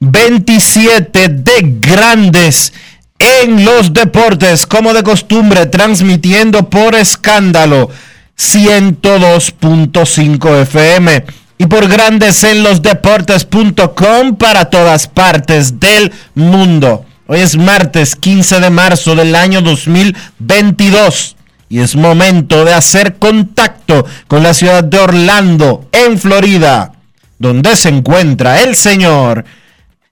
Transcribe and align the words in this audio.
2727 0.00 1.28
de 1.28 1.76
Grandes 1.80 2.72
en 3.18 3.64
los 3.64 3.92
Deportes, 3.92 4.66
como 4.66 4.92
de 4.92 5.02
costumbre, 5.02 5.66
transmitiendo 5.66 6.68
por 6.68 6.94
escándalo 6.94 7.90
102.5 8.38 10.62
FM 10.62 11.24
y 11.58 11.66
por 11.66 11.88
Grandes 11.88 12.44
en 12.44 12.62
los 12.62 12.82
Deportes.com 12.82 14.36
para 14.36 14.66
todas 14.66 15.08
partes 15.08 15.80
del 15.80 16.12
mundo. 16.34 17.06
Hoy 17.26 17.40
es 17.40 17.56
martes 17.56 18.16
15 18.16 18.60
de 18.60 18.70
marzo 18.70 19.14
del 19.14 19.34
año 19.34 19.62
2022 19.62 21.36
y 21.70 21.78
es 21.78 21.96
momento 21.96 22.64
de 22.64 22.74
hacer 22.74 23.16
contacto 23.16 24.04
con 24.28 24.42
la 24.42 24.52
ciudad 24.52 24.84
de 24.84 24.98
Orlando, 24.98 25.88
en 25.92 26.18
Florida, 26.18 26.92
donde 27.38 27.76
se 27.76 27.88
encuentra 27.88 28.60
el 28.60 28.76
señor 28.76 29.44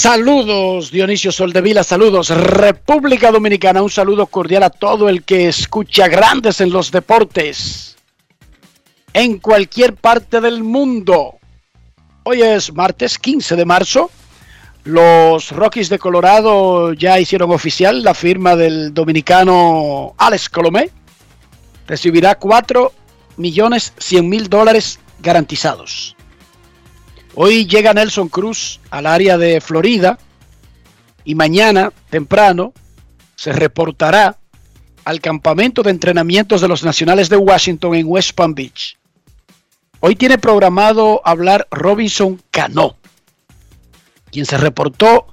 Saludos 0.00 0.92
Dionisio 0.92 1.32
Soldevila, 1.32 1.82
saludos 1.82 2.30
República 2.30 3.32
Dominicana, 3.32 3.82
un 3.82 3.90
saludo 3.90 4.28
cordial 4.28 4.62
a 4.62 4.70
todo 4.70 5.08
el 5.08 5.24
que 5.24 5.48
escucha 5.48 6.06
grandes 6.06 6.60
en 6.60 6.70
los 6.70 6.92
deportes 6.92 7.96
en 9.12 9.38
cualquier 9.38 9.94
parte 9.94 10.40
del 10.40 10.62
mundo. 10.62 11.40
Hoy 12.22 12.42
es 12.42 12.72
martes 12.72 13.18
15 13.18 13.56
de 13.56 13.64
marzo. 13.64 14.08
Los 14.84 15.50
Rockies 15.50 15.88
de 15.88 15.98
Colorado 15.98 16.92
ya 16.92 17.18
hicieron 17.18 17.50
oficial 17.50 18.04
la 18.04 18.14
firma 18.14 18.54
del 18.54 18.94
dominicano 18.94 20.14
Alex 20.16 20.48
Colomé. 20.48 20.90
Recibirá 21.88 22.36
4 22.36 22.92
millones 23.36 23.92
100 23.98 24.28
mil 24.28 24.48
dólares 24.48 25.00
garantizados. 25.18 26.14
Hoy 27.40 27.66
llega 27.66 27.94
Nelson 27.94 28.28
Cruz 28.28 28.80
al 28.90 29.06
área 29.06 29.38
de 29.38 29.60
Florida 29.60 30.18
y 31.22 31.36
mañana 31.36 31.92
temprano 32.10 32.72
se 33.36 33.52
reportará 33.52 34.38
al 35.04 35.20
campamento 35.20 35.84
de 35.84 35.92
entrenamientos 35.92 36.60
de 36.60 36.66
los 36.66 36.82
Nacionales 36.82 37.28
de 37.28 37.36
Washington 37.36 37.94
en 37.94 38.08
West 38.08 38.32
Palm 38.32 38.56
Beach. 38.56 38.96
Hoy 40.00 40.16
tiene 40.16 40.38
programado 40.38 41.22
hablar 41.24 41.68
Robinson 41.70 42.42
Cano, 42.50 42.96
quien 44.32 44.44
se 44.44 44.58
reportó 44.58 45.28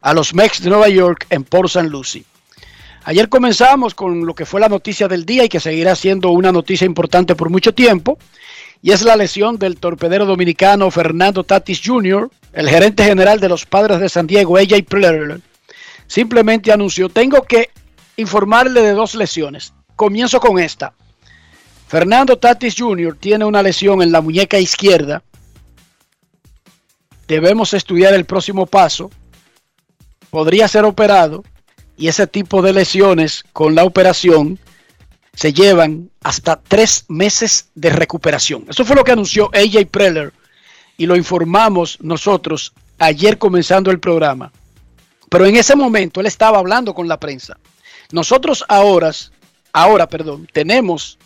a 0.00 0.14
los 0.14 0.34
Mex 0.34 0.60
de 0.60 0.70
Nueva 0.70 0.88
York 0.88 1.28
en 1.30 1.44
Port 1.44 1.68
St. 1.68 1.88
Lucie. 1.88 2.24
Ayer 3.04 3.28
comenzamos 3.28 3.94
con 3.94 4.26
lo 4.26 4.34
que 4.34 4.46
fue 4.46 4.60
la 4.60 4.68
noticia 4.68 5.06
del 5.06 5.24
día 5.24 5.44
y 5.44 5.48
que 5.48 5.60
seguirá 5.60 5.94
siendo 5.94 6.30
una 6.30 6.50
noticia 6.50 6.86
importante 6.86 7.36
por 7.36 7.50
mucho 7.50 7.72
tiempo, 7.72 8.18
y 8.86 8.92
es 8.92 9.02
la 9.02 9.16
lesión 9.16 9.58
del 9.58 9.80
torpedero 9.80 10.26
dominicano 10.26 10.92
Fernando 10.92 11.42
Tatis 11.42 11.82
Jr., 11.84 12.30
el 12.52 12.68
gerente 12.68 13.02
general 13.02 13.40
de 13.40 13.48
los 13.48 13.66
Padres 13.66 13.98
de 13.98 14.08
San 14.08 14.28
Diego, 14.28 14.56
AJ 14.56 14.84
Preller, 14.88 15.40
simplemente 16.06 16.70
anunció, 16.70 17.08
tengo 17.08 17.42
que 17.42 17.70
informarle 18.16 18.82
de 18.82 18.92
dos 18.92 19.16
lesiones. 19.16 19.72
Comienzo 19.96 20.38
con 20.38 20.60
esta. 20.60 20.92
Fernando 21.88 22.38
Tatis 22.38 22.76
Jr. 22.78 23.16
tiene 23.18 23.44
una 23.44 23.60
lesión 23.60 24.02
en 24.02 24.12
la 24.12 24.20
muñeca 24.20 24.56
izquierda. 24.60 25.24
Debemos 27.26 27.74
estudiar 27.74 28.14
el 28.14 28.24
próximo 28.24 28.66
paso. 28.66 29.10
Podría 30.30 30.68
ser 30.68 30.84
operado 30.84 31.42
y 31.96 32.06
ese 32.06 32.28
tipo 32.28 32.62
de 32.62 32.72
lesiones 32.72 33.42
con 33.52 33.74
la 33.74 33.82
operación 33.82 34.60
se 35.36 35.52
llevan 35.52 36.10
hasta 36.22 36.56
tres 36.56 37.04
meses 37.08 37.68
de 37.74 37.90
recuperación. 37.90 38.64
Eso 38.70 38.86
fue 38.86 38.96
lo 38.96 39.04
que 39.04 39.12
anunció 39.12 39.50
AJ 39.52 39.86
Preller 39.90 40.32
y 40.96 41.04
lo 41.04 41.14
informamos 41.14 41.98
nosotros 42.00 42.72
ayer 42.98 43.36
comenzando 43.36 43.90
el 43.90 44.00
programa. 44.00 44.50
Pero 45.28 45.44
en 45.44 45.56
ese 45.56 45.76
momento 45.76 46.20
él 46.20 46.26
estaba 46.26 46.58
hablando 46.58 46.94
con 46.94 47.06
la 47.06 47.20
prensa. 47.20 47.58
Nosotros 48.12 48.64
ahora, 48.66 49.10
ahora, 49.74 50.08
perdón, 50.08 50.48
tenemos 50.50 51.18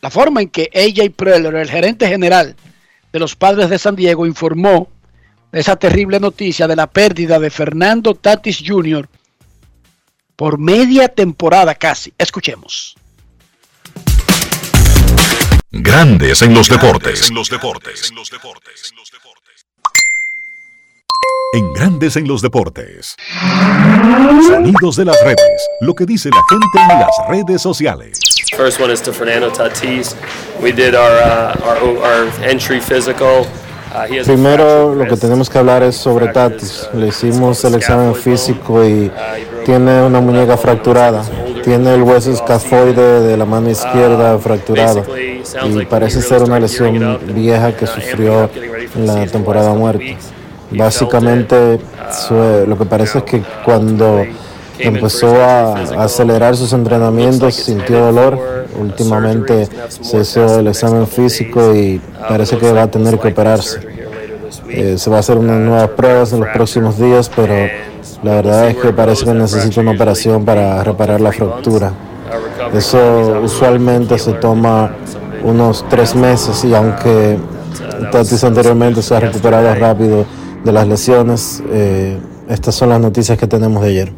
la 0.00 0.10
forma 0.10 0.40
en 0.40 0.48
que 0.48 0.70
AJ 0.72 1.10
Preller, 1.16 1.56
el 1.56 1.68
gerente 1.68 2.06
general 2.06 2.54
de 3.12 3.18
los 3.18 3.34
Padres 3.34 3.68
de 3.68 3.80
San 3.80 3.96
Diego, 3.96 4.26
informó 4.26 4.88
de 5.50 5.58
esa 5.58 5.74
terrible 5.74 6.20
noticia 6.20 6.68
de 6.68 6.76
la 6.76 6.86
pérdida 6.86 7.40
de 7.40 7.50
Fernando 7.50 8.14
Tatis 8.14 8.62
Jr. 8.64 9.08
por 10.36 10.58
media 10.58 11.08
temporada 11.08 11.74
casi. 11.74 12.12
Escuchemos. 12.16 12.97
Grandes 15.70 16.40
en 16.40 16.54
los 16.54 16.66
deportes. 16.70 17.28
En 17.28 17.34
los 17.34 17.50
deportes. 17.50 18.08
En 18.08 18.16
los 18.16 18.30
deportes. 18.30 18.94
En 21.52 21.72
Grandes 21.74 22.16
en 22.16 22.26
los 22.26 22.40
deportes. 22.40 23.14
Sonidos 24.46 24.96
de 24.96 25.04
las 25.04 25.22
redes. 25.22 25.68
Lo 25.82 25.94
que 25.94 26.06
dice 26.06 26.30
la 26.30 26.42
gente 26.48 26.92
en 26.94 27.00
las 27.00 27.10
redes 27.28 27.60
sociales. 27.60 28.18
First 28.56 28.80
one 28.80 28.90
is 28.90 29.02
to 29.02 29.12
Fernando 29.12 29.50
Tatis. 29.50 30.16
We 30.62 30.72
did 30.72 30.94
our, 30.94 31.20
uh, 31.20 31.60
our, 31.62 31.98
our 31.98 32.28
entry 32.42 32.80
physical. 32.80 33.46
Uh, 34.06 34.24
Primero 34.24 34.94
lo 34.94 35.06
que 35.06 35.16
tenemos 35.16 35.48
que 35.50 35.58
hablar 35.58 35.82
es 35.82 35.96
sobre 35.96 36.28
Tatis. 36.28 36.88
uh, 36.92 36.98
Le 36.98 37.08
hicimos 37.08 37.64
el 37.64 37.74
examen 37.74 38.14
físico 38.14 38.84
y 38.84 39.06
Uh, 39.08 39.64
tiene 39.64 40.02
una 40.02 40.20
muñeca 40.20 40.56
fracturada. 40.56 41.22
Tiene 41.64 41.94
el 41.94 42.02
hueso 42.02 42.30
escafoide 42.32 43.20
de 43.20 43.36
la 43.36 43.44
mano 43.44 43.70
izquierda 43.70 44.36
Uh, 44.36 44.38
fracturado. 44.38 45.04
Y 45.64 45.84
parece 45.86 46.22
ser 46.22 46.42
una 46.42 46.58
lesión 46.60 47.18
vieja 47.34 47.72
que 47.72 47.84
uh, 47.84 47.88
sufrió 47.88 48.50
en 48.94 49.06
la 49.06 49.26
temporada 49.26 49.72
muerta. 49.74 50.04
Básicamente. 50.70 51.80
Uh, 52.30 52.66
lo 52.66 52.78
que 52.78 52.84
parece 52.86 53.18
es 53.18 53.24
que 53.24 53.42
cuando 53.64 54.24
empezó 54.78 55.34
a, 55.42 55.74
a 55.76 56.04
acelerar 56.04 56.56
sus 56.56 56.72
entrenamientos, 56.72 57.54
sintió 57.56 58.06
dolor. 58.06 58.38
Últimamente 58.80 59.68
se 59.88 60.18
hizo 60.20 60.60
el 60.60 60.68
examen 60.68 61.06
físico 61.06 61.74
y 61.74 62.00
parece 62.28 62.56
que 62.58 62.72
va 62.72 62.82
a 62.82 62.90
tener 62.90 63.18
que 63.18 63.28
operarse. 63.28 63.80
Eh, 64.70 64.96
se 64.98 65.10
va 65.10 65.16
a 65.16 65.20
hacer 65.20 65.36
unas 65.38 65.58
nuevas 65.58 65.88
pruebas 65.90 66.32
en 66.32 66.40
los 66.40 66.48
próximos 66.50 66.98
días, 66.98 67.30
pero 67.34 67.54
la 68.22 68.34
verdad 68.34 68.68
es 68.68 68.76
que 68.76 68.92
parece 68.92 69.24
que 69.24 69.32
necesita 69.32 69.80
una 69.80 69.92
operación 69.92 70.44
para 70.44 70.82
reparar 70.84 71.20
la 71.20 71.32
fractura. 71.32 71.92
Eso 72.72 73.40
usualmente 73.42 74.18
se 74.18 74.32
toma 74.34 74.92
unos 75.42 75.84
tres 75.88 76.14
meses 76.14 76.64
y 76.64 76.74
aunque 76.74 77.38
Tatis 78.10 78.44
anteriormente 78.44 79.02
se 79.02 79.14
ha 79.14 79.20
recuperado 79.20 79.74
rápido 79.74 80.26
de 80.64 80.72
las 80.72 80.86
lesiones, 80.86 81.62
eh, 81.70 82.18
estas 82.48 82.74
son 82.74 82.90
las 82.90 83.00
noticias 83.00 83.38
que 83.38 83.46
tenemos 83.46 83.82
de 83.82 83.88
ayer. 83.88 84.12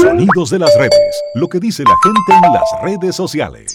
Sonidos 0.00 0.50
de 0.50 0.58
las 0.58 0.70
redes. 0.78 1.22
Lo 1.34 1.48
que 1.48 1.60
dice 1.60 1.82
la 1.84 1.94
gente 2.02 2.46
en 2.46 2.52
las 2.52 2.82
redes 2.82 3.16
sociales. 3.16 3.72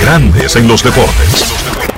Grandes 0.00 0.56
en 0.56 0.68
los 0.68 0.82
deportes. 0.82 1.91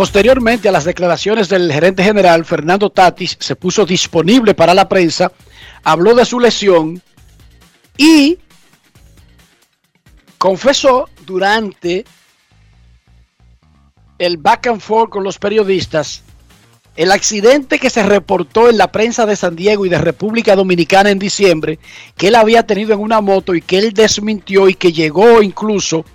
Posteriormente 0.00 0.66
a 0.66 0.72
las 0.72 0.86
declaraciones 0.86 1.50
del 1.50 1.70
gerente 1.70 2.02
general, 2.02 2.46
Fernando 2.46 2.88
Tatis 2.88 3.36
se 3.38 3.54
puso 3.54 3.84
disponible 3.84 4.54
para 4.54 4.72
la 4.72 4.88
prensa, 4.88 5.30
habló 5.84 6.14
de 6.14 6.24
su 6.24 6.40
lesión 6.40 7.02
y 7.98 8.38
confesó 10.38 11.06
durante 11.26 12.06
el 14.18 14.38
back 14.38 14.68
and 14.68 14.80
forth 14.80 15.10
con 15.10 15.22
los 15.22 15.38
periodistas 15.38 16.22
el 16.96 17.12
accidente 17.12 17.78
que 17.78 17.90
se 17.90 18.02
reportó 18.02 18.70
en 18.70 18.78
la 18.78 18.90
prensa 18.90 19.26
de 19.26 19.36
San 19.36 19.54
Diego 19.54 19.84
y 19.84 19.90
de 19.90 19.98
República 19.98 20.56
Dominicana 20.56 21.10
en 21.10 21.18
diciembre, 21.18 21.78
que 22.16 22.28
él 22.28 22.36
había 22.36 22.66
tenido 22.66 22.94
en 22.94 23.00
una 23.00 23.20
moto 23.20 23.54
y 23.54 23.60
que 23.60 23.76
él 23.76 23.92
desmintió 23.92 24.70
y 24.70 24.74
que 24.76 24.94
llegó 24.94 25.42
incluso 25.42 26.06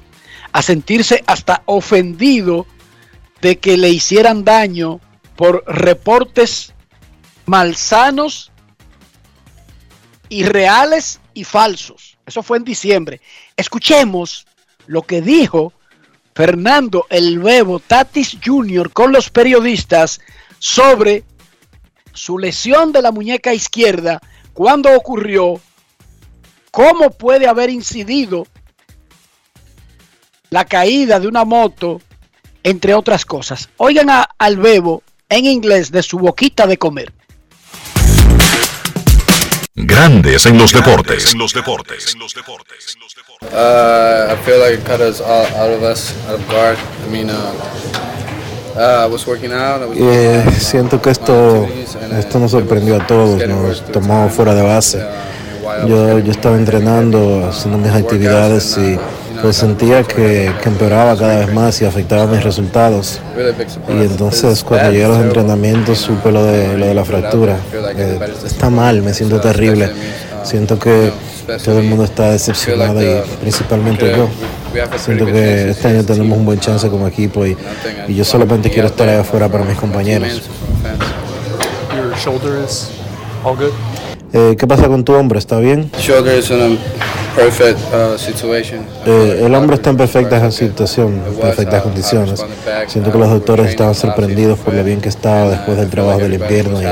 a 0.54 0.64
sentirse 0.64 1.24
hasta 1.28 1.62
ofendido 1.68 2.66
de 3.42 3.58
que 3.58 3.78
le 3.78 3.90
hicieran 3.90 4.44
daño 4.44 5.00
por 5.36 5.64
reportes 5.68 6.74
malsanos, 7.46 8.52
irreales 10.30 11.20
y 11.34 11.44
falsos. 11.44 12.18
Eso 12.26 12.42
fue 12.42 12.58
en 12.58 12.64
diciembre. 12.64 13.22
Escuchemos 13.56 14.48
lo 14.88 15.04
que 15.04 15.22
dijo 15.22 15.74
Fernando 16.34 17.06
El 17.10 17.40
Bebo 17.40 17.80
Tatis 17.80 18.38
Jr. 18.44 18.92
con 18.92 19.12
los 19.12 19.30
periodistas 19.30 20.20
sobre 20.60 21.24
su 22.14 22.38
lesión 22.38 22.92
de 22.92 23.02
la 23.02 23.12
muñeca 23.12 23.54
izquierda, 23.54 24.22
cuándo 24.54 24.90
ocurrió, 24.96 25.60
cómo 26.72 27.12
puede 27.12 27.48
haber 27.48 27.70
incidido 27.70 28.48
la 30.50 30.66
caída 30.66 31.20
de 31.20 31.28
una 31.28 31.44
moto, 31.44 32.02
entre 32.66 32.96
otras 32.96 33.26
cosas. 33.26 33.70
Oigan 33.78 34.10
a, 34.10 34.28
al 34.40 34.58
Bebo 34.58 35.04
en 35.30 35.46
inglés 35.46 35.92
de 35.92 36.02
su 36.02 36.18
boquita 36.18 36.66
de 36.66 36.78
comer. 36.78 37.14
Grandes 39.76 40.48
en 40.48 40.58
los 40.58 40.74
deportes. 40.74 41.32
En 41.34 41.40
los 41.40 41.54
deportes. 41.54 42.16
Uh, 43.44 44.34
I 44.34 44.36
feel 44.44 44.60
like 44.60 44.80
it 44.80 44.84
cut 44.84 45.00
us 45.00 45.22
all 45.22 45.46
out 45.56 45.72
of 45.72 45.84
us, 45.84 46.14
out 46.28 46.40
of 46.40 46.48
guard. 46.50 46.78
I 47.06 47.12
mean, 47.12 47.30
uh, 47.30 47.54
uh, 48.76 49.06
I 49.06 49.08
was 49.08 49.28
working 49.28 49.52
out. 49.52 49.82
I 49.82 49.86
was 49.86 49.98
Eh, 50.00 50.44
siento 50.58 51.00
que 51.00 51.12
esto, 51.12 51.68
esto 52.18 52.40
nos 52.40 52.52
sorprendió 52.52 52.96
a 52.96 53.06
todos, 53.06 53.48
nos 53.48 53.86
tomó 53.92 54.28
fuera 54.30 54.56
de 54.56 54.64
base. 54.64 55.06
Yo, 55.88 56.18
yo 56.20 56.32
estaba 56.32 56.56
entrenando, 56.56 57.48
haciendo 57.48 57.78
mis 57.78 57.92
actividades 57.92 58.78
y 58.78 58.98
pues 59.42 59.56
sentía 59.58 60.04
que, 60.04 60.52
que 60.62 60.70
empeoraba 60.70 61.18
cada 61.18 61.40
vez 61.40 61.54
más 61.54 61.82
y 61.82 61.86
afectaba 61.86 62.26
mis 62.28 62.44
resultados. 62.44 63.20
Y 63.90 64.04
entonces 64.06 64.64
cuando 64.64 64.92
llegué 64.92 65.06
a 65.06 65.10
los 65.10 65.20
entrenamientos 65.22 66.00
supe 66.00 66.32
lo 66.32 66.44
de, 66.46 66.78
lo 66.78 66.86
de 66.88 66.94
la 66.94 67.06
fractura. 67.06 67.58
Eh, 67.98 68.20
está 68.46 68.70
mal, 68.70 69.02
me 69.02 69.14
siento 69.14 69.40
terrible. 69.40 69.92
Siento 70.44 70.78
que 70.80 71.12
todo 71.64 71.80
el 71.80 71.86
mundo 71.86 72.04
está 72.06 72.32
decepcionado 72.32 73.02
y 73.02 73.22
principalmente 73.42 74.12
yo. 74.16 74.28
Siento 74.98 75.26
que 75.26 75.70
este 75.70 75.88
año 75.88 76.04
tenemos 76.04 76.38
un 76.38 76.46
buen 76.46 76.60
chance 76.60 76.90
como 76.90 77.08
equipo 77.08 77.46
y, 77.46 77.56
y 78.08 78.16
yo 78.16 78.26
solamente 78.26 78.70
quiero 78.70 78.88
estar 78.88 79.08
ahí 79.08 79.18
afuera 79.18 79.48
para 79.50 79.64
mis 79.64 79.78
compañeros. 79.78 80.42
Eh, 84.34 84.56
¿Qué 84.60 84.68
pasa 84.68 84.88
con 84.88 85.04
tu 85.04 85.14
hombro? 85.14 85.40
¿Está 85.40 85.60
bien? 85.60 85.90
Perfect 87.36 87.80
uh, 87.94 88.18
situation. 88.18 88.86
Eh, 89.06 89.42
el 89.46 89.54
hombre 89.54 89.76
está 89.76 89.90
en 89.90 89.98
perfecta 89.98 90.52
situación, 90.52 91.22
en 91.28 91.36
perfectas 91.36 91.84
condiciones. 91.84 92.46
Siento 92.88 93.12
que 93.12 93.18
los 93.18 93.30
doctores 93.30 93.68
estaban 93.68 93.94
sorprendidos 93.94 94.58
por 94.60 94.74
lo 94.74 94.84
bien 94.84 95.02
que 95.02 95.10
estaba 95.10 95.50
después 95.50 95.78
del 95.78 95.90
trabajo 95.90 96.20
del 96.20 96.36
invierno 96.36 96.82
y 96.82 96.86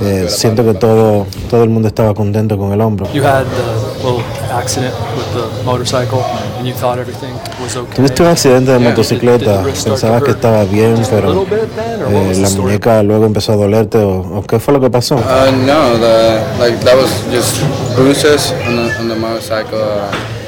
eh, 0.00 0.26
siento 0.28 0.64
que 0.64 0.74
todo, 0.74 1.26
todo 1.50 1.64
el 1.64 1.70
mundo 1.70 1.88
estaba 1.88 2.14
contento 2.14 2.56
con 2.58 2.72
el 2.72 2.80
hombro. 2.80 3.10
You 3.12 3.24
had 3.24 3.44
the 3.46 3.62
little 4.04 4.22
accident 4.58 4.94
with 5.16 5.28
the 5.34 5.64
motorcycle 5.64 6.22
and 6.58 6.66
you 6.66 6.74
thought 6.74 6.98
everything 6.98 7.32
was 7.62 7.76
okay. 7.76 7.94
Tuviste 7.96 8.22
un 8.22 8.28
accidente 8.28 8.72
de 8.72 8.78
motocicleta, 8.78 9.62
pensabas 9.62 10.22
que 10.22 10.32
estaba 10.32 10.64
bien, 10.64 10.96
pero 11.10 11.46
eh, 11.50 12.34
la 12.36 12.50
muñeca 12.50 13.02
luego 13.02 13.26
empezó 13.26 13.52
a 13.52 13.56
dolerte 13.56 13.98
o, 13.98 14.38
o 14.38 14.42
qué 14.42 14.58
fue 14.58 14.74
lo 14.74 14.80
que 14.80 14.90
pasó? 14.90 15.16
Uh, 15.16 15.50
no, 15.66 15.98
the, 15.98 16.40
like 16.58 16.78
that 16.84 16.96
was 16.96 17.10
just 17.30 17.62
bruises 17.96 18.52
on 18.66 18.76
the, 18.76 19.00
on 19.00 19.08
the 19.08 19.16
motorcycle. 19.16 19.78
Uh, 19.78 20.38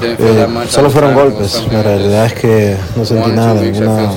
Eh, 0.00 0.46
solo 0.68 0.90
fueron 0.90 1.14
golpes, 1.14 1.66
la 1.72 1.82
realidad 1.82 2.26
es 2.26 2.34
que 2.34 2.76
no 2.94 3.04
sentí 3.04 3.30
nada, 3.32 3.54
una 3.54 4.12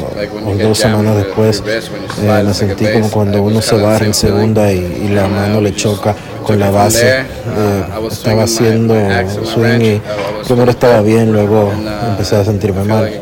o 0.45 0.55
dos 0.55 0.77
semanas 0.77 1.15
después 1.15 1.63
eh, 1.65 2.43
me 2.45 2.53
sentí 2.53 2.85
como 2.91 3.09
cuando 3.09 3.38
it 3.38 3.43
uno 3.45 3.61
se 3.61 3.75
barra 3.77 4.05
en 4.05 4.13
segunda 4.13 4.71
y, 4.71 4.77
y 4.77 5.09
la 5.09 5.25
And, 5.25 5.33
uh, 5.33 5.35
mano 5.39 5.61
le 5.61 5.73
choca 5.73 6.13
con 6.43 6.59
la 6.59 6.71
base, 6.71 7.21
eh, 7.21 7.83
estaba 8.09 8.43
haciendo 8.43 8.95
swing 9.45 9.81
y 9.81 10.01
primero 10.45 10.71
estaba 10.71 11.01
bien, 11.01 11.31
luego 11.31 11.71
empecé 12.09 12.35
a 12.38 12.45
sentirme 12.45 12.83
mal. 12.83 13.07
Eh, 13.07 13.21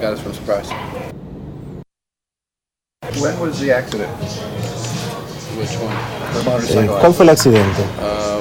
¿Cuál 6.99 7.13
fue 7.13 7.23
el 7.25 7.29
accidente? 7.29 7.81
Uh. 8.01 8.39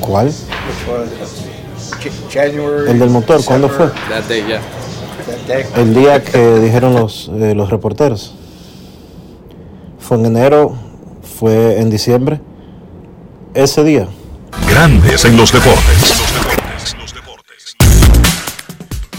¿Cuál? 0.00 0.32
El 2.86 2.98
del 2.98 3.10
motor, 3.10 3.44
¿cuándo 3.44 3.68
fue? 3.68 3.90
El 5.76 5.94
día 5.94 6.22
que 6.22 6.60
dijeron 6.60 6.94
los, 6.94 7.30
eh, 7.34 7.54
los 7.54 7.70
reporteros. 7.70 8.34
Fue 9.98 10.16
en 10.16 10.26
enero, 10.26 10.76
fue 11.38 11.78
en 11.80 11.88
diciembre. 11.88 12.40
Ese 13.54 13.84
día. 13.84 14.08
Grandes 14.68 15.24
en 15.24 15.36
los 15.36 15.52
deportes. 15.52 16.14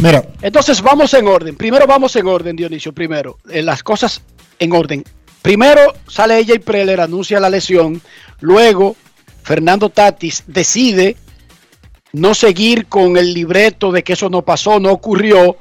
Mira, 0.01 0.23
Entonces 0.41 0.81
vamos 0.81 1.13
en 1.13 1.27
orden. 1.27 1.55
Primero 1.55 1.87
vamos 1.87 2.15
en 2.17 2.27
orden, 2.27 2.57
Dionisio. 2.57 2.93
Primero, 2.93 3.37
eh, 3.49 3.61
las 3.61 3.83
cosas 3.83 4.21
en 4.59 4.73
orden. 4.73 5.03
Primero 5.41 5.93
sale 6.07 6.37
ella 6.37 6.55
y 6.55 6.59
Preller, 6.59 6.99
anuncia 6.99 7.39
la 7.39 7.49
lesión. 7.49 8.01
Luego, 8.41 8.97
Fernando 9.43 9.89
Tatis 9.89 10.43
decide 10.45 11.15
no 12.11 12.33
seguir 12.33 12.87
con 12.87 13.15
el 13.15 13.33
libreto 13.33 13.93
de 13.93 14.03
que 14.03 14.13
eso 14.13 14.29
no 14.29 14.41
pasó, 14.41 14.79
no 14.79 14.91
ocurrió, 14.91 15.55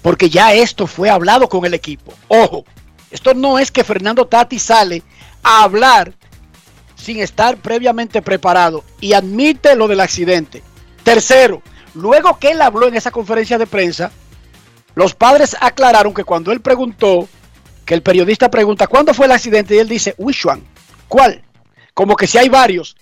porque 0.00 0.30
ya 0.30 0.54
esto 0.54 0.86
fue 0.86 1.10
hablado 1.10 1.48
con 1.48 1.66
el 1.66 1.74
equipo. 1.74 2.14
Ojo, 2.28 2.64
esto 3.10 3.34
no 3.34 3.58
es 3.58 3.70
que 3.70 3.84
Fernando 3.84 4.26
Tatis 4.26 4.62
sale 4.62 5.02
a 5.42 5.62
hablar 5.62 6.14
sin 6.96 7.20
estar 7.20 7.56
previamente 7.56 8.22
preparado 8.22 8.84
y 9.00 9.12
admite 9.12 9.76
lo 9.76 9.88
del 9.88 10.00
accidente. 10.00 10.62
Tercero, 11.02 11.62
luego 11.94 12.38
que 12.38 12.50
él 12.50 12.60
habló 12.60 12.86
en 12.86 12.96
esa 12.96 13.10
conferencia 13.10 13.58
de 13.58 13.66
prensa, 13.66 14.10
los 14.94 15.14
padres 15.14 15.56
aclararon 15.60 16.12
que 16.12 16.24
cuando 16.24 16.52
él 16.52 16.60
preguntó, 16.60 17.28
que 17.84 17.94
el 17.94 18.02
periodista 18.02 18.50
pregunta, 18.50 18.86
¿cuándo 18.86 19.14
fue 19.14 19.26
el 19.26 19.32
accidente? 19.32 19.74
Y 19.74 19.78
él 19.78 19.88
dice, 19.88 20.14
one? 20.18 20.62
¿Cuál? 21.08 21.42
Como 21.94 22.16
que 22.16 22.26
si 22.26 22.36
hay 22.36 22.48
varios. 22.48 22.96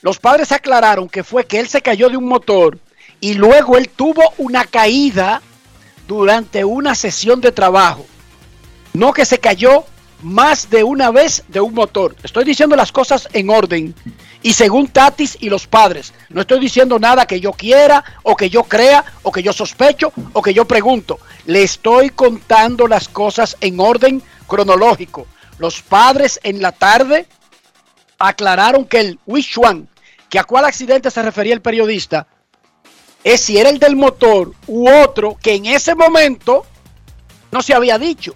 Los 0.00 0.18
padres 0.18 0.50
aclararon 0.50 1.08
que 1.08 1.22
fue 1.22 1.46
que 1.46 1.60
él 1.60 1.68
se 1.68 1.80
cayó 1.80 2.08
de 2.08 2.16
un 2.16 2.24
motor 2.24 2.78
y 3.20 3.34
luego 3.34 3.78
él 3.78 3.88
tuvo 3.88 4.34
una 4.38 4.64
caída 4.64 5.40
durante 6.08 6.64
una 6.64 6.96
sesión 6.96 7.40
de 7.40 7.52
trabajo. 7.52 8.04
No 8.94 9.12
que 9.12 9.24
se 9.24 9.38
cayó 9.38 9.84
más 10.22 10.70
de 10.70 10.84
una 10.84 11.10
vez 11.10 11.44
de 11.48 11.60
un 11.60 11.74
motor. 11.74 12.16
Estoy 12.22 12.44
diciendo 12.44 12.76
las 12.76 12.92
cosas 12.92 13.28
en 13.32 13.50
orden 13.50 13.94
y 14.42 14.52
según 14.52 14.88
Tatis 14.88 15.36
y 15.40 15.48
los 15.48 15.66
padres. 15.66 16.12
No 16.28 16.40
estoy 16.40 16.60
diciendo 16.60 16.98
nada 16.98 17.26
que 17.26 17.40
yo 17.40 17.52
quiera 17.52 18.04
o 18.22 18.36
que 18.36 18.50
yo 18.50 18.64
crea 18.64 19.04
o 19.22 19.32
que 19.32 19.42
yo 19.42 19.52
sospecho 19.52 20.12
o 20.32 20.42
que 20.42 20.54
yo 20.54 20.64
pregunto. 20.64 21.18
Le 21.46 21.62
estoy 21.62 22.10
contando 22.10 22.86
las 22.86 23.08
cosas 23.08 23.56
en 23.60 23.78
orden 23.80 24.22
cronológico. 24.46 25.26
Los 25.58 25.82
padres 25.82 26.40
en 26.42 26.62
la 26.62 26.72
tarde 26.72 27.26
aclararon 28.18 28.84
que 28.84 29.00
el 29.00 29.18
Wichuan, 29.26 29.88
que 30.28 30.38
a 30.38 30.44
cuál 30.44 30.64
accidente 30.64 31.10
se 31.10 31.22
refería 31.22 31.54
el 31.54 31.60
periodista, 31.60 32.26
es 33.24 33.40
si 33.40 33.58
era 33.58 33.70
el 33.70 33.78
del 33.78 33.96
motor 33.96 34.52
u 34.66 34.88
otro 34.88 35.36
que 35.40 35.54
en 35.54 35.66
ese 35.66 35.94
momento 35.94 36.66
no 37.50 37.62
se 37.62 37.74
había 37.74 37.98
dicho. 37.98 38.34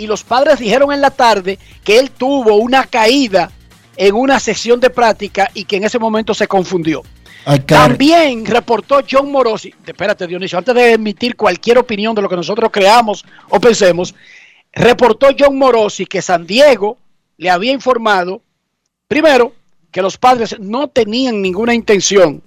Y 0.00 0.06
los 0.06 0.24
padres 0.24 0.58
dijeron 0.58 0.92
en 0.92 1.02
la 1.02 1.10
tarde 1.10 1.58
que 1.84 1.98
él 1.98 2.10
tuvo 2.10 2.56
una 2.56 2.84
caída 2.86 3.50
en 3.98 4.14
una 4.14 4.40
sesión 4.40 4.80
de 4.80 4.88
práctica 4.88 5.50
y 5.52 5.64
que 5.64 5.76
en 5.76 5.84
ese 5.84 5.98
momento 5.98 6.32
se 6.32 6.48
confundió. 6.48 7.02
También 7.66 8.46
reportó 8.46 9.02
John 9.08 9.30
Morosi, 9.30 9.74
espérate 9.86 10.26
Dionisio, 10.26 10.56
antes 10.56 10.74
de 10.74 10.92
emitir 10.92 11.36
cualquier 11.36 11.76
opinión 11.76 12.14
de 12.14 12.22
lo 12.22 12.30
que 12.30 12.36
nosotros 12.36 12.70
creamos 12.72 13.26
o 13.50 13.60
pensemos, 13.60 14.14
reportó 14.72 15.28
John 15.38 15.58
Morosi 15.58 16.06
que 16.06 16.22
San 16.22 16.46
Diego 16.46 16.96
le 17.36 17.50
había 17.50 17.72
informado, 17.72 18.40
primero, 19.06 19.52
que 19.90 20.00
los 20.00 20.16
padres 20.16 20.58
no 20.58 20.88
tenían 20.88 21.42
ninguna 21.42 21.74
intención 21.74 22.42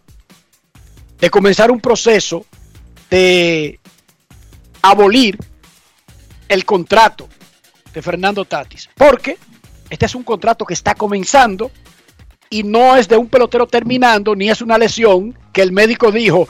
de 1.19 1.29
comenzar 1.29 1.69
un 1.69 1.79
proceso 1.79 2.47
de 3.11 3.79
abolir 4.81 5.37
el 6.49 6.65
contrato 6.65 7.29
de 7.93 8.01
Fernando 8.01 8.45
Tatis, 8.45 8.89
porque 8.95 9.37
este 9.89 10.05
es 10.05 10.15
un 10.15 10.23
contrato 10.23 10.65
que 10.65 10.73
está 10.73 10.95
comenzando 10.95 11.71
y 12.49 12.63
no 12.63 12.95
es 12.95 13.07
de 13.07 13.17
un 13.17 13.27
pelotero 13.27 13.67
terminando, 13.67 14.35
ni 14.35 14.49
es 14.49 14.61
una 14.61 14.77
lesión 14.77 15.37
que 15.51 15.61
el 15.61 15.71
médico 15.71 16.11
dijo, 16.11 16.47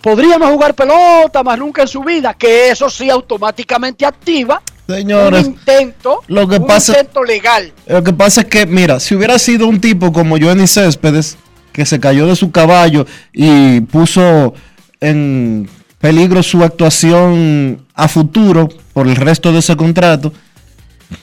podríamos 0.00 0.50
jugar 0.50 0.74
pelota 0.74 1.42
más 1.42 1.58
nunca 1.58 1.82
en 1.82 1.88
su 1.88 2.02
vida, 2.02 2.34
que 2.34 2.70
eso 2.70 2.90
sí 2.90 3.10
automáticamente 3.10 4.04
activa 4.04 4.62
Señores, 4.86 5.46
un 5.46 5.52
intento, 5.52 6.22
lo 6.26 6.48
que 6.48 6.56
un 6.56 6.66
pasa, 6.66 6.92
intento 6.92 7.22
legal. 7.24 7.72
Lo 7.86 8.02
que 8.02 8.12
pasa 8.12 8.42
es 8.42 8.48
que, 8.48 8.66
mira, 8.66 9.00
si 9.00 9.14
hubiera 9.14 9.38
sido 9.38 9.66
un 9.66 9.80
tipo 9.80 10.12
como 10.12 10.36
Johnny 10.38 10.66
Céspedes, 10.66 11.36
que 11.72 11.86
se 11.86 12.00
cayó 12.00 12.26
de 12.26 12.36
su 12.36 12.50
caballo 12.50 13.06
y 13.32 13.80
puso 13.82 14.54
en 15.00 15.68
peligro 16.02 16.42
su 16.42 16.64
actuación 16.64 17.86
a 17.94 18.08
futuro 18.08 18.68
por 18.92 19.06
el 19.06 19.14
resto 19.14 19.52
de 19.52 19.60
ese 19.60 19.76
contrato, 19.76 20.32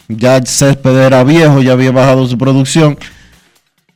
ya 0.07 0.41
Céspedes 0.41 1.05
era 1.05 1.23
viejo, 1.25 1.61
ya 1.61 1.73
había 1.73 1.91
bajado 1.91 2.25
su 2.27 2.37
producción. 2.37 2.97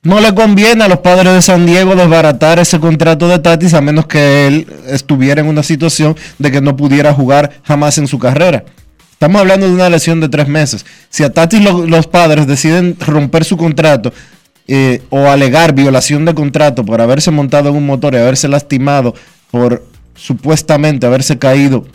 No 0.04 0.20
le 0.20 0.36
conviene 0.36 0.84
a 0.84 0.90
los 0.90 1.00
padres 1.00 1.34
de 1.34 1.42
San 1.42 1.66
Diego 1.66 1.96
desbaratar 1.96 2.60
ese 2.60 2.82
contrato 2.82 3.30
de 3.30 3.40
Tatis 3.40 3.74
a 3.74 3.80
menos 3.80 4.08
que 4.08 4.46
él 4.46 4.68
estuviera 4.88 5.40
en 5.40 5.48
una 5.48 5.64
situación 5.64 6.18
de 6.38 6.52
que 6.52 6.60
no 6.60 6.76
pudiera 6.76 7.14
jugar 7.14 7.62
jamás 7.64 7.98
en 7.98 8.08
su 8.08 8.20
carrera. 8.20 8.66
Estamos 9.14 9.40
hablando 9.40 9.66
de 9.66 9.74
una 9.74 9.90
lesión 9.90 10.20
de 10.20 10.28
tres 10.28 10.50
meses. 10.50 10.86
Si 11.10 11.24
a 11.24 11.32
Tatis 11.32 11.64
lo, 11.64 11.88
los 11.88 12.08
padres 12.08 12.46
deciden 12.46 12.98
romper 13.00 13.46
su 13.46 13.56
contrato 13.56 14.12
eh, 14.68 15.02
o 15.10 15.30
alegar 15.30 15.74
violación 15.74 16.26
de 16.26 16.36
contrato 16.36 16.84
por 16.84 17.00
haberse 17.00 17.32
montado 17.32 17.70
en 17.70 17.78
un 17.78 17.86
motor 17.86 18.16
y 18.16 18.18
haberse 18.18 18.50
lastimado 18.50 19.16
por 19.50 19.93
supuestamente 20.16 21.06
haberse 21.06 21.38
caído 21.38 21.86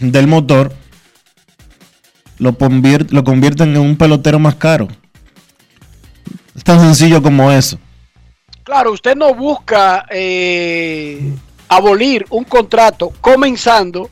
del 0.00 0.26
motor, 0.26 0.72
lo, 2.38 2.56
lo 3.10 3.24
convierten 3.24 3.70
en 3.70 3.78
un 3.78 3.96
pelotero 3.96 4.38
más 4.38 4.56
caro. 4.56 4.88
Es 6.54 6.64
tan 6.64 6.80
sencillo 6.80 7.22
como 7.22 7.50
eso. 7.50 7.78
Claro, 8.62 8.92
usted 8.92 9.14
no 9.14 9.34
busca 9.34 10.06
eh, 10.10 11.32
abolir 11.68 12.24
un 12.30 12.44
contrato 12.44 13.12
comenzando 13.20 14.08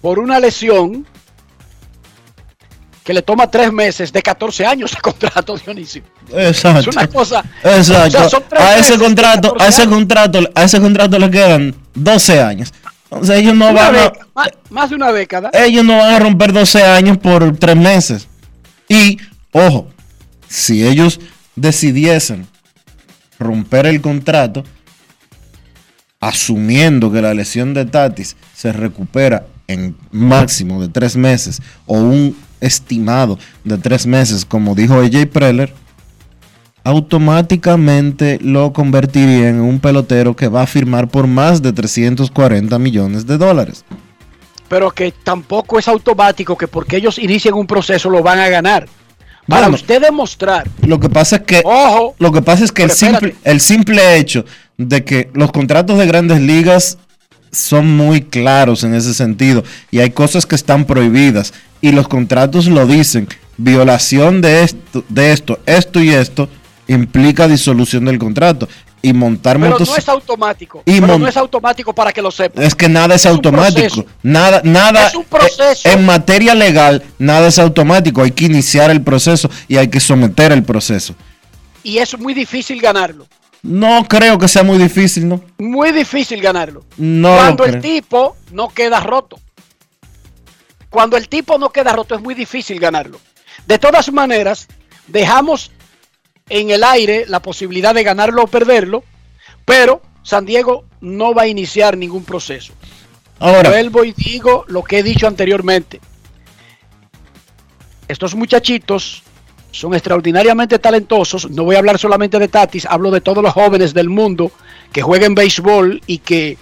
por 0.00 0.18
una 0.18 0.40
lesión 0.40 1.06
que 3.04 3.12
le 3.12 3.22
toma 3.22 3.48
tres 3.48 3.72
meses 3.72 4.12
de 4.12 4.20
14 4.20 4.66
años 4.66 4.90
de 4.90 5.00
contrato, 5.00 5.56
Dionisio. 5.64 6.02
Exacto. 6.32 6.90
Es 6.90 6.96
una 6.96 7.06
cosa. 7.06 7.44
Exacto. 7.62 8.24
o 8.24 8.28
sea, 8.28 8.40
a 8.58 8.78
ese 8.78 8.98
contrato, 8.98 9.52
14 9.52 9.64
a 9.64 9.68
ese 9.68 9.88
contrato, 9.88 10.40
a 10.54 10.62
ese 10.64 10.80
contrato 10.80 11.18
le 11.18 11.30
quedan 11.30 11.74
12 11.96 12.40
años. 12.40 12.72
Sea, 13.22 13.36
ellos 13.36 13.54
no 13.54 13.70
Una 13.70 13.90
van 13.90 13.96
a, 13.96 14.12
más, 14.34 14.48
más 14.70 14.90
de 14.90 14.96
una 14.96 15.12
década. 15.12 15.50
ellos 15.52 15.84
no 15.84 15.96
van 15.96 16.14
a 16.14 16.18
romper 16.18 16.52
12 16.52 16.82
años 16.82 17.18
por 17.18 17.56
tres 17.56 17.76
meses. 17.76 18.28
Y, 18.88 19.18
ojo, 19.52 19.88
si 20.48 20.86
ellos 20.86 21.20
decidiesen 21.54 22.46
romper 23.38 23.86
el 23.86 24.00
contrato, 24.00 24.64
asumiendo 26.20 27.12
que 27.12 27.22
la 27.22 27.34
lesión 27.34 27.74
de 27.74 27.84
Tatis 27.84 28.36
se 28.54 28.72
recupera 28.72 29.46
en 29.68 29.96
máximo 30.10 30.80
de 30.80 30.88
tres 30.88 31.16
meses 31.16 31.60
o 31.86 31.98
un 31.98 32.36
estimado 32.60 33.38
de 33.64 33.78
tres 33.78 34.06
meses, 34.06 34.44
como 34.44 34.74
dijo 34.74 35.00
AJ 35.00 35.26
Preller, 35.32 35.72
automáticamente 36.86 38.38
lo 38.40 38.72
convertiría 38.72 39.48
en 39.48 39.60
un 39.60 39.80
pelotero 39.80 40.36
que 40.36 40.46
va 40.46 40.62
a 40.62 40.66
firmar 40.68 41.08
por 41.08 41.26
más 41.26 41.60
de 41.60 41.72
340 41.72 42.78
millones 42.78 43.26
de 43.26 43.36
dólares. 43.38 43.84
Pero 44.68 44.92
que 44.92 45.12
tampoco 45.24 45.80
es 45.80 45.88
automático 45.88 46.56
que 46.56 46.68
porque 46.68 46.98
ellos 46.98 47.18
inician 47.18 47.54
un 47.54 47.66
proceso 47.66 48.08
lo 48.08 48.22
van 48.22 48.38
a 48.38 48.48
ganar. 48.48 48.86
Para 49.48 49.62
Bueno. 49.62 49.74
usted 49.74 50.00
demostrar, 50.00 50.68
Lo 50.82 51.00
que 51.00 51.08
pasa 51.08 51.36
es 51.36 51.42
que 51.42 51.62
ojo, 51.64 52.14
Lo 52.20 52.30
que 52.30 52.42
pasa 52.42 52.62
es 52.62 52.70
que 52.70 52.84
el 52.84 52.92
simple, 52.92 53.34
el 53.42 53.60
simple 53.60 54.16
hecho 54.18 54.44
de 54.76 55.02
que 55.02 55.28
los 55.34 55.50
contratos 55.50 55.98
de 55.98 56.06
grandes 56.06 56.40
ligas 56.40 56.98
son 57.50 57.96
muy 57.96 58.22
claros 58.22 58.84
en 58.84 58.94
ese 58.94 59.12
sentido 59.12 59.64
y 59.90 59.98
hay 59.98 60.10
cosas 60.10 60.46
que 60.46 60.54
están 60.54 60.84
prohibidas 60.84 61.52
y 61.80 61.90
los 61.90 62.06
contratos 62.06 62.66
lo 62.66 62.86
dicen, 62.86 63.26
violación 63.56 64.40
de 64.40 64.62
esto, 64.62 65.04
de 65.08 65.32
esto, 65.32 65.58
esto 65.66 66.00
y 66.00 66.10
esto 66.10 66.48
implica 66.88 67.48
disolución 67.48 68.04
del 68.04 68.18
contrato 68.18 68.68
y 69.02 69.12
montar 69.12 69.58
pero 69.58 69.70
motos 69.72 69.88
no 69.88 69.96
es 69.96 70.08
automático. 70.08 70.82
y 70.84 71.00
pero 71.00 71.18
no 71.18 71.28
es 71.28 71.36
automático 71.36 71.94
para 71.94 72.12
que 72.12 72.22
lo 72.22 72.30
sepa. 72.30 72.62
es 72.62 72.74
que 72.74 72.88
nada 72.88 73.14
es, 73.14 73.26
automático. 73.26 74.04
Nada, 74.22 74.62
nada. 74.64 75.06
Es 75.08 75.14
un 75.14 75.24
proceso. 75.24 75.88
eh, 75.88 75.92
En 75.92 76.04
materia 76.04 76.54
legal, 76.54 77.04
nada 77.18 77.48
es 77.48 77.58
automático. 77.58 78.22
Hay 78.22 78.32
que 78.32 78.46
iniciar 78.46 78.90
el 78.90 79.02
proceso 79.02 79.48
y 79.68 79.76
hay 79.76 79.88
que 79.88 80.00
someter 80.00 80.52
el 80.52 80.64
proceso. 80.64 81.14
Y 81.82 81.98
es 81.98 82.18
muy 82.18 82.34
difícil 82.34 82.80
ganarlo. 82.80 83.26
No 83.62 84.04
creo 84.08 84.38
que 84.38 84.48
sea 84.48 84.62
muy 84.62 84.78
difícil, 84.78 85.28
¿no? 85.28 85.40
Muy 85.58 85.92
difícil 85.92 86.40
ganarlo. 86.40 86.84
No 86.96 87.36
Cuando 87.36 87.64
el 87.64 87.80
tipo 87.80 88.36
no 88.52 88.68
queda 88.68 89.00
roto. 89.00 89.38
Cuando 90.90 91.16
el 91.16 91.28
tipo 91.28 91.58
no 91.58 91.70
queda 91.70 91.92
roto 91.92 92.14
es 92.14 92.20
muy 92.20 92.34
difícil 92.34 92.80
ganarlo. 92.80 93.20
De 93.66 93.78
todas 93.78 94.12
maneras, 94.12 94.68
dejamos 95.08 95.70
en 96.48 96.70
el 96.70 96.84
aire 96.84 97.24
la 97.28 97.40
posibilidad 97.40 97.94
de 97.94 98.04
ganarlo 98.04 98.44
o 98.44 98.46
perderlo, 98.46 99.04
pero 99.64 100.02
San 100.22 100.44
Diego 100.46 100.84
no 101.00 101.34
va 101.34 101.42
a 101.42 101.48
iniciar 101.48 101.96
ningún 101.96 102.24
proceso. 102.24 102.72
Ahora, 103.38 103.70
Vuelvo 103.70 104.04
y 104.04 104.12
digo 104.12 104.64
lo 104.68 104.82
que 104.82 104.98
he 104.98 105.02
dicho 105.02 105.26
anteriormente. 105.26 106.00
Estos 108.08 108.34
muchachitos 108.34 109.22
son 109.72 109.94
extraordinariamente 109.94 110.78
talentosos. 110.78 111.50
No 111.50 111.64
voy 111.64 111.76
a 111.76 111.80
hablar 111.80 111.98
solamente 111.98 112.38
de 112.38 112.48
Tatis, 112.48 112.86
hablo 112.86 113.10
de 113.10 113.20
todos 113.20 113.42
los 113.42 113.52
jóvenes 113.52 113.92
del 113.92 114.08
mundo 114.08 114.50
que 114.92 115.02
jueguen 115.02 115.34
béisbol 115.34 116.00
y 116.06 116.18
que 116.18 116.56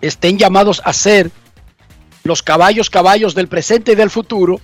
estén 0.00 0.38
llamados 0.38 0.80
a 0.84 0.92
ser 0.92 1.30
los 2.22 2.42
caballos 2.42 2.90
caballos 2.90 3.34
del 3.34 3.48
presente 3.48 3.92
y 3.92 3.94
del 3.94 4.10
futuro. 4.10 4.60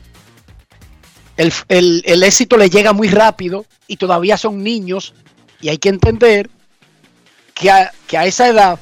El, 1.36 1.52
el- 1.68 2.02
el 2.06 2.22
éxito 2.22 2.56
le 2.56 2.70
llega 2.70 2.92
muy 2.92 3.08
rápido 3.08 3.66
y 3.86 3.96
todavía 3.96 4.36
son 4.36 4.62
niños 4.62 5.14
y 5.60 5.68
hay 5.68 5.78
que 5.78 5.88
entender 5.88 6.48
que 7.54 7.70
a, 7.70 7.92
que 8.06 8.18
a 8.18 8.26
esa 8.26 8.48
edad 8.48 8.78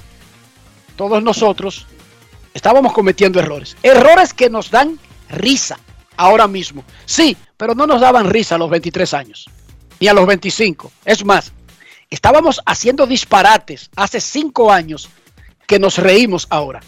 todos 0.96 1.22
nosotros 1.22 1.86
estábamos 2.54 2.92
cometiendo 2.92 3.40
errores. 3.40 3.76
Errores 3.82 4.34
que 4.34 4.50
nos 4.50 4.70
dan 4.70 4.98
risa 5.30 5.78
ahora 6.16 6.46
mismo. 6.46 6.84
Sí, 7.06 7.36
pero 7.56 7.74
no 7.74 7.86
nos 7.86 8.00
daban 8.00 8.28
risa 8.30 8.56
a 8.56 8.58
los 8.58 8.68
23 8.70 9.14
años, 9.14 9.46
ni 10.00 10.08
a 10.08 10.12
los 10.14 10.26
25. 10.26 10.92
Es 11.06 11.24
más, 11.24 11.52
estábamos 12.10 12.60
haciendo 12.66 13.06
disparates 13.06 13.88
hace 13.96 14.20
5 14.20 14.70
años 14.70 15.08
que 15.66 15.78
nos 15.78 15.96
reímos 15.96 16.46
ahora. 16.50 16.80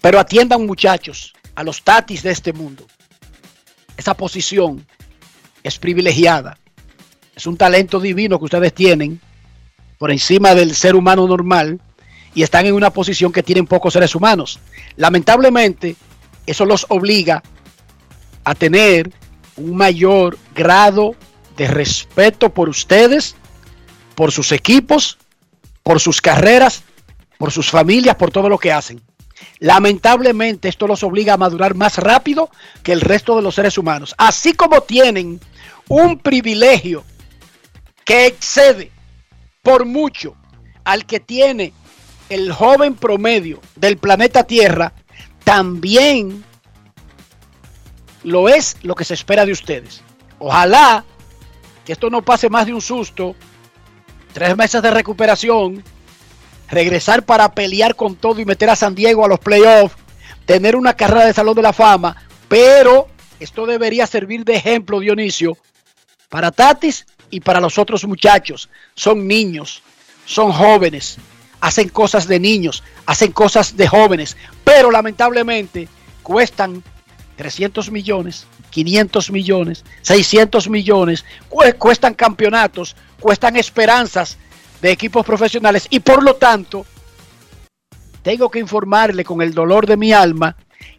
Pero 0.00 0.20
atiendan 0.20 0.64
muchachos 0.66 1.32
a 1.56 1.64
los 1.64 1.82
tatis 1.82 2.22
de 2.22 2.30
este 2.30 2.52
mundo. 2.52 2.86
Esa 4.00 4.14
posición 4.14 4.86
es 5.62 5.78
privilegiada. 5.78 6.56
Es 7.36 7.46
un 7.46 7.58
talento 7.58 8.00
divino 8.00 8.38
que 8.38 8.46
ustedes 8.46 8.72
tienen 8.72 9.20
por 9.98 10.10
encima 10.10 10.54
del 10.54 10.74
ser 10.74 10.96
humano 10.96 11.26
normal 11.28 11.78
y 12.34 12.42
están 12.42 12.64
en 12.64 12.72
una 12.72 12.88
posición 12.88 13.30
que 13.30 13.42
tienen 13.42 13.66
pocos 13.66 13.92
seres 13.92 14.14
humanos. 14.14 14.58
Lamentablemente, 14.96 15.96
eso 16.46 16.64
los 16.64 16.86
obliga 16.88 17.42
a 18.44 18.54
tener 18.54 19.12
un 19.58 19.76
mayor 19.76 20.38
grado 20.54 21.14
de 21.58 21.68
respeto 21.68 22.54
por 22.54 22.70
ustedes, 22.70 23.36
por 24.14 24.32
sus 24.32 24.50
equipos, 24.52 25.18
por 25.82 26.00
sus 26.00 26.22
carreras, 26.22 26.84
por 27.36 27.52
sus 27.52 27.68
familias, 27.68 28.16
por 28.16 28.30
todo 28.30 28.48
lo 28.48 28.56
que 28.56 28.72
hacen. 28.72 29.02
Lamentablemente 29.58 30.68
esto 30.68 30.86
los 30.86 31.02
obliga 31.02 31.34
a 31.34 31.38
madurar 31.38 31.74
más 31.74 31.98
rápido 31.98 32.50
que 32.82 32.92
el 32.92 33.00
resto 33.00 33.36
de 33.36 33.42
los 33.42 33.54
seres 33.54 33.78
humanos. 33.78 34.14
Así 34.18 34.54
como 34.54 34.82
tienen 34.82 35.40
un 35.88 36.18
privilegio 36.18 37.04
que 38.04 38.26
excede 38.26 38.90
por 39.62 39.84
mucho 39.84 40.34
al 40.84 41.04
que 41.04 41.20
tiene 41.20 41.72
el 42.28 42.52
joven 42.52 42.94
promedio 42.94 43.60
del 43.76 43.98
planeta 43.98 44.44
Tierra, 44.44 44.92
también 45.44 46.44
lo 48.22 48.48
es 48.48 48.76
lo 48.82 48.94
que 48.94 49.04
se 49.04 49.14
espera 49.14 49.44
de 49.44 49.52
ustedes. 49.52 50.02
Ojalá 50.38 51.04
que 51.84 51.92
esto 51.92 52.08
no 52.08 52.22
pase 52.22 52.48
más 52.48 52.66
de 52.66 52.74
un 52.74 52.80
susto, 52.80 53.34
tres 54.32 54.56
meses 54.56 54.80
de 54.82 54.90
recuperación, 54.90 55.82
regresar 56.70 57.24
para 57.24 57.52
pelear 57.52 57.96
con 57.96 58.16
todo 58.16 58.40
y 58.40 58.44
meter 58.44 58.70
a 58.70 58.76
San 58.76 58.94
Diego 58.94 59.24
a 59.24 59.28
los 59.28 59.40
playoffs, 59.40 59.96
tener 60.46 60.76
una 60.76 60.94
carrera 60.94 61.26
de 61.26 61.34
Salón 61.34 61.54
de 61.54 61.62
la 61.62 61.72
Fama, 61.72 62.16
pero 62.48 63.08
esto 63.38 63.66
debería 63.66 64.06
servir 64.06 64.44
de 64.44 64.56
ejemplo, 64.56 65.00
Dionisio, 65.00 65.56
para 66.28 66.50
Tatis 66.50 67.06
y 67.30 67.40
para 67.40 67.60
los 67.60 67.78
otros 67.78 68.04
muchachos. 68.04 68.68
Son 68.94 69.26
niños, 69.26 69.82
son 70.24 70.52
jóvenes, 70.52 71.18
hacen 71.60 71.88
cosas 71.88 72.26
de 72.26 72.38
niños, 72.38 72.82
hacen 73.06 73.32
cosas 73.32 73.76
de 73.76 73.88
jóvenes, 73.88 74.36
pero 74.64 74.90
lamentablemente 74.90 75.88
cuestan 76.22 76.82
300 77.36 77.90
millones, 77.90 78.46
500 78.70 79.30
millones, 79.30 79.84
600 80.02 80.68
millones, 80.68 81.24
cuestan 81.78 82.14
campeonatos, 82.14 82.96
cuestan 83.18 83.56
esperanzas 83.56 84.38
de 84.80 84.90
equipos 84.90 85.24
profesionales 85.24 85.86
y 85.90 86.00
por 86.00 86.22
lo 86.22 86.34
tanto 86.34 86.86
tengo 88.22 88.50
que 88.50 88.58
informarle 88.58 89.24
con 89.24 89.42
el 89.42 89.54
dolor 89.54 89.86
de 89.86 89.96
mi 89.96 90.12
alma 90.12 90.56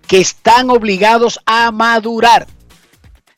que 0.07 0.19
están 0.19 0.69
obligados 0.69 1.39
a 1.45 1.71
madurar 1.71 2.47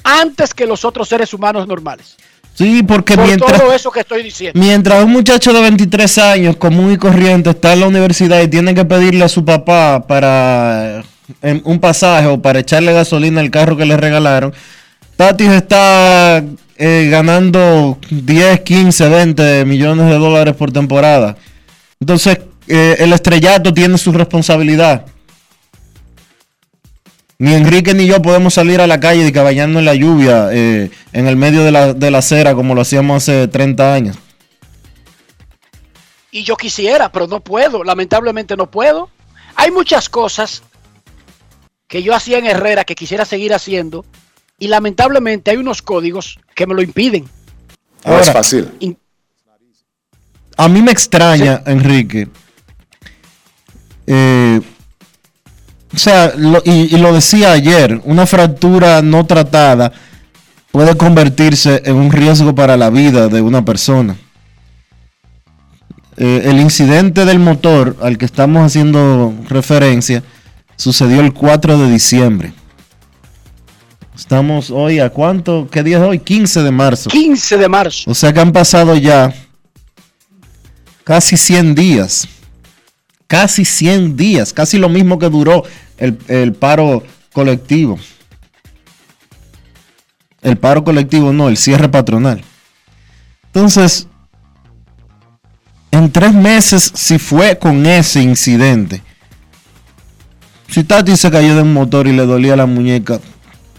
antes 0.04 0.54
que 0.54 0.66
los 0.66 0.86
otros 0.86 1.08
seres 1.08 1.34
humanos 1.34 1.68
normales. 1.68 2.18
Sí, 2.54 2.84
porque 2.84 3.18
mientras, 3.18 3.60
todo 3.60 3.74
eso 3.74 3.90
que 3.90 4.02
estoy 4.02 4.22
diciendo. 4.22 4.60
mientras 4.60 5.04
un 5.04 5.12
muchacho 5.12 5.54
de 5.54 5.62
23 5.62 6.18
años, 6.20 6.56
común 6.58 6.92
y 6.94 6.98
corriente, 6.98 7.50
está 7.50 7.74
en 7.74 7.80
la 7.80 7.88
universidad 7.88 8.42
y 8.42 8.48
tiene 8.48 8.76
que 8.76 8.86
pedirle 8.86 9.24
a 9.24 9.30
su 9.30 9.44
papá 9.44 10.06
para 10.08 11.04
un 11.64 11.80
pasaje 11.80 12.28
o 12.28 12.42
para 12.42 12.60
echarle 12.60 12.94
gasolina 12.94 13.42
al 13.42 13.50
carro 13.50 13.76
que 13.76 13.86
le 13.86 13.98
regalaron, 13.98 14.54
Tatis 15.16 15.50
está 15.50 16.44
eh, 16.86 17.08
ganando 17.10 17.98
10, 18.10 18.60
15, 18.60 19.08
20 19.08 19.64
millones 19.64 20.06
de 20.10 20.16
dólares 20.16 20.54
por 20.54 20.70
temporada. 20.70 21.38
Entonces, 21.98 22.40
eh, 22.68 22.98
el 23.00 23.14
estrellato 23.14 23.74
tiene 23.74 23.98
su 23.98 24.12
responsabilidad. 24.12 25.06
Ni 27.38 27.54
Enrique 27.54 27.94
ni 27.94 28.06
yo 28.06 28.22
podemos 28.22 28.56
salir 28.56 28.82
a 28.82 28.88
la 28.88 29.00
calle 29.00 29.26
y 29.26 29.32
caballando 29.32 29.80
en 29.80 29.86
la 29.86 29.96
lluvia, 29.96 30.50
eh, 30.52 30.92
en 31.14 31.28
el 31.28 31.38
medio 31.38 31.64
de 31.64 31.72
la, 31.72 31.94
de 31.94 32.12
la 32.12 32.18
acera, 32.18 32.54
como 32.54 32.76
lo 32.76 32.82
hacíamos 32.82 33.24
hace 33.24 33.48
30 33.48 33.94
años. 33.94 34.18
Y 36.32 36.44
yo 36.44 36.58
quisiera, 36.58 37.14
pero 37.14 37.28
no 37.28 37.40
puedo, 37.40 37.86
lamentablemente 37.86 38.58
no 38.58 38.70
puedo. 38.70 39.10
Hay 39.56 39.72
muchas 39.72 40.10
cosas 40.10 40.64
que 41.88 42.04
yo 42.04 42.14
hacía 42.14 42.40
en 42.40 42.46
Herrera 42.46 42.84
que 42.84 42.96
quisiera 42.96 43.24
seguir 43.24 43.54
haciendo 43.54 44.04
y 44.64 44.68
lamentablemente 44.70 45.52
hay 45.52 45.58
unos 45.58 45.82
códigos 45.82 46.40
que 46.56 46.66
me 46.66 46.74
lo 46.74 46.82
impiden. 46.82 47.26
No 48.06 48.18
es 48.18 48.32
fácil. 48.32 48.70
a 50.56 50.70
mí 50.70 50.82
me 50.82 50.90
extraña, 50.90 51.62
Enrique. 51.66 52.30
Eh, 54.08 54.62
o 55.94 55.98
sea, 55.98 56.32
y, 56.64 56.98
lo 56.98 57.14
decía 57.14 57.52
ayer, 57.52 58.00
una 58.06 58.26
fractura 58.26 59.02
no 59.02 59.26
tratada 59.26 59.92
puede 60.72 60.96
convertirse 60.96 61.82
en 61.84 61.98
un 61.98 62.10
riesgo 62.10 62.56
para 62.56 62.78
la 62.78 62.90
vida 62.90 63.28
de 63.28 63.42
una 63.42 63.66
persona. 63.66 64.16
Eh, 66.16 66.44
el 66.46 66.62
incidente 66.62 67.26
del 67.26 67.40
motor 67.40 67.98
al 68.02 68.18
que 68.18 68.24
estamos 68.24 68.66
haciendo 68.66 69.34
referencia 69.50 70.24
sucedió 70.78 71.20
el 71.20 71.34
4 71.34 71.78
de 71.80 71.92
diciembre. 71.92 72.54
Estamos 74.16 74.70
hoy 74.70 75.00
a 75.00 75.10
cuánto? 75.10 75.68
¿Qué 75.72 75.82
día 75.82 75.98
es 75.98 76.04
hoy? 76.04 76.20
15 76.20 76.62
de 76.62 76.72
marzo. 76.72 77.10
15 77.10 77.58
de 77.58 77.68
marzo. 77.68 78.12
O 78.12 78.14
sea 78.14 78.32
que 78.32 78.40
han 78.40 78.52
pasado 78.52 78.96
ya 78.96 79.34
casi 81.04 81.36
100 81.36 81.74
días. 81.74 82.28
Casi 83.26 83.66
100 83.66 84.16
días. 84.16 84.54
Casi 84.54 84.78
lo 84.78 84.90
mismo 84.90 85.18
que 85.18 85.30
duró 85.30 85.64
el, 85.98 86.18
el 86.28 86.54
paro 86.54 87.04
colectivo. 87.34 87.98
El 90.42 90.58
paro 90.58 90.84
colectivo 90.84 91.34
no, 91.34 91.50
el 91.50 91.58
cierre 91.58 91.90
patronal. 91.90 92.44
Entonces, 93.46 94.08
en 95.90 96.12
tres 96.12 96.34
meses, 96.34 96.92
si 96.94 97.18
fue 97.18 97.58
con 97.58 97.86
ese 97.86 98.22
incidente, 98.22 99.02
si 100.68 100.84
Tati 100.84 101.16
se 101.16 101.32
cayó 101.32 101.56
de 101.56 101.62
un 101.62 101.74
motor 101.74 102.08
y 102.08 102.14
le 102.14 102.26
dolía 102.26 102.56
la 102.56 102.66
muñeca, 102.66 103.20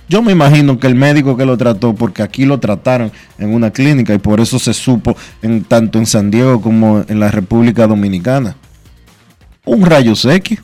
yo 0.09 0.23
me 0.23 0.33
imagino 0.33 0.79
que 0.79 0.87
el 0.87 0.95
médico 0.95 1.37
que 1.37 1.47
lo 1.47 1.57
trató, 1.57 1.95
porque 1.95 2.23
aquí 2.23 2.45
lo 2.45 2.61
trataron 2.61 3.11
en 3.39 3.55
una 3.55 3.71
clínica 3.71 4.15
y 4.15 4.19
por 4.19 4.41
eso 4.41 4.59
se 4.59 4.75
supo 4.75 5.17
en, 5.43 5.65
tanto 5.65 5.99
en 5.99 6.07
San 6.07 6.31
Diego 6.31 6.61
como 6.61 7.05
en 7.09 7.21
la 7.21 7.31
República 7.31 7.87
Dominicana. 7.87 8.57
Un 9.65 9.87
rayo 9.87 10.13
X. 10.13 10.61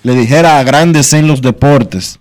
le 0.04 0.16
dijera 0.16 0.60
a 0.60 0.64
grandes 0.64 1.14
en 1.14 1.28
los 1.28 1.42
deportes, 1.42 2.20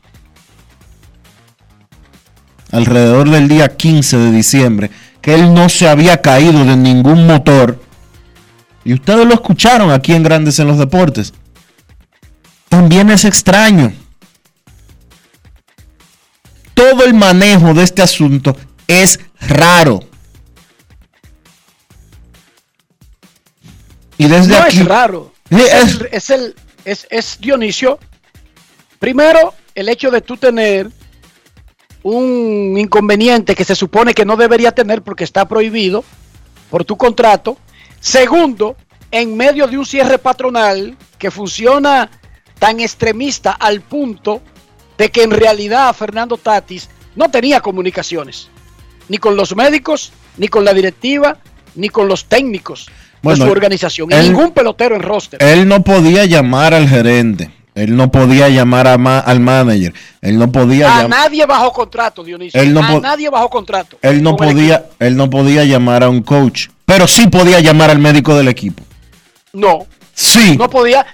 alrededor 2.70 3.30
del 3.30 3.48
día 3.48 3.76
15 3.76 4.16
de 4.16 4.32
diciembre, 4.32 4.90
que 5.20 5.34
él 5.34 5.54
no 5.54 5.68
se 5.68 5.88
había 5.88 6.20
caído 6.20 6.64
de 6.64 6.76
ningún 6.76 7.26
motor, 7.26 7.80
y 8.84 8.94
ustedes 8.94 9.26
lo 9.26 9.34
escucharon 9.34 9.90
aquí 9.90 10.12
en 10.12 10.22
Grandes 10.22 10.58
en 10.58 10.66
los 10.66 10.78
Deportes, 10.78 11.32
también 12.68 13.10
es 13.10 13.24
extraño. 13.24 13.92
Todo 16.74 17.04
el 17.04 17.14
manejo 17.14 17.72
de 17.72 17.84
este 17.84 18.02
asunto 18.02 18.56
es 18.88 19.20
raro. 19.40 20.00
Y 24.18 24.26
desde 24.26 24.52
no 24.52 24.64
aquí. 24.64 24.78
es 24.78 24.84
raro. 24.86 25.32
Es, 25.50 26.00
es, 26.10 26.30
el, 26.30 26.54
es, 26.84 27.06
es 27.10 27.38
Dionisio. 27.40 27.98
Primero, 28.98 29.54
el 29.74 29.88
hecho 29.88 30.10
de 30.10 30.20
tú 30.20 30.36
tener 30.36 30.90
un 32.02 32.76
inconveniente 32.78 33.54
que 33.54 33.64
se 33.64 33.74
supone 33.74 34.14
que 34.14 34.24
no 34.24 34.36
debería 34.36 34.72
tener 34.72 35.02
porque 35.02 35.24
está 35.24 35.46
prohibido 35.48 36.04
por 36.70 36.84
tu 36.84 36.96
contrato. 36.96 37.56
Segundo, 38.00 38.76
en 39.10 39.36
medio 39.36 39.66
de 39.66 39.78
un 39.78 39.86
cierre 39.86 40.18
patronal 40.18 40.96
que 41.18 41.30
funciona 41.30 42.10
tan 42.58 42.80
extremista 42.80 43.52
al 43.52 43.80
punto 43.80 44.42
de 44.96 45.10
que 45.10 45.22
en 45.22 45.30
realidad 45.30 45.94
Fernando 45.94 46.36
Tatis 46.36 46.88
no 47.16 47.30
tenía 47.30 47.60
comunicaciones, 47.60 48.48
ni 49.08 49.18
con 49.18 49.36
los 49.36 49.54
médicos, 49.56 50.12
ni 50.36 50.48
con 50.48 50.64
la 50.64 50.74
directiva, 50.74 51.38
ni 51.74 51.88
con 51.88 52.08
los 52.08 52.26
técnicos 52.26 52.88
de 53.30 53.36
su 53.36 53.44
organización. 53.44 54.10
y 54.12 54.14
ningún 54.16 54.52
pelotero 54.52 54.96
en 54.96 55.02
roster. 55.02 55.42
Él 55.42 55.66
no 55.68 55.82
podía 55.82 56.24
llamar 56.24 56.74
al 56.74 56.88
gerente. 56.88 57.50
Él 57.74 57.96
no 57.96 58.10
podía 58.10 58.48
llamar 58.48 58.86
a 58.86 58.94
al 58.94 59.40
manager. 59.40 59.92
Él 60.20 60.38
no 60.38 60.52
podía 60.52 60.98
a 60.98 61.08
nadie 61.08 61.44
bajo 61.44 61.72
contrato, 61.72 62.22
Dionisio. 62.22 62.60
Él 62.60 62.72
no 62.72 62.80
a 62.80 63.00
nadie 63.00 63.28
bajo 63.28 63.50
contrato. 63.50 63.98
Él 64.00 64.22
no 64.22 64.36
podía, 64.36 64.86
él 65.00 65.16
no 65.16 65.28
podía 65.28 65.64
llamar 65.64 66.04
a 66.04 66.08
un 66.08 66.22
coach, 66.22 66.68
pero 66.84 67.08
sí 67.08 67.26
podía 67.26 67.58
llamar 67.60 67.90
al 67.90 67.98
médico 67.98 68.36
del 68.36 68.48
equipo. 68.48 68.84
No. 69.52 69.86
Sí. 70.14 70.56
No 70.56 70.70
podía. 70.70 71.04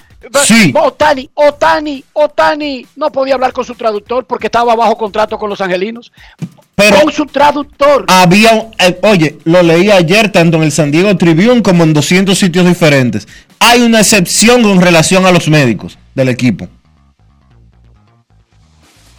Sí. 0.44 0.74
Otani, 0.76 1.30
Otani, 1.32 2.04
Otani 2.12 2.86
no 2.94 3.10
podía 3.10 3.34
hablar 3.34 3.54
con 3.54 3.64
su 3.64 3.74
traductor 3.74 4.26
porque 4.26 4.48
estaba 4.48 4.76
bajo 4.76 4.98
contrato 4.98 5.38
con 5.38 5.48
los 5.48 5.62
angelinos. 5.62 6.12
Pero 6.80 7.02
con 7.02 7.12
su 7.12 7.26
traductor. 7.26 8.04
Había, 8.08 8.70
eh, 8.78 8.98
oye, 9.02 9.38
lo 9.44 9.62
leí 9.62 9.90
ayer 9.90 10.30
tanto 10.30 10.56
en 10.56 10.62
el 10.62 10.72
San 10.72 10.90
Diego 10.90 11.16
Tribune 11.16 11.62
como 11.62 11.84
en 11.84 11.92
200 11.92 12.38
sitios 12.38 12.66
diferentes. 12.66 13.28
Hay 13.58 13.82
una 13.82 14.00
excepción 14.00 14.62
con 14.62 14.80
relación 14.80 15.26
a 15.26 15.32
los 15.32 15.48
médicos 15.48 15.98
del 16.14 16.28
equipo. 16.28 16.68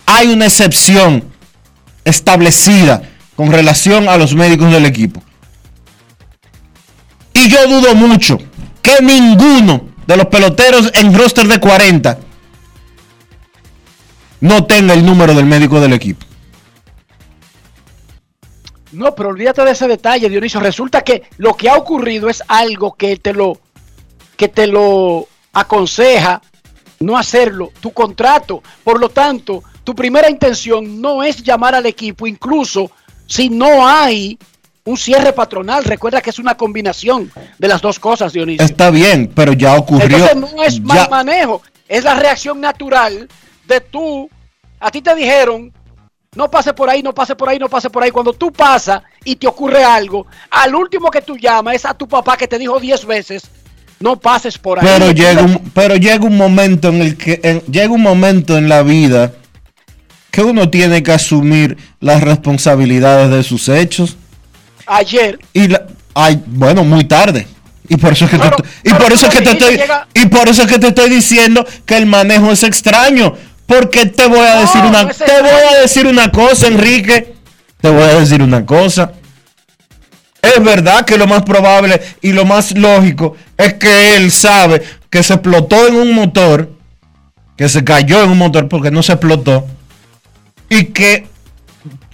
Hay 0.08 0.28
una 0.28 0.46
excepción 0.46 1.24
establecida 2.04 3.04
con 3.36 3.52
relación 3.52 4.10
a 4.10 4.18
los 4.18 4.34
médicos 4.34 4.72
del 4.72 4.86
equipo. 4.86 5.24
Y 7.34 7.48
yo 7.48 7.68
dudo 7.68 7.96
mucho 7.96 8.40
que 8.82 9.02
ninguno 9.02 9.90
de 10.08 10.18
los 10.18 10.26
peloteros 10.26 10.92
en 10.96 11.14
roster 11.14 11.48
de 11.48 11.60
40 11.60 12.20
no 14.42 14.66
tenga 14.66 14.94
el 14.94 15.06
número 15.06 15.34
del 15.34 15.46
médico 15.46 15.80
del 15.80 15.94
equipo. 15.94 16.26
No, 18.92 19.16
pero 19.16 19.30
olvídate 19.30 19.64
de 19.64 19.72
ese 19.72 19.88
detalle, 19.88 20.30
Dionisio. 20.30 20.60
Resulta 20.60 21.02
que 21.02 21.24
lo 21.38 21.56
que 21.56 21.70
ha 21.70 21.78
ocurrido 21.78 22.30
es 22.30 22.44
algo 22.48 22.94
que 22.94 23.18
te 23.18 23.34
lo, 23.34 23.60
que 24.36 24.48
te 24.48 24.68
lo 24.68 25.28
aconseja 25.54 26.42
no 27.02 27.18
hacerlo, 27.18 27.72
tu 27.80 27.92
contrato. 27.92 28.62
Por 28.84 29.00
lo 29.00 29.10
tanto, 29.10 29.64
tu 29.84 29.96
primera 29.96 30.30
intención 30.30 31.02
no 31.02 31.24
es 31.24 31.44
llamar 31.44 31.76
al 31.76 31.86
equipo, 31.86 32.28
incluso 32.28 32.92
si 33.26 33.50
no 33.50 33.88
hay 33.88 34.38
un 34.84 34.98
cierre 34.98 35.34
patronal. 35.34 35.84
Recuerda 35.84 36.22
que 36.22 36.30
es 36.30 36.40
una 36.40 36.56
combinación 36.56 37.32
de 37.58 37.68
las 37.68 37.82
dos 37.82 38.00
cosas, 38.00 38.34
Dionisio. 38.34 38.66
Está 38.66 38.90
bien, 38.90 39.32
pero 39.34 39.54
ya 39.54 39.76
ocurrió. 39.76 40.18
Entonces 40.18 40.36
no 40.36 40.64
es 40.64 40.80
mal 40.82 41.10
manejo, 41.10 41.62
es 41.88 42.04
la 42.04 42.16
reacción 42.16 42.62
natural 42.62 43.28
de 43.68 43.82
tú. 43.82 44.30
A 44.80 44.90
ti 44.90 45.02
te 45.02 45.14
dijeron, 45.16 45.72
no 46.34 46.50
pase 46.50 46.74
por 46.74 46.90
ahí, 46.90 47.04
no 47.04 47.14
pase 47.14 47.36
por 47.36 47.50
ahí, 47.50 47.60
no 47.60 47.68
pase 47.68 47.90
por 47.90 48.02
ahí. 48.04 48.10
Cuando 48.10 48.32
tú 48.32 48.54
pasas 48.54 49.02
y 49.26 49.36
te 49.36 49.48
ocurre 49.48 49.84
algo, 49.84 50.28
al 50.50 50.74
último 50.74 51.12
que 51.12 51.22
tú 51.22 51.36
llamas 51.36 51.76
es 51.76 51.86
a 51.86 51.94
tu 51.94 52.08
papá 52.08 52.38
que 52.38 52.48
te 52.48 52.58
dijo 52.58 52.80
10 52.80 53.06
veces, 53.06 53.44
no 54.00 54.16
pases 54.16 54.58
por 54.58 54.80
ahí. 54.80 54.88
Pero 54.88 55.12
llega 55.12 55.42
un, 55.42 55.72
pero 55.74 55.98
llega 55.98 56.24
un 56.24 56.38
momento 56.38 56.88
en 56.88 57.02
el 57.02 57.18
que 57.18 57.62
llega 57.70 57.90
un 57.90 58.02
momento 58.02 58.58
en 58.58 58.70
la 58.70 58.82
vida 58.82 59.34
que 60.32 60.42
uno 60.42 60.70
tiene 60.70 61.04
que 61.04 61.12
asumir 61.12 61.78
las 62.00 62.22
responsabilidades 62.22 63.30
de 63.30 63.44
sus 63.44 63.68
hechos. 63.68 64.16
Ayer. 64.86 65.38
Y 65.52 65.68
la, 65.68 65.86
ay, 66.14 66.42
bueno, 66.46 66.86
muy 66.86 67.04
tarde. 67.04 67.46
Y 67.90 67.98
por 67.98 68.14
eso 68.14 68.24
es 68.24 68.32
que 68.32 68.38
te, 68.38 68.50
y 68.86 68.94
por 68.94 69.12
eso 69.12 69.28
es 69.28 69.36
que 69.36 69.42
te 69.42 69.52
estoy 69.52 69.82
y 70.14 70.26
por 70.28 70.48
eso 70.48 70.62
es 70.62 70.68
que 70.70 70.80
te 70.80 70.88
estoy 70.88 71.10
diciendo 71.10 71.68
que 71.86 71.98
el 71.98 72.06
manejo 72.06 72.50
es 72.54 72.64
extraño, 72.64 73.34
porque 73.72 74.06
te 74.06 74.28
voy 74.28 74.40
a 74.40 74.60
decir 74.60 74.82
una 74.82 75.08
te 75.08 75.42
voy 75.42 75.74
a 75.74 75.82
decir 75.82 76.06
una 76.06 76.30
cosa, 76.30 76.68
Enrique. 76.68 77.36
Te 77.80 77.90
voy 77.90 78.02
a 78.02 78.20
decir 78.20 78.42
una 78.42 78.66
cosa. 78.66 79.14
Es 80.42 80.62
verdad 80.62 81.06
que 81.06 81.18
lo 81.18 81.26
más 81.26 81.44
probable 81.44 82.02
y 82.22 82.34
lo 82.34 82.44
más 82.44 82.76
lógico 82.78 83.38
es 83.58 83.76
que 83.76 84.18
él 84.18 84.30
sabe 84.32 84.82
que 85.10 85.24
se 85.24 85.36
explotó 85.36 85.88
en 85.88 85.96
un 85.96 86.14
motor, 86.14 86.70
que 87.56 87.70
se 87.70 87.84
cayó 87.84 88.24
en 88.24 88.32
un 88.32 88.40
motor 88.40 88.68
porque 88.68 88.92
no 88.92 89.04
se 89.04 89.14
explotó, 89.14 89.66
y 90.68 90.86
que 90.86 91.28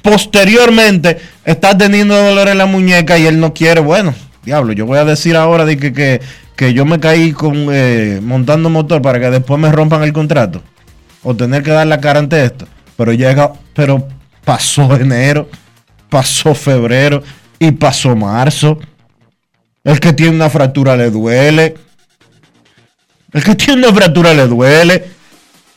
posteriormente 0.04 1.18
está 1.44 1.76
teniendo 1.76 2.16
dolor 2.16 2.50
en 2.50 2.60
la 2.60 2.66
muñeca 2.66 3.18
y 3.18 3.26
él 3.26 3.40
no 3.40 3.54
quiere, 3.54 3.80
bueno, 3.80 4.14
diablo, 4.44 4.74
yo 4.74 4.86
voy 4.86 5.00
a 5.00 5.06
decir 5.06 5.36
ahora 5.36 5.66
de 5.66 5.78
que, 5.78 6.22
que, 6.56 6.74
yo 6.74 6.86
me 6.86 7.00
caí 7.00 7.32
con 7.32 7.70
eh, 7.72 8.20
montando 8.22 8.70
motor 8.70 9.02
para 9.02 9.20
que 9.20 9.32
después 9.32 9.60
me 9.60 9.72
rompan 9.72 10.04
el 10.04 10.14
contrato 10.14 10.62
o 11.28 11.36
tener 11.36 11.62
que 11.62 11.72
dar 11.72 11.86
la 11.86 12.00
cara 12.00 12.20
ante 12.20 12.42
esto. 12.42 12.66
Pero 12.96 13.12
llega, 13.12 13.52
pero 13.74 14.08
pasó 14.46 14.96
enero, 14.96 15.50
pasó 16.10 16.56
febrero, 16.56 17.22
y 17.60 17.72
pasó 17.72 18.16
marzo. 18.16 18.80
El 19.84 20.00
que 20.00 20.14
tiene 20.14 20.38
una 20.38 20.50
fractura 20.50 20.96
le 20.96 21.10
duele. 21.12 21.76
El 23.34 23.44
que 23.44 23.56
tiene 23.56 23.86
una 23.86 23.94
fractura 23.94 24.34
le 24.34 24.48
duele. 24.48 25.04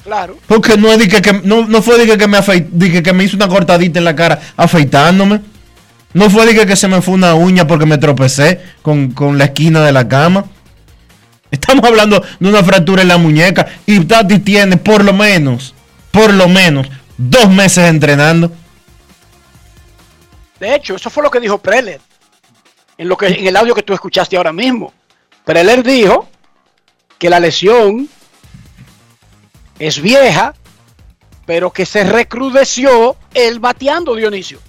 Claro. 0.05 0.39
Porque 0.47 0.77
no, 0.77 0.93
es 0.93 1.09
que, 1.09 1.33
no, 1.43 1.83
fue 1.83 1.99
de 1.99 2.17
que, 2.17 2.29
me 2.29 3.03
que 3.03 3.13
me 3.13 3.25
hizo 3.25 3.35
una 3.35 3.49
cortadita 3.49 3.99
en 3.99 4.05
la 4.05 4.15
cara 4.15 4.41
afeitándome. 4.57 5.41
No 6.15 6.31
fue 6.31 6.47
de 6.47 6.65
que, 6.65 6.77
se 6.77 6.87
me 6.87 7.03
fue 7.03 7.15
una 7.15 7.35
uña 7.35 7.67
porque 7.67 7.87
me 7.87 7.99
tropecé 7.99 8.61
con, 8.83 9.11
con 9.11 9.37
la 9.37 9.47
esquina 9.47 9.85
de 9.85 9.91
la 9.91 10.07
cama. 10.07 10.45
Estamos 11.51 11.85
hablando 11.85 12.23
de 12.39 12.49
una 12.49 12.63
fractura 12.63 13.03
en 13.03 13.09
la 13.09 13.19
muñeca. 13.19 13.67
Y 13.87 14.05
Tati 14.05 14.39
tiene 14.39 14.77
por 14.77 15.05
lo 15.05 15.13
menos, 15.13 15.75
por 16.11 16.33
lo 16.33 16.49
menos, 16.49 16.89
dos 17.17 17.49
meses 17.51 17.89
entrenando. 17.89 18.53
De 20.59 20.75
hecho, 20.75 20.97
eso 20.97 21.11
fue 21.11 21.23
lo 21.23 21.31
que 21.31 21.41
dijo 21.41 21.59
Preller 21.59 22.01
en, 23.01 23.09
lo 23.09 23.17
que, 23.17 23.29
en 23.29 23.47
el 23.47 23.57
audio 23.57 23.75
que 23.75 23.83
tú 23.83 23.95
escuchaste 23.95 24.37
ahora 24.37 24.53
mismo. 24.53 24.93
Preller 25.47 25.83
dijo 25.83 26.29
que 27.19 27.31
la 27.31 27.41
lesión 27.41 28.11
es 29.79 30.03
vieja, 30.03 30.55
pero 31.47 31.73
que 31.73 31.87
se 31.87 32.05
recrudeció 32.05 33.17
el 33.33 33.59
bateando 33.59 34.15
Dionisio. 34.15 34.61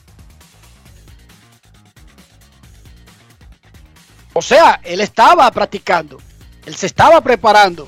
O 4.31 4.41
sea, 4.41 4.79
él 4.85 5.01
estaba 5.01 5.51
practicando, 5.51 6.17
él 6.65 6.75
se 6.75 6.85
estaba 6.85 7.21
preparando 7.21 7.87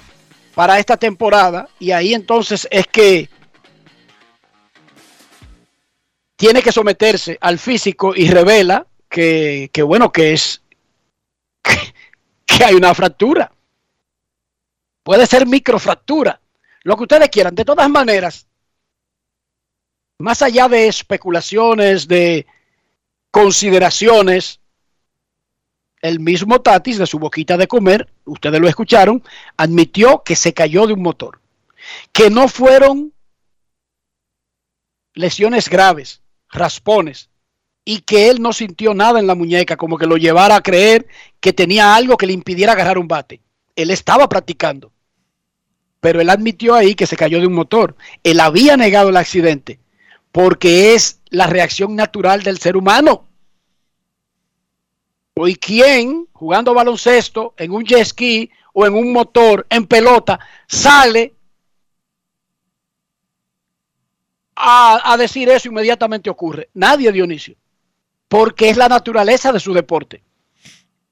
para 0.56 0.80
esta 0.80 0.98
temporada 0.98 1.70
y 1.80 1.92
ahí 1.92 2.14
entonces 2.14 2.68
es 2.70 2.88
que 2.88 3.30
tiene 6.36 6.62
que 6.62 6.72
someterse 6.72 7.38
al 7.40 7.60
físico 7.60 8.14
y 8.16 8.30
revela 8.30 8.86
que, 9.08 9.70
bueno, 9.86 10.12
que 10.12 10.34
es 10.34 10.62
que, 11.62 12.64
hay 12.64 12.76
una 12.76 12.94
fractura. 12.94 13.52
Puede 15.04 15.28
ser 15.28 15.46
microfractura, 15.46 16.42
lo 16.84 16.98
que 16.98 17.04
ustedes 17.04 17.30
quieran. 17.30 17.56
De 17.56 17.66
todas 17.66 17.90
maneras, 17.90 18.48
más 20.20 20.42
allá 20.42 20.68
de 20.68 20.88
especulaciones, 20.88 22.08
de 22.08 22.46
consideraciones, 23.30 24.60
el 26.04 26.20
mismo 26.20 26.60
Tatis 26.60 26.98
de 26.98 27.08
su 27.08 27.18
boquita 27.18 27.56
de 27.56 27.66
comer, 27.66 28.10
ustedes 28.26 28.60
lo 28.60 28.68
escucharon, 28.68 29.24
admitió 29.56 30.22
que 30.24 30.36
se 30.36 30.54
cayó 30.54 30.86
de 30.86 30.94
un 30.94 31.02
motor, 31.02 31.39
que 32.12 32.30
no 32.30 32.50
fueron 32.50 33.13
lesiones 35.13 35.70
graves, 35.70 36.22
raspones 36.50 37.30
y 37.86 38.00
que 38.00 38.30
él 38.30 38.42
no 38.42 38.52
sintió 38.52 38.94
nada 38.94 39.18
en 39.20 39.28
la 39.28 39.36
muñeca, 39.36 39.78
como 39.78 39.98
que 39.98 40.06
lo 40.06 40.18
llevara 40.18 40.58
a 40.58 40.62
creer 40.62 41.08
que 41.39 41.54
tenía 41.54 41.96
algo 41.96 42.18
que 42.18 42.28
le 42.28 42.34
impidiera 42.34 42.74
agarrar 42.74 42.98
un 42.98 43.08
bate. 43.08 43.39
Él 43.78 43.89
estaba 43.89 44.28
practicando, 44.28 44.92
pero 46.02 46.20
él 46.20 46.30
admitió 46.30 46.76
ahí 46.76 46.96
que 46.96 47.08
se 47.08 47.16
cayó 47.16 47.39
de 47.39 47.48
un 47.48 47.54
motor. 47.54 47.96
Él 48.24 48.42
había 48.42 48.76
negado 48.76 49.08
el 49.08 49.18
accidente 49.18 49.80
porque 50.34 50.96
es 50.96 51.22
la 51.30 51.48
reacción 51.48 51.96
natural 51.96 52.44
del 52.44 52.60
ser 52.60 52.76
humano. 52.76 53.30
¿Y 55.36 55.56
quién, 55.56 56.28
jugando 56.32 56.74
baloncesto, 56.74 57.54
en 57.58 57.72
un 57.72 57.84
jet 57.84 58.06
ski 58.06 58.52
o 58.74 58.86
en 58.86 58.93
un 58.93 59.12
motor, 59.12 59.65
en 59.69 59.86
pelota, 59.88 60.39
sale 60.67 61.34
a, 64.56 65.15
decir 65.17 65.50
eso 65.50 65.67
inmediatamente 65.67 66.30
ocurre. 66.30 66.69
Nadie, 66.74 67.12
Dionisio. 67.12 67.56
Porque 68.28 68.69
es 68.69 68.78
la 68.78 68.88
naturaleza 68.88 69.52
de 69.52 69.60
su 69.60 69.74
deporte. 69.74 70.24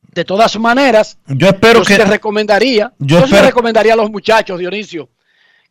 De 0.02 0.26
todas 0.26 0.58
maneras, 0.60 1.18
yo 1.28 1.48
espero 1.48 1.84
que 1.84 1.96
te 1.96 2.06
recomendaría, 2.06 2.94
yo, 3.00 3.26
recomendaría 3.26 3.94
a 3.94 3.98
los 3.98 4.12
muchachos, 4.12 4.60
Dionisio, 4.60 5.10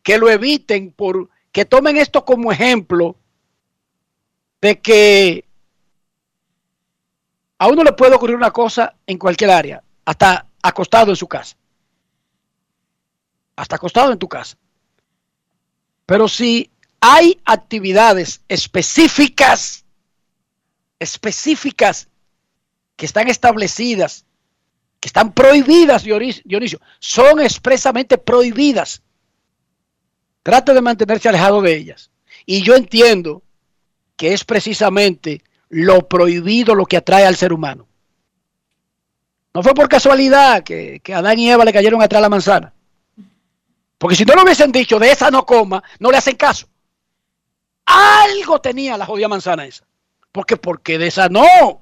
que 0.01 0.17
lo 0.17 0.29
eviten 0.29 0.91
por 0.91 1.29
que 1.51 1.65
tomen 1.65 1.97
esto 1.97 2.25
como 2.25 2.51
ejemplo 2.51 3.17
de 4.61 4.79
que 4.79 5.45
a 7.61 7.67
uno 7.67 7.83
le 7.83 7.93
puede 7.93 8.15
ocurrir 8.15 8.35
una 8.35 8.49
cosa 8.49 8.95
en 9.05 9.19
cualquier 9.19 9.51
área, 9.51 9.83
hasta 10.03 10.47
acostado 10.63 11.11
en 11.11 11.15
su 11.15 11.27
casa. 11.27 11.55
Hasta 13.55 13.75
acostado 13.75 14.11
en 14.11 14.17
tu 14.17 14.27
casa. 14.27 14.57
Pero 16.07 16.27
si 16.27 16.71
hay 16.99 17.39
actividades 17.45 18.41
específicas, 18.47 19.85
específicas, 20.97 22.07
que 22.95 23.05
están 23.05 23.27
establecidas, 23.27 24.25
que 24.99 25.09
están 25.09 25.31
prohibidas, 25.31 26.03
Dionisio, 26.03 26.81
son 26.97 27.41
expresamente 27.41 28.17
prohibidas. 28.17 29.03
Trate 30.41 30.73
de 30.73 30.81
mantenerse 30.81 31.29
alejado 31.29 31.61
de 31.61 31.75
ellas. 31.75 32.09
Y 32.43 32.63
yo 32.63 32.75
entiendo 32.75 33.43
que 34.17 34.33
es 34.33 34.43
precisamente 34.43 35.43
lo 35.71 36.07
prohibido 36.07 36.75
lo 36.75 36.85
que 36.85 36.97
atrae 36.97 37.25
al 37.25 37.35
ser 37.35 37.51
humano. 37.53 37.87
No 39.53 39.63
fue 39.63 39.73
por 39.73 39.89
casualidad 39.89 40.63
que, 40.63 41.01
que 41.03 41.13
Adán 41.13 41.39
y 41.39 41.49
Eva 41.49 41.65
le 41.65 41.73
cayeron 41.73 42.01
atrás 42.01 42.21
la 42.21 42.29
manzana. 42.29 42.73
Porque 43.97 44.15
si 44.15 44.25
no 44.25 44.35
lo 44.35 44.43
hubiesen 44.43 44.71
dicho, 44.71 44.99
de 44.99 45.11
esa 45.11 45.29
no 45.29 45.45
coma, 45.45 45.83
no 45.99 46.11
le 46.11 46.17
hacen 46.17 46.35
caso. 46.35 46.67
Algo 47.85 48.59
tenía 48.59 48.97
la 48.97 49.05
jodida 49.05 49.27
manzana 49.27 49.65
esa. 49.65 49.85
Porque, 50.31 50.57
porque 50.57 50.97
de 50.97 51.07
esa 51.07 51.29
no. 51.29 51.81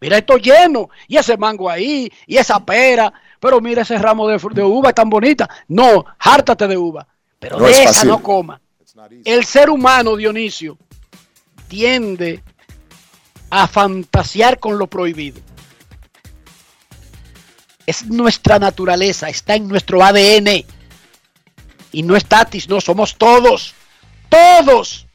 Mira 0.00 0.18
esto 0.18 0.36
lleno. 0.36 0.90
Y 1.06 1.16
ese 1.16 1.36
mango 1.36 1.70
ahí. 1.70 2.10
Y 2.26 2.36
esa 2.36 2.64
pera. 2.64 3.12
Pero 3.40 3.60
mira 3.60 3.82
ese 3.82 3.98
ramo 3.98 4.28
de, 4.28 4.38
de 4.52 4.62
uva 4.62 4.92
tan 4.92 5.08
bonita. 5.08 5.48
No, 5.68 6.04
hártate 6.18 6.66
de 6.66 6.76
uva. 6.76 7.06
Pero 7.38 7.58
de 7.58 7.70
esa 7.70 8.04
no 8.04 8.22
coma. 8.22 8.60
El 9.24 9.44
ser 9.44 9.70
humano, 9.70 10.16
Dionisio, 10.16 10.78
tiende 11.68 12.42
a 13.50 13.66
fantasear 13.68 14.58
con 14.58 14.78
lo 14.78 14.86
prohibido. 14.86 15.40
Es 17.86 18.06
nuestra 18.06 18.58
naturaleza, 18.58 19.28
está 19.28 19.54
en 19.54 19.68
nuestro 19.68 20.02
ADN. 20.02 20.64
Y 21.92 22.02
no 22.02 22.16
es 22.16 22.24
tatis, 22.24 22.68
no, 22.68 22.80
somos 22.80 23.16
todos 23.16 23.74
Todos. 24.34 25.06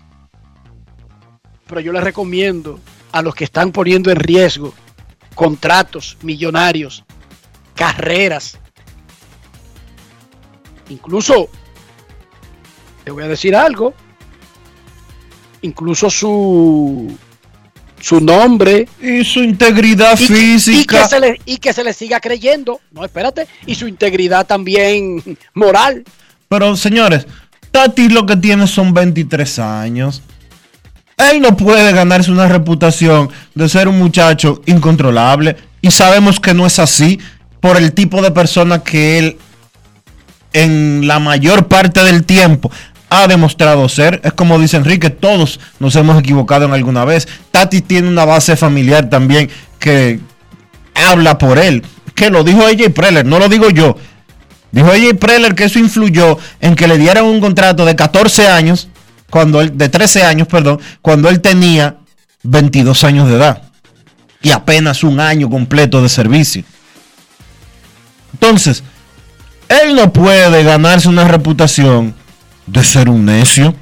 Pero 1.68 1.82
yo 1.82 1.92
les 1.92 2.04
recomiendo 2.04 2.80
a 3.12 3.22
los 3.22 3.36
que 3.36 3.44
están 3.44 3.72
poniendo 3.72 4.12
en 4.12 4.18
riesgo 4.18 4.74
contratos 5.36 6.18
millonarios, 6.22 7.04
carreras, 7.76 8.58
incluso, 10.90 11.50
te 13.04 13.12
voy 13.12 13.24
a 13.24 13.28
decir 13.28 13.56
algo, 13.56 13.94
incluso 15.62 16.10
su 16.10 17.18
su 18.00 18.22
nombre 18.22 18.88
y 19.02 19.24
su 19.24 19.42
integridad 19.42 20.20
y, 20.20 20.26
física 20.26 20.80
y 20.82 20.86
que, 20.86 21.08
se 21.08 21.20
le, 21.20 21.42
y 21.46 21.58
que 21.58 21.74
se 21.74 21.84
le 21.84 21.94
siga 21.94 22.20
creyendo. 22.20 22.80
No, 22.92 23.04
espérate. 23.04 23.48
Y 23.66 23.76
su 23.76 23.88
integridad 23.88 24.46
también 24.46 25.24
moral. 25.54 26.04
Pero 26.48 26.76
señores, 26.76 27.28
Tati 27.72 28.10
lo 28.10 28.26
que 28.26 28.36
tiene 28.36 28.68
son 28.68 28.94
23 28.94 29.60
años. 29.60 30.22
Él 31.18 31.42
no 31.42 31.56
puede 31.58 31.92
ganarse 31.92 32.32
una 32.32 32.48
reputación 32.48 33.30
de 33.54 33.68
ser 33.68 33.88
un 33.88 34.00
muchacho 34.00 34.62
incontrolable. 34.66 35.58
Y 35.82 35.92
sabemos 35.92 36.40
que 36.40 36.54
no 36.54 36.66
es 36.66 36.80
así 36.80 37.20
por 37.60 37.78
el 37.78 37.94
tipo 37.94 38.22
de 38.22 38.32
persona 38.32 38.84
que 38.84 39.20
él 39.20 39.38
en 40.54 41.08
la 41.08 41.20
mayor 41.20 41.68
parte 41.68 42.04
del 42.04 42.24
tiempo 42.26 42.72
ha 43.10 43.28
demostrado 43.28 43.88
ser. 43.90 44.22
Es 44.24 44.34
como 44.34 44.60
dice 44.60 44.78
Enrique, 44.78 45.10
todos 45.10 45.60
nos 45.80 45.96
hemos 45.96 46.20
equivocado 46.20 46.66
en 46.66 46.74
alguna 46.74 47.06
vez. 47.06 47.28
Tati 47.52 47.82
tiene 47.82 48.08
una 48.08 48.26
base 48.26 48.56
familiar 48.56 49.10
también 49.10 49.50
que 49.80 50.20
habla 50.94 51.38
por 51.38 51.58
él. 51.58 51.84
Que 52.16 52.30
lo 52.30 52.44
dijo 52.44 52.68
ella 52.68 52.86
y 52.86 52.90
Preller, 52.90 53.26
no 53.26 53.40
lo 53.40 53.50
digo 53.50 53.70
yo. 53.70 53.96
Dijo 54.72 54.94
ella 54.94 55.10
y 55.10 55.14
Preller 55.14 55.56
que 55.56 55.66
eso 55.66 55.80
influyó 55.80 56.38
en 56.62 56.76
que 56.76 56.88
le 56.88 56.98
dieran 56.98 57.26
un 57.26 57.40
contrato 57.40 57.86
de 57.86 57.96
14 57.96 58.48
años, 58.48 58.88
cuando 59.30 59.62
él, 59.62 59.78
de 59.78 59.90
13 59.90 60.24
años, 60.24 60.48
perdón, 60.48 60.80
cuando 61.02 61.30
él 61.30 61.42
tenía 61.42 61.98
22 62.44 63.04
años 63.04 63.28
de 63.28 63.36
edad. 63.36 63.64
Y 64.42 64.52
apenas 64.52 65.04
un 65.04 65.20
año 65.20 65.50
completo 65.50 66.02
de 66.02 66.10
servicio. 66.10 66.64
Entonces, 68.34 68.84
él 69.68 69.96
no 69.96 70.14
puede 70.14 70.64
ganarse 70.64 71.10
una 71.10 71.28
reputación 71.28 72.16
de 72.72 72.84
ser 72.84 73.10
un 73.10 73.26
necio, 73.26 73.76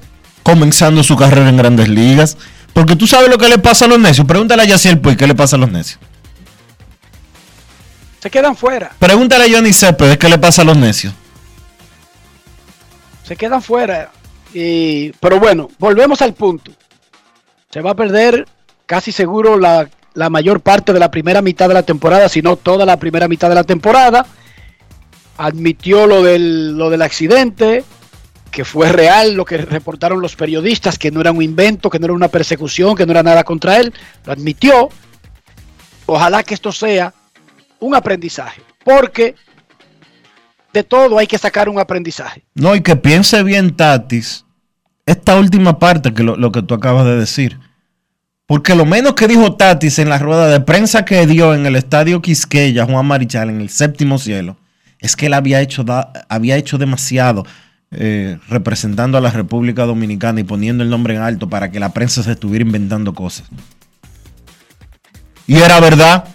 comenzando 0.44 1.04
su 1.04 1.16
carrera 1.16 1.50
en 1.50 1.58
grandes 1.58 1.90
ligas. 1.90 2.38
Porque 2.74 2.96
tú 2.96 3.08
sabes 3.08 3.30
lo 3.30 3.38
que 3.38 3.50
le 3.50 3.58
pasa 3.58 3.86
a 3.86 3.88
los 3.88 4.00
necios. 4.00 4.28
Pregúntale 4.28 4.62
a 4.64 4.66
Yaciel 4.66 5.00
Puy 5.00 5.16
qué 5.16 5.26
le 5.26 5.36
pasa 5.36 5.56
a 5.56 5.60
los 5.60 5.72
necios. 5.72 6.00
Se 8.20 8.30
quedan 8.30 8.56
fuera. 8.56 8.92
Pregúntale 9.00 9.46
a 9.46 9.56
Johnny 9.56 9.74
Cepeda 9.74 10.18
qué 10.18 10.30
le 10.30 10.38
pasa 10.38 10.62
a 10.62 10.66
los 10.66 10.78
necios. 10.78 11.14
Se 13.24 13.36
quedan 13.36 13.62
fuera. 13.62 14.12
Y, 14.54 15.12
pero 15.14 15.40
bueno, 15.40 15.70
volvemos 15.80 16.22
al 16.22 16.34
punto. 16.34 16.72
Se 17.72 17.82
va 17.82 17.92
a 17.92 17.96
perder 17.96 18.48
casi 18.86 19.12
seguro 19.12 19.58
la, 19.58 19.90
la 20.14 20.30
mayor 20.30 20.62
parte 20.62 20.94
de 20.94 21.00
la 21.00 21.12
primera 21.12 21.42
mitad 21.42 21.68
de 21.68 21.74
la 21.74 21.84
temporada, 21.84 22.30
si 22.30 22.42
no 22.42 22.56
toda 22.56 22.86
la 22.86 22.98
primera 22.98 23.28
mitad 23.28 23.50
de 23.50 23.56
la 23.56 23.64
temporada. 23.64 24.26
Admitió 25.38 26.08
lo 26.08 26.24
del, 26.24 26.78
lo 26.78 26.90
del 26.90 27.04
accidente, 27.04 27.84
que 28.52 28.66
fue 28.66 28.92
real 28.92 29.34
lo 29.34 29.46
que 29.46 29.58
reportaron 29.58 30.22
los 30.22 30.36
periodistas, 30.36 30.98
que 30.98 31.12
no 31.12 31.22
era 31.22 31.32
un 31.32 31.42
invento, 31.42 31.90
que 31.90 32.00
no 32.00 32.06
era 32.06 32.14
una 32.14 32.28
persecución, 32.28 32.96
que 32.96 33.06
no 33.06 33.12
era 33.12 33.24
nada 33.24 33.44
contra 33.44 33.78
él, 33.78 33.94
lo 34.26 34.34
admitió. 34.34 34.90
Ojalá 36.06 36.44
que 36.44 36.54
esto 36.54 36.72
sea 36.72 37.14
un 37.80 37.96
aprendizaje, 37.96 38.62
porque 38.84 39.36
de 40.74 40.84
todo 40.84 41.18
hay 41.18 41.28
que 41.28 41.38
sacar 41.38 41.70
un 41.70 41.80
aprendizaje. 41.80 42.44
No, 42.56 42.76
y 42.76 42.82
que 42.82 42.96
piense 42.96 43.44
bien, 43.44 43.76
Tatis, 43.76 44.46
esta 45.06 45.38
última 45.38 45.80
parte, 45.80 46.14
que 46.14 46.24
lo, 46.24 46.36
lo 46.36 46.52
que 46.52 46.62
tú 46.62 46.74
acabas 46.74 47.06
de 47.06 47.18
decir. 47.18 47.60
Porque 48.46 48.76
lo 48.76 48.86
menos 48.86 49.14
que 49.14 49.28
dijo 49.28 49.56
Tatis 49.56 50.00
en 50.00 50.10
la 50.10 50.20
rueda 50.20 50.48
de 50.48 50.62
prensa 50.62 51.04
que 51.04 51.28
dio 51.28 51.54
en 51.54 51.66
el 51.66 51.76
estadio 51.76 52.22
Quisqueya, 52.22 52.86
Juan 52.86 53.06
Marichal, 53.06 53.50
en 53.50 53.60
el 53.60 53.70
séptimo 53.70 54.18
cielo, 54.18 54.58
es 55.00 55.16
que 55.18 55.26
él 55.26 55.34
había 55.34 55.60
hecho, 55.62 55.84
da, 55.84 56.14
había 56.30 56.56
hecho 56.56 56.78
demasiado 56.78 57.46
eh, 57.92 58.38
representando 58.50 59.18
a 59.18 59.22
la 59.22 59.32
República 59.32 59.86
Dominicana 59.86 60.42
y 60.42 60.44
poniendo 60.44 60.84
el 60.84 60.90
nombre 60.90 61.16
en 61.16 61.22
alto 61.22 61.50
para 61.50 61.72
que 61.72 61.80
la 61.80 61.94
prensa 61.94 62.24
se 62.24 62.34
estuviera 62.34 62.66
inventando 62.66 63.14
cosas. 63.14 63.48
Y 65.48 65.56
era 65.58 65.80
verdad. 65.80 66.26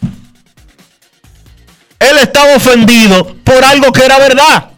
Él 1.98 2.18
estaba 2.20 2.56
ofendido 2.56 3.36
por 3.44 3.62
algo 3.64 3.92
que 3.92 4.04
era 4.04 4.18
verdad. 4.18 4.70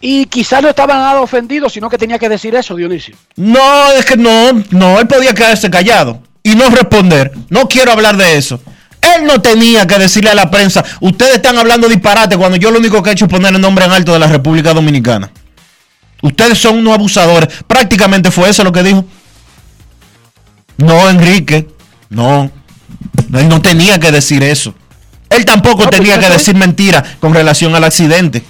Y 0.00 0.26
quizás 0.26 0.62
no 0.62 0.68
estaba 0.68 0.94
nada 0.94 1.20
ofendido, 1.20 1.68
sino 1.68 1.88
que 1.90 1.98
tenía 1.98 2.18
que 2.18 2.28
decir 2.28 2.54
eso, 2.54 2.76
Dionisio. 2.76 3.16
No, 3.36 3.90
es 3.92 4.04
que 4.04 4.16
no, 4.16 4.52
no, 4.70 5.00
él 5.00 5.06
podía 5.06 5.34
quedarse 5.34 5.70
callado 5.70 6.22
y 6.42 6.54
no 6.54 6.70
responder. 6.70 7.32
No 7.50 7.66
quiero 7.68 7.92
hablar 7.92 8.16
de 8.16 8.36
eso. 8.36 8.60
Él 9.14 9.24
no 9.24 9.40
tenía 9.40 9.86
que 9.86 9.98
decirle 9.98 10.30
a 10.30 10.34
la 10.34 10.50
prensa, 10.50 10.84
ustedes 11.00 11.36
están 11.36 11.58
hablando 11.58 11.88
disparate 11.88 12.36
cuando 12.36 12.56
yo 12.56 12.70
lo 12.70 12.78
único 12.78 13.02
que 13.02 13.10
he 13.10 13.12
hecho 13.12 13.26
es 13.26 13.30
poner 13.30 13.54
el 13.54 13.60
nombre 13.60 13.84
en 13.84 13.92
alto 13.92 14.12
de 14.12 14.18
la 14.18 14.26
República 14.26 14.72
Dominicana. 14.72 15.30
Ustedes 16.22 16.58
son 16.58 16.78
unos 16.78 16.94
abusadores. 16.94 17.48
Prácticamente 17.66 18.30
fue 18.30 18.48
eso 18.48 18.64
lo 18.64 18.72
que 18.72 18.82
dijo. 18.82 19.04
No, 20.78 21.08
Enrique. 21.08 21.68
No. 22.08 22.50
Él 23.34 23.48
no 23.48 23.60
tenía 23.60 23.98
que 23.98 24.10
decir 24.10 24.42
eso. 24.42 24.74
Él 25.28 25.44
tampoco 25.44 25.84
no, 25.84 25.90
tenía 25.90 26.18
que 26.18 26.28
decir 26.28 26.54
mentira 26.54 27.04
con 27.20 27.34
relación 27.34 27.74
al 27.74 27.84
accidente. 27.84 28.42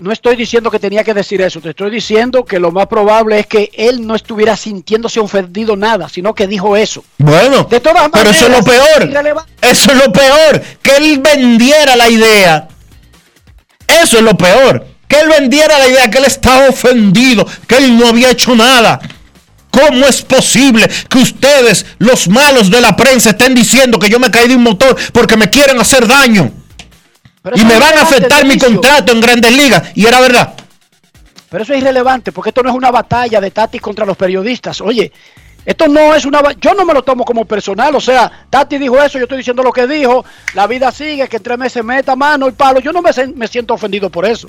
No 0.00 0.12
estoy 0.12 0.34
diciendo 0.34 0.70
que 0.70 0.78
tenía 0.78 1.04
que 1.04 1.12
decir 1.12 1.42
eso, 1.42 1.60
te 1.60 1.70
estoy 1.70 1.90
diciendo 1.90 2.42
que 2.42 2.58
lo 2.58 2.72
más 2.72 2.86
probable 2.86 3.38
es 3.38 3.46
que 3.46 3.70
él 3.74 4.06
no 4.06 4.14
estuviera 4.14 4.56
sintiéndose 4.56 5.20
ofendido 5.20 5.76
nada, 5.76 6.08
sino 6.08 6.34
que 6.34 6.46
dijo 6.46 6.74
eso. 6.74 7.04
Bueno, 7.18 7.64
de 7.64 7.80
todas 7.80 8.10
maneras, 8.10 8.10
pero 8.14 8.30
eso 8.30 8.46
es 8.46 8.50
lo 8.50 8.64
peor. 8.64 9.44
Eso 9.60 9.92
es 9.92 9.98
lo 9.98 10.10
peor, 10.10 10.62
que 10.80 10.96
él 10.96 11.18
vendiera 11.18 11.96
la 11.96 12.08
idea. 12.08 12.68
Eso 14.02 14.16
es 14.16 14.22
lo 14.22 14.38
peor, 14.38 14.86
que 15.06 15.20
él 15.20 15.28
vendiera 15.28 15.78
la 15.78 15.86
idea 15.86 16.10
que 16.10 16.16
él 16.16 16.24
estaba 16.24 16.70
ofendido, 16.70 17.46
que 17.66 17.76
él 17.76 17.98
no 17.98 18.08
había 18.08 18.30
hecho 18.30 18.56
nada. 18.56 18.98
¿Cómo 19.70 20.06
es 20.06 20.22
posible 20.22 20.90
que 21.10 21.18
ustedes, 21.18 21.84
los 21.98 22.26
malos 22.26 22.70
de 22.70 22.80
la 22.80 22.96
prensa, 22.96 23.30
estén 23.30 23.54
diciendo 23.54 23.98
que 23.98 24.08
yo 24.08 24.18
me 24.18 24.30
caí 24.30 24.48
de 24.48 24.56
un 24.56 24.62
motor 24.62 24.96
porque 25.12 25.36
me 25.36 25.50
quieren 25.50 25.78
hacer 25.78 26.06
daño? 26.06 26.50
Pero 27.42 27.56
y 27.56 27.64
me 27.64 27.78
van 27.78 27.98
a 27.98 28.02
afectar 28.02 28.44
mi 28.44 28.58
contrato 28.58 29.12
en 29.12 29.20
Grandes 29.20 29.56
Ligas. 29.56 29.90
Y 29.94 30.06
era 30.06 30.20
verdad. 30.20 30.54
Pero 31.48 31.64
eso 31.64 31.72
es 31.72 31.80
irrelevante, 31.80 32.32
porque 32.32 32.50
esto 32.50 32.62
no 32.62 32.70
es 32.70 32.76
una 32.76 32.90
batalla 32.90 33.40
de 33.40 33.50
Tati 33.50 33.78
contra 33.78 34.06
los 34.06 34.16
periodistas. 34.16 34.80
Oye, 34.80 35.10
esto 35.64 35.88
no 35.88 36.14
es 36.14 36.24
una... 36.24 36.52
Yo 36.52 36.74
no 36.74 36.84
me 36.84 36.94
lo 36.94 37.02
tomo 37.02 37.24
como 37.24 37.44
personal. 37.44 37.94
O 37.94 38.00
sea, 38.00 38.46
Tati 38.48 38.78
dijo 38.78 39.02
eso, 39.02 39.18
yo 39.18 39.24
estoy 39.24 39.38
diciendo 39.38 39.62
lo 39.62 39.72
que 39.72 39.86
dijo. 39.86 40.24
La 40.54 40.66
vida 40.66 40.92
sigue, 40.92 41.28
que 41.28 41.38
en 41.38 41.42
tres 41.42 41.58
meses 41.58 41.82
meta 41.84 42.14
mano 42.14 42.48
y 42.48 42.52
palo. 42.52 42.80
Yo 42.80 42.92
no 42.92 43.02
me, 43.02 43.10
me 43.34 43.48
siento 43.48 43.74
ofendido 43.74 44.10
por 44.10 44.26
eso. 44.26 44.48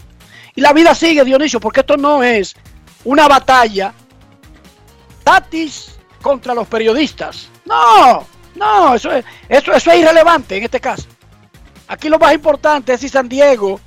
Y 0.55 0.61
la 0.61 0.73
vida 0.73 0.93
sigue, 0.93 1.23
Dionisio, 1.23 1.59
porque 1.59 1.79
esto 1.79 1.97
no 1.97 2.21
es 2.21 2.55
una 3.03 3.27
batalla 3.27 3.93
Tatis 5.23 5.95
contra 6.21 6.53
los 6.53 6.67
periodistas. 6.67 7.47
No, 7.65 8.27
no, 8.55 8.95
eso 8.95 9.11
es, 9.11 9.25
eso, 9.47 9.71
eso 9.73 9.91
es 9.91 9.99
irrelevante 9.99 10.57
en 10.57 10.63
este 10.63 10.79
caso. 10.79 11.07
Aquí 11.91 12.07
lo 12.07 12.17
más 12.17 12.33
importante 12.33 12.93
es 12.93 13.01
si 13.01 13.09
San 13.09 13.27
Diego 13.27 13.77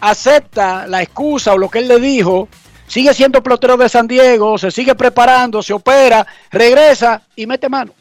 acepta 0.00 0.86
la 0.86 1.02
excusa 1.02 1.52
o 1.52 1.58
lo 1.58 1.68
que 1.68 1.80
él 1.80 1.88
le 1.88 1.98
dijo, 1.98 2.48
sigue 2.86 3.12
siendo 3.12 3.42
pelotero 3.42 3.76
de 3.76 3.88
San 3.88 4.06
Diego, 4.06 4.56
se 4.56 4.70
sigue 4.70 4.94
preparando, 4.94 5.60
se 5.60 5.72
opera, 5.72 6.24
regresa 6.52 7.22
y 7.34 7.44
mete 7.44 7.68
mano. 7.68 7.92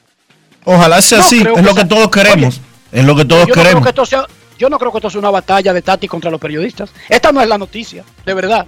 Ojalá 0.66 1.02
sea 1.02 1.18
no 1.18 1.24
así, 1.24 1.42
es 1.42 1.64
lo 1.66 1.74
que 1.74 1.84
todos 1.84 2.10
queremos. 2.10 2.58
Oye, 2.58 3.00
es 3.00 3.06
lo 3.06 3.16
que 3.16 3.26
todos 3.26 3.48
yo 3.48 3.56
queremos. 3.56 3.84
No 3.84 3.92
creo 3.92 4.04
que 4.04 4.06
sea, 4.06 4.28
yo 4.60 4.70
no 4.70 4.78
creo 4.78 4.92
que 4.92 5.00
esto 5.00 5.10
sea 5.10 5.20
una 5.20 5.32
batalla 5.32 5.74
de 5.74 5.82
Tati 5.82 6.08
contra 6.08 6.30
los 6.30 6.40
periodistas. 6.40 6.92
Esta 7.10 7.32
no 7.32 7.42
es 7.42 7.48
la 7.48 7.58
noticia, 7.58 8.04
de 8.24 8.34
verdad. 8.36 8.68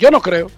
Yo 0.00 0.10
no 0.10 0.20
creo. 0.20 0.50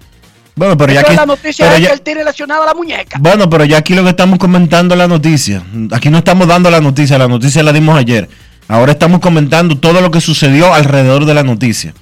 Bueno, 0.56 0.74
pero 0.76 0.90
ya 0.94 1.00
aquí, 1.00 1.10
es 1.10 1.16
la 1.16 1.26
noticia 1.26 1.64
pero 1.66 1.76
es 1.76 1.82
ya- 1.82 1.88
que 1.88 1.94
él 1.94 2.00
tiene 2.00 2.24
lesionada 2.24 2.64
la 2.64 2.72
muñeca. 2.74 3.18
Bueno, 3.20 3.48
pero 3.48 3.64
ya 3.66 3.76
aquí 3.76 3.94
lo 3.94 4.02
que 4.02 4.08
estamos 4.10 4.38
comentando 4.38 4.94
es 4.94 4.98
la 4.98 5.06
noticia. 5.06 5.62
Aquí 5.92 6.08
no 6.08 6.18
estamos 6.18 6.48
dando 6.48 6.70
la 6.70 6.80
noticia, 6.80 7.18
la 7.18 7.28
noticia 7.28 7.62
la 7.62 7.72
dimos 7.74 7.96
ayer. 7.98 8.26
Ahora 8.66 8.92
estamos 8.92 9.20
comentando 9.20 9.76
todo 9.78 10.00
lo 10.00 10.10
que 10.10 10.20
sucedió 10.22 10.72
alrededor 10.72 11.26
de 11.26 11.34
la 11.34 11.42
noticia. 11.42 11.92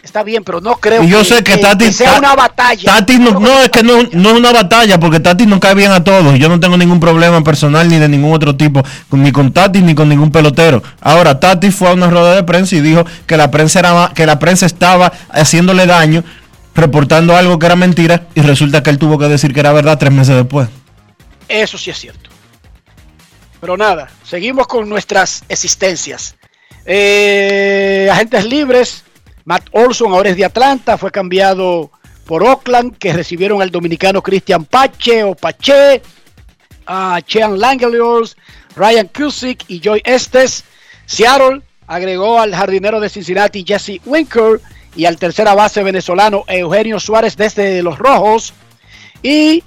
Está 0.00 0.22
bien, 0.22 0.42
pero 0.42 0.60
no 0.62 0.76
creo 0.76 1.02
Y 1.02 1.08
yo 1.08 1.22
sé 1.22 1.42
que 1.42 1.58
Tati, 1.58 1.92
sea 1.92 2.18
una 2.18 2.34
batalla. 2.34 2.94
Tati 2.94 3.18
no, 3.18 3.38
no, 3.38 3.60
es 3.60 3.68
que 3.68 3.82
no, 3.82 4.04
no 4.12 4.30
es 4.30 4.36
una 4.38 4.52
batalla, 4.52 4.98
porque 4.98 5.20
Tati 5.20 5.44
no 5.44 5.60
cae 5.60 5.74
bien 5.74 5.90
a 5.90 6.02
todos. 6.02 6.38
Yo 6.38 6.48
no 6.48 6.58
tengo 6.60 6.78
ningún 6.78 6.98
problema 6.98 7.42
personal 7.44 7.88
ni 7.90 7.98
de 7.98 8.08
ningún 8.08 8.32
otro 8.32 8.56
tipo, 8.56 8.82
ni 9.10 9.32
con 9.32 9.52
Tati 9.52 9.82
ni 9.82 9.94
con 9.94 10.08
ningún 10.08 10.30
pelotero. 10.30 10.82
Ahora, 11.02 11.38
Tati 11.38 11.70
fue 11.70 11.88
a 11.90 11.92
una 11.92 12.08
rueda 12.08 12.34
de 12.36 12.42
prensa 12.44 12.76
y 12.76 12.80
dijo 12.80 13.04
que 13.26 13.36
la 13.36 13.50
prensa 13.50 13.80
era 13.80 14.12
que 14.14 14.24
la 14.24 14.38
prensa 14.38 14.64
estaba 14.64 15.12
haciéndole 15.30 15.84
daño, 15.84 16.24
reportando 16.78 17.36
algo 17.36 17.58
que 17.58 17.66
era 17.66 17.76
mentira, 17.76 18.26
y 18.34 18.40
resulta 18.40 18.82
que 18.82 18.90
él 18.90 18.98
tuvo 18.98 19.18
que 19.18 19.26
decir 19.26 19.52
que 19.52 19.60
era 19.60 19.72
verdad 19.72 19.98
tres 19.98 20.12
meses 20.12 20.36
después. 20.36 20.68
Eso 21.48 21.76
sí 21.76 21.90
es 21.90 21.98
cierto. 21.98 22.30
Pero 23.60 23.76
nada, 23.76 24.08
seguimos 24.24 24.66
con 24.66 24.88
nuestras 24.88 25.44
existencias. 25.48 26.36
Eh, 26.84 28.08
agentes 28.10 28.44
libres. 28.46 29.04
Matt 29.44 29.66
Olson 29.72 30.12
ahora 30.12 30.30
es 30.30 30.36
de 30.36 30.44
Atlanta. 30.44 30.96
Fue 30.96 31.10
cambiado 31.10 31.90
por 32.26 32.42
Oakland, 32.42 32.96
que 32.98 33.12
recibieron 33.12 33.62
al 33.62 33.70
dominicano 33.70 34.22
Christian 34.22 34.64
Pache 34.64 35.24
o 35.24 35.34
Pache, 35.34 36.02
a 36.86 37.20
Chean 37.26 37.58
Langeliers, 37.58 38.36
Ryan 38.76 39.08
Cusick 39.08 39.64
y 39.68 39.80
Joy 39.80 40.02
Estes. 40.04 40.64
Seattle 41.06 41.62
agregó 41.86 42.38
al 42.38 42.54
jardinero 42.54 43.00
de 43.00 43.08
Cincinnati 43.08 43.64
Jesse 43.66 44.00
Winker 44.04 44.60
y 44.98 45.06
al 45.06 45.16
tercera 45.16 45.54
base 45.54 45.84
venezolano 45.84 46.42
Eugenio 46.48 46.98
Suárez 46.98 47.36
desde 47.36 47.84
los 47.84 48.00
Rojos. 48.00 48.52
Y 49.22 49.62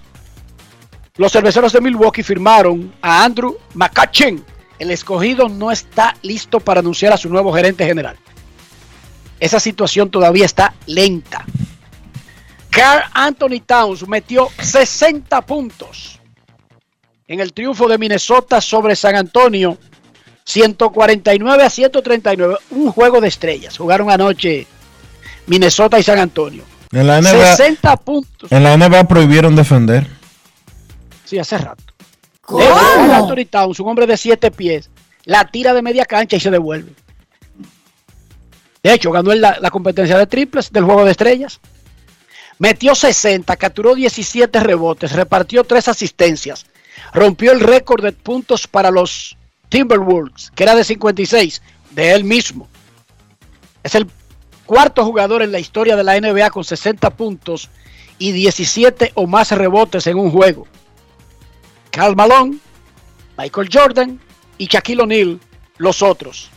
los 1.15 1.31
cerveceros 1.31 1.71
de 1.71 1.79
Milwaukee 1.79 2.21
firmaron 2.21 2.93
a 3.01 3.23
Andrew 3.23 3.57
McCutcheon. 3.73 4.43
El 4.77 4.91
escogido 4.91 5.47
no 5.47 5.71
está 5.71 6.17
listo 6.21 6.59
para 6.59 6.81
anunciar 6.81 7.13
a 7.13 7.17
su 7.17 7.29
nuevo 7.29 7.53
gerente 7.53 7.85
general. 7.85 8.17
Esa 9.39 9.61
situación 9.61 10.11
todavía 10.11 10.43
está 10.43 10.73
lenta. 10.85 11.45
Carl 12.69 13.05
Anthony 13.13 13.61
Towns 13.65 14.05
metió 14.09 14.49
60 14.59 15.45
puntos 15.45 16.19
en 17.29 17.39
el 17.39 17.53
triunfo 17.53 17.87
de 17.87 17.97
Minnesota 17.97 18.59
sobre 18.59 18.97
San 18.97 19.15
Antonio. 19.15 19.77
149 20.43 21.63
a 21.63 21.69
139. 21.69 22.57
Un 22.71 22.91
juego 22.91 23.21
de 23.21 23.29
estrellas. 23.29 23.77
Jugaron 23.77 24.11
anoche 24.11 24.67
Minnesota 25.47 25.99
y 25.99 26.03
San 26.03 26.19
Antonio. 26.19 26.63
En 26.91 27.07
la 27.07 27.21
NBA, 27.21 27.55
60 27.55 27.97
puntos. 27.97 28.51
En 28.51 28.63
la 28.63 28.75
NBA 28.75 29.07
prohibieron 29.07 29.55
defender. 29.55 30.07
Sí, 31.23 31.39
hace 31.39 31.57
rato. 31.57 31.83
Carl 32.41 33.11
Anthony 33.11 33.45
Towns, 33.49 33.79
un 33.79 33.89
hombre 33.89 34.07
de 34.07 34.17
7 34.17 34.51
pies, 34.51 34.89
la 35.25 35.45
tira 35.45 35.73
de 35.73 35.81
media 35.81 36.05
cancha 36.05 36.35
y 36.35 36.39
se 36.39 36.51
devuelve. 36.51 36.93
De 38.83 38.93
hecho, 38.93 39.11
ganó 39.11 39.33
la, 39.33 39.57
la 39.61 39.69
competencia 39.69 40.17
de 40.17 40.27
triples 40.27 40.71
del 40.71 40.83
juego 40.83 41.05
de 41.05 41.11
estrellas. 41.11 41.59
Metió 42.59 42.93
60, 42.93 43.55
capturó 43.55 43.95
17 43.95 44.59
rebotes, 44.59 45.13
repartió 45.13 45.63
3 45.63 45.87
asistencias, 45.87 46.65
rompió 47.13 47.51
el 47.53 47.59
récord 47.59 48.03
de 48.03 48.11
puntos 48.11 48.67
para 48.67 48.91
los 48.91 49.37
Timberwolves, 49.69 50.51
que 50.53 50.63
era 50.63 50.75
de 50.75 50.83
56, 50.83 51.61
de 51.91 52.11
él 52.13 52.23
mismo. 52.23 52.67
Es 53.83 53.95
el 53.95 54.07
cuarto 54.71 55.03
jugador 55.03 55.41
en 55.41 55.51
la 55.51 55.59
historia 55.59 55.97
de 55.97 56.03
la 56.05 56.17
NBA 56.17 56.49
con 56.49 56.63
60 56.63 57.09
puntos 57.09 57.69
y 58.17 58.31
17 58.31 59.11
o 59.15 59.27
más 59.27 59.51
rebotes 59.51 60.07
en 60.07 60.17
un 60.17 60.31
juego. 60.31 60.65
Carl 61.89 62.15
Malone, 62.15 62.57
Michael 63.37 63.69
Jordan 63.69 64.17
y 64.57 64.67
Shaquille 64.67 65.01
O'Neal, 65.01 65.41
los 65.77 66.01
otros. 66.01 66.49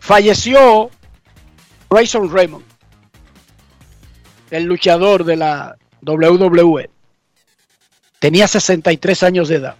Falleció 0.00 0.90
Grayson 1.88 2.34
Raymond, 2.34 2.64
el 4.50 4.64
luchador 4.64 5.22
de 5.22 5.36
la 5.36 5.76
WWE. 6.02 6.90
Tenía 8.18 8.48
63 8.48 9.22
años 9.22 9.48
de 9.48 9.54
edad. 9.54 9.76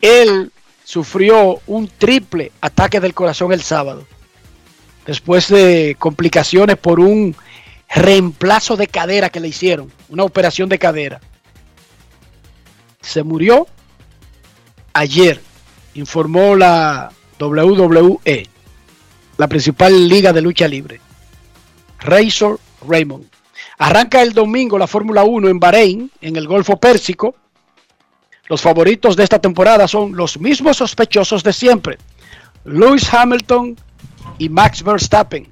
Él 0.00 0.50
sufrió 0.82 1.60
un 1.66 1.88
triple 1.88 2.52
ataque 2.62 3.00
del 3.00 3.12
corazón 3.12 3.52
el 3.52 3.60
sábado, 3.60 4.06
después 5.06 5.48
de 5.48 5.96
complicaciones 5.98 6.76
por 6.76 7.00
un 7.00 7.34
reemplazo 7.88 8.76
de 8.76 8.86
cadera 8.86 9.30
que 9.30 9.40
le 9.40 9.48
hicieron, 9.48 9.90
una 10.08 10.24
operación 10.24 10.68
de 10.68 10.78
cadera. 10.78 11.20
Se 13.00 13.22
murió 13.22 13.66
ayer, 14.92 15.40
informó 15.94 16.54
la 16.54 17.12
WWE, 17.38 18.46
la 19.36 19.48
principal 19.48 20.08
liga 20.08 20.32
de 20.32 20.42
lucha 20.42 20.68
libre. 20.68 21.00
Razor 21.98 22.58
Raymond. 22.86 23.26
Arranca 23.78 24.22
el 24.22 24.32
domingo 24.32 24.78
la 24.78 24.86
Fórmula 24.86 25.24
1 25.24 25.48
en 25.48 25.58
Bahrein, 25.58 26.10
en 26.20 26.36
el 26.36 26.46
Golfo 26.46 26.76
Pérsico. 26.76 27.34
Los 28.48 28.60
favoritos 28.60 29.16
de 29.16 29.24
esta 29.24 29.40
temporada 29.40 29.88
son 29.88 30.14
los 30.16 30.38
mismos 30.38 30.76
sospechosos 30.76 31.42
de 31.42 31.52
siempre, 31.52 31.98
Lewis 32.64 33.12
Hamilton 33.12 33.76
y 34.38 34.48
Max 34.48 34.82
Verstappen. 34.82 35.50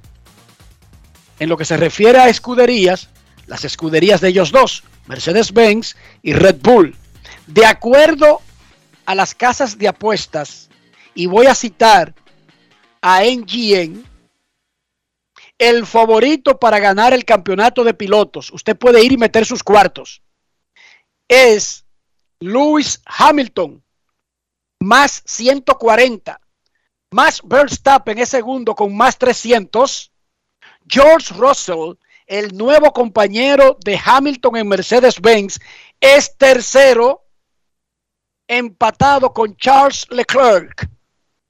En 1.39 1.49
lo 1.49 1.57
que 1.57 1.65
se 1.65 1.77
refiere 1.77 2.19
a 2.19 2.29
escuderías, 2.29 3.09
las 3.47 3.65
escuderías 3.65 4.21
de 4.21 4.29
ellos 4.29 4.51
dos, 4.51 4.83
Mercedes-Benz 5.07 5.95
y 6.21 6.33
Red 6.33 6.57
Bull, 6.61 6.95
de 7.47 7.65
acuerdo 7.65 8.41
a 9.05 9.15
las 9.15 9.35
casas 9.35 9.77
de 9.77 9.87
apuestas, 9.87 10.69
y 11.13 11.25
voy 11.25 11.47
a 11.47 11.55
citar 11.55 12.13
a 13.01 13.23
NGN, 13.23 14.05
el 15.57 15.85
favorito 15.85 16.59
para 16.59 16.79
ganar 16.79 17.13
el 17.13 17.25
campeonato 17.25 17.83
de 17.83 17.93
pilotos, 17.93 18.51
usted 18.51 18.77
puede 18.77 19.03
ir 19.03 19.11
y 19.11 19.17
meter 19.17 19.45
sus 19.45 19.63
cuartos, 19.63 20.21
es 21.27 21.85
Lewis 22.39 23.01
Hamilton, 23.05 23.83
más 24.79 25.21
140, 25.25 26.39
más 27.11 27.41
Verstappen 27.43 28.17
es 28.19 28.29
segundo 28.29 28.73
con 28.73 28.95
más 28.95 29.17
300, 29.17 30.11
George 30.87 31.33
Russell, 31.33 31.95
el 32.25 32.57
nuevo 32.57 32.93
compañero 32.93 33.77
de 33.83 33.99
Hamilton 34.03 34.57
en 34.57 34.67
Mercedes-Benz, 34.69 35.59
es 35.99 36.37
tercero, 36.37 37.25
empatado 38.47 39.33
con 39.33 39.55
Charles 39.57 40.07
Leclerc, 40.09 40.89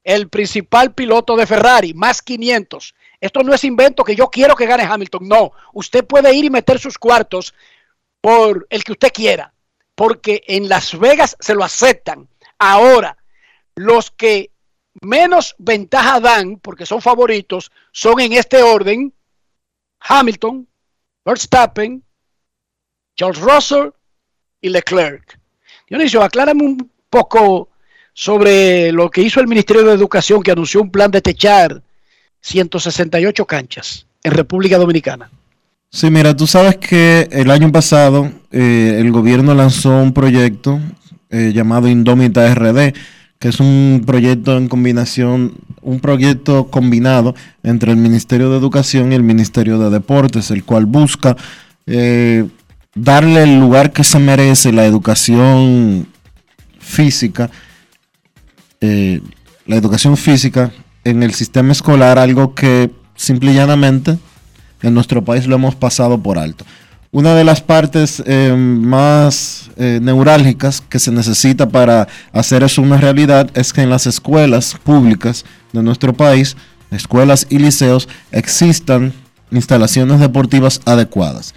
el 0.02 0.28
principal 0.28 0.94
piloto 0.94 1.36
de 1.36 1.46
Ferrari, 1.46 1.94
más 1.94 2.22
500. 2.22 2.94
Esto 3.20 3.44
no 3.44 3.54
es 3.54 3.62
invento 3.62 4.02
que 4.02 4.16
yo 4.16 4.28
quiero 4.28 4.56
que 4.56 4.66
gane 4.66 4.82
Hamilton, 4.82 5.28
no. 5.28 5.52
Usted 5.72 6.04
puede 6.04 6.34
ir 6.34 6.44
y 6.44 6.50
meter 6.50 6.80
sus 6.80 6.98
cuartos 6.98 7.54
por 8.20 8.66
el 8.68 8.82
que 8.82 8.92
usted 8.92 9.12
quiera, 9.12 9.54
porque 9.94 10.42
en 10.48 10.68
Las 10.68 10.98
Vegas 10.98 11.36
se 11.38 11.54
lo 11.54 11.62
aceptan. 11.62 12.28
Ahora, 12.58 13.16
los 13.76 14.10
que 14.10 14.51
menos 15.02 15.54
ventaja 15.58 16.20
dan, 16.20 16.56
porque 16.56 16.86
son 16.86 17.00
favoritos, 17.00 17.70
son 17.92 18.20
en 18.20 18.32
este 18.32 18.62
orden, 18.62 19.12
Hamilton, 20.00 20.66
Verstappen, 21.24 22.02
Charles 23.16 23.40
Russell 23.40 23.90
y 24.60 24.68
Leclerc. 24.68 25.38
Dionisio, 25.88 26.22
aclárame 26.22 26.64
un 26.64 26.90
poco 27.10 27.68
sobre 28.14 28.92
lo 28.92 29.10
que 29.10 29.22
hizo 29.22 29.40
el 29.40 29.48
Ministerio 29.48 29.84
de 29.84 29.94
Educación 29.94 30.42
que 30.42 30.50
anunció 30.50 30.80
un 30.80 30.90
plan 30.90 31.10
de 31.10 31.20
techar 31.20 31.82
168 32.40 33.44
canchas 33.46 34.06
en 34.22 34.32
República 34.32 34.78
Dominicana. 34.78 35.30
Sí, 35.90 36.10
mira, 36.10 36.34
tú 36.34 36.46
sabes 36.46 36.76
que 36.78 37.28
el 37.30 37.50
año 37.50 37.70
pasado 37.70 38.30
eh, 38.50 38.96
el 38.98 39.12
gobierno 39.12 39.54
lanzó 39.54 39.90
un 39.90 40.14
proyecto 40.14 40.80
eh, 41.28 41.52
llamado 41.54 41.88
Indómita 41.88 42.54
RD, 42.54 42.94
que 43.42 43.48
es 43.48 43.58
un 43.58 44.04
proyecto 44.06 44.56
en 44.56 44.68
combinación, 44.68 45.54
un 45.80 45.98
proyecto 45.98 46.68
combinado 46.68 47.34
entre 47.64 47.90
el 47.90 47.96
Ministerio 47.96 48.50
de 48.50 48.56
Educación 48.56 49.10
y 49.10 49.16
el 49.16 49.24
Ministerio 49.24 49.80
de 49.80 49.90
Deportes, 49.90 50.52
el 50.52 50.62
cual 50.62 50.86
busca 50.86 51.36
eh, 51.88 52.46
darle 52.94 53.42
el 53.42 53.58
lugar 53.58 53.92
que 53.92 54.04
se 54.04 54.20
merece 54.20 54.70
la 54.70 54.86
educación 54.86 56.06
física, 56.78 57.50
eh, 58.80 59.20
la 59.66 59.74
educación 59.74 60.16
física 60.16 60.70
en 61.02 61.24
el 61.24 61.34
sistema 61.34 61.72
escolar, 61.72 62.20
algo 62.20 62.54
que 62.54 62.92
simple 63.16 63.50
y 63.50 63.56
llanamente 63.56 64.18
en 64.82 64.94
nuestro 64.94 65.24
país 65.24 65.48
lo 65.48 65.56
hemos 65.56 65.74
pasado 65.74 66.22
por 66.22 66.38
alto. 66.38 66.64
Una 67.14 67.34
de 67.34 67.44
las 67.44 67.60
partes 67.60 68.22
eh, 68.24 68.54
más 68.56 69.70
eh, 69.76 69.98
neurálgicas 70.00 70.80
que 70.80 70.98
se 70.98 71.12
necesita 71.12 71.68
para 71.68 72.08
hacer 72.32 72.62
eso 72.62 72.80
una 72.80 72.96
realidad 72.96 73.50
es 73.52 73.74
que 73.74 73.82
en 73.82 73.90
las 73.90 74.06
escuelas 74.06 74.78
públicas 74.82 75.44
de 75.74 75.82
nuestro 75.82 76.14
país, 76.14 76.56
escuelas 76.90 77.46
y 77.50 77.58
liceos, 77.58 78.08
existan 78.30 79.12
instalaciones 79.50 80.20
deportivas 80.20 80.80
adecuadas. 80.86 81.52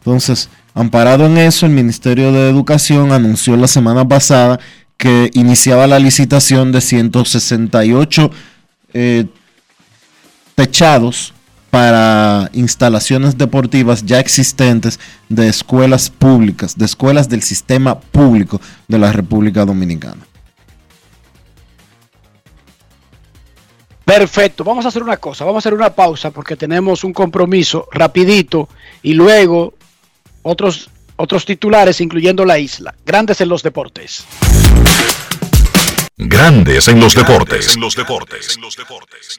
Entonces, 0.00 0.50
amparado 0.74 1.24
en 1.24 1.38
eso, 1.38 1.64
el 1.64 1.72
Ministerio 1.72 2.30
de 2.30 2.50
Educación 2.50 3.10
anunció 3.12 3.56
la 3.56 3.68
semana 3.68 4.06
pasada 4.06 4.60
que 4.98 5.30
iniciaba 5.32 5.86
la 5.86 5.98
licitación 5.98 6.72
de 6.72 6.82
168 6.82 8.30
eh, 8.92 9.24
techados 10.54 11.32
para 11.70 12.50
instalaciones 12.52 13.38
deportivas 13.38 14.04
ya 14.04 14.18
existentes 14.18 14.98
de 15.28 15.48
escuelas 15.48 16.10
públicas, 16.10 16.76
de 16.76 16.84
escuelas 16.84 17.28
del 17.28 17.42
sistema 17.42 17.98
público 17.98 18.60
de 18.88 18.98
la 18.98 19.12
República 19.12 19.64
Dominicana. 19.64 20.26
Perfecto, 24.04 24.64
vamos 24.64 24.84
a 24.84 24.88
hacer 24.88 25.04
una 25.04 25.18
cosa, 25.18 25.44
vamos 25.44 25.58
a 25.58 25.68
hacer 25.68 25.74
una 25.74 25.94
pausa 25.94 26.32
porque 26.32 26.56
tenemos 26.56 27.04
un 27.04 27.12
compromiso 27.12 27.86
rapidito 27.92 28.68
y 29.04 29.14
luego 29.14 29.74
otros, 30.42 30.90
otros 31.14 31.44
titulares 31.44 32.00
incluyendo 32.00 32.44
la 32.44 32.58
isla. 32.58 32.92
Grandes 33.06 33.40
en 33.40 33.48
los 33.48 33.62
deportes. 33.62 34.24
Grandes 36.16 36.88
en 36.88 36.98
los 36.98 37.14
deportes. 37.14 37.76
En 37.76 37.80
los 37.80 37.94
deportes. 37.94 38.56
En 38.56 38.62
los 38.62 38.76
deportes. 38.76 39.38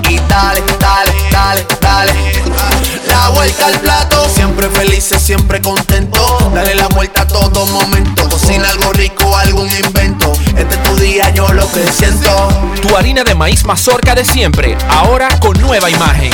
y 0.11 0.19
dale, 0.27 0.61
dale, 0.79 1.13
dale, 1.31 1.65
dale. 1.79 2.13
La 3.07 3.29
vuelta 3.29 3.67
al 3.67 3.79
plato, 3.79 4.27
siempre 4.29 4.69
felices, 4.69 5.21
siempre 5.21 5.61
contento. 5.61 6.51
Dale 6.53 6.75
la 6.75 6.87
vuelta 6.89 7.21
a 7.21 7.27
todo 7.27 7.65
momento. 7.67 8.27
Cocina 8.29 8.69
algo 8.69 8.91
rico, 8.93 9.35
algún 9.37 9.69
invento. 9.71 10.33
Este 10.57 10.75
es 10.75 10.83
tu 10.83 10.95
día, 10.97 11.29
yo 11.29 11.47
lo 11.53 11.71
que 11.71 11.89
siento. 11.91 12.49
Tu 12.81 12.95
harina 12.95 13.23
de 13.23 13.35
maíz 13.35 13.63
mazorca 13.63 14.13
de 14.13 14.25
siempre, 14.25 14.77
ahora 14.89 15.29
con 15.39 15.59
nueva 15.61 15.89
imagen. 15.89 16.31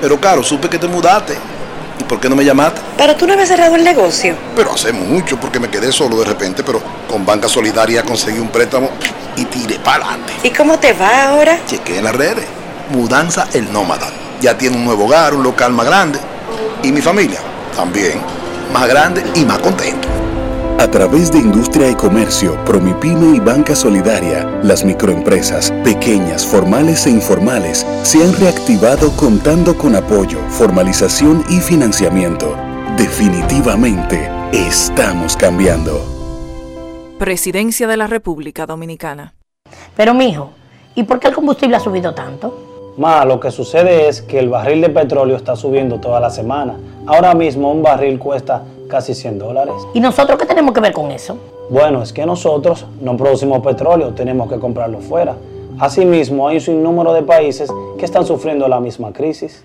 Pero 0.00 0.20
Caro, 0.20 0.42
supe 0.42 0.68
que 0.68 0.78
te 0.78 0.86
mudaste. 0.86 1.53
¿Y 1.98 2.04
por 2.04 2.20
qué 2.20 2.28
no 2.28 2.36
me 2.36 2.44
llamaste? 2.44 2.80
Pero 2.96 3.14
tú 3.16 3.26
no 3.26 3.34
habías 3.34 3.48
cerrado 3.48 3.76
el 3.76 3.84
negocio. 3.84 4.34
Pero 4.56 4.72
hace 4.72 4.92
mucho, 4.92 5.38
porque 5.38 5.60
me 5.60 5.68
quedé 5.70 5.92
solo 5.92 6.16
de 6.18 6.24
repente, 6.24 6.62
pero 6.64 6.82
con 7.08 7.24
Banca 7.24 7.48
Solidaria 7.48 8.02
conseguí 8.02 8.38
un 8.38 8.48
préstamo 8.48 8.90
y 9.36 9.44
tiré 9.44 9.78
para 9.78 10.04
adelante. 10.04 10.32
¿Y 10.42 10.50
cómo 10.50 10.78
te 10.78 10.92
va 10.92 11.28
ahora? 11.28 11.58
Chequé 11.66 11.98
en 11.98 12.04
las 12.04 12.14
redes. 12.14 12.44
Mudanza 12.90 13.46
El 13.52 13.72
Nómada. 13.72 14.08
Ya 14.40 14.58
tiene 14.58 14.76
un 14.76 14.84
nuevo 14.84 15.04
hogar, 15.04 15.34
un 15.34 15.42
local 15.42 15.72
más 15.72 15.86
grande. 15.86 16.18
Y 16.82 16.92
mi 16.92 17.00
familia 17.00 17.40
también. 17.74 18.20
Más 18.72 18.88
grande 18.88 19.22
y 19.34 19.44
más 19.44 19.58
contento. 19.58 20.08
A 20.84 20.90
través 20.90 21.32
de 21.32 21.38
Industria 21.38 21.90
y 21.90 21.94
Comercio, 21.94 22.62
Promipyme 22.66 23.34
y 23.34 23.40
Banca 23.40 23.74
Solidaria, 23.74 24.44
las 24.62 24.84
microempresas, 24.84 25.70
pequeñas, 25.82 26.46
formales 26.46 27.06
e 27.06 27.10
informales, 27.10 27.86
se 28.02 28.22
han 28.22 28.34
reactivado 28.34 29.10
contando 29.16 29.78
con 29.78 29.96
apoyo, 29.96 30.38
formalización 30.50 31.42
y 31.48 31.60
financiamiento. 31.60 32.54
Definitivamente, 32.98 34.28
estamos 34.52 35.38
cambiando. 35.38 36.04
Presidencia 37.18 37.86
de 37.86 37.96
la 37.96 38.06
República 38.06 38.66
Dominicana. 38.66 39.32
Pero 39.96 40.12
mijo, 40.12 40.50
¿y 40.94 41.04
por 41.04 41.18
qué 41.18 41.28
el 41.28 41.34
combustible 41.34 41.76
ha 41.76 41.80
subido 41.80 42.12
tanto? 42.12 42.92
Ma, 42.98 43.24
lo 43.24 43.40
que 43.40 43.50
sucede 43.50 44.06
es 44.06 44.20
que 44.20 44.38
el 44.38 44.50
barril 44.50 44.82
de 44.82 44.90
petróleo 44.90 45.36
está 45.36 45.56
subiendo 45.56 45.98
toda 45.98 46.20
la 46.20 46.28
semana. 46.28 46.76
Ahora 47.06 47.34
mismo 47.34 47.72
un 47.72 47.82
barril 47.82 48.18
cuesta 48.18 48.62
casi 48.88 49.14
100 49.14 49.38
dólares. 49.38 49.74
¿Y 49.94 50.00
nosotros 50.00 50.38
qué 50.38 50.46
tenemos 50.46 50.72
que 50.72 50.80
ver 50.80 50.92
con 50.92 51.10
eso? 51.10 51.36
Bueno, 51.70 52.02
es 52.02 52.12
que 52.12 52.26
nosotros 52.26 52.86
no 53.00 53.16
producimos 53.16 53.60
petróleo, 53.60 54.12
tenemos 54.12 54.50
que 54.50 54.58
comprarlo 54.58 55.00
fuera. 55.00 55.34
Asimismo, 55.78 56.46
hay 56.46 56.56
un 56.56 56.60
sinnúmero 56.60 57.12
de 57.12 57.22
países 57.22 57.70
que 57.98 58.04
están 58.04 58.24
sufriendo 58.24 58.68
la 58.68 58.80
misma 58.80 59.12
crisis. 59.12 59.64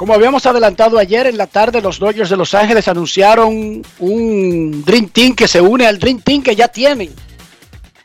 Como 0.00 0.14
habíamos 0.14 0.46
adelantado 0.46 0.98
ayer 0.98 1.26
en 1.26 1.36
la 1.36 1.46
tarde, 1.46 1.82
los 1.82 1.98
Dodgers 1.98 2.30
de 2.30 2.36
Los 2.38 2.54
Ángeles 2.54 2.88
anunciaron 2.88 3.82
un 3.98 4.82
Dream 4.82 5.10
Team 5.10 5.34
que 5.34 5.46
se 5.46 5.60
une 5.60 5.86
al 5.86 5.98
Dream 5.98 6.22
Team 6.22 6.42
que 6.42 6.56
ya 6.56 6.68
tienen. 6.68 7.14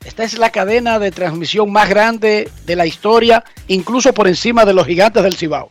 Esta 0.04 0.26
es 0.26 0.38
la 0.38 0.50
cadena 0.50 1.00
de 1.00 1.12
transmisión 1.12 1.72
más 1.72 1.88
grande 1.88 2.52
de 2.66 2.76
la 2.76 2.86
historia, 2.86 3.46
incluso 3.70 4.14
por 4.14 4.28
encima 4.28 4.66
de 4.66 4.74
los 4.74 4.86
gigantes 4.86 5.24
del 5.24 5.38
Cibao. 5.38 5.70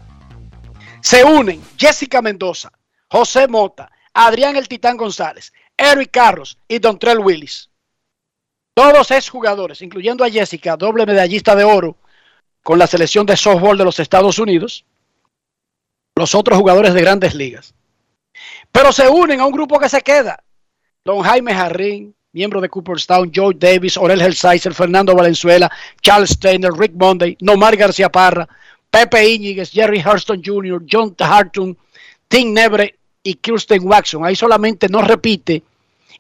Se 1.03 1.25
unen 1.25 1.63
Jessica 1.77 2.23
Mendoza, 2.23 2.73
José 3.11 3.47
Mota, 3.47 3.91
Adrián 4.15 4.57
El 4.57 4.67
Titán 4.67 4.97
González, 4.97 5.53
Eric 5.77 6.11
Carros 6.11 6.57
y 6.67 6.79
Dontrell 6.79 7.19
Willis. 7.19 7.69
Todos 8.73 9.11
ex 9.11 9.29
jugadores, 9.29 9.83
incluyendo 9.83 10.25
a 10.25 10.31
Jessica, 10.31 10.79
doble 10.79 11.05
medallista 11.05 11.55
de 11.55 11.65
oro 11.65 11.99
con 12.63 12.79
la 12.79 12.87
selección 12.87 13.27
de 13.27 13.37
softball 13.37 13.77
de 13.77 13.85
los 13.85 14.01
Estados 14.01 14.39
Unidos. 14.39 14.87
Los 16.17 16.35
otros 16.35 16.59
jugadores 16.59 16.95
de 16.95 17.01
grandes 17.01 17.35
ligas. 17.35 17.75
Pero 18.71 18.93
se 18.93 19.09
unen 19.09 19.41
a 19.41 19.47
un 19.47 19.53
grupo 19.53 19.79
que 19.79 19.89
se 19.89 20.01
queda. 20.03 20.43
Don 21.05 21.23
Jaime 21.23 21.55
Jarrín, 21.55 22.15
miembro 22.33 22.61
de 22.61 22.69
Cooperstown, 22.69 23.31
Joe 23.35 23.55
Davis, 23.57 23.97
Orel 23.97 24.21
Helsizer, 24.21 24.75
Fernando 24.75 25.15
Valenzuela, 25.15 25.71
Charles 26.01 26.31
Steiner, 26.31 26.73
Rick 26.73 26.93
Monday, 26.95 27.37
Nomar 27.41 27.77
García 27.77 28.11
Parra, 28.11 28.49
Pepe 28.91 29.29
Íñiguez, 29.29 29.71
Jerry 29.71 30.03
Hurston 30.05 30.43
Jr., 30.45 30.83
John 30.91 31.15
Hartung, 31.19 31.75
Tim 32.29 32.53
Nebre 32.53 32.97
y 33.23 33.35
Kirsten 33.35 33.87
Waxon. 33.87 34.25
Ahí 34.25 34.37
solamente 34.37 34.89
no 34.89 35.03
repite 35.03 35.63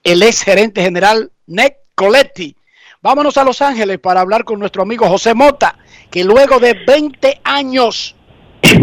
el 0.03 0.23
ex 0.23 0.43
gerente 0.43 0.83
general 0.83 1.31
Nick 1.47 1.77
Coletti. 1.95 2.57
Vámonos 3.01 3.37
a 3.37 3.45
Los 3.45 3.63
Ángeles 3.63 3.99
para 3.99 4.21
hablar 4.21 4.45
con 4.45 4.59
nuestro 4.59 4.83
amigo 4.83 5.07
José 5.09 5.35
Mota, 5.35 5.79
que 6.11 6.25
luego 6.25 6.59
de 6.59 6.75
20 6.87 7.41
años 7.45 8.17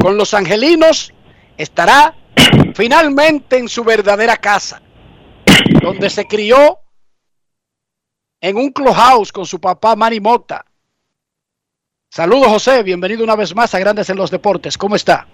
con 0.02 0.18
los 0.18 0.34
angelinos 0.34 1.14
estará 1.58 2.16
finalmente 2.76 3.58
en 3.58 3.68
su 3.68 3.84
verdadera 3.84 4.38
casa, 4.38 4.82
donde 5.82 6.10
se 6.10 6.26
crió 6.26 6.80
en 8.40 8.58
un 8.58 8.72
clubhouse 8.72 9.32
con 9.32 9.46
su 9.46 9.60
papá 9.60 9.96
Manny 9.96 10.20
Mota. 10.20 10.66
Saludos 12.10 12.48
José, 12.48 12.84
bienvenido 12.84 13.24
una 13.24 13.36
vez 13.36 13.56
más 13.56 13.74
a 13.74 13.80
Grandes 13.80 14.10
en 14.10 14.18
los 14.18 14.32
Deportes. 14.32 14.78
¿Cómo 14.78 14.96
está? 14.96 15.28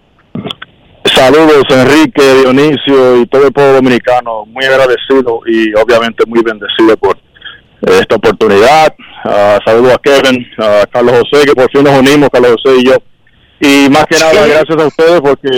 Saludos 1.06 1.64
Enrique, 1.70 2.22
Dionisio 2.42 3.22
y 3.22 3.26
todo 3.28 3.48
el 3.48 3.54
pueblo 3.54 3.74
dominicano. 3.74 4.46
Muy 4.46 4.66
agradecido 4.66 5.42
y 5.48 5.74
obviamente 5.74 6.24
muy 6.28 6.42
bendecido 6.44 6.96
por 6.98 7.18
esta 7.82 8.16
oportunidad. 8.16 8.94
Uh, 9.26 9.58
saludos 9.66 9.94
a 9.94 9.98
Kevin, 9.98 10.46
a 10.60 10.86
Carlos 10.92 11.24
José, 11.24 11.46
que 11.46 11.54
por 11.54 11.72
fin 11.72 11.84
nos 11.84 11.98
unimos, 11.98 12.30
Carlos 12.32 12.56
José 12.62 12.78
y 12.80 12.86
yo. 12.86 12.98
Y 13.60 13.90
más 13.90 14.06
que 14.06 14.18
nada, 14.20 14.46
gracias 14.46 14.78
a 14.78 14.86
ustedes 14.86 15.22
porque 15.22 15.50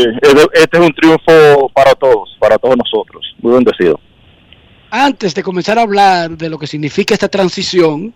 este 0.54 0.78
es 0.78 0.84
un 0.84 0.94
triunfo 0.94 1.70
para 1.74 1.94
todos, 1.96 2.36
para 2.40 2.58
todos 2.58 2.78
nosotros. 2.78 3.36
Muy 3.42 3.54
bendecido. 3.54 4.00
Antes 4.92 5.36
de 5.36 5.44
comenzar 5.44 5.78
a 5.78 5.82
hablar 5.82 6.32
de 6.32 6.50
lo 6.50 6.58
que 6.58 6.66
significa 6.66 7.14
esta 7.14 7.28
transición, 7.28 8.14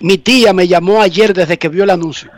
mi 0.00 0.18
tía 0.18 0.52
me 0.52 0.66
llamó 0.66 1.00
ayer 1.00 1.32
desde 1.32 1.58
que 1.58 1.68
vio 1.68 1.84
el 1.84 1.90
anuncio. 1.90 2.30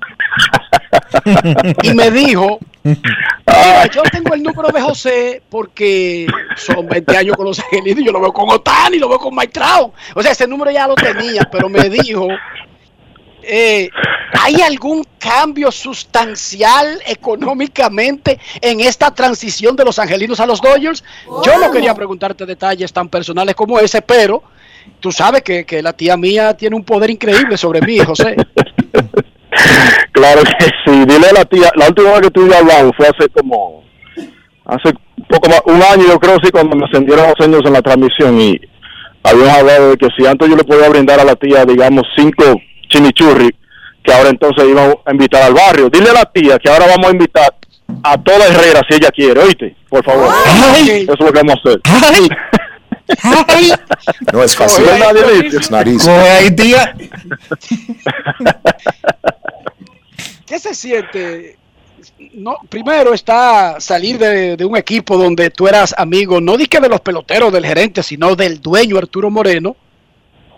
y 1.83 1.95
me 1.95 2.11
dijo, 2.11 2.59
mira, 2.83 3.87
yo 3.87 4.03
tengo 4.13 4.35
el 4.35 4.43
número 4.43 4.69
de 4.69 4.81
José 4.81 5.43
porque 5.49 6.27
son 6.57 6.87
20 6.87 7.17
años 7.17 7.37
con 7.37 7.47
los 7.47 7.59
angelinos 7.59 8.01
y 8.01 8.05
yo 8.05 8.13
lo 8.13 8.21
veo 8.21 8.33
con 8.33 8.51
Otani, 8.51 8.99
lo 8.99 9.09
veo 9.09 9.19
con 9.19 9.35
Mike 9.35 9.53
Trout. 9.53 9.93
O 10.15 10.23
sea, 10.23 10.33
ese 10.33 10.47
número 10.47 10.71
ya 10.71 10.87
lo 10.87 10.95
tenía, 10.95 11.43
pero 11.51 11.69
me 11.69 11.89
dijo, 11.89 12.29
eh, 13.47 13.91
¿hay 14.41 14.61
algún 14.63 15.05
cambio 15.19 15.71
sustancial 15.71 17.01
económicamente 17.07 18.39
en 18.61 18.81
esta 18.81 19.15
transición 19.15 19.77
de 19.77 19.85
los 19.85 19.99
angelinos 19.99 20.41
a 20.41 20.47
los 20.47 20.61
Dodgers? 20.61 21.05
Yo 21.45 21.59
no 21.59 21.71
quería 21.71 21.95
preguntarte 21.95 22.47
detalles 22.47 22.93
tan 22.93 23.09
personales 23.09 23.55
como 23.55 23.79
ese, 23.79 24.03
pero 24.03 24.43
tú 25.01 25.13
sabes 25.13 25.43
que, 25.43 25.65
que 25.65 25.83
la 25.83 25.93
tía 25.93 26.17
mía 26.17 26.55
tiene 26.55 26.77
un 26.77 26.85
poder 26.85 27.11
increíble 27.11 27.57
sobre 27.57 27.81
mí, 27.81 27.99
José. 27.99 28.37
Claro 30.13 30.43
que 30.43 30.67
sí, 30.85 31.05
dile 31.07 31.29
a 31.29 31.33
la 31.33 31.45
tía, 31.45 31.71
la 31.75 31.89
última 31.89 32.13
vez 32.13 32.31
que 32.31 32.41
yo 32.41 32.57
hablamos 32.57 32.93
fue 32.97 33.07
hace 33.07 33.29
como, 33.31 33.83
hace 34.65 34.93
poco 35.29 35.49
más, 35.49 35.61
un 35.67 35.83
año 35.83 36.07
yo 36.09 36.21
creo 36.21 36.39
sí 36.43 36.51
cuando 36.51 36.77
me 36.77 36.85
ascendieron 36.85 37.27
los 37.27 37.47
años 37.47 37.63
en 37.65 37.73
la 37.73 37.83
transmisión 37.83 38.41
y 38.41 38.61
habíamos 39.23 39.59
hablado 39.59 39.91
de 39.91 39.97
que 39.97 40.09
si 40.17 40.27
antes 40.27 40.49
yo 40.49 40.57
le 40.57 40.65
podía 40.65 40.89
brindar 40.89 41.21
a 41.21 41.25
la 41.25 41.37
tía, 41.37 41.65
digamos, 41.65 42.05
cinco 42.17 42.45
chimichurri, 42.89 43.55
que 44.03 44.13
ahora 44.13 44.31
entonces 44.31 44.65
íbamos 44.69 44.97
a 45.05 45.13
invitar 45.13 45.43
al 45.43 45.55
barrio. 45.55 45.89
Dile 45.91 46.11
a 46.11 46.15
la 46.15 46.25
tía 46.27 46.59
que 46.59 46.69
ahora 46.69 46.87
vamos 46.87 47.09
a 47.09 47.13
invitar 47.13 47.55
a 48.03 48.19
toda 48.19 48.47
Herrera 48.47 48.81
si 48.89 48.97
ella 48.97 49.11
quiere, 49.11 49.41
oíste, 49.41 49.77
por 49.89 50.05
favor. 50.05 50.33
Eso 50.77 51.13
es 51.13 51.21
lo 51.21 51.33
que 51.33 51.41
vamos 51.41 51.55
a 51.55 51.69
hacer. 51.69 51.81
No 54.33 54.43
es 54.43 54.57
fácil. 54.57 54.85
Coge 54.85 54.99
nadie 54.99 55.43
dice. 55.43 55.59
Es 55.59 55.71
nariz. 55.71 56.09
Tía. 56.57 56.97
¿Qué 60.47 60.59
se 60.59 60.75
siente? 60.75 61.59
No, 62.35 62.57
primero 62.69 63.15
está 63.15 63.81
salir 63.81 64.19
de, 64.19 64.57
de 64.57 64.65
un 64.65 64.77
equipo 64.77 65.17
donde 65.17 65.51
tú 65.51 65.69
eras 65.69 65.95
amigo, 65.97 66.41
no 66.41 66.57
di 66.57 66.67
que 66.67 66.81
de 66.81 66.89
los 66.89 67.01
peloteros, 67.01 67.53
del 67.53 67.67
gerente, 67.67 68.03
sino 68.03 68.35
del 68.37 68.61
dueño 68.61 68.99
Arturo 68.99 69.31
Moreno. 69.31 69.77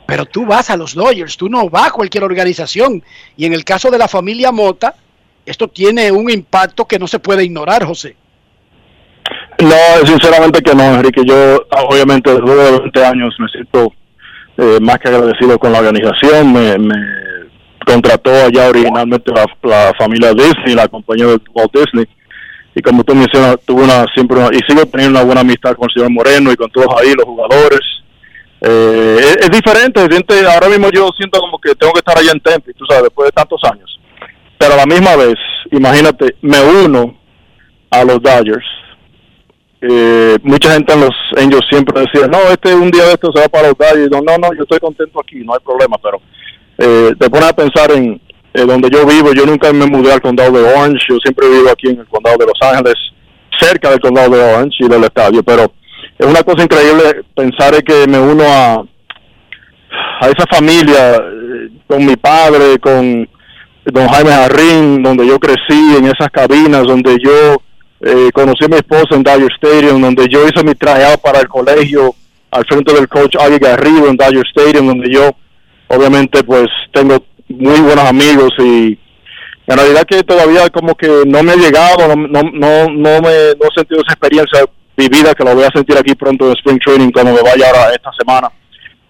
Pero 0.06 0.24
tú 0.24 0.46
vas 0.46 0.70
a 0.70 0.76
los 0.76 0.94
Dodgers, 0.94 1.36
tú 1.36 1.48
no 1.48 1.68
vas 1.68 1.88
a 1.88 1.90
cualquier 1.90 2.22
organización. 2.24 3.02
Y 3.36 3.44
en 3.46 3.52
el 3.52 3.64
caso 3.64 3.90
de 3.90 3.98
la 3.98 4.06
familia 4.08 4.52
Mota, 4.52 4.94
esto 5.44 5.68
tiene 5.68 6.10
un 6.12 6.30
impacto 6.30 6.84
que 6.86 6.98
no 6.98 7.06
se 7.08 7.18
puede 7.18 7.44
ignorar, 7.44 7.84
José. 7.84 8.16
No, 9.60 10.06
sinceramente 10.06 10.60
que 10.60 10.74
no, 10.74 10.82
Enrique. 10.94 11.22
Yo, 11.26 11.66
obviamente, 11.88 12.30
luego 12.38 12.62
de 12.64 12.78
20 12.80 13.04
años 13.04 13.34
me 13.38 13.48
siento 13.48 13.92
eh, 14.58 14.78
más 14.80 14.98
que 14.98 15.08
agradecido 15.08 15.58
con 15.58 15.72
la 15.72 15.78
organización. 15.80 16.52
Me, 16.52 16.78
me 16.78 16.94
contrató 17.84 18.30
allá 18.30 18.68
originalmente 18.68 19.32
la, 19.32 19.46
la 19.62 19.92
familia 19.98 20.32
Disney, 20.34 20.74
la 20.74 20.88
compañía 20.88 21.26
de 21.26 21.40
Walt 21.54 21.72
Disney. 21.74 22.06
Y 22.74 22.82
como 22.82 23.02
tú 23.02 23.14
mencionas, 23.14 23.56
tuve 23.64 23.82
una, 23.84 24.04
siempre 24.14 24.36
una- 24.38 24.54
y 24.54 24.60
sigo 24.68 24.84
teniendo 24.86 25.18
una 25.18 25.24
buena 25.26 25.40
amistad 25.40 25.74
con 25.74 25.88
el 25.88 25.94
señor 25.94 26.10
Moreno 26.12 26.52
y 26.52 26.56
con 26.56 26.70
todos 26.70 26.88
ahí, 27.00 27.12
los 27.14 27.24
jugadores. 27.24 27.80
Eh, 28.60 29.16
es, 29.18 29.36
es 29.36 29.50
diferente, 29.50 30.00
ahora 30.50 30.68
mismo 30.68 30.88
yo 30.90 31.10
siento 31.16 31.38
como 31.40 31.58
que 31.58 31.74
tengo 31.74 31.92
que 31.92 31.98
estar 31.98 32.16
allá 32.16 32.32
en 32.32 32.40
Tempe, 32.40 32.72
tú 32.74 32.84
sabes, 32.86 33.04
después 33.04 33.26
de 33.26 33.32
tantos 33.32 33.60
años. 33.70 34.00
Pero 34.58 34.74
a 34.74 34.76
la 34.78 34.86
misma 34.86 35.16
vez, 35.16 35.36
imagínate, 35.70 36.36
me 36.40 36.60
uno 36.60 37.16
a 37.90 38.04
los 38.04 38.22
Dodgers. 38.22 38.64
Eh, 39.80 40.38
mucha 40.42 40.72
gente 40.72 40.92
en 40.94 41.00
los 41.00 41.14
Angels 41.36 41.66
siempre 41.68 42.00
decía, 42.00 42.26
no, 42.26 42.38
este 42.50 42.74
un 42.74 42.90
día 42.90 43.04
de 43.04 43.12
esto 43.12 43.30
se 43.34 43.40
va 43.40 43.48
para 43.48 43.68
los 43.68 43.78
Dodgers. 43.78 44.10
No, 44.10 44.20
no, 44.20 44.38
no, 44.38 44.54
yo 44.54 44.62
estoy 44.62 44.78
contento 44.78 45.20
aquí, 45.20 45.44
no 45.44 45.52
hay 45.52 45.60
problema, 45.60 45.96
pero 46.02 46.20
eh, 46.78 47.14
te 47.18 47.30
pones 47.30 47.48
a 47.48 47.56
pensar 47.56 47.92
en 47.92 48.20
eh, 48.54 48.64
donde 48.64 48.88
yo 48.90 49.06
vivo, 49.06 49.34
yo 49.34 49.44
nunca 49.44 49.70
me 49.72 49.86
mudé 49.86 50.12
al 50.12 50.22
condado 50.22 50.52
de 50.52 50.62
Orange, 50.62 51.04
yo 51.08 51.16
siempre 51.18 51.48
vivo 51.48 51.70
aquí 51.70 51.88
en 51.88 52.00
el 52.00 52.06
condado 52.06 52.38
de 52.38 52.46
Los 52.46 52.60
Ángeles, 52.62 52.94
cerca 53.60 53.90
del 53.90 54.00
condado 54.00 54.30
de 54.30 54.42
Orange 54.42 54.76
y 54.80 54.88
del 54.88 55.04
estadio, 55.04 55.42
pero 55.42 55.72
es 56.18 56.26
una 56.26 56.42
cosa 56.42 56.62
increíble 56.62 57.24
pensar 57.34 57.74
en 57.74 57.82
que 57.82 58.06
me 58.06 58.18
uno 58.18 58.44
a, 58.44 58.84
a 60.20 60.28
esa 60.28 60.46
familia, 60.50 61.16
eh, 61.16 61.70
con 61.86 62.04
mi 62.04 62.16
padre, 62.16 62.78
con 62.78 63.28
don 63.84 64.08
Jaime 64.08 64.30
Jarrín, 64.30 65.02
donde 65.02 65.26
yo 65.26 65.38
crecí, 65.38 65.96
en 65.96 66.06
esas 66.06 66.30
cabinas, 66.32 66.84
donde 66.84 67.18
yo 67.22 67.60
eh, 68.00 68.30
conocí 68.32 68.64
a 68.64 68.68
mi 68.68 68.76
esposa 68.76 69.14
en 69.14 69.22
Dodger 69.22 69.52
Stadium, 69.56 70.00
donde 70.00 70.26
yo 70.28 70.46
hice 70.46 70.64
mi 70.64 70.74
trajeado 70.74 71.18
para 71.18 71.40
el 71.40 71.48
colegio 71.48 72.14
al 72.50 72.64
frente 72.64 72.92
del 72.92 73.08
coach 73.08 73.36
Agui 73.38 73.58
Garrido 73.58 74.08
en 74.08 74.16
Dodger 74.16 74.44
Stadium, 74.54 74.86
donde 74.86 75.12
yo 75.12 75.30
obviamente 75.88 76.42
pues 76.42 76.66
tengo 76.92 77.22
muy 77.48 77.80
buenos 77.80 78.04
amigos 78.04 78.50
y 78.58 78.98
en 79.68 79.76
realidad 79.76 80.04
que 80.04 80.22
todavía 80.22 80.68
como 80.70 80.94
que 80.94 81.24
no 81.26 81.42
me 81.42 81.52
ha 81.52 81.56
llegado, 81.56 82.08
no, 82.08 82.16
no, 82.16 82.42
no, 82.52 82.90
no 82.90 83.20
me 83.20 83.54
no 83.58 83.66
he 83.68 83.74
sentido 83.74 84.02
esa 84.02 84.12
experiencia 84.12 84.60
vivida 84.96 85.34
que 85.34 85.44
la 85.44 85.54
voy 85.54 85.64
a 85.64 85.70
sentir 85.74 85.96
aquí 85.96 86.14
pronto 86.14 86.46
en 86.46 86.52
Spring 86.52 86.78
Training 86.78 87.10
cuando 87.10 87.32
me 87.32 87.42
vaya 87.42 87.68
ahora 87.68 87.92
esta 87.92 88.10
semana. 88.18 88.50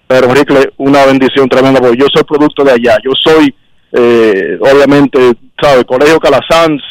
Pero 0.06 0.28
Enrique, 0.28 0.72
una 0.78 1.04
bendición 1.04 1.48
tremenda 1.48 1.80
porque 1.80 1.98
yo 1.98 2.06
soy 2.12 2.24
producto 2.24 2.64
de 2.64 2.72
allá, 2.72 2.96
yo 3.04 3.12
soy 3.14 3.54
eh, 3.92 4.58
obviamente, 4.60 5.18
¿sabe? 5.60 5.84
Colegio 5.84 6.20
Calasanz, 6.20 6.82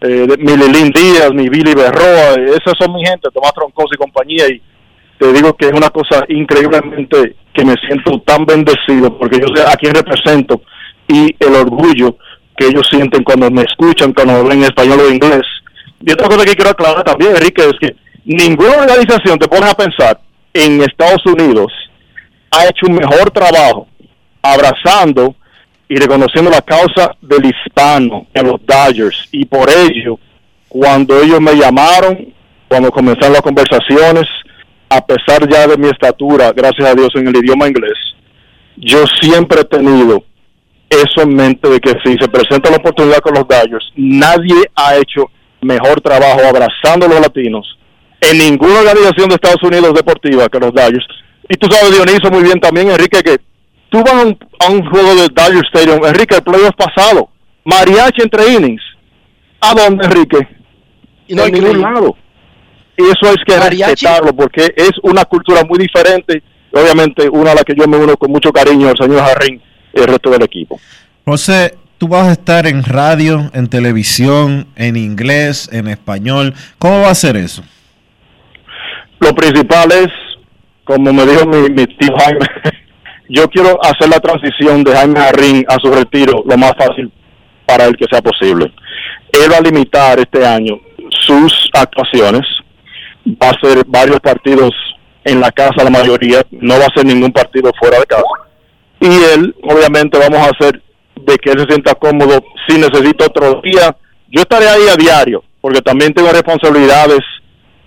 eh, 0.00 0.26
mi 0.38 0.56
Lilín 0.56 0.90
Díaz, 0.90 1.30
mi 1.32 1.48
Billy 1.48 1.74
Berroa, 1.74 2.34
esas 2.46 2.74
son 2.78 2.94
mi 2.94 3.04
gente, 3.04 3.28
Tomás 3.32 3.52
Troncoso 3.52 3.90
y 3.92 3.98
compañía 3.98 4.48
y 4.48 4.62
te 5.18 5.32
digo 5.32 5.54
que 5.54 5.66
es 5.66 5.72
una 5.72 5.90
cosa 5.90 6.24
increíblemente 6.28 7.36
que 7.52 7.64
me 7.64 7.74
siento 7.86 8.20
tan 8.20 8.44
bendecido 8.44 9.16
porque 9.18 9.38
yo 9.38 9.46
sé 9.54 9.62
a 9.62 9.76
quién 9.76 9.94
represento 9.94 10.62
y 11.06 11.34
el 11.38 11.54
orgullo 11.54 12.16
que 12.56 12.66
ellos 12.66 12.86
sienten 12.90 13.22
cuando 13.24 13.50
me 13.50 13.62
escuchan, 13.62 14.12
cuando 14.12 14.34
hablan 14.34 14.62
español 14.62 15.00
o 15.00 15.12
inglés. 15.12 15.42
Y 16.00 16.12
otra 16.12 16.28
cosa 16.28 16.44
que 16.44 16.54
quiero 16.54 16.70
aclarar 16.70 17.04
también, 17.04 17.32
Enrique, 17.32 17.62
es 17.62 17.78
que 17.80 17.96
ninguna 18.24 18.78
organización, 18.78 19.38
te 19.38 19.48
pones 19.48 19.70
a 19.70 19.74
pensar, 19.74 20.20
en 20.52 20.80
Estados 20.82 21.24
Unidos 21.26 21.72
ha 22.50 22.66
hecho 22.66 22.86
un 22.88 22.94
mejor 22.94 23.30
trabajo 23.30 23.88
abrazando 24.40 25.34
y 25.88 25.96
reconociendo 25.96 26.50
la 26.50 26.62
causa 26.62 27.14
del 27.20 27.46
hispano 27.46 28.26
en 28.32 28.46
los 28.46 28.60
Dodgers. 28.64 29.28
Y 29.32 29.44
por 29.44 29.68
ello, 29.70 30.18
cuando 30.68 31.20
ellos 31.20 31.40
me 31.40 31.54
llamaron, 31.54 32.32
cuando 32.68 32.90
comenzaron 32.90 33.32
las 33.32 33.42
conversaciones, 33.42 34.26
a 34.88 35.04
pesar 35.04 35.48
ya 35.48 35.66
de 35.66 35.76
mi 35.76 35.88
estatura, 35.88 36.52
gracias 36.52 36.88
a 36.88 36.94
Dios 36.94 37.10
en 37.14 37.28
el 37.28 37.36
idioma 37.36 37.68
inglés, 37.68 37.98
yo 38.76 39.04
siempre 39.20 39.60
he 39.60 39.64
tenido 39.64 40.24
eso 40.88 41.22
en 41.22 41.34
mente 41.34 41.68
de 41.68 41.80
que 41.80 41.92
si 42.04 42.16
se 42.18 42.28
presenta 42.28 42.70
la 42.70 42.76
oportunidad 42.76 43.18
con 43.18 43.34
los 43.34 43.46
Dodgers, 43.46 43.90
nadie 43.96 44.70
ha 44.74 44.96
hecho 44.96 45.30
mejor 45.60 46.00
trabajo 46.00 46.40
abrazando 46.46 47.06
a 47.06 47.08
los 47.08 47.20
latinos 47.20 47.78
en 48.30 48.38
ninguna 48.38 48.80
organización 48.80 49.28
de 49.28 49.34
Estados 49.34 49.62
Unidos 49.62 49.94
deportiva 49.94 50.48
que 50.48 50.58
los 50.58 50.72
Dodgers. 50.72 51.06
Y 51.48 51.56
tú 51.56 51.68
sabes, 51.70 51.92
Dionisio, 51.92 52.30
muy 52.30 52.42
bien 52.42 52.60
también, 52.60 52.90
Enrique, 52.90 53.22
que 53.22 53.38
tú 53.90 54.02
vas 54.02 54.14
a 54.14 54.22
un, 54.22 54.38
a 54.60 54.70
un 54.70 54.90
juego 54.90 55.14
del 55.14 55.28
Dodger 55.28 55.64
Stadium, 55.72 56.04
Enrique, 56.04 56.36
el 56.36 56.42
playoff 56.42 56.74
pasado, 56.76 57.28
mariachi 57.64 58.22
entre 58.22 58.52
innings. 58.52 58.82
¿A 59.60 59.74
dónde, 59.74 60.06
Enrique? 60.06 60.48
Y 61.28 61.34
no 61.34 61.44
en 61.44 61.52
ningún 61.52 61.80
lado. 61.80 62.16
Y 62.96 63.02
eso 63.02 63.32
es 63.32 63.36
que 63.46 63.56
Mariachi. 63.56 64.06
respetarlo, 64.06 64.34
porque 64.34 64.72
es 64.76 64.92
una 65.02 65.24
cultura 65.24 65.64
muy 65.64 65.78
diferente, 65.78 66.42
y 66.72 66.78
obviamente 66.78 67.28
una 67.28 67.52
a 67.52 67.54
la 67.56 67.62
que 67.62 67.74
yo 67.74 67.86
me 67.86 67.96
uno 67.96 68.16
con 68.16 68.30
mucho 68.30 68.52
cariño, 68.52 68.90
el 68.90 68.96
señor 68.96 69.20
Jarrín 69.20 69.60
y 69.92 70.00
el 70.00 70.06
resto 70.06 70.30
del 70.30 70.42
equipo. 70.42 70.80
José, 71.24 71.76
tú 71.98 72.08
vas 72.08 72.28
a 72.28 72.32
estar 72.32 72.66
en 72.66 72.84
radio, 72.84 73.50
en 73.54 73.68
televisión, 73.68 74.66
en 74.76 74.96
inglés, 74.96 75.68
en 75.72 75.88
español. 75.88 76.54
¿Cómo 76.78 77.00
va 77.00 77.10
a 77.10 77.14
ser 77.14 77.36
eso? 77.36 77.64
Lo 79.20 79.34
principal 79.34 79.90
es, 79.92 80.08
como 80.84 81.12
me 81.12 81.26
dijo 81.26 81.46
mi, 81.46 81.70
mi 81.70 81.86
tío 81.86 82.14
Jaime, 82.18 82.46
yo 83.28 83.48
quiero 83.48 83.78
hacer 83.82 84.08
la 84.08 84.20
transición 84.20 84.84
de 84.84 84.94
Jaime 84.94 85.20
Jarrín 85.20 85.64
a 85.68 85.76
su 85.80 85.90
retiro 85.90 86.42
lo 86.46 86.56
más 86.56 86.72
fácil 86.76 87.10
para 87.66 87.86
él 87.86 87.96
que 87.96 88.06
sea 88.10 88.20
posible. 88.20 88.72
Él 89.32 89.50
va 89.50 89.58
a 89.58 89.62
limitar 89.62 90.18
este 90.18 90.46
año 90.46 90.78
sus 91.10 91.70
actuaciones, 91.72 92.42
va 93.26 93.48
a 93.48 93.50
hacer 93.50 93.84
varios 93.86 94.20
partidos 94.20 94.70
en 95.24 95.40
la 95.40 95.50
casa, 95.50 95.84
la 95.84 95.90
mayoría, 95.90 96.42
no 96.50 96.74
va 96.78 96.84
a 96.84 96.88
hacer 96.88 97.06
ningún 97.06 97.32
partido 97.32 97.72
fuera 97.78 97.98
de 97.98 98.06
casa. 98.06 98.22
Y 99.00 99.06
él, 99.06 99.54
obviamente, 99.62 100.18
vamos 100.18 100.38
a 100.38 100.50
hacer 100.50 100.82
de 101.16 101.36
que 101.38 101.50
él 101.50 101.60
se 101.60 101.66
sienta 101.66 101.94
cómodo 101.94 102.42
si 102.66 102.78
necesita 102.78 103.26
otro 103.26 103.60
día. 103.62 103.96
Yo 104.28 104.42
estaré 104.42 104.68
ahí 104.68 104.88
a 104.90 104.96
diario, 104.96 105.42
porque 105.60 105.80
también 105.80 106.12
tengo 106.12 106.30
responsabilidades, 106.30 107.20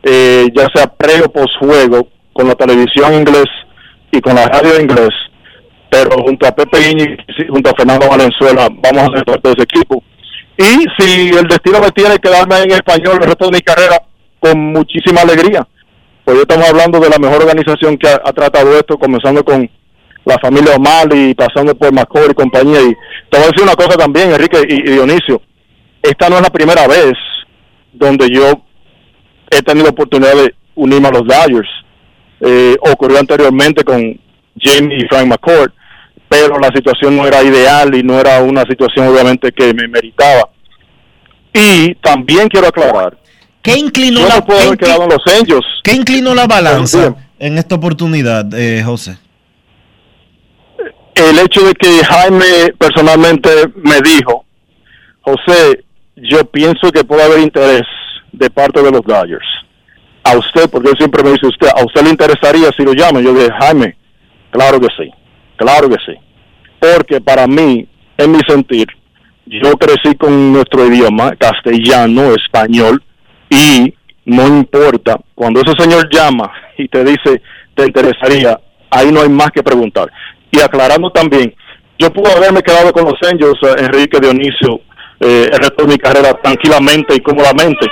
eh, 0.04 0.48
ya 0.56 0.68
sea 0.74 0.88
pre 0.88 1.22
o 1.24 1.32
post 1.32 1.54
juego, 1.60 2.08
con 2.34 2.48
la 2.48 2.56
televisión 2.56 3.14
inglés 3.14 3.48
y 4.12 4.22
con 4.22 4.36
la 4.36 4.48
radio 4.48 4.80
inglés. 4.80 5.10
Pero 5.90 6.12
junto 6.24 6.46
a 6.46 6.52
Pepe 6.52 6.78
Guiñi, 6.80 7.18
y 7.28 7.48
junto 7.48 7.70
a 7.70 7.74
Fernando 7.76 8.08
Valenzuela, 8.08 8.68
vamos 8.72 9.10
a 9.10 9.16
ser 9.16 9.26
parte 9.26 9.48
de 9.50 9.54
ese 9.54 9.64
equipo. 9.64 10.04
Y 10.58 10.86
si 10.98 11.30
el 11.30 11.48
destino 11.48 11.80
me 11.80 11.92
tiene 11.92 12.18
que 12.20 12.30
darme 12.30 12.58
en 12.64 12.72
español 12.72 13.20
el 13.22 13.28
resto 13.28 13.46
de 13.46 13.58
mi 13.58 13.62
carrera, 13.62 14.02
con 14.40 14.72
muchísima 14.74 15.22
alegría. 15.22 15.68
Pues 16.24 16.40
estamos 16.40 16.70
hablando 16.70 17.00
de 17.00 17.10
la 17.10 17.18
mejor 17.18 17.44
organización 17.44 17.98
que 17.98 18.08
ha, 18.08 18.34
tratado 18.34 18.78
esto, 18.78 18.98
comenzando 18.98 19.44
con 19.44 19.70
la 20.26 20.38
familia 20.40 20.76
O'Malley, 20.76 21.34
pasando 21.34 21.74
por 21.76 21.94
McCoy 21.94 22.32
y 22.32 22.34
compañía. 22.34 22.82
Y 22.82 22.94
te 23.30 23.38
voy 23.38 23.44
a 23.44 23.48
decir 23.48 23.64
una 23.64 23.76
cosa 23.76 23.98
también, 23.98 24.32
Enrique 24.32 24.62
y, 24.68 24.90
y 24.90 24.94
Dionisio. 24.94 25.42
Esta 26.02 26.30
no 26.30 26.36
es 26.36 26.42
la 26.42 26.50
primera 26.50 26.86
vez 26.88 27.14
donde 27.94 28.30
yo 28.30 28.67
he 29.52 29.62
tenido 29.62 29.90
oportunidad 29.90 30.34
de 30.36 30.54
unirme 30.76 31.08
a 31.08 31.12
los 31.12 31.24
Dodgers. 31.26 31.70
Eh, 32.40 32.76
ocurrió 32.92 33.20
anteriormente 33.20 33.84
con 33.84 34.20
Jamie 34.60 34.98
y 35.04 35.08
Frank 35.08 35.28
McCourt, 35.28 35.74
pero 36.30 36.60
la 36.60 36.70
situación 36.76 37.16
no 37.18 37.26
era 37.26 37.42
ideal 37.44 37.94
y 37.96 38.04
no 38.04 38.20
era 38.20 38.42
una 38.42 38.64
situación 38.64 39.08
obviamente 39.08 39.52
que 39.52 39.74
me 39.74 39.88
meritaba. 39.88 40.50
Y 41.54 41.96
también 41.96 42.48
quiero 42.50 42.68
aclarar, 42.68 43.18
¿Qué 43.64 43.76
inclinó, 43.78 44.22
yo 44.22 44.28
la, 44.28 44.36
no 44.36 44.46
puedo 44.46 44.60
qué 44.60 44.66
haber 44.68 44.78
incli- 44.78 44.84
quedado 44.86 45.04
en 45.04 45.10
los 45.10 45.40
Angels. 45.40 45.66
qué 45.84 45.94
inclinó 45.94 46.36
la 46.36 46.46
balanza 46.48 47.16
en 47.40 47.58
esta 47.58 47.76
oportunidad, 47.76 48.46
eh, 48.54 48.84
José? 48.84 49.18
el 51.16 51.40
hecho 51.40 51.62
de 51.66 51.74
que 51.74 52.04
Jaime 52.06 52.74
personalmente 52.78 53.50
me 53.78 54.00
dijo, 54.02 54.46
José, 55.22 55.84
yo 56.16 56.46
pienso 56.46 56.92
que 56.92 57.04
puede 57.04 57.24
haber 57.24 57.40
interés 57.40 57.82
de 58.32 58.50
parte 58.50 58.82
de 58.82 58.92
los 58.92 59.02
Dodgers. 59.02 59.48
a 60.24 60.38
usted, 60.38 60.70
porque 60.70 60.90
él 60.90 60.98
siempre 60.98 61.24
me 61.24 61.32
dice 61.32 61.48
usted, 61.48 61.70
¿a 61.70 61.86
usted 61.86 62.04
le 62.04 62.10
interesaría 62.10 62.70
si 62.76 62.84
lo 62.84 62.94
llamo? 62.94 63.22
Yo 63.22 63.34
dije, 63.34 63.50
Jaime, 63.62 63.96
claro 64.52 64.78
que 64.80 64.88
sí, 64.98 65.10
claro 65.56 65.88
que 65.90 65.96
sí. 66.06 66.18
Porque 66.80 67.22
para 67.22 67.48
mí, 67.48 67.88
en 68.18 68.32
mi 68.32 68.40
sentir, 68.46 68.88
yo 69.46 69.78
crecí 69.78 70.16
con 70.18 70.52
nuestro 70.52 70.86
idioma, 70.86 71.34
castellano, 71.38 72.34
español, 72.34 73.02
y 73.50 73.94
no 74.26 74.46
importa, 74.46 75.18
cuando 75.34 75.62
ese 75.62 75.72
señor 75.82 76.10
llama 76.12 76.52
y 76.78 76.90
te 76.90 77.06
dice, 77.06 77.42
te 77.74 77.86
interesaría, 77.86 78.60
ahí 78.90 79.12
no 79.12 79.22
hay 79.22 79.30
más 79.30 79.52
que 79.52 79.64
preguntar. 79.64 80.12
Y 80.52 80.60
aclarando 80.60 81.10
también, 81.12 81.54
yo 81.98 82.12
pude 82.12 82.32
haberme 82.32 82.62
quedado 82.62 82.92
con 82.92 83.06
los 83.06 83.16
Angels, 83.24 83.58
eh, 83.64 83.86
Enrique 83.86 84.20
Dionisio, 84.20 84.82
eh, 85.20 85.50
el 85.52 85.58
resto 85.58 85.84
de 85.84 85.88
mi 85.88 85.98
carrera 85.98 86.34
tranquilamente 86.34 87.16
y 87.16 87.20
cómodamente, 87.22 87.88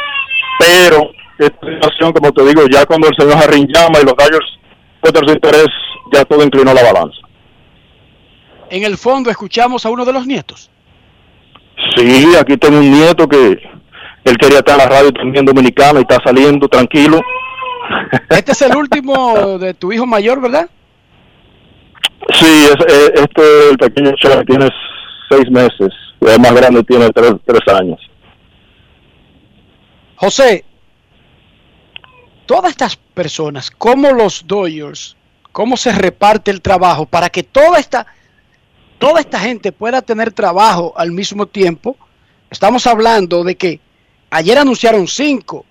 pero 0.60 1.10
esta 1.38 1.68
situación, 1.68 2.14
como 2.14 2.32
te 2.32 2.44
digo, 2.46 2.64
ya 2.72 2.86
cuando 2.86 3.08
el 3.08 3.16
señor 3.18 3.38
Harrin 3.38 3.68
llama 3.68 4.00
y 4.02 4.06
los 4.06 4.16
Dodgers 4.16 4.58
muestran 5.02 5.28
su 5.28 5.34
interés, 5.34 5.68
ya 6.14 6.26
todo 6.26 6.44
inclinó 6.44 6.74
la 6.74 6.84
balanza. 6.84 7.18
En 8.70 8.84
el 8.84 8.98
fondo 8.98 9.30
escuchamos 9.30 9.86
a 9.86 9.90
uno 9.90 10.06
de 10.06 10.14
los 10.14 10.26
nietos. 10.26 10.70
Sí, 11.96 12.34
aquí 12.40 12.58
tengo 12.58 12.80
un 12.80 12.90
nieto 12.92 13.28
que 13.28 13.60
él 14.24 14.38
quería 14.38 14.60
estar 14.60 14.80
en 14.80 14.90
la 14.90 14.90
radio 14.98 15.12
también 15.12 15.46
dominicana 15.46 16.00
y 16.00 16.04
está 16.04 16.20
saliendo 16.24 16.68
tranquilo. 16.68 17.20
Este 18.30 18.54
es 18.54 18.62
el 18.64 18.76
último 18.76 19.60
de 19.60 19.74
tu 19.76 19.92
hijo 19.94 20.06
mayor, 20.08 20.42
¿verdad? 20.42 20.68
Sí, 22.34 22.46
es, 22.66 22.76
es- 22.88 23.12
este 23.22 23.70
el 23.70 23.78
pequeño 23.78 24.12
Charlie 24.20 24.46
tiene 24.46 24.70
seis 25.30 25.50
meses, 25.52 25.90
el 26.22 26.40
más 26.40 26.54
grande 26.56 26.84
tiene 26.84 27.10
tres, 27.12 27.34
tres 27.46 27.62
años. 27.76 28.00
José, 30.18 30.64
todas 32.46 32.72
estas 32.72 32.96
personas, 32.96 33.70
¿cómo 33.70 34.12
los 34.12 34.48
Dodgers, 34.48 35.18
cómo 35.52 35.76
se 35.76 35.92
reparte 35.92 36.52
el 36.52 36.62
trabajo 36.62 37.06
para 37.06 37.30
que 37.30 37.44
toda 37.44 37.80
esta, 37.80 38.08
toda 38.98 39.20
esta 39.20 39.40
gente 39.40 39.72
pueda 39.72 40.02
tener 40.02 40.32
trabajo 40.32 40.94
al 40.96 41.12
mismo 41.12 41.48
tiempo? 41.48 41.98
Estamos 42.50 42.88
hablando 42.88 43.44
de 43.44 43.56
que 43.56 43.80
ayer 44.30 44.58
anunciaron 44.58 45.06
cinco, 45.08 45.66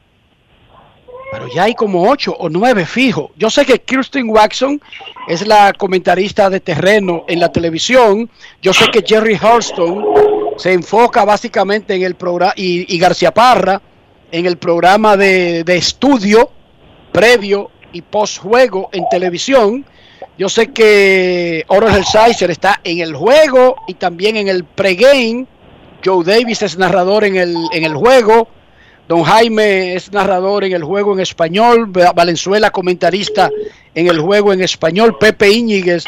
pero 1.33 1.49
ya 1.49 1.63
hay 1.65 1.75
como 1.75 2.09
ocho 2.11 2.37
o 2.39 2.51
nueve 2.51 2.85
fijos. 2.85 3.31
Yo 3.37 3.49
sé 3.49 3.65
que 3.65 3.81
Kirsten 3.81 4.29
Waxon 4.29 4.81
es 5.27 5.47
la 5.47 5.73
comentarista 5.73 6.51
de 6.51 6.61
terreno 6.61 7.25
en 7.29 7.41
la 7.41 7.51
televisión. 7.51 8.31
Yo 8.61 8.75
sé 8.75 8.91
que 8.91 9.03
Jerry 9.05 9.41
Hurston 9.43 10.05
se 10.59 10.75
enfoca 10.75 11.25
básicamente 11.25 11.95
en 11.95 12.03
el 12.03 12.15
programa 12.15 12.53
y 12.57 12.99
García 12.99 13.33
Parra 13.33 13.81
en 14.33 14.47
el 14.47 14.57
programa 14.57 15.17
de, 15.17 15.65
de 15.65 15.77
estudio 15.77 16.51
previo 17.13 17.71
y 17.93 18.03
post 18.03 18.39
juego 18.39 18.89
en 18.93 19.05
televisión. 19.11 19.85
Yo 20.37 20.49
sé 20.49 20.73
que 20.73 21.65
Orel 21.69 22.05
Sizer 22.05 22.51
está 22.51 22.81
en 22.83 22.99
el 23.01 23.15
juego 23.15 23.77
y 23.87 23.95
también 23.95 24.37
en 24.37 24.49
el 24.49 24.65
pregame. 24.65 25.47
Joe 26.05 26.25
Davis 26.25 26.63
es 26.63 26.77
narrador 26.77 27.25
en 27.25 27.37
el, 27.37 27.57
en 27.73 27.85
el 27.85 27.95
juego. 27.95 28.49
Don 29.07 29.23
Jaime 29.23 29.95
es 29.95 30.11
narrador 30.13 30.65
en 30.65 30.73
el 30.73 30.83
juego 30.83 31.13
en 31.13 31.21
español. 31.21 31.97
Va- 31.97 32.13
Valenzuela 32.13 32.71
comentarista 32.71 33.49
en 33.95 34.09
el 34.09 34.19
juego 34.21 34.53
en 34.53 34.63
español. 34.63 35.17
Pepe 35.19 35.51
Íñiguez 35.51 36.05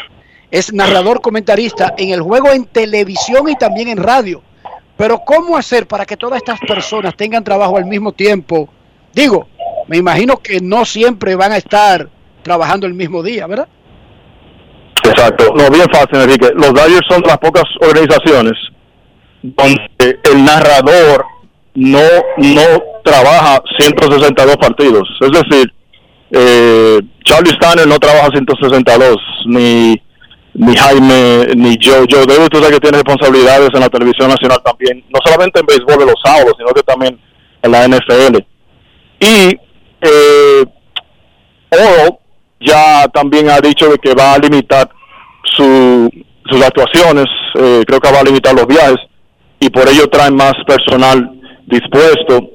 es 0.51 0.73
narrador 0.73 1.21
comentarista 1.21 1.93
en 1.97 2.09
el 2.09 2.21
juego 2.21 2.51
en 2.51 2.65
televisión 2.65 3.47
y 3.49 3.55
también 3.55 3.87
en 3.87 3.97
radio. 3.97 4.41
Pero 4.97 5.19
¿cómo 5.19 5.55
hacer 5.55 5.87
para 5.87 6.05
que 6.05 6.17
todas 6.17 6.37
estas 6.37 6.59
personas 6.59 7.15
tengan 7.15 7.43
trabajo 7.43 7.77
al 7.77 7.85
mismo 7.85 8.11
tiempo? 8.11 8.67
Digo, 9.13 9.47
me 9.87 9.97
imagino 9.97 10.37
que 10.37 10.59
no 10.59 10.85
siempre 10.85 11.35
van 11.35 11.51
a 11.51 11.57
estar 11.57 12.09
trabajando 12.41 12.87
el 12.87 12.93
mismo 12.93 13.21
día, 13.21 13.45
¿verdad? 13.45 13.67
Exacto, 15.03 15.53
no, 15.55 15.69
bien 15.69 15.85
fácil, 15.91 16.21
Enrique. 16.21 16.49
Los 16.55 16.73
Dodgers 16.73 17.05
son 17.07 17.21
las 17.25 17.37
pocas 17.37 17.63
organizaciones 17.81 18.53
donde 19.43 20.19
el 20.23 20.43
narrador 20.43 21.25
no, 21.75 21.99
no 22.37 22.61
trabaja 23.03 23.61
162 23.77 24.57
partidos. 24.57 25.07
Es 25.21 25.31
decir, 25.31 25.73
eh, 26.31 26.99
Charlie 27.23 27.51
Stanner 27.51 27.87
no 27.87 27.99
trabaja 27.99 28.29
162, 28.31 29.17
ni, 29.45 30.01
ni 30.57 30.75
Jaime, 30.75 31.55
ni 31.55 31.77
Joe. 31.79 32.05
Joe 32.09 32.25
Davis, 32.25 32.49
tú 32.49 32.57
sabes 32.57 32.71
que 32.71 32.79
tiene 32.79 32.97
responsabilidades 32.97 33.69
en 33.73 33.79
la 33.79 33.89
televisión 33.89 34.29
nacional 34.29 34.59
también, 34.65 35.05
no 35.09 35.19
solamente 35.23 35.59
en 35.59 35.65
béisbol 35.67 35.99
de 35.99 36.05
los 36.07 36.21
sábados, 36.23 36.53
sino 36.57 36.73
que 36.73 36.81
también 36.81 37.19
en 37.61 37.71
la 37.71 37.87
NFL. 37.87 38.37
Y 39.19 39.57
eh, 40.01 40.65
Oro 41.69 42.19
ya 42.59 43.07
también 43.13 43.49
ha 43.49 43.59
dicho 43.59 43.87
de 43.89 43.97
que 43.99 44.15
va 44.15 44.33
a 44.33 44.39
limitar 44.39 44.89
su, 45.55 46.09
sus 46.49 46.61
actuaciones, 46.63 47.25
eh, 47.55 47.83
creo 47.85 47.99
que 47.99 48.11
va 48.11 48.21
a 48.21 48.23
limitar 48.23 48.55
los 48.55 48.65
viajes 48.65 48.97
y 49.59 49.69
por 49.69 49.87
ello 49.87 50.07
traen 50.07 50.35
más 50.35 50.53
personal 50.65 51.31
dispuesto 51.67 52.49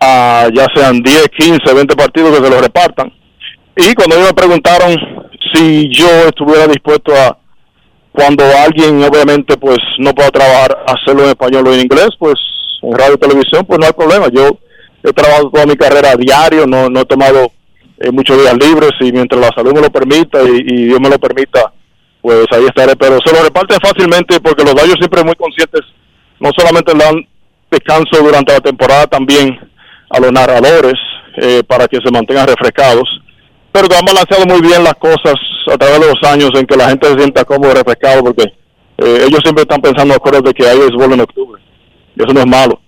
a 0.00 0.48
ya 0.52 0.66
sean 0.74 1.00
10, 1.00 1.28
15, 1.38 1.74
20 1.74 1.94
partidos 1.96 2.38
que 2.38 2.44
se 2.44 2.50
los 2.50 2.60
repartan. 2.60 3.12
Y 3.76 3.94
cuando 3.94 4.16
ellos 4.16 4.28
me 4.28 4.34
preguntaron 4.34 4.96
si 5.52 5.88
yo 5.92 6.08
estuviera 6.28 6.66
dispuesto 6.66 7.12
a, 7.14 7.36
cuando 8.12 8.44
alguien 8.64 9.02
obviamente 9.02 9.56
pues 9.56 9.78
no 9.98 10.14
pueda 10.14 10.30
trabajar, 10.30 10.84
hacerlo 10.86 11.24
en 11.24 11.30
español 11.30 11.68
o 11.68 11.74
en 11.74 11.80
inglés, 11.80 12.10
pues 12.18 12.34
en 12.82 12.92
radio 12.92 13.14
y 13.14 13.18
televisión, 13.18 13.64
pues 13.66 13.78
no 13.78 13.86
hay 13.86 13.92
problema. 13.92 14.28
Yo 14.32 14.58
he 15.02 15.12
trabajado 15.12 15.50
toda 15.50 15.66
mi 15.66 15.76
carrera 15.76 16.12
a 16.12 16.16
diario, 16.16 16.66
no, 16.66 16.88
no 16.88 17.00
he 17.00 17.04
tomado 17.04 17.50
eh, 17.98 18.10
muchos 18.10 18.38
días 18.38 18.54
libres 18.54 18.92
y 19.00 19.12
mientras 19.12 19.40
la 19.40 19.50
salud 19.54 19.74
me 19.74 19.82
lo 19.82 19.90
permita 19.90 20.42
y, 20.42 20.62
y 20.66 20.84
Dios 20.86 21.00
me 21.00 21.10
lo 21.10 21.18
permita, 21.18 21.72
pues 22.20 22.46
ahí 22.52 22.64
estaré. 22.64 22.96
Pero 22.96 23.18
se 23.24 23.32
lo 23.34 23.42
reparten 23.42 23.78
fácilmente 23.80 24.40
porque 24.40 24.64
los 24.64 24.74
Dodgers 24.74 24.98
siempre 24.98 25.24
muy 25.24 25.34
conscientes, 25.34 25.82
no 26.40 26.50
solamente 26.56 26.92
dan 26.96 27.26
descanso 27.70 28.22
durante 28.22 28.52
la 28.52 28.60
temporada 28.60 29.06
también 29.06 29.58
a 30.10 30.18
los 30.18 30.32
narradores 30.32 30.94
eh, 31.36 31.62
para 31.66 31.86
que 31.86 31.98
se 32.04 32.10
mantengan 32.10 32.46
refrescados, 32.46 33.08
pero 33.72 33.88
que 33.88 33.96
han 33.96 34.04
balanceado 34.04 34.46
muy 34.46 34.60
bien 34.60 34.82
las 34.84 34.94
cosas 34.94 35.34
a 35.72 35.78
través 35.78 36.00
de 36.00 36.06
los 36.06 36.30
años 36.30 36.50
en 36.54 36.66
que 36.66 36.76
la 36.76 36.88
gente 36.88 37.08
se 37.08 37.18
sienta 37.18 37.44
cómodo 37.44 37.74
refrescado 37.74 38.24
porque 38.24 38.44
eh, 38.98 39.24
ellos 39.26 39.40
siempre 39.42 39.62
están 39.62 39.80
pensando, 39.80 40.14
acuérdate 40.14 40.52
que 40.52 40.66
hay 40.66 40.78
béisbol 40.78 41.12
en 41.12 41.20
octubre 41.20 41.62
y 42.16 42.22
eso 42.22 42.32
no 42.32 42.40
es 42.40 42.46
malo. 42.46 42.80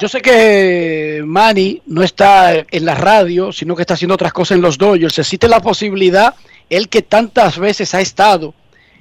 Yo 0.00 0.08
sé 0.08 0.20
que 0.20 1.22
Manny 1.24 1.80
no 1.86 2.02
está 2.02 2.54
en 2.54 2.84
la 2.84 2.94
radio, 2.94 3.52
sino 3.52 3.76
que 3.76 3.82
está 3.82 3.94
haciendo 3.94 4.14
otras 4.14 4.32
cosas 4.32 4.56
en 4.56 4.62
los 4.62 4.76
Dodgers. 4.76 5.18
Existe 5.18 5.46
la 5.46 5.60
posibilidad, 5.60 6.34
él 6.68 6.88
que 6.88 7.02
tantas 7.02 7.58
veces 7.58 7.94
ha 7.94 8.00
estado 8.00 8.54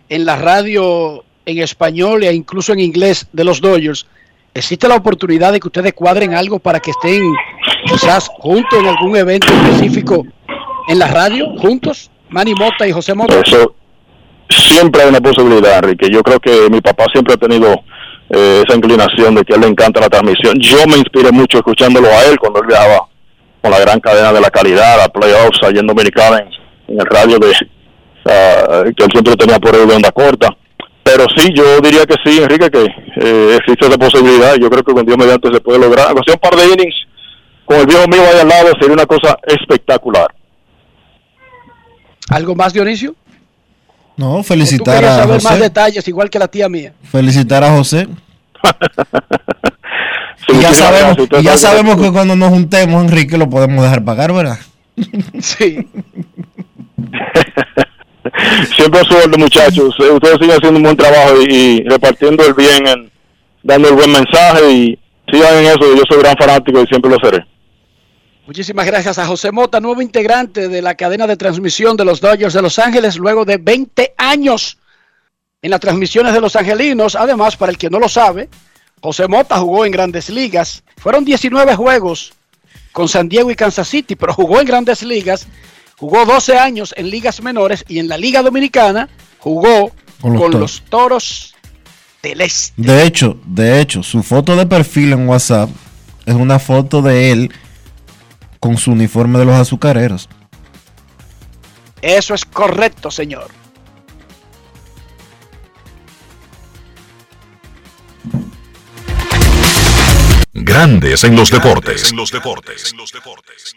en 0.10 0.26
la 0.26 0.36
radio 0.36 1.24
en 1.46 1.58
español 1.60 2.24
e 2.24 2.34
incluso 2.34 2.74
en 2.74 2.82
inglés 2.82 3.28
de 3.34 3.44
los 3.44 3.62
Dodgers, 3.62 4.06
existe 4.54 4.88
la 4.88 4.96
oportunidad 4.96 5.52
de 5.52 5.60
que 5.60 5.68
ustedes 5.68 5.94
cuadren 5.94 6.34
algo 6.34 6.60
para 6.60 6.80
que 6.80 6.92
estén 6.92 7.22
quizás 7.86 8.28
juntos 8.28 8.80
en 8.80 8.88
algún 8.88 9.16
evento 9.16 9.48
específico 9.52 10.26
en 10.88 11.00
la 11.00 11.08
radio, 11.08 11.48
juntos, 11.58 12.10
Manny 12.30 12.54
Mota 12.54 12.88
y 12.88 12.92
José 12.92 13.14
Mota. 13.14 13.40
Eso 13.40 13.76
siempre 14.50 15.04
hay 15.04 15.10
una 15.10 15.22
posibilidad, 15.22 15.78
Enrique. 15.78 16.10
Yo 16.12 16.22
creo 16.24 16.40
que 16.40 16.70
mi 16.70 16.82
papá 16.82 17.06
siempre 17.12 17.36
ha 17.36 17.38
tenido 17.38 17.74
eh, 18.30 18.64
esa 18.66 18.78
inclinación 18.78 19.36
de 19.36 19.44
que 19.44 19.54
a 19.54 19.56
él 19.56 19.62
le 19.62 19.68
encanta 19.68 20.00
la 20.02 20.10
transmisión. 20.10 20.60
Yo 20.60 20.86
me 20.88 20.98
inspiré 20.98 21.32
mucho 21.32 21.58
escuchándolo 21.58 22.08
a 22.08 22.26
él 22.26 22.40
cuando 22.40 22.60
él 22.62 22.68
viajaba 22.68 23.08
con 23.62 23.72
la 23.72 23.80
gran 23.80 24.00
cadena 24.00 24.34
de 24.34 24.42
la 24.42 24.50
calidad, 24.50 25.02
a 25.02 25.10
playoffs 25.10 25.62
allá 25.64 25.80
en 25.80 25.88
Dominicana, 25.88 26.38
en, 26.40 26.94
en 26.94 27.00
el 27.00 27.06
radio 27.06 27.38
de 27.38 27.54
ah, 28.26 28.84
que 28.96 29.04
él 29.04 29.12
siempre 29.12 29.36
tenía 29.36 29.60
por 29.60 29.76
ahí 29.76 29.86
de 29.86 29.96
onda 29.96 30.12
corta. 30.12 30.50
Pero 31.14 31.28
sí, 31.36 31.50
yo 31.54 31.82
diría 31.82 32.06
que 32.06 32.16
sí, 32.24 32.40
Enrique, 32.42 32.70
que 32.72 32.86
eh, 33.18 33.58
existe 33.58 33.86
esa 33.86 33.98
posibilidad. 33.98 34.56
Yo 34.56 34.70
creo 34.70 34.82
que 34.82 34.94
con 34.94 35.06
Dios 35.06 35.18
mediante 35.18 35.52
se 35.52 35.60
puede 35.60 35.80
lograr. 35.80 36.08
Aunque 36.08 36.24
sea 36.26 36.36
un 36.36 36.40
par 36.40 36.56
de 36.56 36.66
innings, 36.68 36.96
con 37.66 37.80
el 37.80 37.86
viejo 37.86 38.08
mío 38.08 38.22
ahí 38.22 38.40
al 38.40 38.48
lado, 38.48 38.70
sería 38.80 38.94
una 38.94 39.06
cosa 39.06 39.38
espectacular. 39.46 40.34
¿Algo 42.30 42.56
más, 42.56 42.72
Dionisio? 42.72 43.14
No, 44.16 44.38
Tú 44.38 44.44
felicitar 44.44 44.96
querías 44.96 45.12
a 45.12 45.24
saber 45.24 45.44
más 45.44 45.60
detalles, 45.60 46.08
igual 46.08 46.30
que 46.30 46.40
la 46.40 46.48
tía 46.48 46.70
mía. 46.70 46.94
Felicitar 47.12 47.62
a 47.62 47.76
José. 47.76 48.08
y 50.48 50.60
ya 50.62 50.74
sabemos, 50.74 51.18
y 51.40 51.44
ya 51.44 51.58
sabemos 51.58 52.00
que 52.00 52.10
cuando 52.12 52.38
nos 52.38 52.52
juntemos, 52.52 53.04
Enrique, 53.04 53.38
lo 53.38 53.50
podemos 53.50 53.84
dejar 53.84 54.06
pagar, 54.06 54.32
¿verdad? 54.32 54.60
Sí. 55.42 55.86
Siempre 58.76 59.00
a 59.00 59.04
su 59.04 59.16
orden, 59.16 59.40
muchachos. 59.40 59.96
Eh, 60.00 60.12
Ustedes 60.12 60.38
siguen 60.40 60.58
haciendo 60.58 60.78
un 60.78 60.84
buen 60.84 60.98
trabajo 60.98 61.42
y, 61.42 61.84
repartiendo 61.84 62.46
el 62.46 62.54
bien, 62.54 62.88
en, 62.88 63.12
dando 63.64 63.90
el 63.90 63.96
buen 63.96 64.12
mensaje 64.12 64.72
y 64.72 65.00
sigan 65.32 65.58
en 65.58 65.66
eso. 65.66 65.96
Yo 65.96 66.04
soy 66.10 66.20
gran 66.20 66.36
fanático 66.38 66.82
y 66.82 66.88
siempre 66.88 67.12
lo 67.12 67.18
seré. 67.24 67.46
Muchísimas 68.46 68.86
gracias 68.86 69.18
a 69.18 69.26
José 69.26 69.52
Mota, 69.52 69.80
nuevo 69.80 70.02
integrante 70.02 70.68
de 70.68 70.82
la 70.82 70.96
cadena 70.96 71.26
de 71.26 71.38
transmisión 71.38 71.96
de 71.96 72.04
los 72.04 72.20
Dodgers 72.20 72.54
de 72.54 72.62
Los 72.62 72.80
Ángeles, 72.80 73.18
luego 73.18 73.46
de 73.46 73.58
20 73.58 74.14
años 74.18 74.78
en 75.62 75.72
las 75.72 75.80
transmisiones 75.80 76.34
de 76.34 76.42
los 76.42 76.56
angelinos. 76.56 77.16
Además, 77.16 77.56
para 77.56 77.72
el 77.72 77.78
que 77.78 77.90
no 77.90 78.00
lo 78.00 78.10
sabe, 78.10 78.50
José 79.02 79.28
Mota 79.28 79.58
jugó 79.58 79.86
en 79.86 79.92
grandes 79.92 80.30
ligas. 80.30 80.84
Fueron 80.98 81.24
19 81.24 81.76
juegos 81.76 82.34
con 82.92 83.08
San 83.08 83.30
Diego 83.30 83.52
y 83.52 83.56
Kansas 83.56 83.88
City, 83.88 84.16
pero 84.16 84.34
jugó 84.34 84.60
en 84.60 84.68
grandes 84.68 85.02
ligas, 85.04 85.48
jugó 86.02 86.26
12 86.26 86.58
años 86.58 86.96
en 86.98 87.12
ligas 87.12 87.44
menores 87.44 87.86
y 87.88 88.00
en 88.00 88.08
la 88.08 88.18
Liga 88.18 88.42
Dominicana 88.42 89.08
jugó 89.38 89.92
Con 90.20 90.36
con 90.36 90.52
los 90.52 90.60
los, 90.60 90.82
Toros. 90.82 90.90
toros 90.90 91.56
del 92.24 92.42
Este. 92.42 92.74
De 92.82 93.04
hecho, 93.04 93.38
de 93.46 93.80
hecho, 93.80 94.02
su 94.02 94.24
foto 94.24 94.56
de 94.56 94.66
perfil 94.66 95.14
en 95.14 95.30
WhatsApp 95.30 95.70
es 96.26 96.34
una 96.34 96.58
foto 96.58 97.04
de 97.04 97.32
él 97.32 97.52
con 98.60 98.78
su 98.78 98.92
uniforme 98.92 99.38
de 99.38 99.46
los 99.46 99.56
azucareros. 99.56 100.28
Eso 102.02 102.34
es 102.34 102.46
correcto, 102.46 103.12
señor. 103.12 103.52
Grandes 110.54 111.24
en 111.24 111.36
los 111.36 111.52
deportes. 111.52 112.10
En 112.12 112.18
los 112.18 112.32
deportes. 112.32 112.92
En 112.92 112.98
los 112.98 113.12
deportes. 113.12 113.76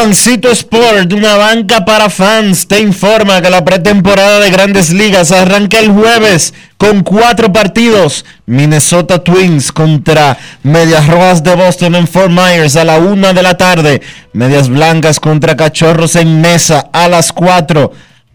Juancito 0.00 0.50
Sport, 0.50 1.12
una 1.12 1.36
banca 1.36 1.84
para 1.84 2.08
fans, 2.08 2.66
te 2.66 2.80
informa 2.80 3.42
que 3.42 3.50
la 3.50 3.64
pretemporada 3.64 4.40
de 4.40 4.48
grandes 4.48 4.90
ligas 4.90 5.30
arranca 5.30 5.78
el 5.78 5.90
jueves 5.90 6.54
con 6.78 7.02
cuatro 7.02 7.52
partidos. 7.52 8.24
Minnesota 8.46 9.22
Twins 9.22 9.70
contra 9.70 10.38
Medias 10.62 11.06
Rojas 11.06 11.42
de 11.42 11.54
Boston 11.54 11.96
en 11.96 12.08
Fort 12.08 12.30
Myers 12.30 12.76
a 12.76 12.84
la 12.84 12.98
una 12.98 13.34
de 13.34 13.42
la 13.42 13.58
tarde. 13.58 14.00
Medias 14.32 14.70
Blancas 14.70 15.20
contra 15.20 15.54
Cachorros 15.54 16.16
en 16.16 16.40
Mesa 16.40 16.88
a 16.92 17.06
las 17.06 17.30
cuatro. 17.30 17.92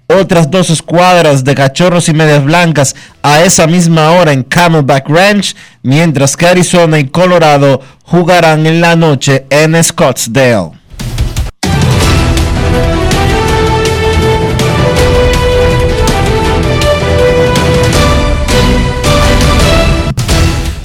Otras 0.08 0.52
dos 0.52 0.70
escuadras 0.70 1.44
de 1.44 1.56
Cachorros 1.56 2.10
y 2.10 2.14
Medias 2.14 2.44
Blancas 2.44 2.96
a 3.24 3.42
esa 3.42 3.66
misma 3.66 4.12
hora 4.12 4.34
en 4.34 4.44
Camelback 4.44 5.10
Ranch, 5.10 5.56
mientras 5.82 6.38
que 6.38 6.46
Arizona 6.46 7.00
y 7.00 7.08
Colorado 7.08 7.82
jugarán 8.04 8.68
en 8.68 8.82
la 8.82 8.96
noche 8.96 9.48
en 9.50 9.84
Scottsdale. 9.84 10.72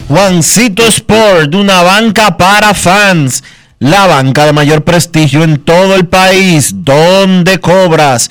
Juancito 0.09 0.87
Sport, 0.87 1.55
una 1.55 1.83
banca 1.83 2.37
para 2.39 2.73
fans. 2.73 3.45
La 3.79 4.07
banca 4.07 4.45
de 4.45 4.53
mayor 4.53 4.83
prestigio 4.83 5.43
en 5.43 5.59
todo 5.59 5.95
el 5.95 6.07
país, 6.07 6.73
donde 6.85 7.59
cobras 7.61 8.31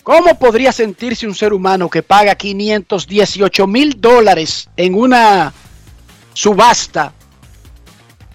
¿Cómo 0.03 0.37
podría 0.37 0.71
sentirse 0.71 1.27
un 1.27 1.35
ser 1.35 1.51
humano 1.53 1.89
que 1.89 2.03
paga 2.03 2.35
518 2.35 3.67
mil 3.67 4.01
dólares 4.01 4.67
en 4.75 4.95
una 4.95 5.53
subasta 6.33 7.13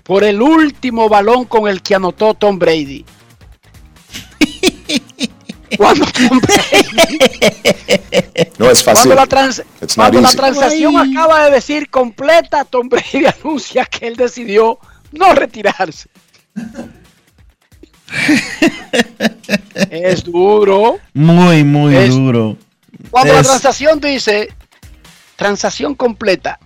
por 0.04 0.22
el 0.22 0.40
último 0.40 1.08
balón 1.08 1.44
con 1.44 1.66
el 1.68 1.82
que 1.82 1.96
anotó 1.96 2.34
Tom 2.34 2.56
Brady? 2.58 3.04
Cuando 5.76 6.04
Brady 6.06 6.88
No 8.58 8.70
es 8.70 8.82
fácil. 8.84 9.12
Cuando 9.12 9.14
la, 9.14 9.26
trans- 9.26 9.62
cuando 9.94 10.20
la 10.20 10.30
transacción 10.30 10.96
acaba 10.96 11.44
de 11.44 11.50
decir 11.52 11.88
completa, 11.90 12.64
Tom 12.64 12.88
Brady 12.88 13.26
anuncia 13.42 13.84
que 13.84 14.06
él 14.06 14.16
decidió 14.16 14.78
no 15.12 15.34
retirarse. 15.34 16.08
es 19.90 20.24
duro. 20.24 20.98
Muy, 21.14 21.64
muy 21.64 21.96
Es- 21.96 22.10
duro. 22.14 22.56
Cuando 23.10 23.34
la 23.34 23.42
transacción 23.42 24.00
dice 24.00 24.48
transacción 25.36 25.94
completa, 25.94 26.58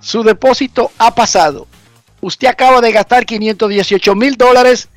su 0.00 0.22
depósito 0.22 0.90
ha 0.98 1.14
pasado. 1.14 1.66
Usted 2.22 2.48
acaba 2.48 2.80
de 2.80 2.90
gastar 2.92 3.26
518 3.26 4.14
mil 4.14 4.36
dólares 4.36 4.88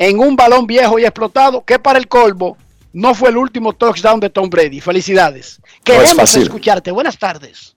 en 0.00 0.18
un 0.18 0.34
balón 0.34 0.66
viejo 0.66 0.98
y 0.98 1.04
explotado, 1.04 1.62
que 1.62 1.78
para 1.78 1.98
el 1.98 2.08
colmo 2.08 2.56
no 2.90 3.14
fue 3.14 3.28
el 3.28 3.36
último 3.36 3.74
touchdown 3.74 4.18
de 4.18 4.30
Tom 4.30 4.48
Brady. 4.48 4.80
Felicidades. 4.80 5.60
Queremos 5.84 6.14
fácil. 6.14 6.44
escucharte. 6.44 6.90
Buenas 6.90 7.18
tardes. 7.18 7.76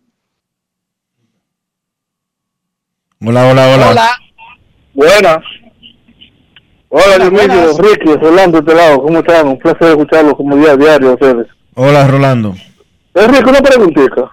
Hola, 3.20 3.46
hola, 3.46 3.76
hola. 3.76 3.90
Hola. 3.92 4.10
Buenas. 4.94 5.38
Hola, 6.88 7.30
buenas. 7.30 7.78
Ricky, 7.78 8.14
Rolando, 8.14 8.62
de 8.62 8.72
este 8.72 8.82
lado. 8.82 9.04
¿Cómo 9.04 9.20
están? 9.20 9.48
Un 9.50 9.60
placer 9.60 9.90
escucharlos 9.90 10.36
como 10.36 10.56
día 10.56 10.72
a 10.72 10.78
diario 10.78 11.10
a 11.10 11.14
ustedes. 11.16 11.48
Hola, 11.76 12.08
Rolando. 12.08 12.56
Enrique, 13.16 13.50
una 13.50 13.62
preguntita. 13.62 14.32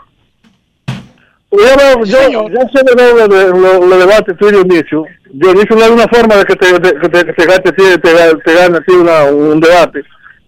Yo, 1.51 2.05
yo, 2.05 2.49
yo 2.49 2.61
sé 2.72 2.84
de 2.84 3.26
lo, 3.26 3.26
lo, 3.26 3.84
lo 3.84 3.99
debates 3.99 4.36
tú 4.38 4.49
y 4.49 4.53
Dionisio. 5.33 5.76
No 5.76 5.85
hay 5.85 5.91
una 5.91 6.09
forma 6.09 6.37
de 6.37 6.45
que 6.45 6.57
te, 6.57 6.72
de, 6.78 6.95
que 7.01 7.09
te, 7.09 7.24
que 7.26 7.33
te, 7.33 7.47
gaste, 7.47 7.72
te, 7.72 7.99
te, 7.99 8.12
ga- 8.14 8.43
te 8.45 8.55
gane 8.55 8.78
así 8.78 8.91
una, 8.97 9.24
un 9.24 9.61
debate. 9.61 10.03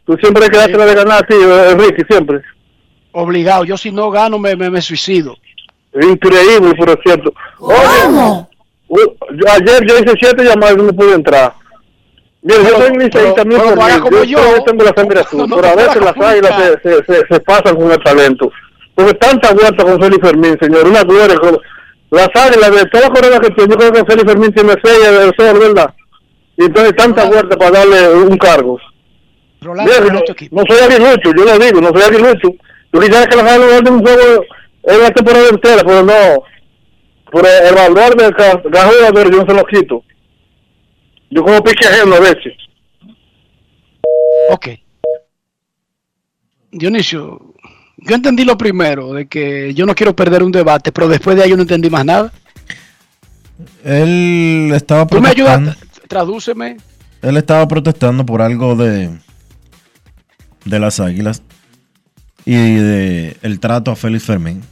Tú 0.05 0.17
siempre 0.21 0.49
quedaste 0.49 0.77
la 0.77 0.87
de 0.87 0.95
ganar 0.95 1.25
así, 1.25 1.39
Enrique, 1.71 2.05
siempre. 2.09 2.41
Obligado. 3.13 3.65
Yo 3.65 3.77
si 3.77 3.91
no 3.93 4.11
gano 4.11 4.39
me, 4.39 4.57
me, 4.57 4.71
me 4.71 4.81
suicido. 4.83 5.37
Increíble, 5.95 6.75
por 6.75 6.99
cierto. 7.03 7.33
Oye, 7.59 7.77
yo- 8.89 9.47
ayer 9.53 9.87
yo 9.87 9.99
hice 9.99 10.15
siete 10.21 10.45
llamadas 10.45 10.75
y 10.79 10.83
no 10.83 10.93
pude 10.93 11.15
entrar. 11.15 11.53
Mira, 12.43 12.59
yo 12.63 12.77
soy 12.77 12.97
liceísta 12.99 13.45
mismo, 13.45 13.63
pero 13.63 13.77
no 13.77 13.83
haga 13.85 13.97
yo, 13.99 14.03
como 14.05 14.25
yo 14.25 14.65
tengo 14.65 14.85
la 14.85 14.93
sangre 14.97 15.21
azul, 15.21 15.49
No, 15.49 15.57
pero 15.57 15.69
a 15.69 15.77
veces 15.77 16.03
las 16.03 16.17
águilas 16.17 16.53
se, 16.83 16.89
se, 16.91 17.05
se, 17.05 17.27
se 17.29 17.41
pasan 17.41 17.77
con 17.77 17.93
el 17.93 18.03
talento. 18.03 18.51
Porque 18.97 19.15
tanta 19.15 19.53
vuelta 19.55 19.85
con 19.85 20.01
Félix 20.01 20.29
Fermín, 20.29 20.59
señor, 20.61 20.87
una 20.89 21.03
gloria. 21.05 21.37
con- 21.39 21.59
Las 22.13 22.29
águilas 22.35 22.71
de 22.71 22.85
todas 22.91 23.09
las 23.09 23.19
coronas 23.19 23.41
que 23.41 23.55
tiene, 23.55 23.71
yo 23.71 23.79
creo 23.79 23.93
que 23.93 24.05
Félix 24.05 24.31
Fermín 24.31 24.53
tiene 24.53 24.75
seis 24.85 24.99
de 24.99 25.33
ser, 25.35 25.59
¿verdad? 25.59 25.95
Y 26.59 26.65
entonces 26.65 26.95
tanta 26.95 27.25
vuelta 27.25 27.57
para 27.57 27.71
darle 27.71 28.13
un 28.13 28.37
cargo. 28.37 28.79
Rolando, 29.63 29.91
Mira, 29.91 30.05
con 30.05 30.15
no, 30.17 30.21
no 30.51 30.65
soy 30.69 30.85
aguilucho, 30.85 31.33
yo 31.35 31.45
lo 31.47 31.59
digo, 31.59 31.81
no 31.81 31.89
soy 31.89 32.03
aguilucho. 32.03 32.51
Yo 32.93 33.01
quisiera 33.01 33.27
que 33.27 33.37
las 33.37 33.53
águilas 33.53 33.83
den 33.83 33.95
un 33.95 34.03
juego 34.03 34.45
en 34.83 35.01
la 35.01 35.11
temporada 35.11 35.49
entera, 35.49 35.83
pero 35.87 36.03
no. 36.03 36.45
Por 37.31 37.47
el 37.47 37.75
valor 37.75 38.15
del 38.15 38.35
jugador 38.35 39.33
yo 39.33 39.45
no 39.45 39.47
se 39.47 39.55
lo 39.55 39.65
quito. 39.65 40.05
Yo 41.31 41.43
como 41.43 41.65
pique 41.65 41.89
ajeno 41.89 42.17
a 42.17 42.21
veces. 42.21 42.53
Ok. 44.51 44.69
Dionisio, 46.73 47.52
yo 48.07 48.15
entendí 48.15 48.45
lo 48.45 48.57
primero, 48.59 49.13
de 49.13 49.27
que 49.27 49.73
yo 49.75 49.87
no 49.87 49.95
quiero 49.95 50.15
perder 50.15 50.43
un 50.43 50.53
debate, 50.53 50.93
pero 50.93 51.09
después 51.09 51.37
de 51.37 51.45
ahí 51.45 51.51
yo 51.51 51.57
no 51.57 51.63
entendí 51.63 51.91
más 51.91 52.05
nada. 52.05 52.33
Él 53.85 54.71
estaba 54.75 55.07
Tú 55.07 55.21
me 55.21 55.29
ayudas, 55.31 55.59
protestando. 55.61 56.07
tradúceme. 56.09 56.77
Él 57.23 57.37
estaba 57.37 57.67
protestando 57.69 58.27
por 58.27 58.43
algo 58.43 58.75
de 58.77 59.11
de 60.65 60.79
las 60.79 61.01
Águilas 61.01 61.43
y 62.45 62.55
de 62.55 63.37
el 63.43 63.59
trato 63.61 63.91
a 63.91 63.97
Félix 63.97 64.25
Fermín. 64.25 64.63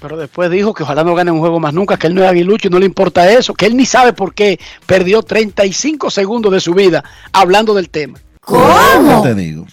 Pero 0.00 0.16
después 0.16 0.48
dijo 0.50 0.72
que 0.74 0.84
ojalá 0.84 1.02
no 1.02 1.14
gane 1.16 1.32
un 1.32 1.40
juego 1.40 1.58
más 1.58 1.74
nunca, 1.74 1.96
que 1.96 2.06
él 2.06 2.14
no 2.14 2.22
es 2.22 2.28
aguilucho 2.30 2.68
y 2.68 2.70
no 2.70 2.78
le 2.78 2.86
importa 2.86 3.28
eso, 3.32 3.52
que 3.54 3.66
él 3.66 3.76
ni 3.76 3.84
sabe 3.84 4.12
por 4.12 4.32
qué 4.32 4.60
perdió 4.86 5.22
35 5.22 6.10
segundos 6.10 6.52
de 6.52 6.60
su 6.60 6.72
vida 6.72 7.02
hablando 7.32 7.74
del 7.74 7.90
tema. 7.90 8.18
¿Cómo? 8.40 9.22
te 9.22 9.34
digo? 9.34 9.66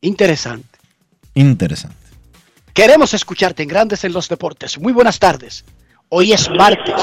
Interesante. 0.00 0.66
Interesante. 1.34 1.96
Queremos 2.74 3.14
escucharte 3.14 3.62
en 3.62 3.68
Grandes 3.68 4.04
en 4.04 4.12
los 4.12 4.28
Deportes. 4.28 4.78
Muy 4.78 4.92
buenas 4.92 5.18
tardes. 5.18 5.64
Hoy 6.08 6.32
es 6.32 6.50
martes. 6.50 6.94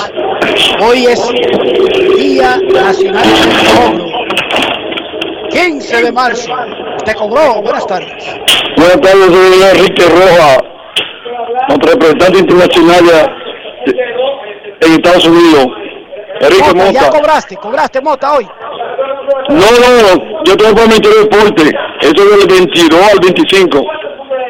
Hoy 0.81 1.05
es 1.05 1.21
Día 2.17 2.57
Nacional 2.73 3.27
del 3.27 3.67
Cobro. 3.75 4.05
15 5.49 6.01
de 6.03 6.11
marzo. 6.11 6.51
Te 7.05 7.15
cobró. 7.15 7.61
Buenas 7.61 7.87
tardes. 7.87 8.23
Buenas 8.77 9.01
tardes, 9.01 9.25
soy 9.25 9.61
Enrique 9.73 10.05
Roja, 10.05 10.57
nuestro 11.69 11.91
representante 11.93 12.39
internacional 12.39 13.03
en 14.81 14.91
Estados 14.93 15.25
Unidos. 15.25 15.67
Enrique 16.41 16.73
Mota, 16.75 16.91
ya 16.91 17.09
cobraste, 17.09 17.57
cobraste 17.57 18.01
Mota 18.01 18.33
hoy. 18.33 18.47
No, 19.49 19.55
no, 19.55 20.43
yo 20.43 20.57
tengo 20.57 20.75
para 20.75 20.87
mi 20.87 20.99
deporte. 20.99 21.71
Eso 22.01 22.13
es 22.13 22.37
del 22.37 22.47
22 22.47 23.01
al 23.11 23.19
25. 23.19 23.83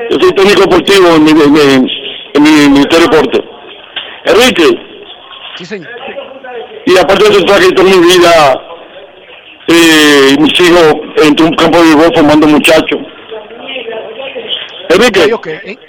Yo 0.09 0.17
soy 0.19 0.31
técnico 0.33 0.61
deportivo 0.61 1.07
en 1.15 1.23
mi, 1.23 1.31
en 1.31 1.53
mi, 1.53 1.59
en 2.33 2.43
mi 2.43 2.49
Ministerio 2.69 3.07
de 3.07 3.15
Deporte. 3.17 3.43
Enrique, 4.25 4.79
Sí, 5.55 5.65
señor. 5.65 5.87
y 6.85 6.97
aparte 6.97 7.23
de 7.23 7.29
eso, 7.31 7.45
traje 7.45 7.71
toda 7.71 7.89
mi 7.89 7.97
vida, 7.99 8.61
eh, 9.67 10.35
mis 10.39 10.59
hijos 10.59 10.93
en 11.23 11.43
un 11.43 11.51
campo 11.55 11.77
de 11.79 11.83
béisbol 11.85 12.13
formando 12.15 12.47
muchachos. 12.47 12.99
Enrique, 14.89 15.33
Ok, 15.33 15.47
ok. 15.47 15.79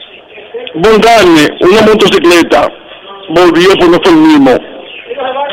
Bondarme, 0.75 1.49
una 1.61 1.83
motocicleta, 1.83 2.69
volvió 3.31 3.69
pues 3.79 3.89
no 3.91 3.99
fue 4.03 4.13
el 4.13 4.19
mismo. 4.19 4.51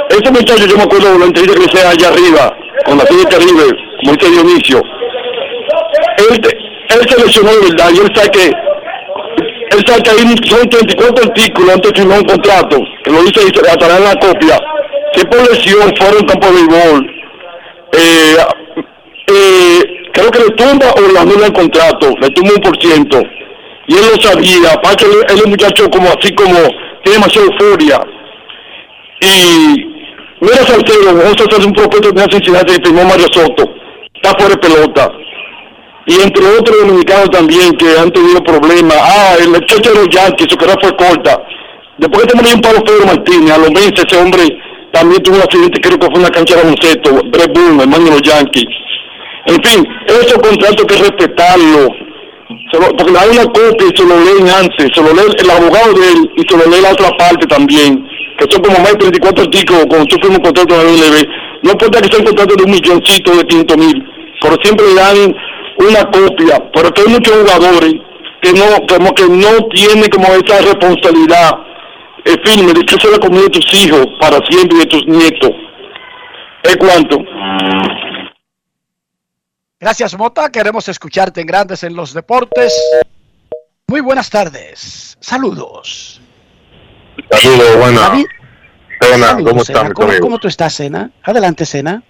Ese 0.09 0.31
muchacho, 0.31 0.65
yo 0.67 0.77
me 0.77 0.83
acuerdo 0.83 1.13
de 1.13 1.19
la 1.19 1.25
entrevista 1.25 1.57
que 1.57 1.65
hice 1.65 1.87
allá 1.87 2.07
arriba, 2.09 2.55
con 2.85 2.97
la 2.97 3.05
serie 3.05 3.25
Caribe, 3.25 3.77
Moisés 4.03 4.31
Dionisio. 4.31 4.81
Él, 6.29 6.41
él 6.89 7.09
seleccionó 7.09 7.51
de 7.53 7.69
verdad, 7.69 7.89
y 7.93 7.99
él 7.99 8.11
sabe 8.13 8.29
que, 8.31 8.45
él 8.45 9.83
sabe 9.85 10.03
que 10.03 10.09
hay 10.11 10.17
son 10.47 10.69
34 10.69 11.25
artículos 11.25 11.73
antes 11.73 11.91
de 11.91 11.99
firmar 11.99 12.19
un 12.19 12.25
contrato, 12.25 12.77
que 13.03 13.11
lo 13.11 13.23
dice 13.23 13.41
y 13.43 13.69
atará 13.69 13.97
en 13.97 14.03
la 14.03 14.15
copia, 14.15 14.59
que 15.13 15.25
por 15.25 15.39
lesión 15.49 15.93
fuera 15.97 16.17
un 16.17 16.27
campo 16.27 16.47
de 16.47 16.53
béisbol. 16.53 17.15
Eh, 17.97 18.37
eh, 19.27 19.83
creo 20.13 20.31
que 20.31 20.39
le 20.39 20.49
tumba 20.51 20.91
o 20.91 21.11
le 21.11 21.19
anula 21.19 21.47
el 21.47 21.53
contrato, 21.53 22.09
le 22.21 22.29
tumba 22.29 22.53
un 22.55 22.61
por 22.61 22.81
ciento. 22.81 23.21
Y 23.87 23.95
él 23.95 24.05
lo 24.11 24.21
sabía, 24.21 24.73
aparte 24.73 25.05
él, 25.05 25.25
es 25.27 25.41
un 25.43 25.51
muchacho 25.51 25.89
como 25.89 26.07
así 26.07 26.33
como, 26.35 26.55
tiene 27.03 27.19
demasiada 27.19 27.47
euforia. 27.47 27.99
Y 29.21 29.85
mira 30.41 30.65
Salcedo, 30.65 31.05
vamos 31.05 31.35
a 31.39 31.43
hacer 31.43 31.65
un 31.65 31.73
propuesto 31.73 32.11
de 32.11 32.31
Cincinnati 32.31 32.75
que 32.75 32.85
firmó 32.85 33.05
Mario 33.05 33.27
Soto, 33.31 33.63
está 34.15 34.31
fuera 34.37 34.55
de 34.55 34.57
pelota. 34.57 35.11
Y 36.07 36.21
entre 36.21 36.45
otros 36.59 36.77
dominicanos 36.81 37.29
también 37.31 37.71
que 37.77 37.97
han 37.97 38.11
tenido 38.11 38.43
problemas. 38.43 38.97
Ah, 38.99 39.35
el 39.41 39.49
muchacho 39.49 39.89
de 39.91 39.95
los 40.05 40.09
Yankees, 40.09 40.47
su 40.49 40.55
carrera 40.57 40.77
fue 40.81 40.95
corta. 40.95 41.41
Después 41.97 42.25
que 42.27 42.35
murió 42.37 42.53
un 42.55 42.61
Pablo 42.61 42.81
Pedro 42.83 43.05
Martínez, 43.07 43.51
a 43.51 43.57
los 43.57 43.71
meses 43.71 43.93
ese 44.05 44.17
hombre 44.21 44.43
también 44.91 45.21
tuvo 45.23 45.35
un 45.37 45.41
accidente, 45.41 45.81
creo 45.81 45.97
que 45.97 46.05
fue 46.07 46.19
una 46.19 46.29
cancha 46.29 46.55
de 46.55 46.61
baloncesto, 46.61 47.11
Brett 47.31 47.53
Boone, 47.57 47.81
hermano 47.83 48.05
de 48.05 48.11
los 48.11 48.21
Yankees. 48.21 48.65
En 49.47 49.61
fin, 49.63 49.87
esos 50.07 50.33
contratos 50.33 50.77
hay 50.79 50.85
que 50.85 51.03
respetarlos. 51.03 51.89
Se 52.71 52.79
lo- 52.79 52.95
porque 52.95 53.13
hay 53.17 53.29
una 53.37 53.45
copia 53.45 53.87
y 53.91 53.97
se 53.97 54.05
lo 54.05 54.15
leen 54.23 54.47
antes, 54.49 54.87
se 54.93 55.01
lo 55.01 55.13
lee 55.13 55.33
el 55.37 55.49
abogado 55.49 55.93
de 55.93 56.07
él 56.11 56.31
y 56.37 56.41
se 56.47 56.57
lo 56.57 56.65
lee 56.69 56.81
la 56.81 56.91
otra 56.91 57.09
parte 57.17 57.45
también, 57.47 58.05
que 58.37 58.45
son 58.51 58.61
como 58.61 58.77
más 58.79 58.91
de 58.91 58.97
34 58.97 59.43
artículos 59.43 59.85
cuando 59.89 60.05
tú 60.07 60.17
firmas 60.21 60.37
un 60.39 60.43
contrato 60.45 60.77
de 60.77 60.83
la 60.83 60.91
LB. 60.91 61.27
No 61.63 61.71
importa 61.71 62.01
que 62.01 62.09
sea 62.09 62.19
un 62.19 62.25
contrato 62.25 62.55
de 62.55 62.63
un 62.63 62.71
milloncito 62.71 63.35
de 63.35 63.43
500 63.45 63.77
mil, 63.77 64.03
pero 64.41 64.55
siempre 64.63 64.85
le 64.87 64.93
dan 64.95 65.35
una 65.77 66.03
copia. 66.11 66.71
Pero 66.73 66.91
que 66.91 67.01
hay 67.01 67.07
muchos 67.07 67.35
jugadores 67.35 67.93
que 68.41 68.53
no, 68.53 68.65
como 68.87 69.13
que 69.13 69.23
no 69.27 69.67
tienen 69.73 70.09
como 70.09 70.27
esa 70.27 70.61
responsabilidad 70.61 71.51
eh, 72.25 72.35
firme 72.43 72.73
de 72.73 72.81
que 72.85 72.95
se 72.99 73.11
la 73.11 73.19
comida 73.19 73.43
de 73.43 73.49
tus 73.49 73.73
hijos 73.85 74.05
para 74.19 74.37
siempre 74.49 74.77
y 74.77 74.79
de 74.81 74.85
tus 74.87 75.05
nietos. 75.07 75.51
¿Es 76.63 76.77
cuánto? 76.77 77.17
Gracias, 79.79 80.17
Mota. 80.17 80.49
Queremos 80.51 80.87
escucharte 80.87 81.41
en 81.41 81.47
Grandes 81.47 81.83
en 81.83 81.95
los 81.95 82.13
Deportes. 82.13 82.73
Muy 83.87 84.01
buenas 84.01 84.29
tardes. 84.29 85.17
Saludos. 85.19 86.21
Saludos, 87.31 87.77
buenas. 87.77 88.09
David- 88.09 88.25
Saludos, 89.01 89.49
¿cómo 89.51 89.63
Sena. 89.63 89.79
están, 89.79 89.93
¿Cómo, 89.93 90.13
cómo 90.21 90.37
tú 90.39 90.47
estás, 90.47 90.73
Sena? 90.73 91.11
Adelante, 91.21 91.65
Sena. 91.65 92.01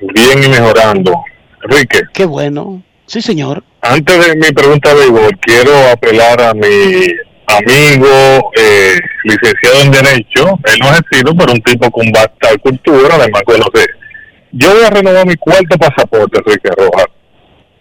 Bien 0.00 0.42
y 0.42 0.48
mejorando. 0.48 1.22
Enrique, 1.62 2.00
Qué 2.12 2.24
bueno. 2.24 2.82
Sí, 3.06 3.20
señor. 3.20 3.62
antes 3.82 4.26
de 4.26 4.36
mi 4.36 4.52
pregunta 4.52 4.90
de 4.94 5.00
béisbol, 5.00 5.38
quiero 5.40 5.72
apelar 5.90 6.40
a 6.40 6.54
mi 6.54 7.06
amigo 7.46 8.50
eh, 8.56 8.98
licenciado 9.24 9.82
en 9.82 9.90
Derecho. 9.90 10.58
Él 10.64 10.78
no 10.80 10.88
ha 10.88 11.00
sido, 11.10 11.34
pero 11.36 11.52
un 11.52 11.60
tipo 11.62 11.90
con 11.90 12.10
bastante 12.10 12.58
cultura, 12.58 13.16
además 13.16 13.42
conoce. 13.44 13.86
Yo 14.52 14.72
voy 14.74 14.84
a 14.84 14.90
renovar 14.90 15.26
mi 15.26 15.36
cuarto 15.36 15.76
pasaporte, 15.76 16.38
Enrique 16.38 16.70
Rojas. 16.76 17.06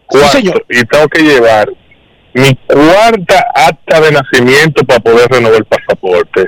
Cuarto, 0.07 0.39
y 0.69 0.83
tengo 0.85 1.07
que 1.07 1.21
llevar 1.21 1.69
mi 2.33 2.55
cuarta 2.67 3.45
acta 3.55 4.01
de 4.01 4.11
nacimiento 4.11 4.83
para 4.83 4.99
poder 4.99 5.29
renovar 5.29 5.57
el 5.57 5.65
pasaporte. 5.65 6.47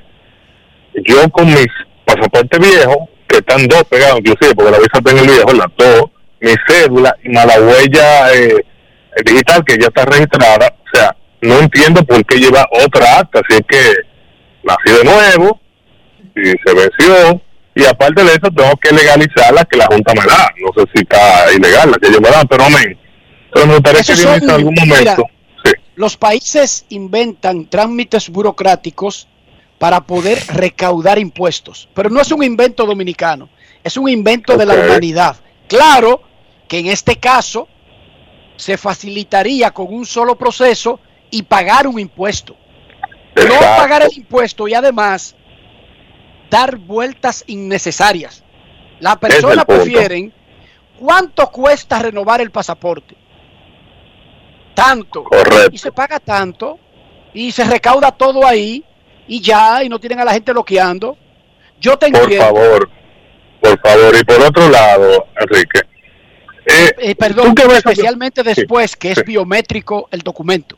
Yo 1.06 1.30
con 1.30 1.48
mis 1.48 1.68
pasaportes 2.06 2.60
viejos, 2.60 2.98
que 3.28 3.38
están 3.38 3.68
dos 3.68 3.84
pegados, 3.86 4.20
inclusive, 4.20 4.56
porque 4.56 4.72
la 4.72 4.78
visa 4.78 5.12
en 5.12 5.18
el 5.18 5.28
viejo, 5.28 5.54
las 5.54 5.68
dos, 5.78 6.10
mi 6.44 6.54
cédula 6.68 7.16
y 7.24 7.30
más 7.30 7.46
la 7.46 7.62
huella 7.62 8.34
eh, 8.34 8.66
digital 9.26 9.64
que 9.64 9.78
ya 9.80 9.88
está 9.88 10.04
registrada, 10.04 10.76
o 10.84 10.96
sea, 10.96 11.16
no 11.41 11.60
entiendo 11.60 12.04
por 12.04 12.24
qué 12.26 12.38
lleva 12.38 12.68
otra 12.84 13.20
acta, 13.20 13.41
si 13.50 13.56
es 13.56 13.62
que 13.68 13.82
nací 14.64 14.98
de 14.98 15.04
nuevo 15.06 15.60
y 16.36 16.50
se 16.50 16.74
venció, 16.74 17.41
y 17.76 17.86
aparte 17.86 18.24
de 18.24 18.32
eso 18.32 18.52
tengo 18.54 18.76
que 18.76 18.94
legalizar 18.94 19.54
la 19.54 19.64
que 19.64 19.78
la 19.78 19.86
Junta 19.86 20.14
me 20.14 20.26
da, 20.26 20.54
no 20.60 20.70
sé 20.76 20.89
si 20.94 21.02
está 21.04 21.52
ilegal 21.54 21.91
la 21.91 21.98
que 21.98 22.08
ellos 22.08 22.22
me 22.22 22.30
dan, 22.30 22.48
pero 22.48 22.66
amén. 22.66 23.00
Pero 23.54 23.68
me 23.68 23.74
gustaría 23.76 24.02
que 24.04 24.44
en 24.44 24.50
algún 24.50 24.74
mira, 24.74 24.86
momento... 24.86 25.24
Los 25.96 26.18
países 26.18 26.86
inventan 26.89 27.70
trámites 27.70 28.30
burocráticos 28.30 29.30
para 29.80 30.02
poder 30.02 30.39
recaudar 30.48 31.20
impuestos, 31.20 31.88
pero 31.94 32.10
no 32.10 32.20
es 32.20 32.32
un 32.32 32.44
invento 32.44 32.86
dominicano, 32.86 33.48
es 33.82 33.96
un 33.96 34.10
invento 34.10 34.58
de 34.58 34.66
la 34.66 34.74
humanidad. 34.74 35.38
Claro 35.68 36.33
que 36.74 36.80
en 36.80 36.88
este 36.88 37.18
caso 37.18 37.68
se 38.56 38.78
facilitaría 38.80 39.70
con 39.70 39.94
un 39.94 40.08
solo 40.08 40.36
proceso 40.36 41.00
y 41.30 41.44
pagar 41.44 41.86
un 41.86 42.00
impuesto. 42.00 42.56
No 43.36 43.60
pagar 43.78 44.02
el 44.02 44.18
impuesto 44.18 44.68
y 44.68 44.74
además 44.74 45.36
dar 46.50 46.78
vueltas 46.78 47.44
innecesarias. 47.46 48.44
Las 49.00 49.18
personas 49.18 49.66
prefieren 49.66 50.34
cuánto 50.98 51.46
cuesta 51.52 52.00
renovar 52.00 52.42
el 52.42 52.50
pasaporte. 52.50 53.16
Tanto. 54.74 55.26
Correcto. 55.26 55.70
Y 55.74 55.78
se 55.78 55.92
paga 55.92 56.20
tanto 56.20 56.80
y 57.36 57.52
se 57.52 57.66
recauda 57.66 58.12
todo 58.12 58.48
ahí 58.48 58.84
y 59.28 59.40
ya 59.42 59.84
y 59.84 59.90
no 59.90 60.00
tienen 60.00 60.22
a 60.22 60.26
la 60.26 60.34
gente 60.34 60.52
bloqueando. 60.52 61.18
Yo 61.80 62.00
te 62.00 62.10
Por 62.10 62.22
entiendo. 62.22 62.46
favor, 62.48 62.90
por 63.62 63.80
favor. 63.80 64.16
Y 64.20 64.24
por 64.24 64.42
otro 64.42 64.70
lado, 64.70 65.28
Enrique, 65.40 65.93
Eh, 66.66 67.16
perdón, 67.16 67.49
¿tú 67.49 67.55
qué 67.55 67.68
ves? 67.68 67.78
especialmente 67.78 68.43
después 68.43 68.95
que 68.95 69.11
es 69.11 69.20
sí. 69.20 69.24
biométrico 69.26 70.07
el 70.11 70.22
documento. 70.22 70.78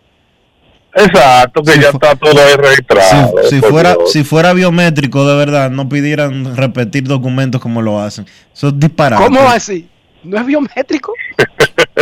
exacto, 0.96 1.62
que 1.62 1.80
ya 1.80 1.90
está 1.90 2.16
todo 2.16 2.40
ahí 2.42 2.56
registrado. 2.56 3.34
Si 3.50 3.60
por 3.60 3.70
fuera, 3.70 3.94
Dios. 3.94 4.12
si 4.12 4.24
fuera 4.24 4.54
biométrico, 4.54 5.28
de 5.28 5.36
verdad, 5.36 5.70
no 5.70 5.88
pidieran 5.90 6.56
repetir 6.56 7.04
documentos 7.04 7.62
como 7.62 7.82
lo 7.82 8.00
hacen. 8.00 8.26
Eso 8.54 8.70
es 8.70 8.80
disparate. 8.80 9.24
¿Cómo 9.24 9.42
así? 9.50 9.88
¿No 10.24 10.40
es 10.40 10.46
biométrico? 10.46 11.14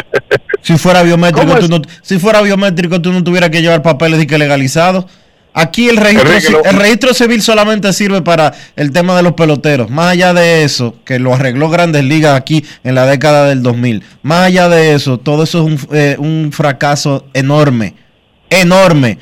Si 0.64 0.78
fuera 0.78 1.04
biométrico, 1.04 1.46
¿Cómo 1.46 1.60
tú 1.60 1.68
no, 1.68 1.82
si 2.02 2.20
fuera 2.20 2.42
biométrico, 2.42 3.02
tú 3.02 3.12
no 3.12 3.22
tuvieras 3.22 3.50
que 3.50 3.62
llevar 3.62 3.82
papeles 3.82 4.24
y 4.24 4.28
que 4.28 4.38
legalizados. 4.38 5.08
Aquí 5.56 5.88
el 5.88 5.98
registro, 5.98 6.30
Enrique, 6.30 6.48
ci- 6.48 6.52
lo- 6.52 6.64
el 6.66 6.76
registro 6.78 7.14
civil 7.14 7.42
solamente 7.42 7.94
sirve 7.94 8.22
para 8.24 8.54
el 8.76 8.92
tema 8.92 9.16
de 9.16 9.22
los 9.24 9.34
peloteros. 9.34 9.90
Más 9.90 10.12
allá 10.14 10.34
de 10.34 10.64
eso, 10.64 10.96
que 11.06 11.20
lo 11.20 11.34
arregló 11.34 11.70
Grandes 11.70 12.04
Ligas 12.04 12.36
aquí 12.36 12.66
en 12.84 12.96
la 12.96 13.06
década 13.06 13.48
del 13.48 13.62
2000. 13.62 14.04
Más 14.24 14.48
allá 14.48 14.68
de 14.68 14.94
eso, 14.96 15.20
todo 15.20 15.44
eso 15.44 15.60
es 15.60 15.66
un, 15.66 15.96
eh, 15.96 16.16
un 16.18 16.52
fracaso 16.52 17.28
enorme. 17.34 17.94
Enorme. 18.50 19.20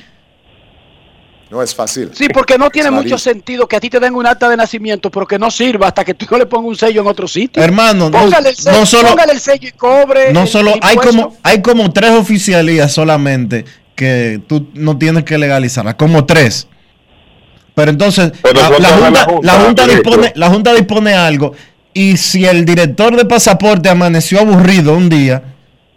No 1.49 1.61
es 1.61 1.75
fácil. 1.75 2.11
Sí, 2.13 2.29
porque 2.33 2.57
no 2.57 2.69
tiene 2.69 2.89
mucho 2.91 3.17
sentido 3.17 3.67
que 3.67 3.75
a 3.75 3.79
ti 3.81 3.89
te 3.89 3.99
den 3.99 4.15
un 4.15 4.25
acta 4.25 4.47
de 4.47 4.55
nacimiento, 4.55 5.11
pero 5.11 5.27
que 5.27 5.37
no 5.37 5.51
sirva 5.51 5.87
hasta 5.87 6.05
que 6.05 6.13
tú 6.13 6.25
no 6.31 6.37
le 6.37 6.45
pongas 6.45 6.69
un 6.69 6.75
sello 6.77 7.01
en 7.01 7.07
otro 7.07 7.27
sitio. 7.27 7.61
Hermano, 7.61 8.09
no- 8.09 8.17
póngale 8.21 8.51
el 8.51 8.55
sello, 8.55 8.77
no 8.79 8.85
solo- 8.85 9.09
póngale 9.09 9.33
el 9.33 9.39
sello 9.41 9.67
y 9.67 9.71
cobre. 9.73 10.31
No 10.31 10.43
el 10.43 10.47
solo, 10.47 10.73
hay 10.81 10.95
como, 10.95 11.35
hay 11.43 11.61
como 11.61 11.91
tres 11.91 12.11
oficialías 12.11 12.93
solamente 12.93 13.65
que 14.01 14.41
tú 14.47 14.67
no 14.73 14.97
tienes 14.97 15.25
que 15.25 15.37
legalizarlas. 15.37 15.93
Como 15.93 16.25
tres. 16.25 16.67
Pero 17.75 17.91
entonces, 17.91 18.31
Pero 18.41 18.59
la, 18.79 18.89
junta, 18.89 19.27
la 19.43 19.53
junta 19.53 19.87
dispone, 19.87 20.31
la 20.35 20.49
Junta 20.49 20.73
dispone 20.73 21.13
algo. 21.13 21.53
Y 21.93 22.17
si 22.17 22.45
el 22.45 22.65
director 22.65 23.15
de 23.15 23.25
pasaporte 23.25 23.89
amaneció 23.89 24.39
aburrido 24.39 24.97
un 24.97 25.07
día, 25.07 25.43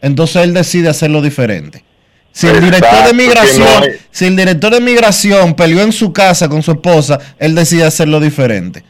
entonces 0.03 0.43
él 0.43 0.53
decide 0.53 0.91
hacerlo 0.91 1.23
diferente. 1.23 1.83
Si 2.31 2.47
el 2.47 2.61
director 2.61 3.07
de 3.07 3.15
migración, 3.15 3.81
no 3.81 3.87
si 4.11 4.27
el 4.27 4.37
director 4.37 4.75
de 4.75 4.81
migración 4.81 5.55
peleó 5.55 5.81
en 5.83 5.93
su 5.93 6.13
casa 6.13 6.47
con 6.49 6.63
su 6.63 6.73
esposa, 6.73 7.19
él 7.39 7.55
decide 7.55 7.85
hacerlo 7.85 8.21
diferente. 8.21 8.85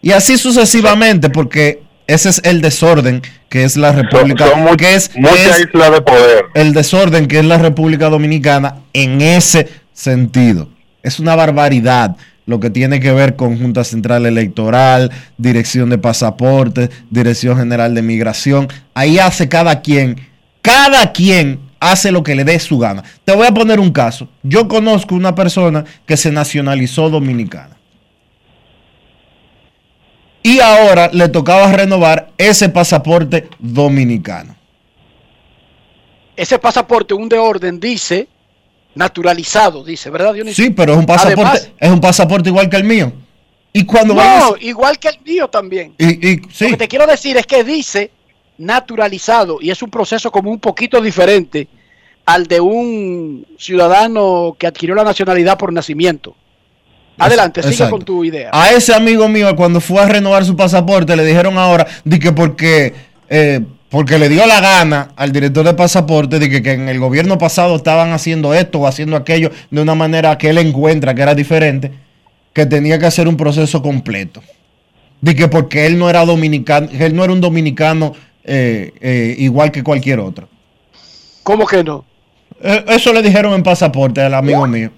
Y 0.00 0.12
así 0.12 0.38
sucesivamente, 0.38 1.28
porque 1.30 1.82
ese 2.06 2.28
es 2.28 2.40
el 2.44 2.60
desorden 2.60 3.22
que 3.48 3.64
es 3.64 3.76
la 3.76 3.92
República, 3.92 4.48
son 4.48 4.62
mu- 4.64 4.76
que 4.76 4.94
es, 4.94 5.10
muchas 5.16 5.36
que 5.36 5.50
es 5.50 5.60
islas 5.60 5.92
de 5.92 6.00
poder. 6.02 6.44
el 6.54 6.72
desorden 6.72 7.26
que 7.28 7.38
es 7.38 7.44
la 7.44 7.58
República 7.58 8.08
Dominicana 8.08 8.76
en 8.92 9.20
ese 9.20 9.68
sentido. 9.92 10.68
Es 11.02 11.18
una 11.20 11.36
barbaridad 11.36 12.16
lo 12.46 12.60
que 12.60 12.68
tiene 12.70 13.00
que 13.00 13.12
ver 13.12 13.36
con 13.36 13.58
Junta 13.58 13.84
Central 13.84 14.26
Electoral, 14.26 15.10
Dirección 15.38 15.88
de 15.88 15.96
Pasaportes, 15.98 16.90
Dirección 17.10 17.56
General 17.58 17.94
de 17.94 18.02
Migración. 18.02 18.68
Ahí 18.92 19.18
hace 19.18 19.48
cada 19.48 19.80
quien, 19.80 20.20
cada 20.60 21.12
quien 21.12 21.60
hace 21.80 22.10
lo 22.12 22.22
que 22.22 22.34
le 22.34 22.44
dé 22.44 22.58
su 22.58 22.78
gana. 22.78 23.02
Te 23.24 23.34
voy 23.34 23.46
a 23.46 23.52
poner 23.54 23.80
un 23.80 23.92
caso. 23.92 24.28
Yo 24.42 24.68
conozco 24.68 25.14
una 25.14 25.34
persona 25.34 25.84
que 26.06 26.16
se 26.18 26.30
nacionalizó 26.30 27.08
dominicana. 27.08 27.73
Y 30.46 30.60
ahora 30.60 31.08
le 31.10 31.28
tocaba 31.30 31.72
renovar 31.72 32.30
ese 32.36 32.68
pasaporte 32.68 33.48
dominicano. 33.58 34.54
Ese 36.36 36.58
pasaporte, 36.58 37.14
un 37.14 37.28
de 37.30 37.38
orden, 37.38 37.80
dice 37.80 38.28
naturalizado, 38.94 39.82
dice, 39.82 40.10
¿verdad, 40.10 40.34
Dionisio? 40.34 40.64
Sí, 40.66 40.70
pero 40.70 40.92
es 40.92 40.98
un 40.98 41.06
pasaporte, 41.06 41.40
Además- 41.42 41.70
es 41.80 41.90
un 41.90 42.00
pasaporte 42.00 42.48
igual 42.50 42.68
que 42.68 42.76
el 42.76 42.84
mío. 42.84 43.10
Y 43.72 43.84
cuando 43.86 44.12
No, 44.14 44.20
vayas- 44.20 44.52
igual 44.60 44.98
que 44.98 45.08
el 45.08 45.18
mío 45.24 45.48
también. 45.48 45.94
y, 45.98 46.28
y- 46.32 46.42
sí, 46.52 46.64
Lo 46.64 46.70
que 46.72 46.76
te 46.76 46.88
quiero 46.88 47.06
decir 47.06 47.36
es 47.38 47.46
que 47.46 47.64
dice 47.64 48.10
naturalizado 48.58 49.58
y 49.62 49.70
es 49.70 49.82
un 49.82 49.90
proceso 49.90 50.30
como 50.30 50.50
un 50.50 50.60
poquito 50.60 51.00
diferente 51.00 51.66
al 52.26 52.46
de 52.46 52.60
un 52.60 53.46
ciudadano 53.58 54.54
que 54.58 54.66
adquirió 54.66 54.94
la 54.94 55.04
nacionalidad 55.04 55.56
por 55.58 55.72
nacimiento. 55.72 56.36
Adelante, 57.18 57.62
sigue 57.62 57.74
exacto. 57.74 57.96
con 57.96 58.04
tu 58.04 58.24
idea. 58.24 58.50
a 58.52 58.72
ese 58.72 58.94
amigo 58.94 59.28
mío 59.28 59.54
cuando 59.54 59.80
fue 59.80 60.00
a 60.00 60.06
renovar 60.06 60.44
su 60.44 60.56
pasaporte 60.56 61.14
le 61.16 61.24
dijeron 61.24 61.56
ahora 61.58 61.86
de 62.04 62.18
que 62.18 62.32
porque 62.32 62.92
eh, 63.28 63.60
porque 63.94 64.18
le 64.18 64.28
dio 64.28 64.44
la 64.44 64.60
gana 64.60 65.12
al 65.14 65.30
director 65.30 65.64
de 65.64 65.74
pasaporte 65.74 66.40
de 66.40 66.50
que, 66.50 66.62
que 66.64 66.72
en 66.72 66.88
el 66.88 66.98
gobierno 66.98 67.38
pasado 67.38 67.76
estaban 67.76 68.12
haciendo 68.12 68.52
esto 68.52 68.80
o 68.80 68.88
haciendo 68.88 69.16
aquello 69.16 69.52
de 69.70 69.80
una 69.80 69.94
manera 69.94 70.36
que 70.36 70.50
él 70.50 70.58
encuentra 70.58 71.14
que 71.14 71.22
era 71.22 71.32
diferente, 71.32 71.92
que 72.52 72.66
tenía 72.66 72.98
que 72.98 73.06
hacer 73.06 73.28
un 73.28 73.36
proceso 73.36 73.82
completo. 73.82 74.42
De 75.20 75.36
que 75.36 75.46
porque 75.46 75.86
él 75.86 75.96
no 75.96 76.10
era 76.10 76.24
dominicano, 76.24 76.88
él 76.90 77.14
no 77.14 77.22
era 77.22 77.32
un 77.32 77.40
dominicano 77.40 78.14
eh, 78.42 78.92
eh, 79.00 79.36
igual 79.38 79.70
que 79.70 79.84
cualquier 79.84 80.18
otro. 80.18 80.48
¿Cómo 81.44 81.64
que 81.64 81.84
no? 81.84 82.04
Eso 82.60 83.12
le 83.12 83.22
dijeron 83.22 83.54
en 83.54 83.62
pasaporte 83.62 84.20
al 84.20 84.34
amigo 84.34 84.66
mío. 84.66 84.90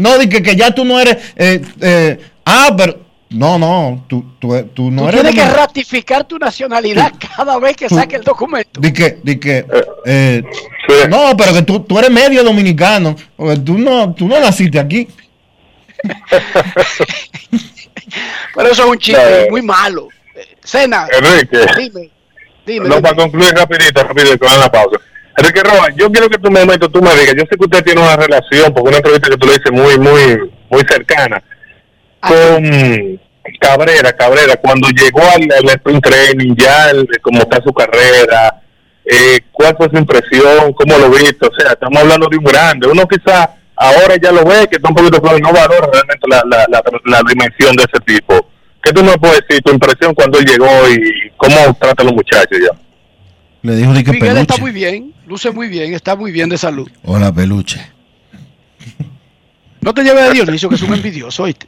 No, 0.00 0.18
de 0.18 0.28
que, 0.28 0.42
que 0.42 0.56
ya 0.56 0.70
tú 0.72 0.84
no 0.84 0.98
eres. 1.00 1.16
eh, 1.36 1.60
eh, 1.80 2.18
ah, 2.44 2.74
pero. 2.76 3.08
No, 3.32 3.60
no, 3.60 4.04
tú, 4.08 4.24
tú, 4.40 4.48
tú 4.74 4.90
no 4.90 5.02
Tú 5.02 5.08
eres. 5.08 5.20
tienes 5.20 5.36
que 5.44 5.50
ratificar 5.54 6.24
tu 6.24 6.36
nacionalidad 6.36 7.12
cada 7.36 7.60
vez 7.60 7.76
que 7.76 7.88
saque 7.88 8.16
el 8.16 8.22
documento. 8.24 8.80
Di 8.80 8.92
que, 8.92 9.18
di 9.22 9.38
que, 9.38 9.64
eh, 10.04 10.42
no, 11.08 11.36
pero 11.36 11.52
que 11.54 11.62
tú, 11.62 11.78
tú 11.78 11.96
eres 12.00 12.10
medio 12.10 12.42
dominicano. 12.42 13.14
Porque 13.36 13.58
tú 13.58 13.78
no, 13.78 14.12
tú 14.14 14.26
no 14.26 14.40
naciste 14.40 14.80
aquí. 14.80 15.06
Pero 18.54 18.68
eso 18.70 18.82
es 18.84 18.88
un 18.90 18.98
chiste 18.98 19.44
Eh, 19.44 19.48
muy 19.50 19.62
malo. 19.62 20.08
Eh, 20.34 20.56
Cena, 20.64 21.06
Enrique. 21.16 21.58
dime, 21.76 22.10
dime. 22.66 22.88
No, 22.88 22.96
dime. 22.96 23.02
para 23.02 23.16
concluir 23.16 23.52
rapidito, 23.54 24.02
rapidito, 24.02 24.38
con 24.46 24.58
la 24.58 24.70
pausa. 24.70 24.96
Enrique 25.36 25.62
Roa, 25.62 25.88
yo 25.96 26.10
quiero 26.10 26.28
que 26.28 26.38
tu 26.38 26.50
momento 26.50 26.88
tú 26.90 27.00
me 27.00 27.10
digas, 27.14 27.34
yo 27.36 27.42
sé 27.50 27.56
que 27.56 27.64
usted 27.64 27.84
tiene 27.84 28.02
una 28.02 28.16
relación, 28.16 28.72
porque 28.74 28.88
una 28.88 28.96
entrevista 28.98 29.28
que 29.30 29.36
tú 29.36 29.46
le 29.46 29.52
dices 29.54 29.72
muy, 29.72 29.98
muy, 29.98 30.50
muy 30.68 30.82
cercana, 30.88 31.42
con 32.20 33.20
Cabrera, 33.60 34.12
Cabrera, 34.12 34.56
cuando 34.56 34.88
llegó 34.90 35.22
al, 35.22 35.42
al 35.58 35.74
sprint 35.76 36.04
training, 36.04 36.54
ya 36.56 36.90
el- 36.90 37.08
cómo 37.22 37.38
está 37.40 37.60
su 37.62 37.72
carrera, 37.72 38.60
eh, 39.04 39.40
cuál 39.52 39.74
fue 39.76 39.88
su 39.90 39.96
impresión, 39.96 40.72
cómo 40.74 40.98
lo 40.98 41.10
viste, 41.10 41.46
o 41.46 41.50
sea, 41.58 41.72
estamos 41.72 42.00
hablando 42.02 42.28
de 42.28 42.36
un 42.36 42.44
grande, 42.44 42.88
uno 42.88 43.06
quizá 43.08 43.50
ahora 43.76 44.16
ya 44.22 44.30
lo 44.32 44.44
ve, 44.44 44.68
que 44.68 44.76
está 44.76 44.88
un 44.90 44.94
poquito 44.94 45.20
claro 45.22 45.38
no 45.38 45.52
valora 45.52 45.88
realmente 45.90 46.26
la, 46.28 46.42
la, 46.46 46.66
la, 46.68 46.82
la 47.06 47.20
dimensión 47.28 47.74
de 47.76 47.84
ese 47.84 48.00
tipo. 48.04 48.46
¿Qué 48.82 48.92
tú 48.92 49.02
me 49.02 49.16
puedes 49.18 49.40
decir, 49.48 49.62
tu 49.62 49.72
impresión 49.72 50.14
cuando 50.14 50.38
él 50.38 50.44
llegó 50.44 50.66
y 50.88 51.30
cómo 51.36 51.74
trata 51.80 52.02
a 52.02 52.04
los 52.06 52.14
muchachos 52.14 52.58
ya? 52.60 52.78
Le 53.62 53.76
dijo 53.76 53.90
Miguel 53.90 54.04
está 54.38 54.54
peluche. 54.54 54.60
muy 54.60 54.70
bien, 54.72 55.14
luce 55.26 55.50
muy 55.50 55.68
bien, 55.68 55.92
está 55.94 56.16
muy 56.16 56.32
bien 56.32 56.48
de 56.48 56.56
salud. 56.56 56.88
Hola, 57.04 57.30
peluche. 57.32 57.80
No 59.82 59.92
te 59.94 60.02
lleves 60.02 60.22
a 60.22 60.30
Dionisio, 60.30 60.68
que 60.68 60.74
es 60.76 60.82
un 60.82 60.94
envidioso, 60.94 61.42
¿oíste? 61.42 61.66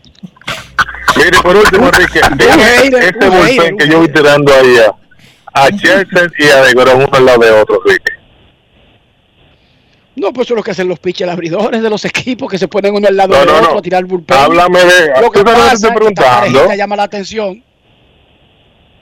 Mire, 1.16 1.30
por 1.42 1.54
último, 1.56 1.86
Enrique, 1.88 2.20
este 2.20 3.28
bullpen 3.28 3.76
que 3.76 3.88
yo 3.88 3.98
voy 3.98 4.08
tirando 4.08 4.52
ahí 4.54 4.76
a, 4.78 5.64
a 5.64 5.68
Chelsea 5.70 6.28
y 6.38 6.44
a 6.48 6.94
uno 6.94 7.08
al 7.12 7.24
lado 7.26 7.38
de 7.40 7.50
otro, 7.50 7.80
Enrique. 7.86 8.12
No, 10.16 10.32
pues 10.32 10.46
eso 10.46 10.54
es 10.54 10.56
lo 10.58 10.62
que 10.62 10.70
hacen 10.72 10.88
los 10.88 10.98
pitchers 10.98 11.30
abridores 11.32 11.82
de 11.82 11.88
los 11.90 12.04
equipos 12.04 12.50
que 12.50 12.58
se 12.58 12.68
ponen 12.68 12.94
uno 12.94 13.08
al 13.08 13.16
lado 13.16 13.32
No, 13.34 13.38
del 13.40 13.48
no, 13.48 13.54
otro 13.58 13.72
no. 13.72 13.78
a 13.78 13.82
tirar 13.82 14.04
bullpen. 14.04 14.36
Háblame 14.36 14.78
de- 14.84 15.20
Lo 15.20 15.30
que 15.30 15.42
pasa 15.42 15.68
te 15.70 15.74
estoy 15.74 15.74
es 15.74 15.80
que 15.80 15.86
esta 15.86 15.94
preguntando. 15.94 16.74
llama 16.74 16.96
la 16.96 17.02
atención 17.04 17.62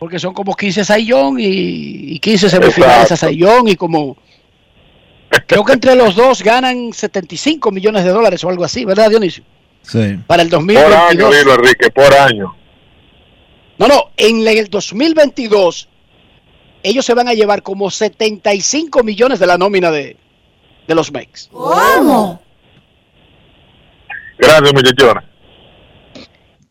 porque 0.00 0.18
son 0.18 0.32
como 0.32 0.56
15 0.56 0.82
Sayón 0.82 1.38
y, 1.38 2.14
y 2.14 2.18
15 2.18 2.48
semifinales 2.48 3.12
a. 3.12 3.16
Sayón 3.16 3.68
y 3.68 3.76
como 3.76 4.16
creo 5.46 5.62
que 5.62 5.74
entre 5.74 5.94
los 5.94 6.16
dos 6.16 6.42
ganan 6.42 6.94
75 6.94 7.70
millones 7.70 8.04
de 8.04 8.10
dólares 8.10 8.42
o 8.42 8.48
algo 8.48 8.64
así, 8.64 8.86
¿verdad, 8.86 9.10
Dionisio? 9.10 9.44
Sí. 9.82 10.18
Para 10.26 10.42
el 10.42 10.48
Por 10.48 10.60
año, 10.60 11.28
2022. 11.28 11.36
dilo, 11.36 11.54
Enrique, 11.54 11.90
por 11.90 12.12
año. 12.14 12.56
No, 13.78 13.88
no, 13.88 14.10
en 14.16 14.48
el 14.48 14.70
2022 14.70 15.88
ellos 16.82 17.04
se 17.04 17.12
van 17.12 17.28
a 17.28 17.34
llevar 17.34 17.62
como 17.62 17.90
75 17.90 19.02
millones 19.02 19.38
de 19.38 19.46
la 19.46 19.58
nómina 19.58 19.90
de, 19.90 20.16
de 20.88 20.94
los 20.94 21.12
Mex. 21.12 21.50
¿Cómo? 21.52 22.40
Gracias, 24.38 24.72
muchachones. 24.72 25.29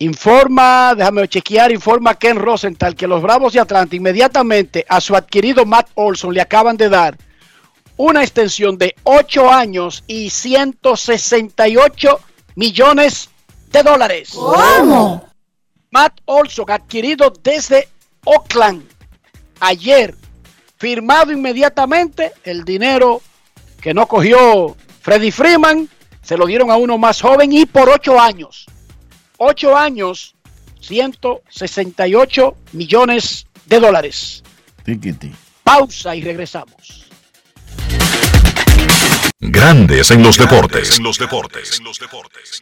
Informa, 0.02 0.96
déjame 0.96 1.28
chequear, 1.28 1.74
informa 1.74 2.16
Ken 2.16 2.38
Rosenthal 2.38 2.96
que 2.96 3.06
los 3.06 3.22
Bravos 3.22 3.52
de 3.52 3.60
Atlanta 3.60 3.98
inmediatamente 3.98 4.86
a 4.88 5.02
su 5.02 5.14
adquirido 5.14 5.66
Matt 5.66 5.90
Olson 5.96 6.34
le 6.34 6.40
acaban 6.40 6.78
de 6.78 6.88
dar 6.88 7.18
una 7.98 8.22
extensión 8.22 8.78
de 8.78 8.96
8 9.04 9.52
años 9.52 10.06
y 10.08 10.30
168 10.30 12.18
millones 12.56 13.30
de 13.74 13.84
dólares. 13.84 14.30
¿Cómo? 14.36 15.28
Matt 15.92 16.22
Olson 16.24 16.72
adquirido 16.72 17.34
desde 17.44 17.90
Oakland 18.24 18.86
ayer, 19.60 20.16
firmado 20.78 21.34
inmediatamente, 21.34 22.32
el 22.46 22.64
dinero 22.64 23.22
que 23.82 23.94
no 23.94 24.08
cogió 24.08 24.78
Freddy 25.02 25.32
Freeman, 25.32 25.90
se 26.22 26.38
lo 26.38 26.46
dieron 26.46 26.72
a 26.72 26.78
uno 26.78 26.98
más 26.98 27.22
joven 27.22 27.52
y 27.52 27.66
por 27.66 27.90
8 27.90 28.18
años. 28.18 28.66
8 29.40 29.78
años, 29.78 30.36
168 30.82 32.58
millones 32.74 33.48
de 33.66 33.80
dólares. 33.80 34.44
Tiquiti. 34.84 35.32
Pausa 35.64 36.14
y 36.16 36.22
regresamos. 36.22 37.08
Grandes 39.40 40.12
en 40.12 40.24
los 40.24 40.38
deportes. 40.38 40.98
En 40.98 41.04
los 41.06 41.18
deportes. 41.18 41.80
En 41.80 41.86
los 41.86 41.98
deportes. 41.98 42.62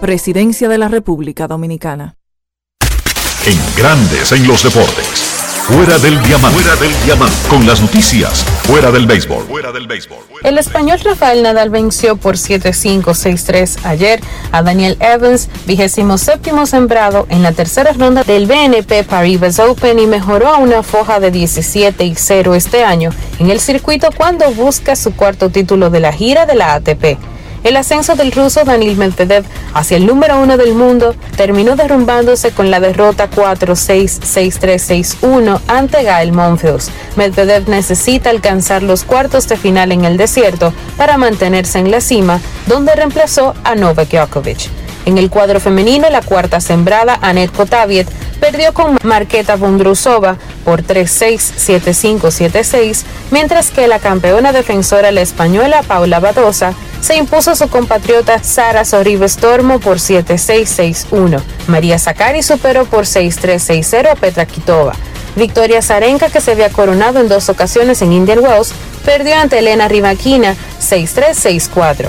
Presidencia 0.00 0.68
de 0.68 0.78
la 0.78 0.86
República 0.86 1.48
Dominicana. 1.48 2.14
En 3.44 3.58
Grandes 3.76 4.30
en 4.30 4.46
los 4.46 4.62
Deportes. 4.62 5.24
Fuera 5.66 5.98
del 5.98 6.22
diamante. 6.22 6.60
Fuera 6.60 6.76
del 6.76 6.92
diamante. 7.04 7.36
Con 7.48 7.66
las 7.66 7.80
noticias. 7.80 8.44
Fuera 8.62 8.92
del 8.92 9.08
béisbol. 9.08 9.44
Fuera 9.46 9.72
del 9.72 9.88
béisbol. 9.88 10.18
El 10.44 10.56
español 10.56 11.00
Rafael 11.02 11.42
Nadal 11.42 11.70
venció 11.70 12.16
por 12.16 12.36
7-5, 12.36 13.02
6-3 13.06 13.84
ayer 13.84 14.20
a 14.52 14.62
Daniel 14.62 14.96
Evans, 15.00 15.48
vigésimo 15.66 16.16
séptimo 16.16 16.66
sembrado 16.66 17.26
en 17.28 17.42
la 17.42 17.50
tercera 17.50 17.92
ronda 17.92 18.22
del 18.22 18.46
BNP 18.46 19.02
Paribas 19.02 19.58
Open 19.58 19.98
y 19.98 20.06
mejoró 20.06 20.46
a 20.46 20.58
una 20.58 20.84
foja 20.84 21.18
de 21.18 21.32
17 21.32 22.04
y 22.04 22.14
0 22.14 22.54
este 22.54 22.84
año 22.84 23.10
en 23.40 23.50
el 23.50 23.58
circuito 23.58 24.10
cuando 24.16 24.48
busca 24.52 24.94
su 24.94 25.16
cuarto 25.16 25.50
título 25.50 25.90
de 25.90 25.98
la 25.98 26.12
gira 26.12 26.46
de 26.46 26.54
la 26.54 26.74
ATP. 26.74 27.18
El 27.64 27.76
ascenso 27.76 28.14
del 28.14 28.32
ruso 28.32 28.64
Daniil 28.64 28.96
Medvedev 28.96 29.44
hacia 29.74 29.96
el 29.96 30.06
número 30.06 30.40
uno 30.40 30.56
del 30.56 30.74
mundo 30.74 31.14
terminó 31.36 31.76
derrumbándose 31.76 32.52
con 32.52 32.70
la 32.70 32.80
derrota 32.80 33.28
4-6, 33.30 34.20
6-3, 34.20 35.18
6-1 35.20 35.60
ante 35.66 36.02
Gael 36.02 36.32
Monfils. 36.32 36.90
Medvedev 37.16 37.68
necesita 37.68 38.30
alcanzar 38.30 38.82
los 38.82 39.04
cuartos 39.04 39.48
de 39.48 39.56
final 39.56 39.92
en 39.92 40.04
el 40.04 40.16
desierto 40.16 40.72
para 40.96 41.18
mantenerse 41.18 41.78
en 41.78 41.90
la 41.90 42.00
cima, 42.00 42.40
donde 42.66 42.94
reemplazó 42.94 43.54
a 43.64 43.74
Novak 43.74 44.10
Djokovic. 44.10 44.70
En 45.04 45.16
el 45.16 45.30
cuadro 45.30 45.58
femenino, 45.58 46.10
la 46.10 46.20
cuarta 46.20 46.60
sembrada, 46.60 47.18
Anet 47.22 47.50
Kotaviet, 47.50 48.06
perdió 48.40 48.74
con 48.74 48.98
Marketa 49.02 49.56
Vondrusova 49.56 50.36
por 50.64 50.82
3-6, 50.82 51.80
7-5, 51.80 52.20
7-6, 52.50 53.04
mientras 53.30 53.70
que 53.70 53.88
la 53.88 54.00
campeona 54.00 54.52
defensora, 54.52 55.10
la 55.10 55.22
española 55.22 55.82
Paula 55.82 56.20
Badosa, 56.20 56.74
se 57.00 57.16
impuso 57.16 57.54
su 57.54 57.68
compatriota 57.68 58.42
Sara 58.42 58.84
Sorribes 58.84 59.36
Tormo 59.36 59.80
por 59.80 59.98
7-6, 59.98 61.06
6-1. 61.10 61.40
María 61.66 61.98
Zakari 61.98 62.42
superó 62.42 62.84
por 62.84 63.04
6-3, 63.04 63.82
6-0 63.82 64.10
a 64.10 64.14
Petra 64.14 64.46
Kitova. 64.46 64.94
Victoria 65.36 65.82
Zarenka, 65.82 66.30
que 66.30 66.40
se 66.40 66.52
había 66.52 66.70
coronado 66.70 67.20
en 67.20 67.28
dos 67.28 67.48
ocasiones 67.48 68.02
en 68.02 68.12
Indian 68.12 68.40
Wells, 68.40 68.72
perdió 69.04 69.36
ante 69.36 69.58
Elena 69.58 69.88
Rivaquina 69.88 70.56
6-3, 70.80 71.70
6-4. 71.70 72.08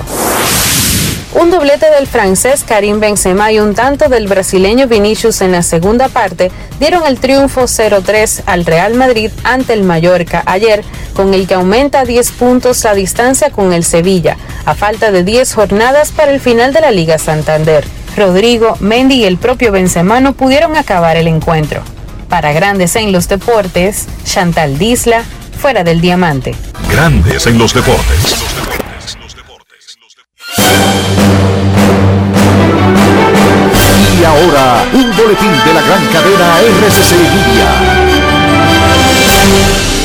Un 1.32 1.52
doblete 1.52 1.88
del 1.90 2.08
francés 2.08 2.64
Karim 2.66 2.98
Benzema 2.98 3.52
y 3.52 3.60
un 3.60 3.74
tanto 3.74 4.08
del 4.08 4.26
brasileño 4.26 4.88
Vinicius 4.88 5.42
en 5.42 5.52
la 5.52 5.62
segunda 5.62 6.08
parte 6.08 6.50
dieron 6.80 7.06
el 7.06 7.20
triunfo 7.20 7.62
0-3 7.62 8.42
al 8.46 8.66
Real 8.66 8.94
Madrid 8.94 9.30
ante 9.44 9.72
el 9.74 9.84
Mallorca 9.84 10.42
ayer, 10.44 10.82
con 11.14 11.32
el 11.32 11.46
que 11.46 11.54
aumenta 11.54 12.04
10 12.04 12.32
puntos 12.32 12.82
la 12.82 12.94
distancia 12.94 13.50
con 13.50 13.72
el 13.72 13.84
Sevilla, 13.84 14.36
a 14.64 14.74
falta 14.74 15.10
de 15.10 15.24
10 15.24 15.54
jornadas 15.54 16.12
para 16.12 16.32
el 16.32 16.40
final 16.40 16.72
de 16.72 16.80
la 16.80 16.90
Liga 16.90 17.18
Santander. 17.18 17.84
Rodrigo, 18.16 18.76
Mendy 18.80 19.16
y 19.16 19.24
el 19.24 19.38
propio 19.38 19.72
Benzema 19.72 20.20
no 20.20 20.32
pudieron 20.34 20.76
acabar 20.76 21.16
el 21.16 21.28
encuentro. 21.28 21.82
Para 22.28 22.52
Grandes 22.52 22.96
en 22.96 23.12
los 23.12 23.28
Deportes, 23.28 24.06
Chantal 24.24 24.78
Disla, 24.78 25.24
fuera 25.60 25.84
del 25.84 26.00
diamante. 26.00 26.54
Grandes 26.90 27.46
en 27.46 27.58
los 27.58 27.74
deportes. 27.74 28.36
Y 34.18 34.24
ahora, 34.24 34.84
un 34.92 35.16
boletín 35.16 35.52
de 35.64 35.74
la 35.74 35.80
gran 35.82 36.06
cadena 36.08 36.60
RCC 36.60 37.12
Media. 37.12 38.09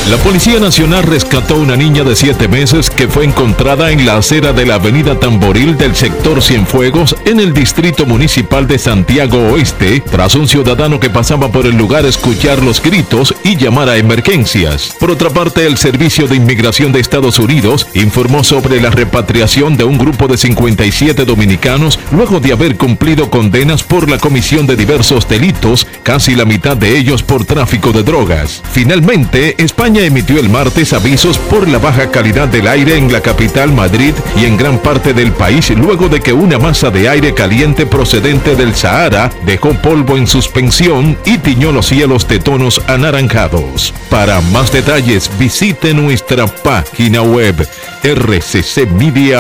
La 0.10 0.18
Policía 0.18 0.60
Nacional 0.60 1.02
rescató 1.02 1.56
una 1.56 1.76
niña 1.76 2.04
de 2.04 2.16
7 2.16 2.48
meses 2.48 2.92
que 2.92 3.08
fue 3.08 3.26
encontrada 3.26 3.90
en 3.90 4.06
la 4.06 4.18
acera 4.18 4.54
de 4.54 4.64
la 4.64 4.76
avenida 4.76 5.20
Tamboril 5.20 5.78
del 5.78 5.96
sector 5.96 6.44
Cienfuegos 6.44 7.16
en 7.26 7.40
el 7.40 7.54
distrito 7.54 8.06
municipal 8.06 8.68
de 8.68 8.78
Santiago 8.78 9.40
Oeste 9.50 10.02
tras 10.02 10.36
un 10.36 10.48
ciudadano 10.48 11.00
que 11.00 11.10
pasaba 11.10 11.52
por 11.52 11.66
el 11.66 11.76
lugar 11.76 12.06
escuchar 12.06 12.62
los 12.62 12.84
gritos 12.84 13.34
y 13.44 13.58
llamar 13.58 13.90
a 13.90 13.98
emergencias. 13.98 14.96
Por 15.00 15.10
otra 15.10 15.32
parte, 15.32 15.66
el 15.66 15.76
Servicio 15.76 16.28
de 16.28 16.36
Inmigración 16.36 16.92
de 16.92 17.00
Estados 17.00 17.40
Unidos 17.40 17.88
informó 17.96 18.44
sobre 18.44 18.80
la 18.80 18.92
repatriación 18.92 19.76
de 19.76 19.86
un 19.86 19.98
grupo 19.98 20.28
de 20.28 20.38
57 20.38 21.26
dominicanos 21.26 21.98
luego 22.12 22.40
de 22.40 22.54
haber 22.54 22.78
cumplido 22.78 23.32
condenas 23.32 23.82
por 23.82 24.08
la 24.08 24.20
comisión 24.20 24.68
de 24.68 24.76
diversos 24.76 25.28
delitos, 25.28 25.88
casi 26.04 26.36
la 26.36 26.46
mitad 26.46 26.78
de 26.78 26.96
ellos 26.96 27.24
por 27.24 27.44
tráfico 27.44 27.92
de 27.92 28.04
drogas. 28.04 28.62
Finalmente, 28.72 29.56
España 29.58 29.95
emitió 30.04 30.40
el 30.40 30.50
martes 30.50 30.92
avisos 30.94 31.38
por 31.38 31.70
la 31.70 31.78
baja 31.78 32.12
calidad 32.12 32.48
del 32.48 32.68
aire 32.68 32.98
en 32.98 33.12
la 33.12 33.22
capital 33.22 33.72
Madrid 33.72 34.14
y 34.36 34.46
en 34.46 34.58
gran 34.58 34.80
parte 34.80 35.14
del 35.14 35.32
país 35.32 35.70
luego 35.70 36.10
de 36.10 36.20
que 36.20 36.34
una 36.34 36.58
masa 36.60 36.90
de 36.90 37.08
aire 37.08 37.34
caliente 37.34 37.86
procedente 37.86 38.56
del 38.56 38.76
Sahara 38.76 39.32
dejó 39.46 39.74
polvo 39.74 40.18
en 40.18 40.28
suspensión 40.28 41.18
y 41.24 41.38
tiñó 41.38 41.72
los 41.72 41.86
cielos 41.86 42.28
de 42.28 42.40
tonos 42.40 42.82
anaranjados. 42.88 43.94
Para 44.10 44.42
más 44.42 44.72
detalles 44.72 45.30
visite 45.40 45.94
nuestra 45.94 46.48
página 46.48 47.22
web 47.22 47.56
rccmedia.com.do. 48.04 49.36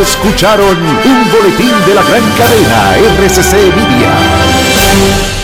Escucharon 0.00 0.76
un 0.76 1.30
boletín 1.30 1.72
de 1.86 1.94
la 1.94 2.02
gran 2.02 2.22
cadena 2.36 2.96
RCC 2.96 3.52
Media. 3.76 5.43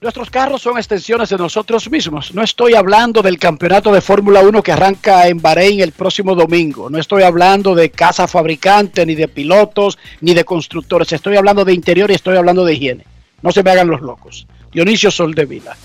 Nuestros 0.00 0.30
carros 0.30 0.62
son 0.62 0.78
extensiones 0.78 1.28
de 1.28 1.36
nosotros 1.36 1.90
mismos. 1.90 2.32
No 2.32 2.44
estoy 2.44 2.74
hablando 2.74 3.20
del 3.20 3.36
campeonato 3.36 3.92
de 3.92 4.00
Fórmula 4.00 4.42
1 4.42 4.62
que 4.62 4.70
arranca 4.70 5.26
en 5.26 5.42
Bahrein 5.42 5.80
el 5.80 5.90
próximo 5.90 6.36
domingo. 6.36 6.88
No 6.88 6.98
estoy 6.98 7.24
hablando 7.24 7.74
de 7.74 7.90
casa 7.90 8.28
fabricante, 8.28 9.04
ni 9.04 9.16
de 9.16 9.26
pilotos, 9.26 9.98
ni 10.20 10.34
de 10.34 10.44
constructores. 10.44 11.12
Estoy 11.12 11.36
hablando 11.36 11.64
de 11.64 11.74
interior 11.74 12.12
y 12.12 12.14
estoy 12.14 12.36
hablando 12.36 12.64
de 12.64 12.74
higiene. 12.74 13.06
No 13.42 13.50
se 13.50 13.64
me 13.64 13.72
hagan 13.72 13.88
los 13.88 14.00
locos. 14.00 14.46
Dionisio 14.70 15.10
Soldevila, 15.10 15.76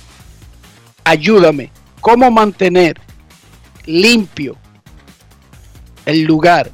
ayúdame. 1.05 1.71
¿Cómo 1.99 2.29
mantener 2.29 2.99
limpio 3.87 4.57
el 6.05 6.21
lugar, 6.21 6.69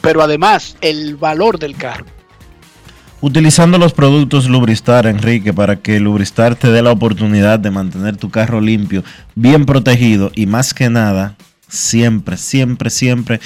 pero 0.00 0.20
además 0.20 0.76
el 0.80 1.14
valor 1.14 1.60
del 1.60 1.76
carro? 1.76 2.13
Utilizando 3.26 3.78
los 3.78 3.94
productos 3.94 4.50
Lubristar, 4.50 5.06
Enrique, 5.06 5.54
para 5.54 5.76
que 5.76 5.98
Lubristar 5.98 6.56
te 6.56 6.70
dé 6.70 6.82
la 6.82 6.92
oportunidad 6.92 7.58
de 7.58 7.70
mantener 7.70 8.18
tu 8.18 8.28
carro 8.28 8.60
limpio, 8.60 9.02
bien 9.34 9.64
protegido 9.64 10.30
y 10.34 10.44
más 10.44 10.74
que 10.74 10.90
nada, 10.90 11.34
siempre, 11.66 12.36
siempre, 12.36 12.90
siempre 12.90 13.40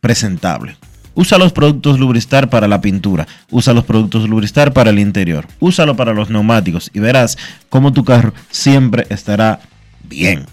presentable. 0.00 0.76
Usa 1.14 1.38
los 1.38 1.52
productos 1.52 2.00
Lubristar 2.00 2.50
para 2.50 2.66
la 2.66 2.80
pintura, 2.80 3.28
usa 3.52 3.72
los 3.72 3.84
productos 3.84 4.28
Lubristar 4.28 4.72
para 4.72 4.90
el 4.90 4.98
interior, 4.98 5.46
úsalo 5.60 5.94
para 5.94 6.12
los 6.12 6.28
neumáticos 6.28 6.90
y 6.92 6.98
verás 6.98 7.38
cómo 7.68 7.92
tu 7.92 8.02
carro 8.02 8.34
siempre 8.50 9.06
estará 9.10 9.60
bien. 10.02 10.44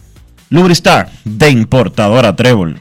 Lubristar 0.52 1.10
de 1.24 1.50
importadora 1.50 2.36
Trébol. 2.36 2.80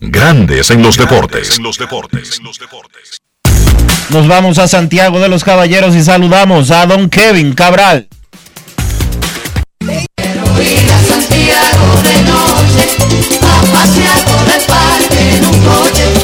Grandes 0.00 0.68
en 0.72 0.82
los 0.82 0.96
deportes. 0.96 1.58
En 1.58 1.62
los 1.62 1.78
deportes. 1.78 2.40
Nos 4.10 4.26
vamos 4.26 4.58
a 4.58 4.66
Santiago 4.66 5.20
de 5.20 5.28
los 5.28 5.44
Caballeros 5.44 5.94
y 5.94 6.02
saludamos 6.02 6.70
a 6.70 6.86
don 6.86 7.10
Kevin 7.10 7.52
Cabral. 7.52 8.08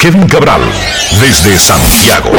Kevin 0.00 0.26
Cabral, 0.28 0.62
desde 1.20 1.58
Santiago. 1.58 2.30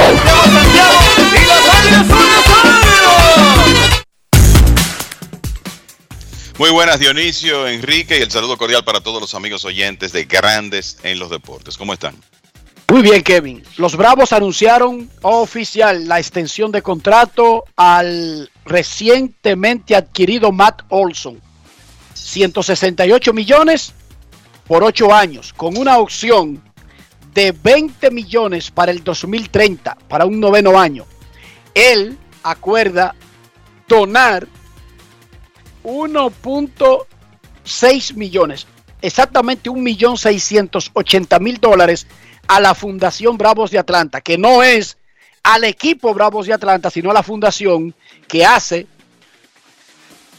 Muy 6.58 6.72
buenas 6.72 7.00
Dionisio, 7.00 7.68
Enrique 7.68 8.18
y 8.18 8.24
el 8.24 8.32
saludo 8.32 8.58
cordial 8.58 8.84
para 8.84 9.02
todos 9.02 9.22
los 9.22 9.36
amigos 9.36 9.64
oyentes 9.64 10.12
de 10.12 10.24
Grandes 10.24 10.98
en 11.04 11.20
los 11.20 11.30
Deportes. 11.30 11.78
¿Cómo 11.78 11.94
están? 11.94 12.16
Muy 12.92 13.02
bien, 13.02 13.24
Kevin. 13.24 13.64
Los 13.78 13.96
Bravos 13.96 14.32
anunciaron 14.32 15.10
oficial 15.22 16.08
la 16.08 16.20
extensión 16.20 16.72
de 16.72 16.84
contrato 16.84 17.66
al 17.76 18.52
recientemente 18.64 19.96
adquirido 19.96 20.52
Matt 20.52 20.84
Olson. 20.90 21.42
168 22.14 23.34
millones 23.34 23.92
por 24.68 24.84
8 24.84 25.12
años, 25.14 25.54
con 25.54 25.78
una 25.78 25.98
opción 25.98 26.62
de 27.34 27.52
20 27.52 28.12
millones 28.12 28.70
para 28.72 28.92
el 28.92 29.04
2030, 29.04 29.98
para 30.08 30.26
un 30.26 30.40
noveno 30.40 30.80
año. 30.80 31.06
Él 31.74 32.18
acuerda 32.44 33.16
donar 33.88 34.48
1.6 35.84 38.14
millones, 38.14 38.68
exactamente 39.02 39.70
1.680.000 39.70 41.60
dólares 41.60 42.08
a 42.48 42.60
la 42.60 42.76
Fundación 42.76 43.38
Bravos 43.38 43.72
de 43.72 43.80
Atlanta, 43.80 44.22
que 44.22 44.38
no 44.38 44.64
es 44.64 44.98
al 45.44 45.64
equipo 45.64 46.14
Bravos 46.14 46.48
de 46.48 46.54
Atlanta, 46.54 46.90
sino 46.90 47.12
a 47.12 47.14
la 47.14 47.24
fundación 47.24 47.94
que 48.28 48.46
hace 48.46 48.88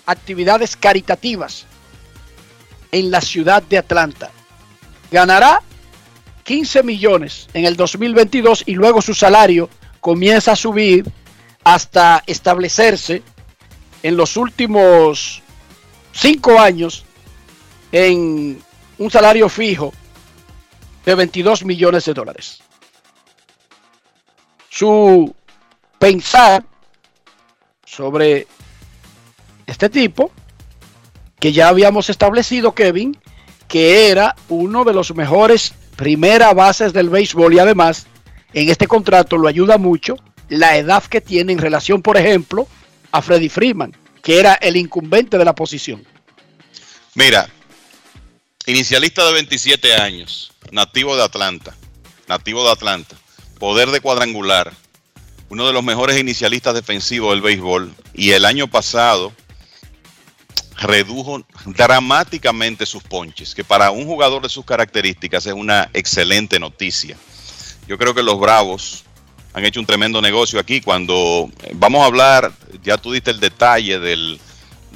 actividades 0.06 0.76
caritativas 0.76 1.66
en 2.92 3.10
la 3.10 3.20
ciudad 3.20 3.62
de 3.62 3.78
Atlanta. 3.78 4.30
Ganará 5.10 5.62
15 6.44 6.82
millones 6.82 7.48
en 7.54 7.64
el 7.64 7.76
2022 7.76 8.64
y 8.66 8.74
luego 8.74 9.02
su 9.02 9.14
salario 9.14 9.68
comienza 10.00 10.52
a 10.52 10.56
subir 10.56 11.04
hasta 11.64 12.22
establecerse 12.26 13.22
en 14.02 14.16
los 14.16 14.36
últimos 14.36 15.42
cinco 16.12 16.58
años 16.58 17.04
en 17.90 18.62
un 18.98 19.10
salario 19.10 19.48
fijo 19.48 19.92
de 21.06 21.14
22 21.14 21.64
millones 21.64 22.04
de 22.04 22.14
dólares. 22.14 22.58
Su 24.68 25.34
pensar 25.98 26.64
sobre 27.86 28.46
este 29.66 29.88
tipo, 29.88 30.30
que 31.40 31.52
ya 31.52 31.68
habíamos 31.68 32.10
establecido, 32.10 32.74
Kevin, 32.74 33.16
que 33.68 34.10
era 34.10 34.34
uno 34.48 34.84
de 34.84 34.92
los 34.92 35.14
mejores 35.14 35.72
primera 35.96 36.52
bases 36.52 36.92
del 36.92 37.08
béisbol 37.08 37.54
y 37.54 37.58
además 37.58 38.06
en 38.52 38.68
este 38.68 38.86
contrato 38.86 39.38
lo 39.38 39.48
ayuda 39.48 39.78
mucho 39.78 40.16
la 40.48 40.76
edad 40.76 41.02
que 41.04 41.20
tiene 41.20 41.52
en 41.52 41.58
relación, 41.58 42.02
por 42.02 42.16
ejemplo, 42.16 42.68
a 43.12 43.22
Freddy 43.22 43.48
Freeman, 43.48 43.96
que 44.22 44.38
era 44.38 44.54
el 44.54 44.76
incumbente 44.76 45.38
de 45.38 45.44
la 45.44 45.54
posición. 45.54 46.04
Mira, 47.14 47.48
inicialista 48.66 49.24
de 49.26 49.32
27 49.32 49.94
años, 49.94 50.52
nativo 50.70 51.16
de 51.16 51.24
Atlanta, 51.24 51.74
nativo 52.28 52.64
de 52.64 52.72
Atlanta, 52.72 53.16
poder 53.58 53.90
de 53.90 54.00
cuadrangular, 54.00 54.72
uno 55.48 55.66
de 55.66 55.72
los 55.72 55.84
mejores 55.84 56.18
inicialistas 56.18 56.74
defensivos 56.74 57.32
del 57.32 57.40
béisbol 57.40 57.92
y 58.14 58.32
el 58.32 58.44
año 58.44 58.66
pasado 58.68 59.32
redujo 60.78 61.44
dramáticamente 61.64 62.84
sus 62.84 63.02
ponches, 63.02 63.54
que 63.54 63.64
para 63.64 63.90
un 63.90 64.06
jugador 64.06 64.42
de 64.42 64.48
sus 64.48 64.64
características 64.64 65.46
es 65.46 65.54
una 65.54 65.88
excelente 65.94 66.58
noticia. 66.58 67.16
Yo 67.86 67.96
creo 67.96 68.14
que 68.14 68.22
los 68.22 68.38
Bravos 68.38 69.04
han 69.56 69.64
hecho 69.64 69.80
un 69.80 69.86
tremendo 69.86 70.20
negocio 70.20 70.60
aquí. 70.60 70.82
Cuando 70.82 71.50
eh, 71.62 71.72
vamos 71.74 72.02
a 72.02 72.06
hablar, 72.06 72.52
ya 72.82 72.98
tú 72.98 73.12
diste 73.12 73.30
el 73.30 73.40
detalle 73.40 73.98
del, 73.98 74.38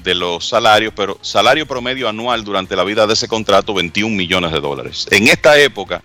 de 0.03 0.15
los 0.15 0.49
salarios, 0.49 0.93
pero 0.95 1.19
salario 1.23 1.67
promedio 1.67 2.09
anual 2.09 2.45
durante 2.45 2.77
la 2.77 2.85
vida 2.85 3.07
de 3.07 3.15
ese 3.15 3.29
contrato, 3.29 3.75
21 3.75 4.15
millones 4.15 4.53
de 4.53 4.61
dólares. 4.61 5.07
En 5.11 5.29
esta 5.29 5.59
época, 5.59 6.03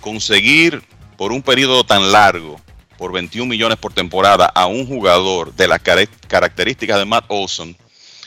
conseguir 0.00 0.82
por 1.16 1.32
un 1.32 1.42
periodo 1.42 1.84
tan 1.84 2.12
largo, 2.12 2.60
por 2.96 3.12
21 3.12 3.48
millones 3.48 3.78
por 3.78 3.92
temporada, 3.92 4.46
a 4.46 4.66
un 4.66 4.86
jugador 4.86 5.54
de 5.54 5.68
las 5.68 5.80
características 5.80 6.98
de 6.98 7.04
Matt 7.04 7.24
Olson, 7.28 7.76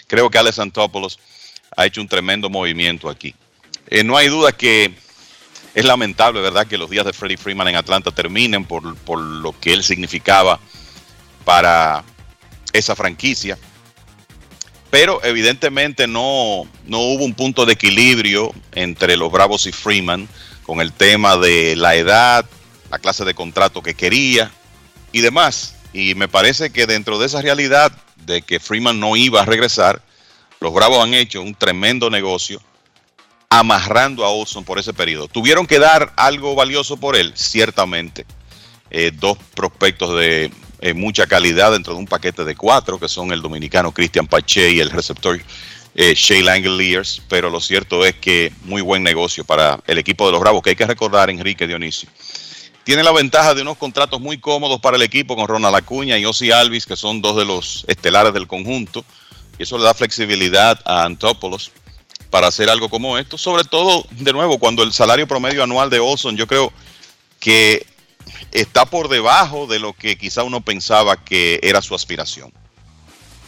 creo 0.08 0.30
que 0.30 0.38
Alex 0.38 0.60
Antopoulos 0.60 1.20
ha 1.76 1.86
hecho 1.86 2.02
un 2.02 2.08
tremendo 2.08 2.50
movimiento 2.50 3.10
aquí. 3.10 3.34
Eh, 3.88 4.04
no 4.04 4.18
hay 4.18 4.28
duda 4.28 4.52
que 4.52 4.94
es 5.74 5.86
lamentable, 5.86 6.42
¿verdad?, 6.42 6.68
que 6.68 6.78
los 6.78 6.90
días 6.90 7.06
de 7.06 7.14
Freddie 7.14 7.38
Freeman 7.38 7.68
en 7.70 7.76
Atlanta 7.76 8.12
terminen 8.12 8.66
por, 8.66 8.96
por 8.98 9.20
lo 9.20 9.58
que 9.60 9.74
él 9.74 9.84
significaba 9.84 10.60
para 11.46 12.04
esa 12.74 12.96
franquicia. 12.96 13.58
Pero 14.90 15.24
evidentemente 15.24 16.08
no, 16.08 16.68
no 16.86 17.00
hubo 17.00 17.24
un 17.24 17.34
punto 17.34 17.66
de 17.66 17.74
equilibrio 17.74 18.52
entre 18.74 19.18
los 19.18 19.32
Bravos 19.32 19.68
y 19.68 19.72
Freeman 19.72 20.28
con 20.64 20.82
el 20.82 20.94
tema 20.94 21.38
de 21.38 21.76
la 21.76 21.96
edad, 21.96 22.46
la 22.90 23.00
clase 23.00 23.24
de 23.26 23.34
contrato 23.34 23.84
que 23.84 23.94
quería 23.94 24.52
y 25.12 25.22
demás. 25.22 25.76
Y 25.94 26.16
me 26.16 26.28
parece 26.28 26.72
que 26.72 26.88
dentro 26.88 27.20
de 27.20 27.28
esa 27.28 27.42
realidad 27.42 27.92
de 28.26 28.42
que 28.42 28.60
Freeman 28.60 29.00
no 29.00 29.16
iba 29.16 29.42
a 29.42 29.46
regresar, 29.46 30.02
los 30.60 30.74
Bravos 30.74 31.04
han 31.04 31.14
hecho 31.14 31.42
un 31.42 31.56
tremendo 31.56 32.10
negocio 32.10 32.62
amarrando 33.50 34.24
a 34.26 34.30
Olson 34.30 34.64
por 34.64 34.78
ese 34.78 34.94
periodo. 34.94 35.28
¿Tuvieron 35.28 35.66
que 35.66 35.80
dar 35.80 36.14
algo 36.16 36.56
valioso 36.56 36.98
por 36.98 37.16
él? 37.16 37.34
Ciertamente. 37.36 38.26
Eh, 38.92 39.12
dos 39.14 39.38
prospectos 39.56 40.18
de 40.20 40.52
eh, 40.82 40.94
mucha 40.94 41.28
calidad 41.28 41.72
dentro 41.72 41.94
de 41.94 42.00
un 42.00 42.08
paquete 42.08 42.46
de 42.46 42.56
cuatro, 42.56 43.00
que 43.00 43.10
son 43.10 43.32
el 43.32 43.42
dominicano 43.42 43.92
Christian 43.92 44.28
Pache 44.28 44.72
y 44.72 44.80
el 44.80 44.90
receptor 44.90 45.40
eh, 45.96 46.14
Shea 46.16 46.44
Langeliers, 46.44 47.22
pero 47.28 47.50
lo 47.50 47.60
cierto 47.60 48.06
es 48.06 48.16
que 48.16 48.54
muy 48.64 48.82
buen 48.82 49.04
negocio 49.04 49.44
para 49.44 49.80
el 49.88 49.98
equipo 49.98 50.26
de 50.26 50.32
los 50.32 50.40
Bravos, 50.40 50.62
que 50.62 50.70
hay 50.72 50.76
que 50.76 50.86
recordar, 50.86 51.30
Enrique 51.30 51.68
Dionisio. 51.68 52.10
Tiene 52.84 53.04
la 53.04 53.12
ventaja 53.12 53.54
de 53.54 53.62
unos 53.62 53.78
contratos 53.78 54.22
muy 54.22 54.38
cómodos 54.38 54.80
para 54.80 54.98
el 54.98 55.04
equipo 55.04 55.36
con 55.36 55.48
Ronald 55.48 55.76
Acuña 55.76 56.18
y 56.18 56.26
Ozzy 56.26 56.52
Alvis, 56.52 56.86
que 56.86 56.96
son 56.96 57.22
dos 57.22 57.36
de 57.36 57.46
los 57.46 57.86
estelares 57.88 58.34
del 58.34 58.48
conjunto, 58.48 59.04
y 59.58 59.64
eso 59.64 59.78
le 59.78 59.84
da 59.84 59.94
flexibilidad 59.94 60.80
a 60.86 61.04
Antopoulos 61.04 61.72
para 62.30 62.48
hacer 62.48 62.70
algo 62.70 62.90
como 62.90 63.18
esto, 63.18 63.38
sobre 63.38 63.64
todo, 63.64 64.06
de 64.12 64.34
nuevo, 64.34 64.60
cuando 64.60 64.84
el 64.84 64.94
salario 64.94 65.28
promedio 65.28 65.64
anual 65.64 65.90
de 65.90 66.00
Olson, 66.00 66.38
yo 66.38 66.48
creo 66.48 66.72
que 67.40 67.86
está 68.52 68.86
por 68.86 69.10
debajo 69.10 69.68
de 69.68 69.80
lo 69.80 69.94
que 69.94 70.18
quizá 70.18 70.44
uno 70.44 70.62
pensaba 70.62 71.18
que 71.18 71.60
era 71.64 71.82
su 71.82 71.96
aspiración. 71.96 72.52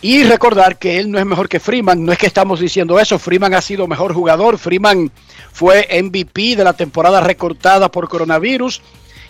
Y 0.04 0.24
recordar 0.24 0.80
que 0.80 0.98
él 0.98 1.12
no 1.12 1.20
es 1.20 1.26
mejor 1.26 1.48
que 1.48 1.60
Freeman, 1.60 2.04
no 2.04 2.12
es 2.12 2.18
que 2.18 2.26
estamos 2.26 2.60
diciendo 2.60 3.00
eso, 3.00 3.20
Freeman 3.20 3.54
ha 3.54 3.62
sido 3.62 3.88
mejor 3.88 4.14
jugador, 4.14 4.58
Freeman 4.58 5.12
fue 5.54 5.88
MVP 6.02 6.56
de 6.56 6.64
la 6.64 6.74
temporada 6.74 7.22
recortada 7.22 7.92
por 7.92 8.10
coronavirus 8.10 8.82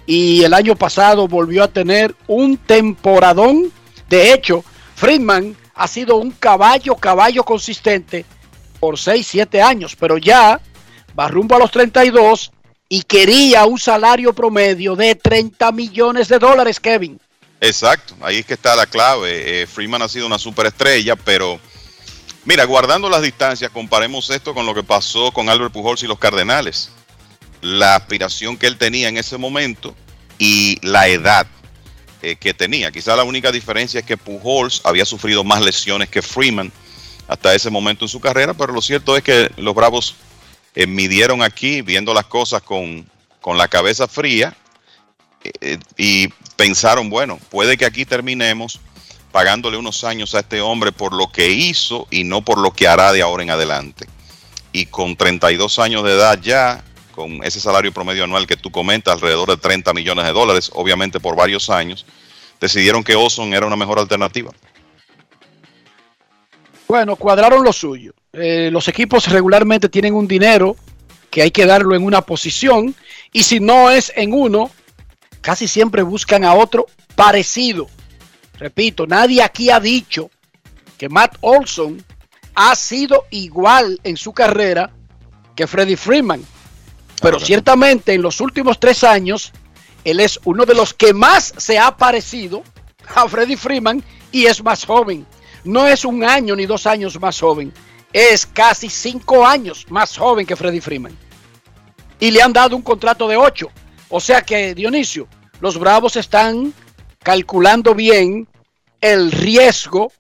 y 0.06 0.44
el 0.44 0.54
año 0.54 0.78
pasado 0.78 1.28
volvió 1.28 1.64
a 1.64 1.68
tener 1.68 2.16
un 2.28 2.56
temporadón. 2.58 3.72
De 4.10 4.34
hecho, 4.34 4.64
Friedman 4.96 5.58
ha 5.76 5.88
sido 5.88 6.16
un 6.16 6.32
caballo, 6.32 6.96
caballo 6.96 7.44
consistente 7.44 8.26
por 8.80 8.98
6, 8.98 9.28
7 9.28 9.62
años, 9.62 9.98
pero 10.00 10.18
ya 10.18 10.62
va 11.20 11.28
rumbo 11.28 11.56
a 11.56 11.60
los 11.60 11.72
32 11.72 12.52
y 12.94 13.04
quería 13.04 13.66
un 13.66 13.80
salario 13.80 14.34
promedio 14.34 14.98
de 14.98 15.16
30 15.16 15.72
millones 15.72 16.28
de 16.28 16.38
dólares, 16.38 16.78
Kevin. 16.78 17.18
Exacto, 17.62 18.18
ahí 18.20 18.40
es 18.40 18.46
que 18.46 18.56
está 18.56 18.76
la 18.76 18.86
clave. 18.86 19.62
Eh, 19.62 19.66
Freeman 19.66 20.02
ha 20.02 20.10
sido 20.10 20.28
una 20.28 20.38
superestrella, 20.38 21.16
pero 21.16 21.58
mira, 22.44 22.66
guardando 22.66 23.10
las 23.10 23.22
distancias, 23.22 23.72
comparemos 23.72 24.30
esto 24.30 24.54
con 24.54 24.66
lo 24.66 24.74
que 24.76 24.84
pasó 24.84 25.32
con 25.32 25.48
Albert 25.48 25.72
Pujols 25.72 26.04
y 26.04 26.08
los 26.08 26.20
Cardenales. 26.20 26.90
La 27.62 27.96
aspiración 27.96 28.58
que 28.58 28.68
él 28.68 28.78
tenía 28.78 29.08
en 29.08 29.16
ese 29.16 29.38
momento 29.38 29.96
y 30.38 30.78
la 30.86 31.08
edad 31.08 31.48
eh, 32.22 32.36
que 32.36 32.54
tenía. 32.54 32.92
Quizá 32.92 33.16
la 33.16 33.24
única 33.24 33.54
diferencia 33.54 34.02
es 34.02 34.06
que 34.06 34.18
Pujols 34.18 34.82
había 34.84 35.06
sufrido 35.06 35.46
más 35.46 35.62
lesiones 35.62 36.10
que 36.10 36.22
Freeman 36.22 36.74
hasta 37.30 37.56
ese 37.56 37.70
momento 37.70 38.04
en 38.04 38.10
su 38.10 38.20
carrera, 38.20 38.54
pero 38.54 38.74
lo 38.74 38.82
cierto 38.82 39.16
es 39.16 39.24
que 39.24 39.50
los 39.56 39.74
Bravos 39.74 40.18
eh, 40.76 40.88
midieron 40.88 41.42
aquí, 41.44 41.82
viendo 41.82 42.14
las 42.14 42.26
cosas 42.26 42.62
con, 42.62 43.10
con 43.40 43.58
la 43.58 43.68
cabeza 43.68 44.08
fría, 44.08 44.56
eh, 45.44 45.78
y 45.98 46.28
pensaron, 46.56 47.10
bueno, 47.10 47.40
puede 47.50 47.78
que 47.78 47.86
aquí 47.86 48.06
terminemos 48.06 48.80
pagándole 49.32 49.78
unos 49.78 50.04
años 50.04 50.36
a 50.36 50.40
este 50.40 50.62
hombre 50.62 50.92
por 50.92 51.14
lo 51.14 51.32
que 51.32 51.50
hizo 51.50 52.08
y 52.12 52.24
no 52.24 52.42
por 52.42 52.58
lo 52.58 52.72
que 52.72 52.88
hará 52.88 53.12
de 53.12 53.22
ahora 53.22 53.44
en 53.44 53.50
adelante. 53.50 54.08
Y 54.74 54.86
con 54.86 55.16
32 55.16 55.80
años 55.80 56.04
de 56.04 56.12
edad 56.12 56.40
ya, 56.42 56.84
con 57.14 57.44
ese 57.44 57.60
salario 57.60 57.92
promedio 57.92 58.24
anual 58.24 58.48
que 58.48 58.58
tú 58.58 58.72
comentas, 58.72 59.14
alrededor 59.14 59.50
de 59.50 59.58
30 59.58 59.94
millones 59.94 60.26
de 60.26 60.34
dólares, 60.34 60.72
obviamente 60.74 61.20
por 61.20 61.36
varios 61.36 61.70
años, 61.70 62.06
decidieron 62.60 63.04
que 63.04 63.16
Oson 63.16 63.54
era 63.54 63.66
una 63.66 63.76
mejor 63.76 64.00
alternativa. 64.00 64.52
Bueno, 66.88 67.16
cuadraron 67.16 67.64
lo 67.64 67.74
suyo. 67.74 68.14
Eh, 68.34 68.70
los 68.72 68.88
equipos 68.88 69.28
regularmente 69.28 69.90
tienen 69.90 70.16
un 70.16 70.28
dinero 70.28 70.78
que 71.30 71.42
hay 71.42 71.52
que 71.52 71.66
darlo 71.66 71.96
en 71.96 72.04
una 72.04 72.22
posición 72.22 72.96
y 73.34 73.44
si 73.44 73.60
no 73.60 73.90
es 73.90 74.12
en 74.16 74.34
uno, 74.34 74.72
casi 75.42 75.68
siempre 75.68 76.02
buscan 76.02 76.46
a 76.46 76.54
otro 76.54 76.86
parecido. 77.16 77.88
Repito, 78.58 79.06
nadie 79.06 79.42
aquí 79.42 79.70
ha 79.70 79.80
dicho 79.80 80.30
que 80.98 81.10
Matt 81.10 81.38
Olson 81.42 82.04
ha 82.56 82.76
sido 82.76 83.26
igual 83.32 84.00
en 84.04 84.18
su 84.18 84.34
carrera 84.34 84.92
que 85.56 85.68
Freddie 85.68 85.98
Freeman. 85.98 86.46
Pero 87.22 87.40
ciertamente 87.40 88.14
en 88.14 88.22
los 88.22 88.40
últimos 88.42 88.80
tres 88.80 89.04
años, 89.04 89.52
él 90.04 90.20
es 90.20 90.40
uno 90.46 90.66
de 90.66 90.74
los 90.74 90.94
que 90.94 91.14
más 91.14 91.54
se 91.58 91.78
ha 91.78 91.96
parecido 91.98 92.64
a 93.14 93.28
Freddie 93.28 93.58
Freeman 93.58 94.04
y 94.32 94.46
es 94.46 94.64
más 94.64 94.86
joven. 94.86 95.26
No 95.64 95.86
es 95.88 96.06
un 96.06 96.24
año 96.24 96.56
ni 96.56 96.66
dos 96.66 96.88
años 96.88 97.20
más 97.20 97.40
joven, 97.40 97.72
es 98.14 98.46
casi 98.46 98.90
cinco 98.90 99.46
años 99.46 99.86
más 99.90 100.18
joven 100.18 100.46
que 100.46 100.56
Freddie 100.56 100.82
Freeman. 100.82 101.18
Y 102.20 102.32
le 102.32 102.42
han 102.42 102.54
dado 102.54 102.76
un 102.76 102.82
contrato 102.82 103.28
de 103.28 103.38
ocho. 103.38 103.70
O 104.10 104.20
sea 104.20 104.42
que, 104.42 104.76
Dionisio, 104.76 105.28
los 105.60 105.78
Bravos 105.78 106.16
están 106.16 106.74
calculando 107.24 107.96
bien 107.96 108.48
el 109.00 109.32
riesgo, 109.32 110.12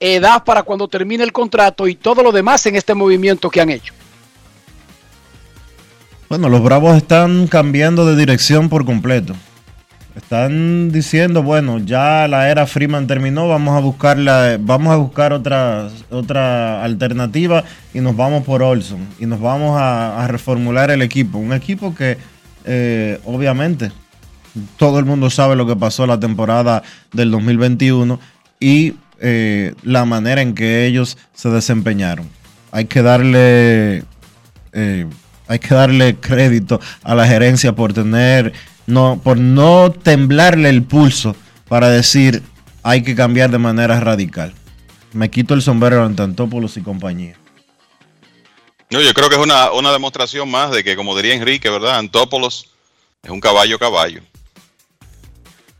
edad 0.00 0.44
para 0.44 0.62
cuando 0.62 0.88
termine 0.88 1.24
el 1.24 1.32
contrato 1.32 1.86
y 1.88 1.94
todo 1.94 2.22
lo 2.22 2.32
demás 2.32 2.66
en 2.66 2.76
este 2.76 2.94
movimiento 2.94 3.50
que 3.50 3.60
han 3.60 3.70
hecho. 3.70 3.94
Bueno, 6.28 6.48
los 6.50 6.62
Bravos 6.62 6.96
están 6.96 7.46
cambiando 7.46 8.04
de 8.04 8.16
dirección 8.16 8.68
por 8.68 8.84
completo. 8.84 9.34
Están 10.18 10.90
diciendo, 10.90 11.44
bueno, 11.44 11.78
ya 11.78 12.26
la 12.26 12.50
era 12.50 12.66
Freeman 12.66 13.06
terminó, 13.06 13.46
vamos 13.46 13.76
a 13.76 13.80
buscar 13.80 14.18
vamos 14.58 14.92
a 14.92 14.96
buscar 14.96 15.32
otra, 15.32 15.88
otra 16.10 16.82
alternativa 16.82 17.62
y 17.94 18.00
nos 18.00 18.16
vamos 18.16 18.44
por 18.44 18.60
Olson 18.60 19.06
y 19.20 19.26
nos 19.26 19.40
vamos 19.40 19.78
a, 19.80 20.26
reformular 20.26 20.90
el 20.90 21.02
equipo. 21.02 21.38
Un 21.38 21.52
equipo 21.52 21.94
que 21.94 22.18
eh, 22.64 23.20
obviamente 23.26 23.92
todo 24.76 24.98
el 24.98 25.04
mundo 25.04 25.30
sabe 25.30 25.54
lo 25.54 25.68
que 25.68 25.76
pasó 25.76 26.04
la 26.04 26.18
temporada 26.18 26.82
del 27.12 27.30
2021 27.30 28.18
y 28.58 28.94
eh, 29.20 29.72
la 29.84 30.04
manera 30.04 30.42
en 30.42 30.54
que 30.54 30.84
ellos 30.84 31.16
se 31.32 31.48
desempeñaron. 31.48 32.28
Hay 32.72 32.86
que 32.86 33.02
darle 33.02 34.02
eh, 34.72 35.06
hay 35.46 35.58
que 35.60 35.74
darle 35.74 36.16
crédito 36.16 36.80
a 37.02 37.14
la 37.14 37.26
gerencia 37.26 37.72
por 37.72 37.92
tener 37.92 38.52
no, 38.88 39.20
por 39.22 39.36
no 39.36 39.92
temblarle 39.92 40.70
el 40.70 40.82
pulso 40.82 41.36
para 41.68 41.90
decir 41.90 42.42
hay 42.82 43.02
que 43.02 43.14
cambiar 43.14 43.50
de 43.50 43.58
manera 43.58 44.00
radical. 44.00 44.54
Me 45.12 45.30
quito 45.30 45.52
el 45.52 45.60
sombrero 45.60 46.06
en 46.06 46.16
Tantópolos 46.16 46.76
y 46.78 46.82
compañía. 46.82 47.36
No, 48.90 49.02
yo 49.02 49.12
creo 49.12 49.28
que 49.28 49.34
es 49.34 49.42
una, 49.42 49.92
demostración 49.92 50.50
más 50.50 50.70
de 50.70 50.82
que, 50.82 50.96
como 50.96 51.14
diría 51.14 51.34
Enrique, 51.34 51.68
¿verdad? 51.68 51.98
Antópolos 51.98 52.70
es 53.22 53.30
un 53.30 53.40
caballo 53.40 53.78
caballo. 53.78 54.22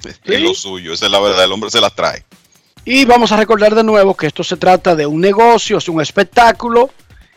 Es 0.04 0.40
lo 0.40 0.52
suyo, 0.52 0.92
esa 0.92 1.06
es 1.06 1.10
la 1.10 1.18
verdad, 1.18 1.44
el 1.44 1.52
hombre 1.52 1.70
se 1.70 1.80
las 1.80 1.94
trae. 1.94 2.24
Y 2.84 3.06
vamos 3.06 3.32
a 3.32 3.38
recordar 3.38 3.74
de 3.74 3.84
nuevo 3.84 4.14
que 4.14 4.26
esto 4.26 4.44
se 4.44 4.58
trata 4.58 4.94
de 4.94 5.06
un 5.06 5.20
negocio, 5.20 5.78
es 5.78 5.88
un 5.88 6.02
espectáculo 6.02 6.90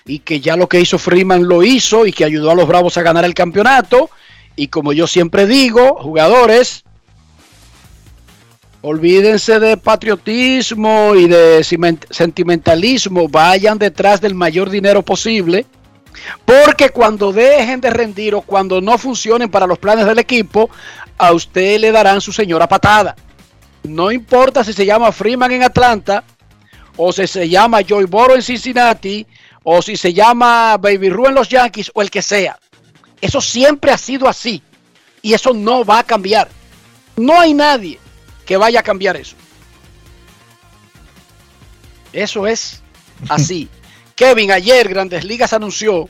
y 0.06 0.20
que 0.20 0.42
ya 0.42 0.58
lo 0.58 0.68
que 0.68 0.82
hizo 0.82 1.00
Freeman 1.00 1.48
lo 1.48 1.64
hizo 1.64 2.06
y 2.06 2.12
que 2.12 2.26
ayudó 2.26 2.52
a 2.52 2.56
los 2.56 2.68
Bravos 2.68 2.98
a 2.98 3.02
ganar 3.04 3.24
el 3.24 3.34
campeonato 3.34 4.10
y 4.56 4.68
como 4.68 4.94
yo 4.94 5.08
siempre 5.08 5.46
digo, 5.46 5.96
jugadores, 6.02 6.84
olvídense 8.82 9.60
de 9.60 9.78
patriotismo 9.78 11.16
y 11.16 11.28
de 11.28 11.64
sentimentalismo, 12.10 13.28
vayan 13.30 13.78
detrás 13.78 14.22
del 14.22 14.36
mayor 14.36 14.70
dinero 14.70 15.04
posible, 15.04 15.66
porque 16.46 16.90
cuando 16.90 17.32
dejen 17.32 17.82
de 17.82 17.90
rendir 17.90 18.36
o 18.36 18.42
cuando 18.42 18.82
no 18.82 18.98
funcionen 18.98 19.50
para 19.50 19.68
los 19.68 19.80
planes 19.80 20.06
del 20.06 20.20
equipo, 20.20 20.70
a 21.18 21.32
usted 21.32 21.80
le 21.80 21.92
darán 21.92 22.22
su 22.22 22.34
señora 22.34 22.68
patada. 22.68 23.16
No 23.84 24.12
importa 24.12 24.64
si 24.64 24.74
se 24.74 24.86
llama 24.86 25.12
Freeman 25.12 25.52
en 25.52 25.64
Atlanta, 25.64 26.24
o 26.98 27.12
si 27.12 27.26
se 27.26 27.48
llama 27.48 27.82
Joy 27.82 28.06
Boro 28.06 28.36
en 28.36 28.42
Cincinnati, 28.42 29.26
o 29.64 29.82
si 29.82 29.96
se 29.96 30.14
llama 30.14 30.78
Baby 30.78 31.10
Rue 31.10 31.30
en 31.30 31.36
los 31.36 31.50
Yankees, 31.50 31.92
o 31.94 32.02
el 32.02 32.12
que 32.12 32.22
sea. 32.22 32.58
Eso 33.22 33.40
siempre 33.40 33.92
ha 33.92 33.98
sido 33.98 34.28
así 34.28 34.64
y 35.22 35.34
eso 35.34 35.54
no 35.54 35.86
va 35.86 36.00
a 36.00 36.04
cambiar. 36.04 36.50
No 37.16 37.40
hay 37.40 37.54
nadie 37.54 38.00
que 38.46 38.58
vaya 38.58 38.80
a 38.80 38.84
cambiar 38.84 39.16
eso. 39.16 39.36
Eso 42.12 42.48
es 42.48 42.82
así. 43.30 43.70
Kevin, 44.16 44.52
ayer 44.52 44.90
Grandes 44.90 45.24
Ligas 45.24 45.54
anunció 45.54 46.10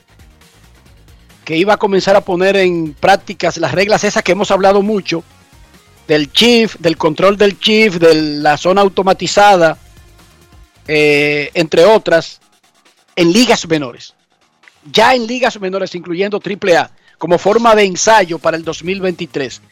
que 1.44 1.56
iba 1.56 1.74
a 1.74 1.78
comenzar 1.78 2.16
a 2.16 2.22
poner 2.22 2.56
en 2.56 2.94
prácticas 2.94 3.58
las 3.58 3.72
reglas 3.72 4.04
esas 4.04 4.22
que 4.22 4.32
hemos 4.32 4.50
hablado 4.50 4.80
mucho, 4.82 5.24
del 6.06 6.32
chief, 6.32 6.76
del 6.78 6.96
control 6.96 7.36
del 7.36 7.58
chief, 7.58 7.96
de 7.96 8.14
la 8.14 8.56
zona 8.56 8.80
automatizada, 8.80 9.76
eh, 10.86 11.50
entre 11.54 11.84
otras, 11.84 12.40
en 13.16 13.32
ligas 13.32 13.68
menores. 13.68 14.14
Ya 14.90 15.14
en 15.14 15.26
ligas 15.26 15.60
menores, 15.60 15.94
incluyendo 15.94 16.40
AAA 16.40 16.90
como 17.22 17.38
forma 17.38 17.76
de 17.76 17.84
ensayo 17.84 18.40
para 18.40 18.56
el 18.56 18.64
2023. 18.64 19.62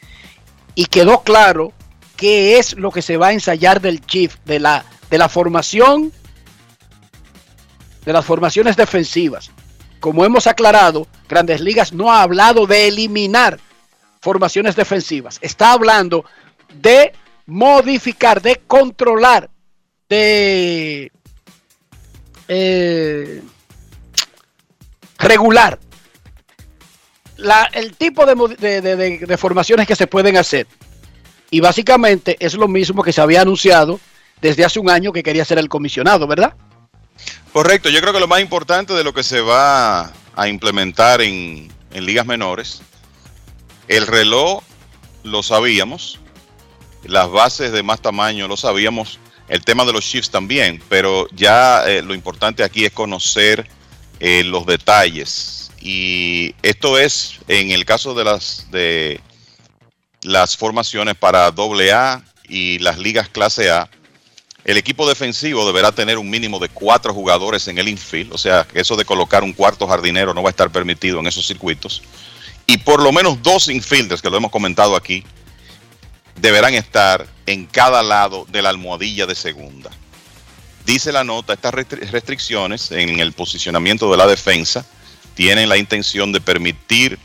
Y 0.77 0.85
quedó 0.85 1.25
claro 1.25 1.73
qué 2.17 2.61
es 2.61 2.75
lo 2.79 2.93
que 2.93 3.03
se 3.03 3.17
va 3.17 3.27
a 3.27 3.33
ensayar 3.33 3.81
del 3.81 4.07
Chief, 4.07 4.37
de 4.45 4.61
la, 4.61 4.85
de 5.11 5.19
la 5.19 5.29
formación, 5.29 6.13
de 8.05 8.13
las 8.13 8.25
formaciones 8.25 8.77
defensivas. 8.77 9.51
Como 9.99 10.25
hemos 10.25 10.47
aclarado, 10.47 11.09
Grandes 11.29 11.61
Ligas 11.61 11.93
no 11.93 12.13
ha 12.13 12.23
hablado 12.23 12.69
de 12.69 12.87
eliminar 12.87 13.59
formaciones 14.21 14.77
defensivas. 14.77 15.41
Está 15.41 15.73
hablando 15.73 16.25
de 16.73 17.13
modificar, 17.47 18.41
de 18.43 18.63
controlar, 18.65 19.51
de 20.09 21.11
eh, 22.47 23.43
regular 25.19 25.81
el 27.73 27.97
tipo 27.97 28.27
de, 28.27 29.37
formaciones 29.39 29.87
que 29.87 29.97
se 29.97 30.07
pueden 30.07 30.37
hacer. 30.37 30.67
Y 31.51 31.61
básicamente 31.61 32.37
es 32.39 32.55
lo 32.55 32.69
mismo 32.69 33.03
que 33.03 33.13
se 33.13 33.21
había 33.21 33.43
anunciado 33.43 33.99
desde 34.41 34.65
hace 34.65 34.79
un 34.79 34.89
año 34.89 35.13
que 35.13 35.23
quería 35.23 35.45
ser 35.45 35.59
el 35.59 35.69
comisionado, 35.69 36.27
¿verdad? 36.27 36.55
Correcto, 37.53 37.91
yo 37.91 38.01
creo 38.01 38.13
que 38.13 38.21
lo 38.21 38.29
más 38.29 38.41
importante 38.41 38.95
de 38.95 39.05
lo 39.05 39.13
que 39.13 39.23
se 39.23 39.41
va 39.41 40.13
a 40.37 40.49
implementar 40.49 41.21
en, 41.21 41.71
en 41.93 42.07
ligas 42.07 42.25
menores, 42.25 42.81
el 43.89 44.07
reloj 44.07 44.63
lo 45.25 45.43
sabíamos, 45.43 46.21
las 47.05 47.31
bases 47.31 47.73
de 47.73 47.83
más 47.83 48.01
tamaño 48.01 48.47
lo 48.47 48.57
sabíamos, 48.57 49.19
el 49.49 49.65
tema 49.65 49.85
de 49.85 49.93
los 49.93 50.05
shifts 50.05 50.31
también, 50.31 50.81
pero 50.89 51.27
ya 51.33 51.85
eh, 51.87 52.03
lo 52.03 52.15
importante 52.15 52.63
aquí 52.63 52.85
es 52.85 52.93
conocer 52.93 53.69
eh, 54.21 54.45
los 54.45 54.65
detalles 54.65 55.70
y 55.81 56.55
esto 56.63 56.99
es 56.99 57.39
en 57.49 57.71
el 57.71 57.85
caso 57.85 58.15
de 58.15 59.21
las 60.23 60.57
formaciones 60.57 61.15
para 61.17 61.47
AA 61.47 62.23
y 62.49 62.79
las 62.81 62.99
ligas 62.99 63.29
clase 63.29 63.71
A, 63.71 63.89
El 64.65 64.77
equipo 64.77 65.09
defensivo 65.09 65.67
deberá 65.67 65.91
tener 65.93 66.19
un 66.19 66.29
mínimo 66.29 66.59
de 66.59 66.69
cuatro 66.69 67.15
jugadores 67.15 67.67
en 67.69 67.79
el 67.79 67.89
infield, 67.89 68.33
o 68.35 68.39
sea, 68.39 68.67
eso 68.75 68.95
de 68.95 69.07
colocar 69.07 69.43
un 69.43 69.55
cuarto 69.55 69.87
jardinero 69.87 70.35
no 70.35 70.43
va 70.43 70.51
a 70.51 70.57
estar 70.57 70.71
permitido 70.71 71.19
en 71.21 71.27
esos 71.27 71.47
circuitos. 71.47 72.03
Y 72.67 72.77
por 72.79 73.03
lo 73.03 73.11
menos 73.11 73.43
dos 73.43 73.69
infielders, 73.69 74.21
que 74.21 74.29
lo 74.29 74.37
hemos 74.37 74.51
comentado 74.51 74.97
aquí, 74.97 75.25
deberán 76.37 76.75
estar 76.75 77.27
en 77.47 77.67
cada 77.67 78.03
lado 78.03 78.47
de 78.51 78.61
la 78.61 78.69
almohadilla 78.69 79.27
de 79.27 79.35
segunda. 79.35 79.91
Dice 80.85 81.11
la 81.11 81.25
nota, 81.25 81.55
estas 81.55 81.75
restricciones 81.75 82.91
en 82.91 83.19
el 83.19 83.33
posicionamiento 83.33 84.11
de 84.11 84.17
la 84.19 84.27
defensa 84.27 84.85
tienen 85.41 85.71
la 85.71 85.79
intención 85.79 86.33
de 86.33 86.41
permitir 86.43 87.19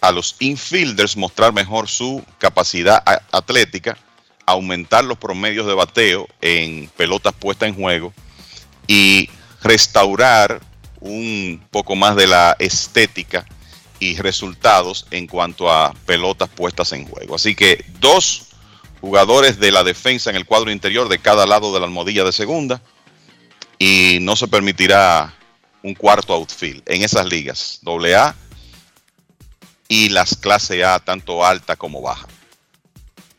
a 0.00 0.12
los 0.12 0.36
infielders 0.38 1.16
mostrar 1.16 1.52
mejor 1.52 1.88
su 1.88 2.24
capacidad 2.38 3.02
atlética 3.32 3.98
aumentar 4.46 5.02
los 5.02 5.18
promedios 5.18 5.66
de 5.66 5.74
bateo 5.74 6.28
en 6.40 6.88
pelotas 6.96 7.34
puestas 7.34 7.70
en 7.70 7.74
juego 7.74 8.14
y 8.86 9.28
restaurar 9.64 10.60
un 11.00 11.60
poco 11.72 11.96
más 11.96 12.14
de 12.14 12.28
la 12.28 12.54
estética 12.60 13.44
y 13.98 14.16
resultados 14.18 15.08
en 15.10 15.26
cuanto 15.26 15.68
a 15.68 15.92
pelotas 16.06 16.48
puestas 16.48 16.92
en 16.92 17.04
juego. 17.04 17.34
Así 17.34 17.56
que 17.56 17.84
dos 17.98 18.46
jugadores 19.00 19.58
de 19.58 19.72
la 19.72 19.82
defensa 19.82 20.30
en 20.30 20.36
el 20.36 20.46
cuadro 20.46 20.70
interior 20.70 21.08
de 21.08 21.18
cada 21.18 21.46
lado 21.46 21.74
de 21.74 21.80
la 21.80 21.86
almohadilla 21.86 22.22
de 22.22 22.30
segunda 22.30 22.80
y 23.76 24.18
no 24.20 24.36
se 24.36 24.46
permitirá 24.46 25.34
un 25.86 25.94
cuarto 25.94 26.34
outfield 26.34 26.82
en 26.86 27.02
esas 27.02 27.26
ligas, 27.26 27.80
AA 27.86 28.34
y 29.88 30.08
las 30.08 30.36
clase 30.36 30.84
A, 30.84 30.98
tanto 30.98 31.44
alta 31.44 31.76
como 31.76 32.02
baja 32.02 32.26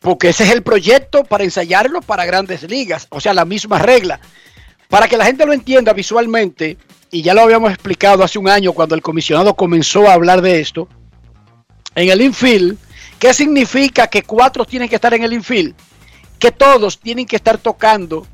porque 0.08 0.30
ese 0.30 0.46
es 0.46 0.52
el 0.52 0.64
proyecto 0.64 1.26
para 1.26 1.44
ensayarlo 1.44 2.02
para 2.02 2.24
grandes 2.24 2.64
ligas, 2.64 3.08
o 3.10 3.20
sea, 3.20 3.34
la 3.34 3.44
misma 3.44 3.78
regla. 3.78 4.22
Para 4.88 5.10
que 5.10 5.18
la 5.18 5.26
gente 5.26 5.46
lo 5.46 5.52
entienda 5.52 5.92
visualmente, 5.92 6.78
y 7.12 7.24
ya 7.24 7.34
lo 7.34 7.42
habíamos 7.42 7.72
explicado 7.72 8.24
hace 8.24 8.40
un 8.40 8.48
año 8.48 8.72
cuando 8.72 8.96
el 8.96 9.02
comisionado 9.02 9.54
comenzó 9.54 10.08
a 10.08 10.14
hablar 10.14 10.42
de 10.42 10.62
esto, 10.62 10.88
en 11.94 12.08
el 12.08 12.22
infield, 12.22 12.78
¿qué 13.20 13.34
significa 13.34 14.08
que 14.08 14.24
cuatro 14.24 14.64
tienen 14.64 14.88
que 14.88 14.96
estar 14.96 15.14
en 15.14 15.24
el 15.24 15.34
infield? 15.34 15.76
Que 16.40 16.54
todos 16.54 17.02
tienen 17.02 17.26
que 17.26 17.36
estar 17.36 17.58
tocando 17.58 18.26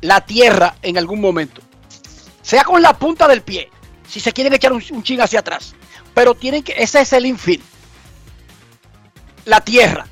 la 0.00 0.22
tierra 0.22 0.74
en 0.82 0.98
algún 0.98 1.20
momento, 1.20 1.61
sea 2.42 2.64
con 2.64 2.82
la 2.82 2.92
punta 2.92 3.26
del 3.26 3.42
pie, 3.42 3.70
si 4.06 4.20
se 4.20 4.32
quieren 4.32 4.52
echar 4.52 4.72
un, 4.72 4.82
un 4.90 5.02
ching 5.02 5.20
hacia 5.20 5.40
atrás, 5.40 5.74
pero 6.12 6.34
tienen 6.34 6.62
que, 6.62 6.74
ese 6.76 7.00
es 7.00 7.12
el 7.12 7.26
infield, 7.26 7.62
la 9.44 9.60
tierra. 9.60 10.06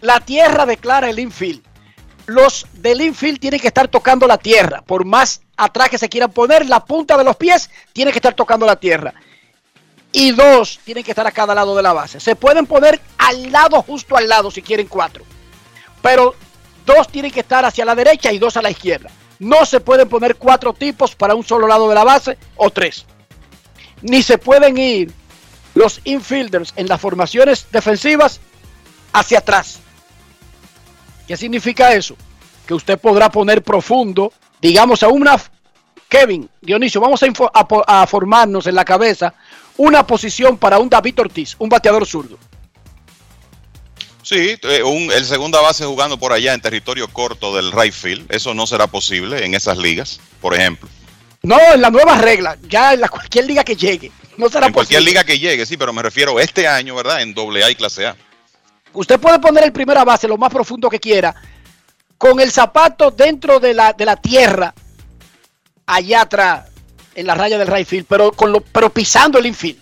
La 0.00 0.20
tierra 0.20 0.66
declara 0.66 1.10
el 1.10 1.18
infield. 1.18 1.62
Los 2.26 2.66
del 2.74 3.00
infield 3.00 3.40
tienen 3.40 3.58
que 3.58 3.68
estar 3.68 3.88
tocando 3.88 4.26
la 4.26 4.38
tierra. 4.38 4.82
Por 4.82 5.04
más 5.04 5.40
atrás 5.56 5.88
que 5.88 5.98
se 5.98 6.08
quieran 6.08 6.30
poner, 6.30 6.68
la 6.68 6.84
punta 6.84 7.16
de 7.16 7.24
los 7.24 7.36
pies 7.36 7.70
tiene 7.92 8.12
que 8.12 8.18
estar 8.18 8.34
tocando 8.34 8.66
la 8.66 8.76
tierra. 8.76 9.14
Y 10.12 10.32
dos 10.32 10.78
tienen 10.84 11.04
que 11.04 11.12
estar 11.12 11.26
a 11.26 11.32
cada 11.32 11.54
lado 11.54 11.74
de 11.74 11.82
la 11.82 11.92
base. 11.92 12.20
Se 12.20 12.36
pueden 12.36 12.66
poner 12.66 13.00
al 13.18 13.50
lado, 13.50 13.82
justo 13.82 14.16
al 14.16 14.28
lado, 14.28 14.50
si 14.50 14.62
quieren 14.62 14.86
cuatro. 14.86 15.24
Pero 16.02 16.34
dos 16.86 17.08
tienen 17.08 17.30
que 17.30 17.40
estar 17.40 17.64
hacia 17.64 17.84
la 17.84 17.94
derecha 17.94 18.32
y 18.32 18.38
dos 18.38 18.56
a 18.56 18.62
la 18.62 18.70
izquierda. 18.70 19.10
No 19.38 19.64
se 19.64 19.80
pueden 19.80 20.08
poner 20.08 20.36
cuatro 20.36 20.72
tipos 20.72 21.14
para 21.14 21.34
un 21.34 21.44
solo 21.44 21.66
lado 21.66 21.88
de 21.88 21.94
la 21.94 22.04
base 22.04 22.38
o 22.56 22.70
tres. 22.70 23.06
Ni 24.02 24.22
se 24.22 24.38
pueden 24.38 24.78
ir 24.78 25.12
los 25.74 26.00
infielders 26.04 26.72
en 26.76 26.88
las 26.88 27.00
formaciones 27.00 27.66
defensivas 27.70 28.40
hacia 29.12 29.38
atrás. 29.38 29.80
¿Qué 31.26 31.36
significa 31.36 31.92
eso? 31.92 32.16
Que 32.66 32.74
usted 32.74 32.98
podrá 32.98 33.30
poner 33.30 33.62
profundo, 33.62 34.32
digamos, 34.60 35.02
a 35.02 35.08
una... 35.08 35.38
Kevin, 36.08 36.48
Dionisio, 36.62 37.02
vamos 37.02 37.20
a, 37.52 38.06
formarnos 38.06 38.66
en 38.66 38.74
la 38.74 38.84
cabeza 38.84 39.34
una 39.76 40.06
posición 40.06 40.56
para 40.56 40.78
un 40.78 40.88
David 40.88 41.20
Ortiz, 41.20 41.54
un 41.58 41.68
bateador 41.68 42.06
zurdo. 42.06 42.38
Sí, 44.28 44.58
eh, 44.62 45.08
el 45.14 45.24
segunda 45.24 45.58
base 45.62 45.86
jugando 45.86 46.18
por 46.18 46.34
allá 46.34 46.52
en 46.52 46.60
territorio 46.60 47.08
corto 47.08 47.56
del 47.56 47.72
right 47.72 47.94
field, 47.94 48.30
eso 48.30 48.52
no 48.52 48.66
será 48.66 48.86
posible 48.86 49.42
en 49.42 49.54
esas 49.54 49.78
ligas, 49.78 50.20
por 50.42 50.54
ejemplo. 50.54 50.86
No, 51.42 51.58
en 51.72 51.80
la 51.80 51.88
nueva 51.88 52.18
regla, 52.18 52.58
ya 52.68 52.92
en 52.92 53.00
la 53.00 53.08
cualquier 53.08 53.46
liga 53.46 53.64
que 53.64 53.74
llegue, 53.74 54.12
no 54.36 54.50
será 54.50 54.66
en 54.66 54.74
cualquier 54.74 55.00
liga 55.00 55.24
que 55.24 55.38
llegue, 55.38 55.64
sí, 55.64 55.78
pero 55.78 55.94
me 55.94 56.02
refiero 56.02 56.38
este 56.38 56.68
año, 56.68 56.94
¿verdad? 56.94 57.22
En 57.22 57.32
doble 57.32 57.64
A 57.64 57.70
y 57.70 57.74
clase 57.74 58.06
A. 58.06 58.16
Usted 58.92 59.18
puede 59.18 59.38
poner 59.38 59.64
el 59.64 59.72
primera 59.72 60.04
base 60.04 60.28
lo 60.28 60.36
más 60.36 60.52
profundo 60.52 60.90
que 60.90 61.00
quiera, 61.00 61.34
con 62.18 62.38
el 62.38 62.52
zapato 62.52 63.10
dentro 63.10 63.58
de 63.60 63.72
la, 63.72 63.94
de 63.94 64.04
la 64.04 64.16
tierra, 64.16 64.74
allá 65.86 66.20
atrás, 66.20 66.66
en 67.14 67.26
la 67.26 67.34
raya 67.34 67.56
del 67.56 67.68
right 67.68 67.88
field, 67.88 68.04
pero, 68.06 68.32
con 68.32 68.52
lo, 68.52 68.60
pero 68.60 68.90
pisando 68.90 69.38
el 69.38 69.46
infield. 69.46 69.80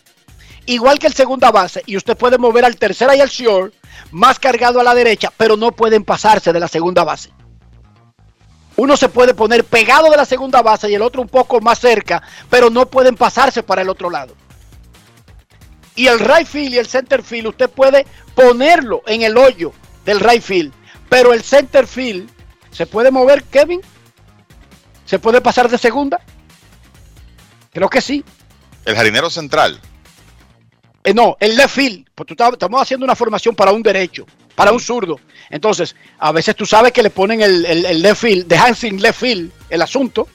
Igual 0.67 1.01
que 1.01 1.09
el 1.09 1.15
segunda 1.15 1.51
base, 1.51 1.83
y 1.85 1.97
usted 1.97 2.17
puede 2.17 2.39
mover 2.39 2.65
al 2.65 2.77
tercera 2.77 3.17
y 3.17 3.21
al 3.21 3.29
short, 3.29 3.75
más 4.11 4.39
cargado 4.39 4.81
a 4.81 4.85
la 4.85 4.95
derecha, 4.95 5.33
pero 5.37 5.57
no 5.57 5.73
pueden 5.73 6.05
pasarse 6.05 6.53
de 6.53 6.61
la 6.61 6.69
segunda 6.69 7.05
base. 7.05 7.31
Uno 8.77 8.97
se 8.97 9.09
puede 9.09 9.35
poner 9.35 9.65
pegado 9.65 10.11
de 10.11 10.17
la 10.17 10.27
segunda 10.27 10.61
base 10.63 10.91
y 10.91 10.95
el 10.95 11.03
otro 11.03 11.23
un 11.23 11.29
poco 11.29 11.61
más 11.61 11.79
cerca, 11.79 12.23
pero 12.51 12.69
no 12.69 12.87
pueden 12.87 13.17
pasarse 13.17 13.63
para 13.63 13.83
el 13.83 13.89
otro 13.89 14.11
lado. 14.11 14.35
Y 15.95 16.09
el 16.09 16.19
right 16.19 16.47
field 16.47 16.75
y 16.75 16.79
el 16.79 16.87
center 16.87 17.23
field 17.23 17.49
usted 17.49 17.71
puede 17.71 18.07
ponerlo 18.35 19.03
en 19.07 19.23
el 19.23 19.37
hoyo 19.39 19.73
del 20.05 20.21
right 20.21 20.43
field. 20.43 20.75
Pero 21.09 21.33
el 21.33 21.43
center 21.43 21.87
field 21.87 22.31
se 22.71 22.87
puede 22.87 23.11
mover, 23.11 23.45
Kevin. 23.45 23.81
¿Se 25.07 25.19
puede 25.19 25.41
pasar 25.41 25.71
de 25.71 25.79
segunda? 25.79 26.21
Creo 27.73 27.89
que 27.89 28.03
sí. 28.03 28.23
El 28.85 28.95
jardinero 28.95 29.31
central. 29.31 29.81
Eh, 31.07 31.15
no, 31.15 31.37
el 31.41 31.57
left 31.57 31.75
field. 31.75 32.05
Pues 32.15 32.29
estamos 32.31 32.83
haciendo 32.83 33.05
una 33.05 33.15
formación 33.17 33.55
para 33.55 33.73
un 33.73 33.83
derecho, 33.83 34.27
para 34.55 34.73
un 34.73 34.81
zurdo. 34.81 35.19
Entonces, 35.49 35.95
a 36.19 36.33
veces 36.33 36.55
tú 36.57 36.67
sabes 36.67 36.93
que 36.93 37.03
le 37.03 37.11
ponen 37.11 37.41
el, 37.41 37.65
el, 37.65 38.03
left 38.03 38.21
field, 38.21 38.47
dejan 38.47 38.75
sin 38.75 39.01
left 39.01 39.21
field 39.21 39.53
el 39.71 39.83
asunto. 39.83 40.29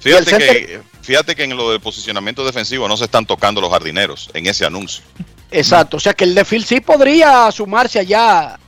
Fíjate 0.00 0.38
que 0.38 0.92
Fíjate 1.02 1.34
que 1.34 1.42
en 1.42 1.56
lo 1.56 1.70
del 1.70 1.80
posicionamiento 1.80 2.44
defensivo 2.44 2.86
no 2.86 2.96
se 2.96 3.04
están 3.04 3.26
tocando 3.26 3.60
los 3.60 3.70
jardineros 3.70 4.30
en 4.34 4.46
ese 4.46 4.64
anuncio. 4.64 5.02
Exacto, 5.50 5.96
o 5.96 6.00
sea 6.00 6.14
que 6.14 6.24
el 6.24 6.34
defil 6.34 6.64
sí 6.64 6.80
podría 6.80 7.50
sumarse 7.50 7.98
allá. 7.98 8.58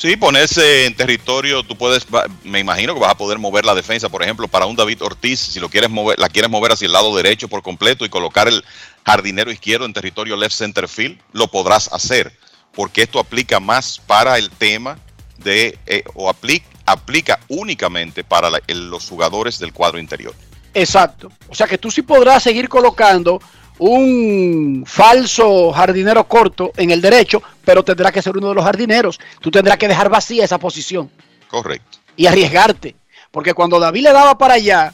Sí, 0.00 0.16
ponerse 0.16 0.86
en 0.86 0.96
territorio, 0.96 1.62
tú 1.62 1.76
puedes, 1.76 2.06
me 2.42 2.58
imagino 2.58 2.94
que 2.94 3.00
vas 3.00 3.10
a 3.10 3.18
poder 3.18 3.38
mover 3.38 3.66
la 3.66 3.74
defensa, 3.74 4.08
por 4.08 4.22
ejemplo, 4.22 4.48
para 4.48 4.64
un 4.64 4.74
David 4.74 5.02
Ortiz, 5.02 5.38
si 5.38 5.60
lo 5.60 5.68
quieres 5.68 5.90
mover, 5.90 6.18
la 6.18 6.30
quieres 6.30 6.50
mover 6.50 6.72
hacia 6.72 6.86
el 6.86 6.92
lado 6.92 7.14
derecho 7.14 7.48
por 7.48 7.60
completo 7.60 8.06
y 8.06 8.08
colocar 8.08 8.48
el 8.48 8.64
jardinero 9.04 9.52
izquierdo 9.52 9.84
en 9.84 9.92
territorio 9.92 10.38
left 10.38 10.56
center 10.56 10.88
field, 10.88 11.20
lo 11.34 11.48
podrás 11.48 11.92
hacer, 11.92 12.32
porque 12.72 13.02
esto 13.02 13.18
aplica 13.18 13.60
más 13.60 14.00
para 14.06 14.38
el 14.38 14.48
tema 14.48 14.98
de, 15.36 15.78
eh, 15.84 16.02
o 16.14 16.30
aplica, 16.30 16.66
aplica 16.86 17.38
únicamente 17.48 18.24
para 18.24 18.48
los 18.68 19.06
jugadores 19.06 19.58
del 19.58 19.74
cuadro 19.74 19.98
interior. 19.98 20.34
Exacto. 20.72 21.30
O 21.50 21.54
sea 21.54 21.66
que 21.66 21.76
tú 21.76 21.90
sí 21.90 22.00
podrás 22.00 22.42
seguir 22.42 22.70
colocando 22.70 23.38
un 23.80 24.84
falso 24.86 25.72
jardinero 25.72 26.24
corto 26.24 26.70
en 26.76 26.90
el 26.90 27.00
derecho, 27.00 27.42
pero 27.64 27.82
tendrá 27.82 28.12
que 28.12 28.20
ser 28.20 28.36
uno 28.36 28.50
de 28.50 28.54
los 28.54 28.64
jardineros. 28.64 29.18
Tú 29.40 29.50
tendrás 29.50 29.78
que 29.78 29.88
dejar 29.88 30.10
vacía 30.10 30.44
esa 30.44 30.58
posición. 30.58 31.10
Correcto. 31.48 31.98
Y 32.14 32.26
arriesgarte. 32.26 32.94
Porque 33.30 33.54
cuando 33.54 33.80
David 33.80 34.02
le 34.02 34.12
daba 34.12 34.36
para 34.36 34.54
allá, 34.54 34.92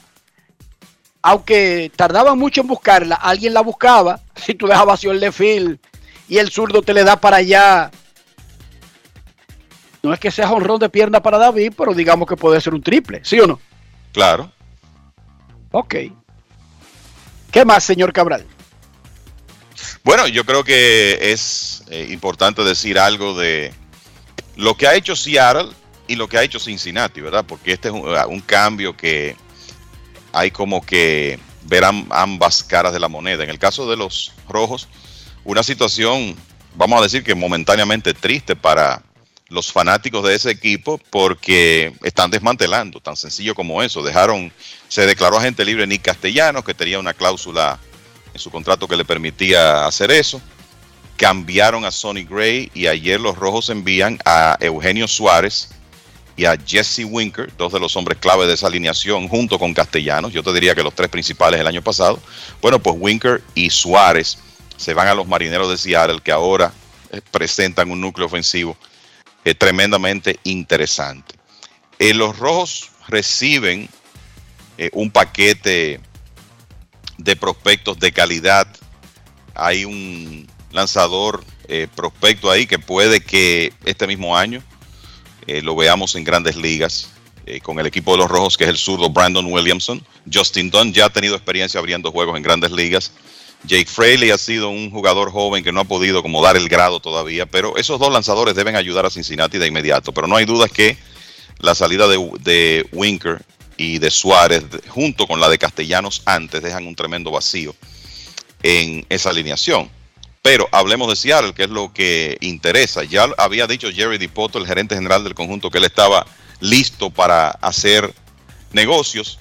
aunque 1.21 1.91
tardaba 1.95 2.33
mucho 2.33 2.61
en 2.61 2.67
buscarla, 2.67 3.15
alguien 3.15 3.53
la 3.53 3.61
buscaba. 3.61 4.19
Si 4.37 4.53
tú 4.53 4.67
dejas 4.67 4.85
vacío 4.85 5.11
el 5.11 5.19
de 5.19 5.79
y 6.29 6.37
el 6.37 6.51
zurdo 6.51 6.81
te 6.81 6.93
le 6.93 7.03
da 7.03 7.19
para 7.19 7.37
allá 7.37 7.91
no 10.03 10.13
es 10.13 10.19
que 10.19 10.31
sea 10.31 10.51
honrón 10.51 10.79
de 10.79 10.89
pierna 10.89 11.21
para 11.21 11.37
David, 11.37 11.73
pero 11.75 11.93
digamos 11.93 12.27
que 12.29 12.37
puede 12.37 12.61
ser 12.61 12.73
un 12.73 12.81
triple, 12.81 13.19
¿sí 13.23 13.39
o 13.39 13.47
no? 13.47 13.59
Claro. 14.13 14.51
Ok. 15.71 15.95
¿Qué 17.51 17.65
más, 17.65 17.83
señor 17.83 18.13
Cabral? 18.13 18.45
Bueno, 20.07 20.25
yo 20.25 20.45
creo 20.45 20.63
que 20.63 21.33
es 21.33 21.83
eh, 21.89 22.07
importante 22.11 22.63
decir 22.63 22.97
algo 22.97 23.37
de 23.37 23.73
lo 24.55 24.77
que 24.77 24.87
ha 24.87 24.95
hecho 24.95 25.17
Seattle 25.17 25.67
y 26.07 26.15
lo 26.15 26.29
que 26.29 26.37
ha 26.37 26.43
hecho 26.43 26.61
Cincinnati, 26.61 27.19
¿verdad? 27.19 27.43
Porque 27.45 27.73
este 27.73 27.89
es 27.89 27.93
un, 27.93 28.07
un 28.07 28.39
cambio 28.39 28.95
que 28.95 29.35
hay 30.31 30.49
como 30.49 30.81
que 30.81 31.37
ver 31.63 31.83
ambas 31.83 32.63
caras 32.63 32.93
de 32.93 33.01
la 33.01 33.09
moneda. 33.09 33.43
En 33.43 33.49
el 33.49 33.59
caso 33.59 33.89
de 33.89 33.97
los 33.97 34.31
rojos, 34.47 34.87
una 35.43 35.61
situación, 35.61 36.37
vamos 36.75 37.01
a 37.01 37.03
decir 37.03 37.21
que 37.21 37.35
momentáneamente 37.35 38.13
triste 38.13 38.55
para 38.55 39.03
los 39.49 39.73
fanáticos 39.73 40.25
de 40.25 40.35
ese 40.35 40.51
equipo 40.51 41.01
porque 41.09 41.91
están 42.01 42.31
desmantelando, 42.31 43.01
tan 43.01 43.17
sencillo 43.17 43.53
como 43.53 43.83
eso. 43.83 44.01
Dejaron, 44.01 44.53
se 44.87 45.05
declaró 45.05 45.37
agente 45.37 45.65
libre 45.65 45.85
Nick 45.85 46.03
Castellanos, 46.03 46.63
que 46.63 46.73
tenía 46.73 46.97
una 46.97 47.13
cláusula 47.13 47.77
su 48.37 48.51
contrato 48.51 48.87
que 48.87 48.95
le 48.95 49.05
permitía 49.05 49.85
hacer 49.85 50.11
eso. 50.11 50.41
Cambiaron 51.15 51.83
a 51.85 51.91
Sonny 51.91 52.23
Gray 52.23 52.71
y 52.73 52.87
ayer 52.87 53.19
los 53.19 53.37
rojos 53.37 53.69
envían 53.69 54.19
a 54.25 54.57
Eugenio 54.59 55.07
Suárez, 55.07 55.69
y 56.37 56.45
a 56.45 56.55
Jesse 56.55 57.03
Winker, 57.03 57.51
dos 57.57 57.73
de 57.73 57.79
los 57.79 57.95
hombres 57.95 58.19
clave 58.19 58.45
de 58.45 58.53
esa 58.53 58.67
alineación, 58.67 59.27
junto 59.27 59.57
con 59.57 59.73
Castellanos. 59.73 60.31
Yo 60.31 60.43
te 60.43 60.53
diría 60.53 60.75
que 60.75 60.83
los 60.83 60.93
tres 60.93 61.09
principales 61.09 61.59
el 61.59 61.65
año 61.65 61.81
pasado. 61.81 62.19
Bueno, 62.61 62.79
pues 62.79 62.95
Winker 62.97 63.43
y 63.55 63.71
Suárez 63.71 64.37
se 64.77 64.93
van 64.93 65.07
a 65.07 65.15
los 65.15 65.27
marineros 65.27 65.67
de 65.67 65.77
Seattle, 65.77 66.21
que 66.23 66.31
ahora 66.31 66.71
eh, 67.11 67.21
presentan 67.31 67.89
un 67.89 67.99
núcleo 67.99 68.27
ofensivo 68.27 68.77
eh, 69.43 69.55
tremendamente 69.55 70.39
interesante. 70.43 71.33
Eh, 71.97 72.13
los 72.13 72.37
rojos 72.37 72.91
reciben 73.07 73.89
un 74.91 75.09
paquete 75.09 75.99
de 77.17 77.35
prospectos 77.35 77.99
de 77.99 78.11
calidad. 78.11 78.67
Hay 79.55 79.85
un 79.85 80.47
lanzador 80.71 81.43
prospecto 81.95 82.49
ahí 82.49 82.65
que 82.65 82.79
puede 82.79 83.19
que 83.19 83.73
este 83.83 84.07
mismo 84.07 84.37
año 84.37 84.63
eh, 85.47 85.61
lo 85.61 85.75
veamos 85.77 86.13
en 86.15 86.25
grandes 86.25 86.57
ligas 86.57 87.09
eh, 87.45 87.61
con 87.61 87.79
el 87.79 87.87
equipo 87.87 88.11
de 88.11 88.17
los 88.17 88.29
Rojos, 88.29 88.57
que 88.57 88.65
es 88.65 88.69
el 88.69 88.77
zurdo 88.77 89.09
Brandon 89.09 89.45
Williamson. 89.45 90.05
Justin 90.31 90.69
Dunn 90.69 90.93
ya 90.93 91.05
ha 91.05 91.09
tenido 91.09 91.35
experiencia 91.35 91.79
abriendo 91.79 92.11
juegos 92.11 92.35
en 92.35 92.43
grandes 92.43 92.71
ligas. 92.71 93.13
Jake 93.63 93.85
Fraley 93.85 94.31
ha 94.31 94.37
sido 94.37 94.69
un 94.69 94.91
jugador 94.91 95.31
joven 95.31 95.63
que 95.63 95.71
no 95.71 95.79
ha 95.79 95.85
podido 95.85 96.21
como 96.21 96.43
dar 96.43 96.57
el 96.57 96.67
grado 96.67 96.99
todavía, 96.99 97.45
pero 97.45 97.77
esos 97.77 97.97
dos 97.97 98.11
lanzadores 98.11 98.55
deben 98.55 98.75
ayudar 98.75 99.05
a 99.05 99.09
Cincinnati 99.09 99.57
de 99.57 99.67
inmediato. 99.67 100.11
Pero 100.11 100.27
no 100.27 100.35
hay 100.35 100.45
duda 100.45 100.67
que 100.67 100.97
la 101.59 101.73
salida 101.73 102.07
de, 102.09 102.17
de 102.41 102.85
Winker 102.91 103.41
y 103.77 103.99
de 103.99 104.11
Suárez, 104.11 104.63
junto 104.89 105.27
con 105.27 105.39
la 105.39 105.49
de 105.49 105.57
Castellanos 105.57 106.23
antes, 106.25 106.61
dejan 106.61 106.87
un 106.87 106.95
tremendo 106.95 107.31
vacío 107.31 107.75
en 108.63 109.05
esa 109.09 109.29
alineación. 109.29 109.89
Pero 110.41 110.67
hablemos 110.71 111.09
de 111.09 111.15
Seattle, 111.15 111.53
que 111.53 111.63
es 111.63 111.69
lo 111.69 111.93
que 111.93 112.37
interesa. 112.41 113.03
Ya 113.03 113.27
había 113.37 113.67
dicho 113.67 113.91
Jerry 113.91 114.17
Dipoto, 114.17 114.57
el 114.57 114.65
gerente 114.65 114.95
general 114.95 115.23
del 115.23 115.35
conjunto, 115.35 115.69
que 115.69 115.77
él 115.77 115.83
estaba 115.83 116.25
listo 116.59 117.09
para 117.09 117.49
hacer 117.49 118.13
negocios. 118.71 119.39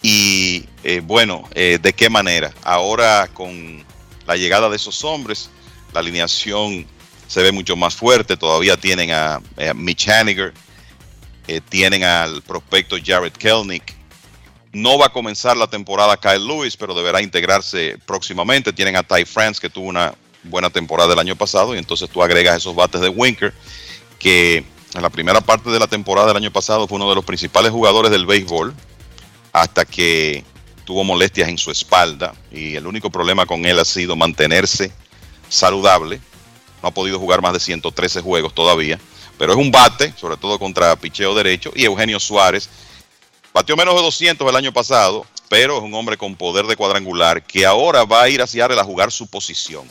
Y 0.00 0.66
eh, 0.82 1.00
bueno, 1.00 1.48
eh, 1.54 1.78
¿de 1.80 1.92
qué 1.92 2.08
manera? 2.08 2.52
Ahora 2.62 3.28
con 3.32 3.84
la 4.26 4.36
llegada 4.36 4.68
de 4.68 4.76
esos 4.76 5.02
hombres, 5.04 5.50
la 5.92 6.00
alineación 6.00 6.86
se 7.26 7.42
ve 7.42 7.52
mucho 7.52 7.76
más 7.76 7.94
fuerte. 7.94 8.36
Todavía 8.36 8.76
tienen 8.76 9.10
a, 9.10 9.36
a 9.36 9.74
Mitch 9.74 10.08
Haniger, 10.08 10.54
eh, 11.46 11.60
tienen 11.60 12.04
al 12.04 12.42
prospecto 12.42 12.96
Jared 13.04 13.32
Kelnick. 13.32 13.94
No 14.72 14.98
va 14.98 15.06
a 15.06 15.12
comenzar 15.12 15.56
la 15.56 15.68
temporada 15.68 16.16
Kyle 16.16 16.44
Lewis, 16.46 16.76
pero 16.76 16.94
deberá 16.94 17.22
integrarse 17.22 17.98
próximamente. 18.06 18.72
Tienen 18.72 18.96
a 18.96 19.02
Ty 19.02 19.24
France, 19.24 19.60
que 19.60 19.70
tuvo 19.70 19.86
una 19.86 20.14
buena 20.44 20.70
temporada 20.70 21.10
del 21.10 21.18
año 21.18 21.36
pasado 21.36 21.74
y 21.74 21.78
entonces 21.78 22.08
tú 22.10 22.22
agregas 22.22 22.56
esos 22.56 22.74
bates 22.74 23.00
de 23.00 23.08
Winker 23.08 23.54
que 24.18 24.64
en 24.94 25.02
la 25.02 25.10
primera 25.10 25.40
parte 25.40 25.70
de 25.70 25.78
la 25.78 25.86
temporada 25.86 26.28
del 26.28 26.36
año 26.36 26.52
pasado 26.52 26.86
fue 26.86 26.96
uno 26.96 27.08
de 27.08 27.14
los 27.14 27.24
principales 27.24 27.72
jugadores 27.72 28.10
del 28.10 28.26
béisbol 28.26 28.74
hasta 29.52 29.84
que 29.84 30.44
tuvo 30.84 31.02
molestias 31.02 31.48
en 31.48 31.58
su 31.58 31.70
espalda 31.70 32.34
y 32.52 32.76
el 32.76 32.86
único 32.86 33.10
problema 33.10 33.46
con 33.46 33.64
él 33.64 33.78
ha 33.78 33.84
sido 33.84 34.16
mantenerse 34.16 34.92
saludable. 35.48 36.20
No 36.82 36.88
ha 36.88 36.94
podido 36.94 37.18
jugar 37.18 37.40
más 37.40 37.54
de 37.54 37.60
113 37.60 38.20
juegos 38.20 38.54
todavía, 38.54 39.00
pero 39.38 39.52
es 39.52 39.58
un 39.58 39.70
bate, 39.70 40.12
sobre 40.16 40.36
todo 40.36 40.58
contra 40.58 40.96
picheo 40.96 41.34
derecho. 41.34 41.72
Y 41.74 41.84
Eugenio 41.84 42.20
Suárez 42.20 42.68
batió 43.52 43.76
menos 43.76 43.94
de 43.94 44.02
200 44.02 44.48
el 44.48 44.56
año 44.56 44.72
pasado, 44.72 45.26
pero 45.48 45.78
es 45.78 45.82
un 45.82 45.94
hombre 45.94 46.16
con 46.16 46.36
poder 46.36 46.66
de 46.66 46.76
cuadrangular 46.76 47.42
que 47.42 47.66
ahora 47.66 48.04
va 48.04 48.22
a 48.22 48.28
ir 48.28 48.42
a 48.42 48.46
Seattle 48.46 48.80
a 48.80 48.84
jugar 48.84 49.12
su 49.12 49.26
posición 49.26 49.88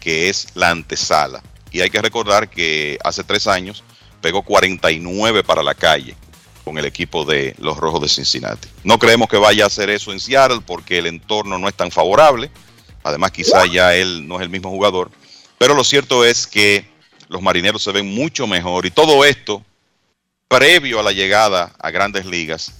que 0.00 0.28
es 0.28 0.48
la 0.54 0.70
antesala. 0.70 1.42
Y 1.70 1.82
hay 1.82 1.90
que 1.90 2.02
recordar 2.02 2.50
que 2.50 2.98
hace 3.04 3.22
tres 3.22 3.46
años 3.46 3.84
pegó 4.20 4.42
49 4.42 5.44
para 5.44 5.62
la 5.62 5.74
calle 5.74 6.16
con 6.64 6.78
el 6.78 6.86
equipo 6.86 7.24
de 7.24 7.54
los 7.58 7.76
Rojos 7.76 8.02
de 8.02 8.08
Cincinnati. 8.08 8.68
No 8.82 8.98
creemos 8.98 9.28
que 9.28 9.36
vaya 9.36 9.64
a 9.64 9.66
hacer 9.68 9.90
eso 9.90 10.12
en 10.12 10.18
Seattle 10.18 10.60
porque 10.66 10.98
el 10.98 11.06
entorno 11.06 11.58
no 11.58 11.68
es 11.68 11.74
tan 11.74 11.90
favorable. 11.90 12.50
Además, 13.04 13.30
quizá 13.30 13.66
ya 13.66 13.94
él 13.94 14.26
no 14.26 14.36
es 14.36 14.42
el 14.42 14.50
mismo 14.50 14.70
jugador. 14.70 15.10
Pero 15.58 15.74
lo 15.74 15.84
cierto 15.84 16.24
es 16.24 16.46
que 16.46 16.89
los 17.30 17.40
marineros 17.40 17.82
se 17.82 17.92
ven 17.92 18.12
mucho 18.12 18.48
mejor 18.48 18.84
y 18.86 18.90
todo 18.90 19.24
esto 19.24 19.62
previo 20.48 20.98
a 20.98 21.02
la 21.04 21.12
llegada 21.12 21.72
a 21.78 21.90
grandes 21.92 22.26
ligas 22.26 22.72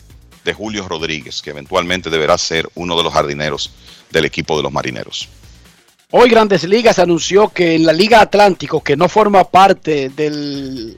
de 0.45 0.53
Julio 0.53 0.89
Rodríguez, 0.89 1.41
que 1.41 1.51
eventualmente 1.51 2.11
deberá 2.11 2.37
ser 2.37 2.69
uno 2.75 2.97
de 2.97 3.05
los 3.05 3.13
jardineros 3.13 3.71
del 4.11 4.25
equipo 4.25 4.57
de 4.57 4.65
los 4.65 4.73
marineros. 4.73 5.29
Hoy 6.11 6.29
Grandes 6.29 6.65
Ligas 6.65 6.99
anunció 6.99 7.51
que 7.51 7.77
en 7.77 7.87
la 7.87 7.93
Liga 7.93 8.21
Atlántico, 8.21 8.83
que 8.83 8.97
no 8.97 9.09
forma 9.09 9.45
parte 9.45 10.09
del, 10.09 10.97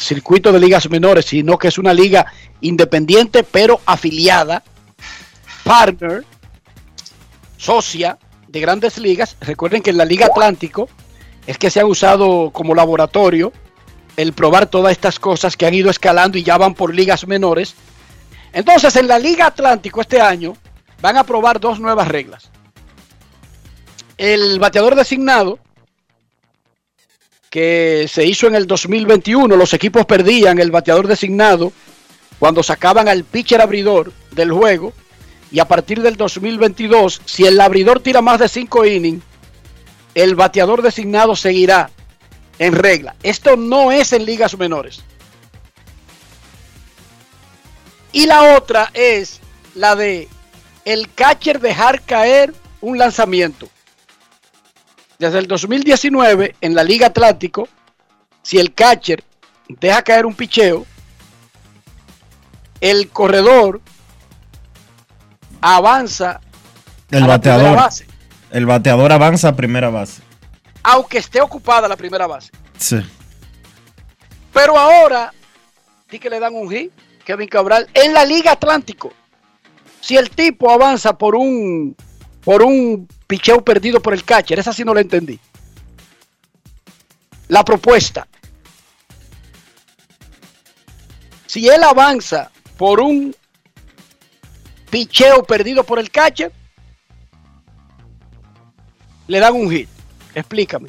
circuito 0.00 0.50
de 0.50 0.58
ligas 0.58 0.90
menores, 0.90 1.26
sino 1.26 1.56
que 1.56 1.68
es 1.68 1.78
una 1.78 1.94
liga 1.94 2.26
independiente 2.60 3.44
pero 3.44 3.80
afiliada, 3.86 4.64
partner, 5.62 6.24
socia 7.56 8.18
de 8.48 8.60
Grandes 8.60 8.98
Ligas. 8.98 9.36
Recuerden 9.40 9.82
que 9.82 9.90
en 9.90 9.98
la 9.98 10.04
Liga 10.04 10.26
Atlántico 10.26 10.88
es 11.46 11.58
que 11.58 11.70
se 11.70 11.80
ha 11.80 11.86
usado 11.86 12.50
como 12.50 12.74
laboratorio 12.74 13.52
el 14.16 14.32
probar 14.32 14.66
todas 14.66 14.92
estas 14.92 15.18
cosas 15.18 15.56
que 15.56 15.66
han 15.66 15.74
ido 15.74 15.90
escalando 15.90 16.36
y 16.38 16.42
ya 16.42 16.58
van 16.58 16.74
por 16.74 16.94
ligas 16.94 17.26
menores. 17.26 17.74
Entonces 18.52 18.94
en 18.96 19.08
la 19.08 19.18
Liga 19.18 19.46
Atlántico 19.46 20.00
este 20.00 20.20
año 20.20 20.56
van 21.00 21.16
a 21.16 21.24
probar 21.24 21.60
dos 21.60 21.80
nuevas 21.80 22.08
reglas 22.08 22.50
el 24.20 24.58
bateador 24.58 24.96
designado 24.96 25.58
que 27.48 28.04
se 28.06 28.26
hizo 28.26 28.46
en 28.46 28.54
el 28.54 28.66
2021, 28.66 29.56
los 29.56 29.72
equipos 29.72 30.04
perdían 30.04 30.58
el 30.58 30.70
bateador 30.70 31.08
designado 31.08 31.72
cuando 32.38 32.62
sacaban 32.62 33.08
al 33.08 33.24
pitcher 33.24 33.62
abridor 33.62 34.12
del 34.32 34.52
juego 34.52 34.92
y 35.50 35.58
a 35.58 35.64
partir 35.64 36.02
del 36.02 36.16
2022, 36.16 37.22
si 37.24 37.46
el 37.46 37.58
abridor 37.60 38.00
tira 38.00 38.20
más 38.20 38.40
de 38.40 38.48
5 38.48 38.84
innings, 38.84 39.24
el 40.14 40.34
bateador 40.34 40.82
designado 40.82 41.36
seguirá 41.36 41.90
en 42.58 42.74
regla. 42.74 43.14
Esto 43.22 43.56
no 43.56 43.92
es 43.92 44.12
en 44.12 44.24
ligas 44.24 44.56
menores. 44.56 45.02
Y 48.12 48.26
la 48.26 48.56
otra 48.56 48.90
es 48.92 49.40
la 49.74 49.94
de 49.94 50.28
el 50.84 51.12
catcher 51.14 51.60
dejar 51.60 52.02
caer 52.02 52.52
un 52.80 52.98
lanzamiento 52.98 53.68
desde 55.20 55.38
el 55.38 55.46
2019 55.46 56.56
en 56.62 56.74
la 56.74 56.82
Liga 56.82 57.08
Atlántico, 57.08 57.68
si 58.42 58.58
el 58.58 58.72
catcher 58.72 59.22
deja 59.68 60.02
caer 60.02 60.24
un 60.24 60.34
picheo, 60.34 60.86
el 62.80 63.10
corredor 63.10 63.82
avanza 65.60 66.40
el 67.10 67.26
bateador 67.26 67.76
base. 67.76 68.06
El 68.50 68.66
bateador 68.66 69.12
avanza 69.12 69.48
a 69.48 69.56
primera 69.56 69.90
base. 69.90 70.22
Aunque 70.82 71.18
esté 71.18 71.40
ocupada 71.40 71.88
la 71.88 71.96
primera 71.96 72.26
base. 72.26 72.50
Sí. 72.78 73.00
Pero 74.52 74.78
ahora, 74.78 75.32
sí 76.10 76.18
que 76.18 76.30
le 76.30 76.40
dan 76.40 76.54
un 76.54 76.70
hit, 76.70 76.90
Kevin 77.24 77.48
Cabral, 77.48 77.88
en 77.94 78.12
la 78.12 78.24
Liga 78.24 78.52
Atlántico. 78.52 79.12
Si 80.00 80.16
el 80.16 80.30
tipo 80.30 80.70
avanza 80.70 81.16
por 81.16 81.34
un 81.34 81.94
por 82.44 82.62
un 82.62 83.06
picheo 83.26 83.62
perdido 83.64 84.00
por 84.00 84.14
el 84.14 84.24
catcher. 84.24 84.58
Esa 84.58 84.72
sí 84.72 84.84
no 84.84 84.94
la 84.94 85.00
entendí. 85.00 85.38
La 87.48 87.64
propuesta. 87.64 88.26
Si 91.46 91.68
él 91.68 91.82
avanza 91.82 92.50
por 92.76 93.00
un 93.00 93.34
picheo 94.88 95.42
perdido 95.44 95.84
por 95.84 95.98
el 95.98 96.10
catcher, 96.10 96.52
le 99.30 99.38
dan 99.38 99.54
un 99.54 99.70
hit. 99.70 99.88
Explícame. 100.34 100.88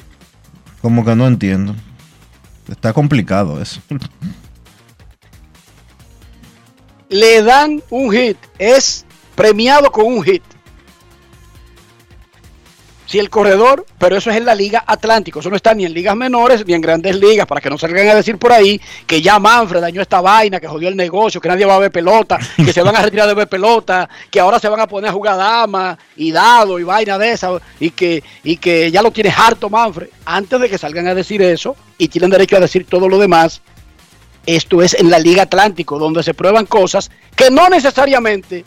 Como 0.80 1.04
que 1.04 1.14
no 1.14 1.28
entiendo. 1.28 1.76
Está 2.68 2.92
complicado 2.92 3.62
eso. 3.62 3.80
Le 7.08 7.42
dan 7.42 7.80
un 7.88 8.10
hit. 8.10 8.36
Es 8.58 9.06
premiado 9.36 9.92
con 9.92 10.06
un 10.06 10.24
hit 10.24 10.42
si 13.12 13.18
el 13.18 13.28
corredor, 13.28 13.84
pero 13.98 14.16
eso 14.16 14.30
es 14.30 14.38
en 14.38 14.46
la 14.46 14.54
Liga 14.54 14.84
Atlántico, 14.86 15.40
eso 15.40 15.50
no 15.50 15.56
está 15.56 15.74
ni 15.74 15.84
en 15.84 15.92
ligas 15.92 16.16
menores 16.16 16.66
ni 16.66 16.72
en 16.72 16.80
grandes 16.80 17.14
ligas, 17.14 17.46
para 17.46 17.60
que 17.60 17.68
no 17.68 17.76
salgan 17.76 18.08
a 18.08 18.14
decir 18.14 18.38
por 18.38 18.50
ahí 18.50 18.80
que 19.06 19.20
ya 19.20 19.38
Manfred 19.38 19.82
dañó 19.82 20.00
esta 20.00 20.22
vaina, 20.22 20.58
que 20.58 20.66
jodió 20.66 20.88
el 20.88 20.96
negocio, 20.96 21.38
que 21.38 21.46
nadie 21.46 21.66
va 21.66 21.74
a 21.74 21.78
ver 21.78 21.92
pelota, 21.92 22.38
que 22.56 22.72
se 22.72 22.80
van 22.80 22.96
a 22.96 23.02
retirar 23.02 23.28
de 23.28 23.34
ver 23.34 23.48
pelota, 23.48 24.08
que 24.30 24.40
ahora 24.40 24.58
se 24.58 24.66
van 24.66 24.80
a 24.80 24.86
poner 24.86 25.10
a 25.10 25.12
jugar 25.12 25.36
dama 25.36 25.98
y 26.16 26.32
dado 26.32 26.78
y 26.78 26.84
vaina 26.84 27.18
de 27.18 27.32
esa, 27.32 27.50
y 27.78 27.90
que, 27.90 28.24
y 28.44 28.56
que 28.56 28.90
ya 28.90 29.02
lo 29.02 29.10
tiene 29.10 29.28
harto 29.28 29.68
Manfred. 29.68 30.08
Antes 30.24 30.58
de 30.58 30.70
que 30.70 30.78
salgan 30.78 31.06
a 31.06 31.14
decir 31.14 31.42
eso, 31.42 31.76
y 31.98 32.08
tienen 32.08 32.30
derecho 32.30 32.56
a 32.56 32.60
decir 32.60 32.86
todo 32.86 33.10
lo 33.10 33.18
demás, 33.18 33.60
esto 34.46 34.82
es 34.82 34.94
en 34.94 35.10
la 35.10 35.18
Liga 35.18 35.42
Atlántico, 35.42 35.98
donde 35.98 36.22
se 36.22 36.32
prueban 36.32 36.64
cosas 36.64 37.10
que 37.36 37.50
no 37.50 37.68
necesariamente 37.68 38.64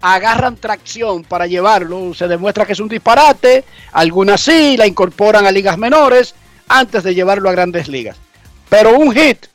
agarran 0.00 0.56
tracción 0.56 1.24
para 1.24 1.46
llevarlo, 1.46 2.14
se 2.14 2.28
demuestra 2.28 2.64
que 2.64 2.72
es 2.72 2.80
un 2.80 2.88
disparate, 2.88 3.64
algunas 3.92 4.40
sí, 4.40 4.76
la 4.76 4.86
incorporan 4.86 5.46
a 5.46 5.50
ligas 5.50 5.78
menores 5.78 6.34
antes 6.68 7.02
de 7.02 7.14
llevarlo 7.14 7.48
a 7.48 7.52
grandes 7.52 7.88
ligas. 7.88 8.16
Pero 8.68 8.98
un 8.98 9.12
hit, 9.12 9.46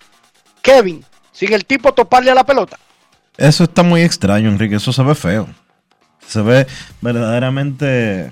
Kevin, 0.61 1.03
sin 1.31 1.53
el 1.53 1.65
tipo 1.65 1.93
toparle 1.93 2.31
a 2.31 2.35
la 2.35 2.45
pelota. 2.45 2.77
Eso 3.37 3.63
está 3.63 3.83
muy 3.83 4.01
extraño, 4.01 4.49
Enrique. 4.49 4.75
Eso 4.75 4.93
se 4.93 5.03
ve 5.03 5.15
feo. 5.15 5.47
Se 6.27 6.41
ve 6.41 6.67
verdaderamente. 7.01 8.31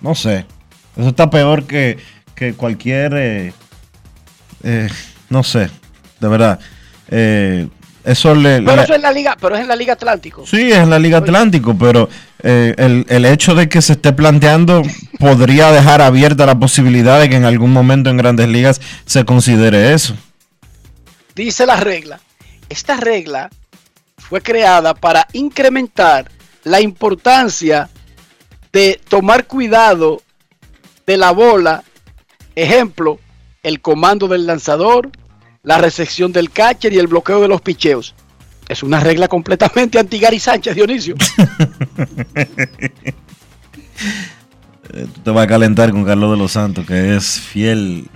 No 0.00 0.14
sé. 0.14 0.46
Eso 0.96 1.08
está 1.08 1.30
peor 1.30 1.64
que, 1.64 1.98
que 2.34 2.54
cualquier. 2.54 3.14
eh, 3.14 3.52
eh, 4.62 4.88
no 5.30 5.42
sé. 5.42 5.70
De 6.20 6.28
verdad. 6.28 6.58
Eh, 7.08 7.68
eso 8.06 8.34
le. 8.34 8.62
Pero 8.62 8.76
le- 8.76 8.82
eso 8.84 8.92
es 8.92 8.96
en 8.96 9.02
la 9.02 9.12
liga, 9.12 9.36
pero 9.40 9.54
es 9.56 9.60
en 9.62 9.68
la 9.68 9.76
Liga 9.76 9.92
Atlántico. 9.92 10.46
Sí, 10.46 10.70
es 10.72 10.78
en 10.78 10.88
la 10.90 10.98
Liga 10.98 11.18
Atlántico, 11.18 11.76
pero 11.78 12.08
eh, 12.42 12.74
el, 12.78 13.04
el 13.08 13.24
hecho 13.26 13.54
de 13.54 13.68
que 13.68 13.82
se 13.82 13.92
esté 13.94 14.12
planteando 14.14 14.82
podría 15.18 15.70
dejar 15.72 16.00
abierta 16.00 16.46
la 16.46 16.58
posibilidad 16.58 17.20
de 17.20 17.28
que 17.28 17.36
en 17.36 17.44
algún 17.44 17.72
momento 17.72 18.08
en 18.08 18.16
grandes 18.16 18.48
ligas 18.48 18.80
se 19.04 19.24
considere 19.24 19.92
eso. 19.92 20.14
Dice 21.34 21.66
la 21.66 21.76
regla. 21.76 22.20
Esta 22.68 22.96
regla 22.96 23.50
fue 24.16 24.40
creada 24.40 24.94
para 24.94 25.26
incrementar 25.32 26.30
la 26.64 26.80
importancia 26.80 27.88
de 28.72 29.00
tomar 29.08 29.46
cuidado 29.46 30.22
de 31.06 31.16
la 31.16 31.30
bola. 31.30 31.84
Ejemplo, 32.54 33.20
el 33.62 33.80
comando 33.80 34.28
del 34.28 34.46
lanzador, 34.46 35.10
la 35.66 35.78
recepción 35.78 36.30
del 36.30 36.50
catcher 36.52 36.92
y 36.92 36.98
el 36.98 37.08
bloqueo 37.08 37.40
de 37.40 37.48
los 37.48 37.60
picheos. 37.60 38.14
Es 38.68 38.84
una 38.84 39.00
regla 39.00 39.26
completamente 39.26 39.98
anti 39.98 40.20
Gary 40.20 40.38
Sánchez, 40.38 40.76
Dionisio. 40.76 41.16
Tú 44.92 45.20
te 45.24 45.30
vas 45.30 45.44
a 45.44 45.48
calentar 45.48 45.90
con 45.90 46.04
Carlos 46.04 46.30
de 46.30 46.36
los 46.36 46.52
Santos, 46.52 46.86
que 46.86 47.16
es 47.16 47.40
fiel. 47.40 48.08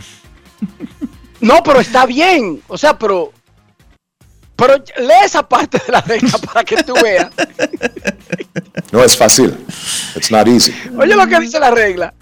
No, 1.40 1.60
pero 1.64 1.81
está 1.81 2.06
bien. 2.06 2.62
O 2.68 2.78
sea, 2.78 2.97
pero. 2.97 3.32
Pero 4.55 4.77
lee 4.98 5.24
esa 5.24 5.47
parte 5.48 5.82
de 5.85 5.93
la 5.93 6.02
regla 6.02 6.39
para 6.52 6.62
que 6.62 6.85
tú 6.85 6.94
veas. 7.02 7.31
No 8.93 9.02
es 9.02 9.16
fácil. 9.16 9.56
It's 10.14 10.31
not 10.31 10.47
easy. 10.47 10.72
Oye 10.97 11.16
lo 11.16 11.27
que 11.27 11.40
dice 11.40 11.59
la 11.59 11.72
regla. 11.72 12.14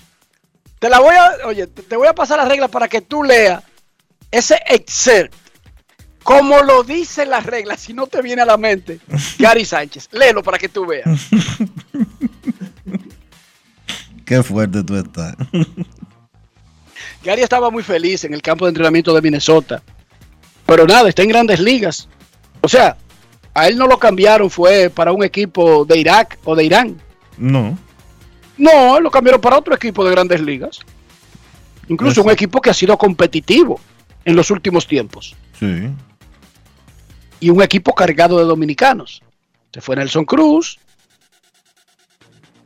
Te 0.78 0.88
la 0.88 1.00
voy 1.00 1.14
a, 1.16 1.46
oye, 1.46 1.66
te 1.66 1.82
te 1.82 1.96
voy 1.96 2.06
a 2.06 2.14
pasar 2.14 2.38
la 2.38 2.46
regla 2.46 2.68
para 2.68 2.88
que 2.88 3.02
tú 3.02 3.22
leas 3.22 3.62
ese 4.30 4.60
excerpt. 4.66 5.34
Como 6.22 6.62
lo 6.62 6.82
dice 6.82 7.24
la 7.24 7.40
regla, 7.40 7.76
si 7.76 7.94
no 7.94 8.06
te 8.06 8.20
viene 8.20 8.42
a 8.42 8.44
la 8.44 8.58
mente, 8.58 9.00
Gary 9.38 9.64
Sánchez. 9.64 10.08
Léelo 10.12 10.42
para 10.42 10.58
que 10.58 10.68
tú 10.68 10.84
veas. 10.86 11.06
Qué 14.24 14.42
fuerte 14.42 14.84
tú 14.84 14.96
estás. 14.96 15.34
Gary 17.24 17.42
estaba 17.42 17.70
muy 17.70 17.82
feliz 17.82 18.24
en 18.24 18.34
el 18.34 18.42
campo 18.42 18.66
de 18.66 18.70
entrenamiento 18.70 19.14
de 19.14 19.22
Minnesota. 19.22 19.82
Pero 20.66 20.86
nada, 20.86 21.08
está 21.08 21.22
en 21.22 21.30
grandes 21.30 21.60
ligas. 21.60 22.08
O 22.60 22.68
sea, 22.68 22.98
a 23.54 23.68
él 23.68 23.78
no 23.78 23.86
lo 23.86 23.98
cambiaron, 23.98 24.50
fue 24.50 24.90
para 24.90 25.12
un 25.12 25.24
equipo 25.24 25.86
de 25.86 25.98
Irak 25.98 26.38
o 26.44 26.54
de 26.54 26.64
Irán. 26.64 27.00
No. 27.38 27.78
No, 28.58 29.00
lo 29.00 29.10
cambiaron 29.10 29.40
para 29.40 29.56
otro 29.56 29.74
equipo 29.74 30.04
de 30.04 30.10
grandes 30.10 30.42
ligas. 30.42 30.80
Incluso 31.88 32.22
un 32.22 32.30
equipo 32.30 32.60
que 32.60 32.68
ha 32.68 32.74
sido 32.74 32.98
competitivo 32.98 33.80
en 34.28 34.36
los 34.36 34.50
últimos 34.50 34.86
tiempos. 34.86 35.34
Sí. 35.58 35.88
Y 37.40 37.48
un 37.48 37.62
equipo 37.62 37.94
cargado 37.94 38.38
de 38.38 38.44
dominicanos. 38.44 39.22
Se 39.72 39.80
fue 39.80 39.96
Nelson 39.96 40.26
Cruz. 40.26 40.78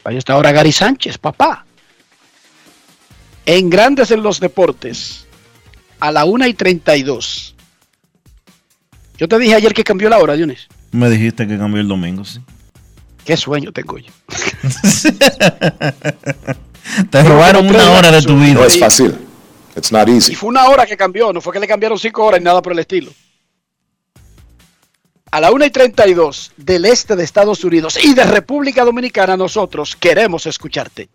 Ahí 0.03 0.17
está 0.17 0.33
ahora 0.33 0.51
Gary 0.51 0.73
Sánchez, 0.73 1.19
papá. 1.19 1.65
En 3.47 3.71
Grandes 3.71 4.11
en 4.11 4.25
los 4.25 4.41
Deportes, 4.41 5.25
a 6.01 6.11
la 6.11 6.25
1 6.25 6.49
y 6.49 6.55
32. 6.55 7.55
Yo 9.19 9.29
te 9.29 9.39
dije 9.39 9.55
ayer 9.55 9.73
que 9.73 9.85
cambió 9.85 10.09
la 10.09 10.19
hora, 10.19 10.35
Dionis. 10.35 10.67
Me 10.91 11.09
dijiste 11.09 11.47
que 11.47 11.57
cambió 11.57 11.81
el 11.81 11.87
domingo, 11.87 12.25
sí. 12.25 12.41
Qué 13.25 13.37
sueño 13.37 13.71
tengo 13.71 13.99
yo. 13.99 14.11
Te 17.11 17.23
robaron 17.23 17.69
una 17.69 17.89
hora 17.93 18.11
de 18.11 18.23
tu 18.23 18.37
vida. 18.37 18.55
No 18.55 18.65
es 18.65 18.81
fácil. 18.81 19.15
It's 19.77 19.91
not 19.93 20.09
Y 20.09 20.13
easy. 20.13 20.35
fue 20.35 20.49
una 20.51 20.67
hora 20.69 20.85
que 20.87 20.97
cambió, 20.97 21.33
no 21.33 21.41
fue 21.41 21.53
que 21.53 21.61
le 21.61 21.67
cambiaron 21.69 21.99
cinco 21.99 22.25
horas 22.25 22.41
ni 22.41 22.45
nada 22.45 22.61
por 22.63 22.73
el 22.73 22.79
estilo. 22.79 23.11
A 25.31 25.41
la 25.41 25.51
1 25.51 25.65
y 25.65 25.71
32 25.71 26.53
del 26.59 26.85
este 26.85 27.17
de 27.17 27.25
Estados 27.25 27.65
Unidos 27.65 27.99
y 28.05 28.13
de 28.13 28.25
República 28.25 28.85
Dominicana, 28.85 29.35
nosotros 29.37 29.97
queremos 29.97 30.45
escucharte. 30.45 31.09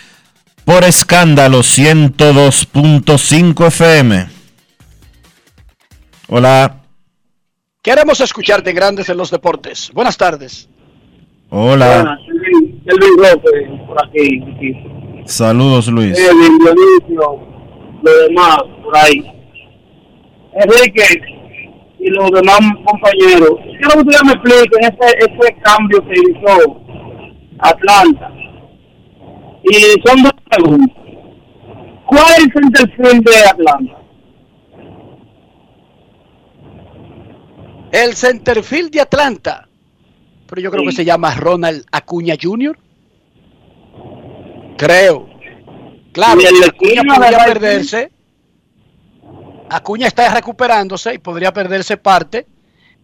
por 0.67 0.85
escándalo 0.85 1.61
102.5 1.61 3.67
FM. 3.69 4.27
Hola, 6.29 6.83
Queremos 7.83 8.21
escucharte 8.21 8.75
Grandes 8.75 9.09
en 9.09 9.17
los 9.17 9.31
Deportes. 9.31 9.91
Buenas 9.95 10.19
tardes. 10.19 10.69
hola, 11.49 12.19
Elvin 12.29 12.83
López, 13.17 13.67
por 13.87 13.97
aquí. 14.05 14.43
aquí. 14.43 14.75
saludos 15.25 15.89
Luis. 15.89 16.19
Elvin, 16.19 16.59
Dionisio, 16.59 17.41
lo 18.03 18.13
demás, 18.29 18.59
por 18.83 18.95
ahí. 18.95 19.25
Enrique 20.53 21.46
y 22.07 22.11
los 22.11 22.31
demás 22.31 22.61
compañeros. 22.85 23.51
Quiero 23.79 23.91
que 23.95 23.99
ustedes 23.99 24.25
me 24.25 24.33
expliquen 24.33 24.85
ese, 24.85 25.17
ese 25.19 25.57
cambio 25.63 26.05
que 26.07 26.15
hizo 26.15 26.83
Atlanta. 27.59 28.31
Y 29.65 29.75
son 30.07 30.23
dos 30.23 30.33
preguntas. 30.49 30.97
¿Cuál 32.07 32.25
es 32.39 32.45
el 32.45 32.53
centerfield 32.53 33.25
de 33.29 33.37
Atlanta? 33.51 33.99
El 37.93 38.15
centerfield 38.15 38.91
de 38.91 39.01
Atlanta. 39.01 39.69
Pero 40.49 40.61
yo 40.63 40.71
creo 40.71 40.83
Sí. 40.83 40.89
que 40.91 40.97
se 40.97 41.05
llama 41.05 41.35
Ronald 41.35 41.85
Acuña 41.91 42.35
Jr. 42.41 42.79
Creo. 44.77 45.29
Claro, 46.13 46.41
Y 46.41 46.45
el 46.45 46.65
Acuña 46.65 47.03
podría 47.03 47.39
perderse. 47.45 48.13
Acuña 49.69 50.07
está 50.07 50.33
recuperándose 50.33 51.15
y 51.15 51.19
podría 51.19 51.53
perderse 51.53 51.97
parte 51.97 52.47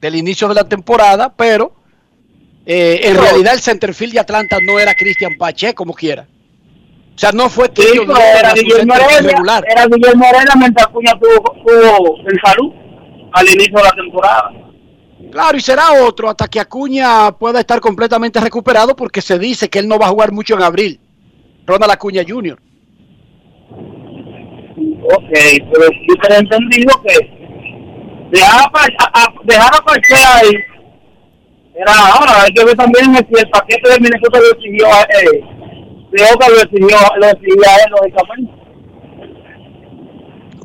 del 0.01 0.14
inicio 0.16 0.48
de 0.48 0.55
la 0.55 0.64
temporada, 0.64 1.32
pero 1.34 1.74
eh, 2.66 3.01
en 3.05 3.16
No. 3.16 3.22
realidad 3.22 3.55
el 3.55 3.60
centerfield 3.60 4.12
de 4.14 4.20
Atlanta 4.20 4.59
no 4.64 4.78
era 4.78 4.94
Cristian 4.94 5.36
Pache, 5.39 5.74
como 5.74 5.93
quiera. 5.94 6.26
O 7.14 7.18
sea, 7.18 7.32
no 7.32 7.48
fue 7.51 7.66
Sí, 7.66 7.72
Cristian 7.82 8.06
pero 8.06 8.18
era 8.20 8.52
Guillermo 8.55 8.94
Heredia, 8.94 9.62
era 9.68 9.86
Guillermo 9.86 10.24
Heredia 10.24 10.55
mientras 10.59 10.86
Acuña 10.86 11.12
tuvo, 11.18 11.52
tuvo 11.64 12.18
en 12.20 12.39
salud 12.44 12.72
al 13.32 13.48
inicio 13.48 13.76
de 13.78 13.82
la 13.82 13.90
temporada. 13.90 14.51
Claro, 15.30 15.56
y 15.56 15.60
será 15.60 15.93
otro 16.05 16.28
hasta 16.30 16.47
que 16.48 16.60
Acuña 16.60 17.32
pueda 17.32 17.60
estar 17.60 17.80
completamente 17.80 18.40
recuperado 18.40 18.94
porque 18.97 19.20
se 19.22 19.39
dice 19.39 19.68
que 19.68 19.78
él 19.78 19.89
no 19.89 19.98
va 19.98 20.06
a 20.06 20.10
jugar 20.10 20.32
mucho 20.32 20.55
en 20.55 20.62
abril. 20.62 21.01
Ronald 21.66 21.93
Acuña 21.93 22.22
Jr. 22.26 22.59
Ok, 25.04 25.30
pero 25.72 25.86
yo 26.08 26.14
tenía 26.22 26.38
entendido 26.38 27.02
que 27.02 27.16
dejar 28.30 28.70
a, 28.98 29.20
a- 29.24 29.34
dejar 29.44 29.70
a 29.74 30.38
ahí 30.38 30.50
era 31.74 31.92
ahora, 31.92 32.42
hay 32.42 32.52
que 32.52 32.64
ver 32.64 32.76
también 32.76 33.06
si 33.14 33.40
el 33.40 33.50
paquete 33.50 33.90
de 33.90 33.98
Minnesota 34.00 34.38
lo 34.38 34.50
exigió 34.52 34.86
a 34.86 35.02
eh, 35.02 35.42
de 36.10 36.22
Oca 36.34 36.48
lo 36.50 36.56
exigió, 36.56 36.98
lo 37.16 37.26
exigió 37.26 37.62
a 37.66 37.76
él, 37.76 37.90
lógicamente. 37.90 38.52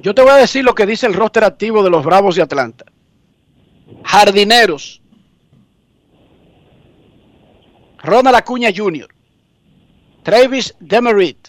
Yo 0.01 0.14
te 0.14 0.22
voy 0.22 0.31
a 0.31 0.35
decir 0.35 0.64
lo 0.65 0.76
que 0.76 0.85
dice 0.85 1.07
el 1.07 1.14
roster 1.14 1.43
activo 1.45 1.81
de 1.81 1.89
los 1.89 2.03
Bravos 2.03 2.35
de 2.35 2.41
Atlanta. 2.41 2.85
Jardineros. 4.03 5.01
Ronald 8.03 8.35
Acuña 8.35 8.69
Jr. 8.76 9.07
Travis 10.23 10.76
Demerit. 10.80 11.47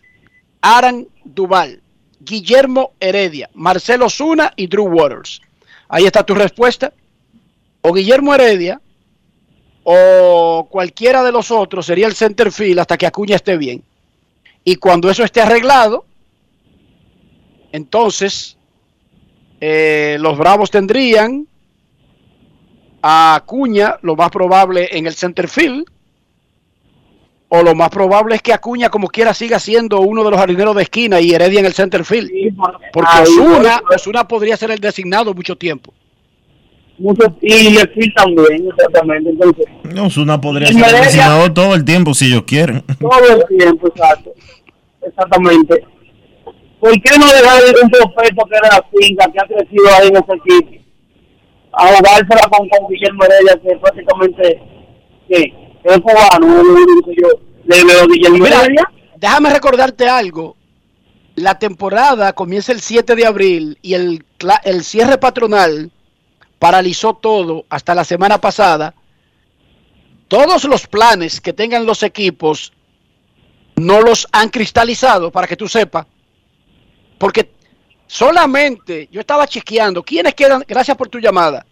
Aaron 0.62 1.08
Duval. 1.24 1.82
Guillermo 2.20 2.92
Heredia. 3.00 3.50
Marcelo 3.54 4.08
Zuna 4.08 4.52
y 4.56 4.66
Drew 4.66 4.86
Waters. 4.86 5.40
Ahí 5.88 6.04
está 6.04 6.24
tu 6.24 6.34
respuesta. 6.34 6.92
O 7.82 7.92
Guillermo 7.92 8.34
Heredia 8.34 8.80
o 9.84 10.68
cualquiera 10.70 11.22
de 11.22 11.32
los 11.32 11.50
otros 11.50 11.86
sería 11.86 12.06
el 12.06 12.14
center 12.14 12.52
field 12.52 12.80
hasta 12.80 12.98
que 12.98 13.06
Acuña 13.06 13.36
esté 13.36 13.56
bien. 13.56 13.82
Y 14.62 14.76
cuando 14.76 15.10
eso 15.10 15.24
esté 15.24 15.40
arreglado, 15.40 16.04
entonces 17.72 18.58
eh, 19.60 20.18
los 20.20 20.36
Bravos 20.36 20.70
tendrían 20.70 21.48
a 23.00 23.36
Acuña, 23.36 23.96
lo 24.02 24.14
más 24.14 24.30
probable 24.30 24.88
en 24.92 25.06
el 25.06 25.14
center 25.14 25.48
field, 25.48 25.86
o 27.50 27.62
lo 27.62 27.74
más 27.74 27.88
probable 27.90 28.34
es 28.34 28.42
que 28.42 28.52
Acuña 28.52 28.90
como 28.90 29.08
quiera 29.08 29.32
siga 29.32 29.58
siendo 29.58 30.00
uno 30.00 30.22
de 30.24 30.30
los 30.30 30.38
jardineros 30.38 30.76
de 30.76 30.82
esquina 30.82 31.20
y 31.20 31.30
Heredia 31.32 31.60
en 31.60 31.66
el 31.66 31.72
center 31.72 32.04
field. 32.04 32.30
Porque 32.92 33.10
Osuna. 33.22 33.80
Osuna 33.94 34.28
podría 34.28 34.56
ser 34.56 34.70
el 34.70 34.78
designado 34.80 35.32
mucho 35.34 35.56
tiempo. 35.56 35.92
Mucho, 36.98 37.32
y 37.40 37.70
Lefield 37.70 38.12
también, 38.14 38.68
exactamente. 38.76 39.30
Entonces, 39.30 39.64
No, 39.94 40.06
Osuna 40.06 40.40
podría 40.40 40.66
ser 40.68 40.76
Heredia- 40.82 41.00
designado 41.00 41.52
todo 41.52 41.74
el 41.74 41.84
tiempo 41.84 42.12
si 42.12 42.26
ellos 42.26 42.42
quieren. 42.46 42.82
todo 42.98 43.36
el 43.48 43.56
tiempo, 43.56 43.86
exacto. 43.88 44.32
Exactamente. 45.02 45.84
¿Por 46.80 46.92
qué 47.00 47.18
no 47.18 47.26
dejar 47.26 47.62
ir 47.68 47.74
un 47.82 47.90
prospecto 47.90 48.44
que 48.46 48.56
era 48.56 48.68
la 48.76 48.84
finca, 48.92 49.30
que 49.32 49.38
ha 49.40 49.46
crecido 49.46 49.84
ahí 49.96 50.08
en 50.08 50.16
ese 50.16 50.32
equipo? 50.34 50.84
A 51.72 51.86
jugársela 51.96 52.48
con, 52.50 52.68
con 52.68 52.88
Guillermo 52.88 53.24
Heredia, 53.24 53.60
que 53.62 53.76
prácticamente 53.78 54.60
que 55.28 55.52
déjame 59.16 59.50
recordarte 59.50 60.08
algo. 60.08 60.56
La 61.34 61.58
temporada 61.58 62.32
comienza 62.32 62.72
el 62.72 62.80
7 62.80 63.14
de 63.14 63.26
abril 63.26 63.78
y 63.80 63.94
el, 63.94 64.24
el 64.64 64.84
cierre 64.84 65.18
patronal 65.18 65.92
paralizó 66.58 67.14
todo 67.14 67.64
hasta 67.68 67.94
la 67.94 68.04
semana 68.04 68.40
pasada. 68.40 68.94
Todos 70.26 70.64
los 70.64 70.86
planes 70.86 71.40
que 71.40 71.52
tengan 71.52 71.86
los 71.86 72.02
equipos 72.02 72.72
no 73.76 74.02
los 74.02 74.26
han 74.32 74.48
cristalizado, 74.48 75.30
para 75.30 75.46
que 75.46 75.56
tú 75.56 75.68
sepas. 75.68 76.06
Porque 77.18 77.52
solamente, 78.06 79.08
yo 79.10 79.20
estaba 79.20 79.46
chequeando, 79.46 80.02
¿quiénes 80.02 80.34
quedan? 80.34 80.64
Gracias 80.66 80.96
por 80.96 81.08
tu 81.08 81.18
llamada. 81.18 81.64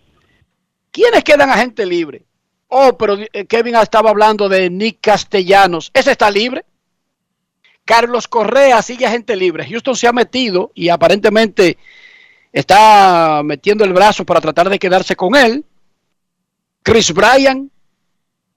¿Quiénes 0.91 1.25
quedan 1.25 1.51
a 1.51 1.59
gente 1.59 1.85
libre? 1.85 2.25
Oh, 2.69 2.97
pero 2.97 3.17
eh, 3.33 3.47
Kevin 3.47 3.77
estaba 3.77 4.11
hablando 4.11 4.49
de 4.49 4.71
Nick 4.71 4.99
Castellanos. 5.01 5.91
¿Ese 5.95 6.13
está 6.13 6.31
libre? 6.31 6.65
Carlos 7.85 8.27
Correa 8.27 8.83
sigue 8.83 9.09
gente 9.09 9.37
libre. 9.37 9.67
Houston 9.69 9.95
se 9.95 10.09
ha 10.09 10.13
metido 10.13 10.73
y 10.75 10.89
aparentemente 10.89 11.79
está 12.53 13.43
metiendo 13.45 13.85
el 13.85 13.93
brazo 13.93 14.25
para 14.25 14.41
tratar 14.41 14.69
de 14.69 14.79
quedarse 14.79 15.15
con 15.15 15.37
él. 15.37 15.65
Chris 16.83 17.13
Bryan 17.13 17.71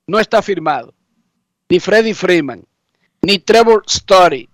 no 0.06 0.18
está 0.18 0.42
firmado. 0.42 0.92
Ni 1.68 1.78
Freddie 1.78 2.14
Freeman, 2.14 2.64
ni 3.22 3.38
Trevor 3.38 3.84
Story, 3.86 4.48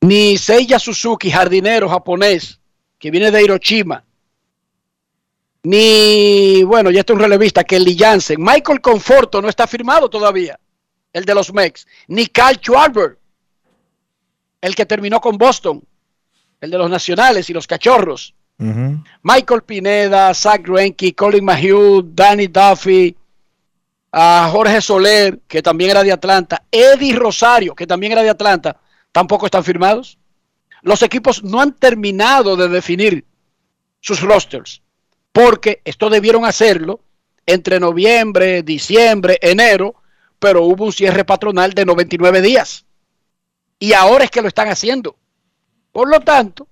ni 0.00 0.38
Seiya 0.38 0.78
Suzuki, 0.78 1.30
jardinero 1.30 1.90
japonés, 1.90 2.58
que 2.98 3.10
viene 3.10 3.30
de 3.30 3.42
Hiroshima. 3.42 4.02
Ni, 5.64 6.62
bueno, 6.62 6.90
ya 6.90 7.00
está 7.00 7.14
un 7.14 7.20
relevista, 7.20 7.64
Kelly 7.64 7.96
Jansen. 7.98 8.36
Michael 8.38 8.80
Conforto 8.80 9.40
no 9.40 9.48
está 9.48 9.66
firmado 9.66 10.08
todavía, 10.08 10.58
el 11.12 11.24
de 11.24 11.34
los 11.34 11.52
Mex. 11.52 11.86
Ni 12.06 12.26
Cal 12.26 12.56
Schwarber, 12.56 13.18
el 14.60 14.74
que 14.74 14.86
terminó 14.86 15.20
con 15.20 15.38
Boston, 15.38 15.82
el 16.60 16.70
de 16.70 16.78
los 16.78 16.90
Nacionales 16.90 17.48
y 17.50 17.52
los 17.52 17.66
Cachorros. 17.66 18.34
Michael 18.56 19.62
Pineda, 19.62 20.32
Zach 20.32 20.62
Greinke, 20.62 21.14
Colin 21.14 21.44
Mahue, 21.44 22.02
Danny 22.04 22.46
Duffy, 22.46 23.16
a 24.12 24.48
Jorge 24.52 24.80
Soler, 24.80 25.40
que 25.48 25.60
también 25.60 25.90
era 25.90 26.04
de 26.04 26.12
Atlanta, 26.12 26.62
Eddie 26.70 27.16
Rosario, 27.16 27.74
que 27.74 27.86
también 27.86 28.12
era 28.12 28.22
de 28.22 28.30
Atlanta, 28.30 28.80
tampoco 29.10 29.46
están 29.46 29.64
firmados. 29.64 30.18
Los 30.82 31.02
equipos 31.02 31.42
no 31.42 31.60
han 31.60 31.72
terminado 31.72 32.54
de 32.56 32.68
definir 32.68 33.24
sus 34.00 34.20
rosters, 34.20 34.82
porque 35.34 35.82
esto 35.84 36.10
debieron 36.10 36.44
hacerlo 36.44 37.00
entre 37.44 37.80
noviembre, 37.80 38.62
diciembre, 38.62 39.36
enero, 39.42 39.96
pero 40.38 40.62
hubo 40.62 40.84
un 40.84 40.92
cierre 40.92 41.24
patronal 41.24 41.72
de 41.72 41.84
99 41.84 42.40
días. 42.40 42.84
Y 43.80 43.94
ahora 43.94 44.24
es 44.24 44.30
que 44.30 44.40
lo 44.40 44.46
están 44.46 44.68
haciendo. 44.68 45.16
Por 45.90 46.08
lo 46.08 46.20
tanto, 46.20 46.68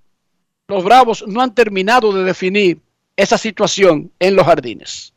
los 0.68 0.84
Bravos 0.84 1.24
no 1.26 1.42
han 1.42 1.52
terminado 1.52 2.12
de 2.12 2.22
definir 2.22 2.80
esa 3.16 3.36
situación 3.36 4.12
en 4.20 4.36
los 4.36 4.46
jardines. 4.46 5.12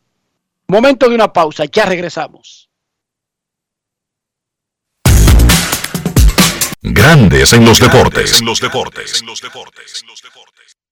Momento 0.67 1.07
de 1.07 1.13
una 1.13 1.31
pausa, 1.31 1.65
ya 1.65 1.85
regresamos. 1.85 2.67
Grandes 6.81 7.53
en 7.53 7.63
los 7.63 7.79
deportes. 7.79 8.39
En 8.39 8.45
los 8.47 8.59
deportes. 8.59 9.21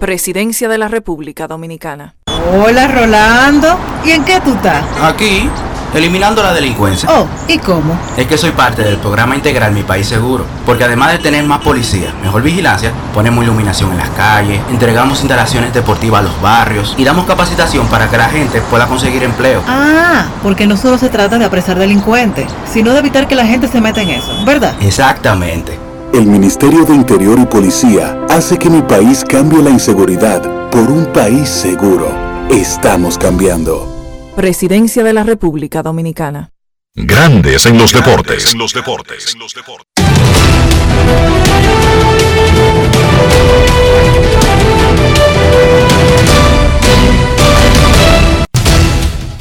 Presidencia 0.00 0.66
de 0.70 0.78
la 0.78 0.88
República 0.88 1.46
Dominicana. 1.46 2.14
Hola 2.56 2.88
Rolando, 2.88 3.78
¿y 4.02 4.12
en 4.12 4.24
qué 4.24 4.40
tú 4.40 4.54
estás? 4.54 4.82
Aquí, 5.02 5.46
eliminando 5.92 6.42
la 6.42 6.54
delincuencia. 6.54 7.06
Oh, 7.12 7.26
¿y 7.46 7.58
cómo? 7.58 7.98
Es 8.16 8.26
que 8.26 8.38
soy 8.38 8.52
parte 8.52 8.82
del 8.82 8.96
programa 8.96 9.36
integral 9.36 9.72
Mi 9.72 9.82
País 9.82 10.08
Seguro, 10.08 10.46
porque 10.64 10.84
además 10.84 11.12
de 11.12 11.18
tener 11.18 11.44
más 11.44 11.60
policía, 11.60 12.14
mejor 12.22 12.40
vigilancia, 12.42 12.92
ponemos 13.12 13.44
iluminación 13.44 13.92
en 13.92 13.98
las 13.98 14.08
calles, 14.10 14.58
entregamos 14.70 15.20
instalaciones 15.20 15.74
deportivas 15.74 16.20
a 16.20 16.22
los 16.22 16.40
barrios 16.40 16.94
y 16.96 17.04
damos 17.04 17.26
capacitación 17.26 17.86
para 17.88 18.08
que 18.08 18.16
la 18.16 18.30
gente 18.30 18.62
pueda 18.62 18.86
conseguir 18.86 19.22
empleo. 19.22 19.62
Ah, 19.68 20.28
porque 20.42 20.66
no 20.66 20.78
solo 20.78 20.96
se 20.96 21.10
trata 21.10 21.38
de 21.38 21.44
apresar 21.44 21.78
delincuentes, 21.78 22.46
sino 22.64 22.94
de 22.94 23.00
evitar 23.00 23.28
que 23.28 23.34
la 23.34 23.44
gente 23.44 23.68
se 23.68 23.82
meta 23.82 24.00
en 24.00 24.08
eso, 24.08 24.32
¿verdad? 24.46 24.74
Exactamente. 24.80 25.89
El 26.12 26.26
Ministerio 26.26 26.84
de 26.84 26.94
Interior 26.94 27.38
y 27.38 27.46
Policía 27.46 28.26
hace 28.28 28.58
que 28.58 28.68
mi 28.68 28.82
país 28.82 29.24
cambie 29.24 29.62
la 29.62 29.70
inseguridad 29.70 30.42
por 30.70 30.90
un 30.90 31.06
país 31.12 31.48
seguro. 31.48 32.12
Estamos 32.50 33.16
cambiando. 33.16 34.32
Presidencia 34.34 35.04
de 35.04 35.12
la 35.12 35.22
República 35.22 35.84
Dominicana. 35.84 36.50
Grandes 36.96 37.64
en 37.66 37.78
los 37.78 37.92
deportes. 37.92 38.52
En 38.52 38.58
los 38.58 38.72
deportes. 38.74 39.36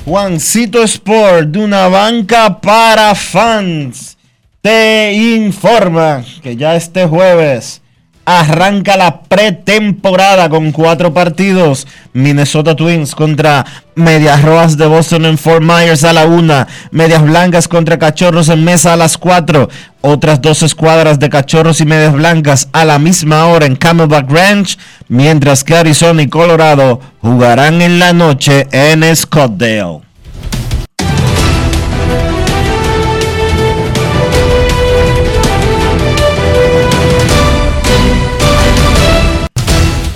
Juancito 0.05 0.83
Sport, 0.83 1.49
de 1.49 1.63
una 1.63 1.87
banca 1.87 2.61
para 2.61 3.15
fans, 3.15 4.18
te 4.61 5.13
informa 5.13 6.23
que 6.41 6.55
ya 6.55 6.75
este 6.75 7.05
jueves 7.05 7.81
arranca 8.25 8.95
la 8.95 9.21
pretemporada 9.21 10.49
con 10.49 10.71
cuatro 10.71 11.13
partidos. 11.13 11.87
Minnesota 12.13 12.75
Twins 12.75 13.15
contra 13.15 13.65
Medias 13.95 14.43
Rojas 14.43 14.77
de 14.77 14.85
Boston 14.85 15.25
en 15.25 15.37
Fort 15.37 15.63
Myers 15.63 16.03
a 16.03 16.13
la 16.13 16.25
una. 16.25 16.67
Medias 16.91 17.23
Blancas 17.23 17.67
contra 17.67 17.97
Cachorros 17.97 18.49
en 18.49 18.63
Mesa 18.63 18.93
a 18.93 18.97
las 18.97 19.17
cuatro. 19.17 19.69
Otras 20.01 20.41
dos 20.41 20.61
escuadras 20.61 21.19
de 21.19 21.29
Cachorros 21.29 21.81
y 21.81 21.85
Medias 21.85 22.13
Blancas 22.13 22.69
a 22.71 22.85
la 22.85 22.99
misma 22.99 23.47
hora 23.47 23.65
en 23.65 23.75
Camelback 23.75 24.29
Ranch. 24.29 24.77
Mientras 25.07 25.63
que 25.63 25.75
Arizona 25.75 26.21
y 26.21 26.27
Colorado 26.27 26.99
jugarán 27.21 27.81
en 27.81 27.97
la 27.97 28.13
noche 28.13 28.67
en 28.71 29.15
Scottsdale. 29.15 30.08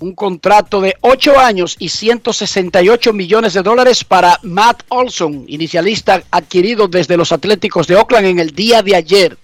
un 0.00 0.14
contrato 0.14 0.80
de 0.80 0.96
8 1.00 1.38
años 1.38 1.76
y 1.78 1.88
168 1.88 3.12
millones 3.12 3.54
de 3.54 3.62
dólares 3.62 4.04
para 4.04 4.38
Matt 4.42 4.82
Olson, 4.88 5.44
inicialista 5.46 6.22
adquirido 6.30 6.88
desde 6.88 7.16
los 7.16 7.32
Atléticos 7.32 7.86
de 7.86 7.96
Oakland 7.96 8.26
en 8.26 8.38
el 8.38 8.50
día 8.50 8.82
de 8.82 8.96
ayer. 8.96 9.38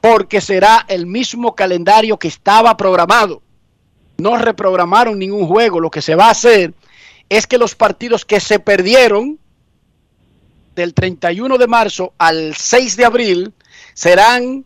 porque 0.00 0.40
será 0.40 0.86
el 0.88 1.06
mismo 1.06 1.56
calendario 1.56 2.16
que 2.16 2.28
estaba 2.28 2.76
programado. 2.76 3.42
No 4.18 4.36
reprogramaron 4.38 5.18
ningún 5.18 5.48
juego. 5.48 5.80
Lo 5.80 5.90
que 5.90 6.00
se 6.00 6.14
va 6.14 6.26
a 6.26 6.30
hacer 6.30 6.74
es 7.28 7.48
que 7.48 7.58
los 7.58 7.74
partidos 7.74 8.24
que 8.24 8.38
se 8.38 8.60
perdieron 8.60 9.39
del 10.80 10.94
31 10.94 11.58
de 11.58 11.66
marzo 11.66 12.14
al 12.16 12.54
6 12.56 12.96
de 12.96 13.04
abril 13.04 13.52
serán 13.92 14.64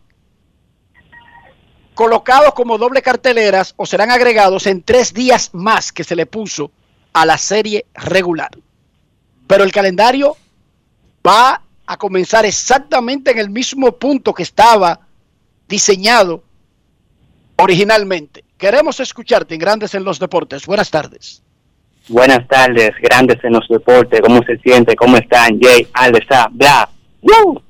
colocados 1.95 2.55
como 2.55 2.79
doble 2.79 3.03
carteleras 3.03 3.75
o 3.77 3.85
serán 3.85 4.11
agregados 4.11 4.67
en 4.67 4.83
tres 4.83 5.13
días 5.13 5.51
más 5.53 5.93
que 5.93 6.05
se 6.05 6.15
le 6.15 6.27
puso 6.27 6.71
a 7.13 7.27
la 7.27 7.37
serie 7.37 7.87
regular. 7.95 8.51
Pero 9.47 9.65
el 9.65 9.73
calendario 9.73 10.37
va 11.27 11.63
a 11.87 11.97
comenzar 11.97 12.45
exactamente 12.47 13.33
en 13.33 13.39
el 13.39 13.51
mismo 13.51 13.93
punto 13.93 14.33
que 14.33 14.45
estaba 14.45 15.01
diseñado 15.69 16.45
originalmente. 17.57 18.45
Queremos 18.57 19.01
escucharte 19.01 19.55
en 19.55 19.61
Grandes 19.61 19.95
en 19.95 20.05
los 20.05 20.19
Deportes. 20.19 20.65
Buenas 20.67 20.91
tardes. 20.91 21.44
Buenas 22.09 22.47
tardes, 22.49 22.91
Grandes 23.01 23.39
en 23.45 23.55
los 23.55 23.67
Deportes. 23.69 24.21
¿Cómo 24.21 24.41
se 24.45 24.59
siente? 24.59 24.95
¿Cómo 24.95 25.17
están? 25.17 25.59
Jay, 25.61 25.87
Aldesa, 25.95 26.49
bla. 26.51 26.89
¡Woo! 27.23 27.63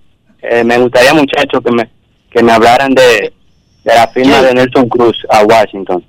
Eh, 0.43 0.65
me 0.65 0.77
gustaría, 0.79 1.15
muchachos, 1.15 1.63
que 1.65 1.71
me, 1.71 1.89
que 2.31 2.43
me 2.43 2.53
hablaran 2.53 2.93
de, 2.95 3.33
de 3.85 3.95
la 3.95 4.09
firma 4.09 4.43
de 4.43 4.55
Nelson 4.55 4.89
Cruz 4.89 5.17
a 5.31 5.43
Washington. 5.45 6.05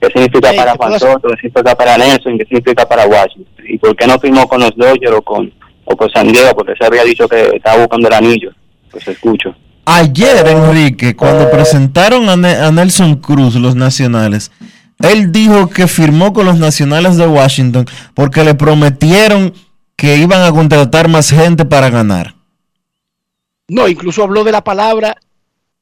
¿Qué 0.00 0.08
significa 0.08 0.48
Jay, 0.48 0.56
para 0.56 0.72
¿te 0.72 0.78
puedo 0.78 0.90
Juan 0.90 1.00
Soto? 1.00 1.28
¿Qué 1.28 1.36
significa 1.42 1.74
para 1.76 1.98
Nelson? 1.98 2.38
¿Qué 2.38 2.44
significa 2.46 2.88
para 2.88 3.06
Washington? 3.06 3.64
¿Y 3.68 3.78
por 3.78 3.94
qué 3.94 4.06
no 4.06 4.18
firmó 4.18 4.48
con 4.48 4.60
los 4.60 4.74
Dodgers 4.76 5.12
o 5.14 5.22
con, 5.22 5.52
o 5.84 5.96
con 5.96 6.10
San 6.10 6.28
Diego? 6.32 6.48
Porque 6.56 6.72
se 6.78 6.86
había 6.86 7.04
dicho 7.04 7.28
que 7.28 7.50
estaba 7.56 7.78
buscando 7.78 8.08
el 8.08 8.14
anillo. 8.14 8.50
Pues 8.90 9.06
escucho. 9.08 9.54
Ayer, 9.84 10.48
Enrique, 10.48 11.14
cuando 11.14 11.48
presentaron 11.50 12.28
a, 12.28 12.36
Ne- 12.36 12.56
a 12.56 12.72
Nelson 12.72 13.16
Cruz, 13.16 13.54
los 13.54 13.76
nacionales, 13.76 14.50
él 15.00 15.30
dijo 15.32 15.68
que 15.68 15.88
firmó 15.88 16.32
con 16.32 16.46
los 16.46 16.58
nacionales 16.58 17.16
de 17.16 17.26
Washington 17.26 17.86
porque 18.14 18.44
le 18.44 18.54
prometieron 18.54 19.52
que 19.94 20.16
iban 20.16 20.42
a 20.42 20.52
contratar 20.52 21.08
más 21.08 21.30
gente 21.30 21.64
para 21.64 21.90
ganar. 21.90 22.34
No, 23.68 23.88
incluso 23.88 24.22
habló 24.22 24.44
de 24.44 24.52
la 24.52 24.62
palabra 24.62 25.16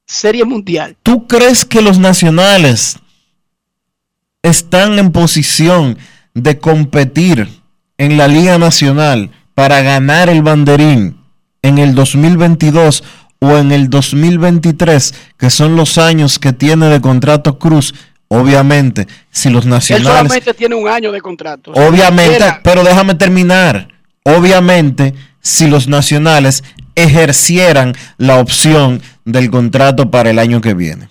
Serie 0.05 0.45
Mundial. 0.45 0.97
¿Tú 1.03 1.27
crees 1.27 1.65
que 1.65 1.81
los 1.81 1.99
nacionales 1.99 2.99
están 4.41 4.99
en 4.99 5.11
posición 5.11 5.97
de 6.33 6.59
competir 6.59 7.49
en 7.97 8.17
la 8.17 8.27
Liga 8.27 8.57
Nacional 8.57 9.31
para 9.53 9.81
ganar 9.81 10.29
el 10.29 10.41
banderín 10.41 11.17
en 11.61 11.77
el 11.77 11.95
2022 11.95 13.03
o 13.39 13.57
en 13.57 13.71
el 13.71 13.89
2023, 13.89 15.13
que 15.37 15.49
son 15.49 15.75
los 15.75 15.97
años 15.97 16.39
que 16.39 16.53
tiene 16.53 16.87
de 16.87 17.01
contrato 17.01 17.57
Cruz? 17.57 17.93
Obviamente, 18.27 19.07
si 19.29 19.49
los 19.49 19.65
Él 19.65 19.71
nacionales... 19.71 20.07
solamente 20.31 20.53
tiene 20.53 20.75
un 20.75 20.87
año 20.87 21.11
de 21.11 21.21
contrato. 21.21 21.71
Obviamente, 21.71 22.35
era- 22.35 22.61
pero 22.63 22.83
déjame 22.83 23.15
terminar. 23.15 23.87
Obviamente, 24.23 25.13
si 25.41 25.67
los 25.67 25.87
nacionales 25.87 26.63
ejercieran 26.95 27.93
la 28.17 28.39
opción 28.39 29.01
del 29.25 29.51
contrato 29.51 30.09
para 30.09 30.29
el 30.31 30.39
año 30.39 30.61
que 30.61 30.73
viene. 30.73 31.09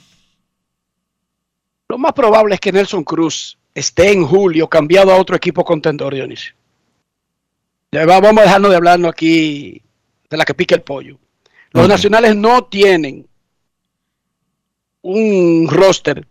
Lo 1.89 1.99
más 1.99 2.13
probable 2.13 2.55
es 2.55 2.61
que 2.61 2.73
Nelson 2.73 3.05
Cruz 3.05 3.57
esté 3.75 4.13
en 4.13 4.27
julio 4.27 4.69
cambiado 4.69 5.13
a 5.13 5.17
otro 5.17 5.37
equipo 5.37 5.65
contendor, 5.65 6.15
Dionisio. 6.15 6.55
Ya 7.93 8.05
Vamos 8.07 8.39
a 8.39 8.43
dejarnos 8.43 8.71
de 8.71 8.77
hablarnos 8.77 9.11
aquí 9.13 9.81
de 10.29 10.37
la 10.37 10.45
que 10.45 10.55
pica 10.55 10.75
el 10.75 10.83
pollo. 10.83 11.17
Los 11.71 11.87
nacionales 11.89 12.35
no 12.35 12.65
tienen 12.65 13.27
un 15.03 15.69
roster 15.71 16.27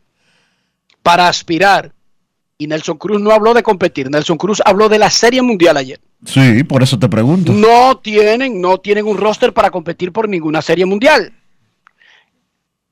para 1.03 1.27
aspirar. 1.27 1.93
Y 2.57 2.67
Nelson 2.67 2.97
Cruz 2.97 3.21
no 3.21 3.31
habló 3.31 3.53
de 3.53 3.61
competir. 3.61 4.09
Nelson 4.09 4.37
Cruz 4.37 4.61
habló 4.65 4.89
de 4.89 4.97
la 4.97 5.09
Serie 5.09 5.41
Mundial 5.41 5.77
ayer. 5.77 5.99
Sí, 6.25 6.63
por 6.63 6.81
eso 6.83 6.97
te 6.97 7.09
pregunto. 7.09 7.51
No 7.51 7.97
tienen, 7.97 8.61
no 8.61 8.77
tienen 8.77 9.05
un 9.05 9.17
roster 9.17 9.53
para 9.53 9.71
competir 9.71 10.11
por 10.11 10.29
ninguna 10.29 10.61
serie 10.61 10.85
mundial. 10.85 11.33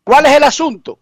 ¿Cuál 0.03 0.25
es 0.25 0.33
el 0.33 0.43
asunto? 0.43 0.99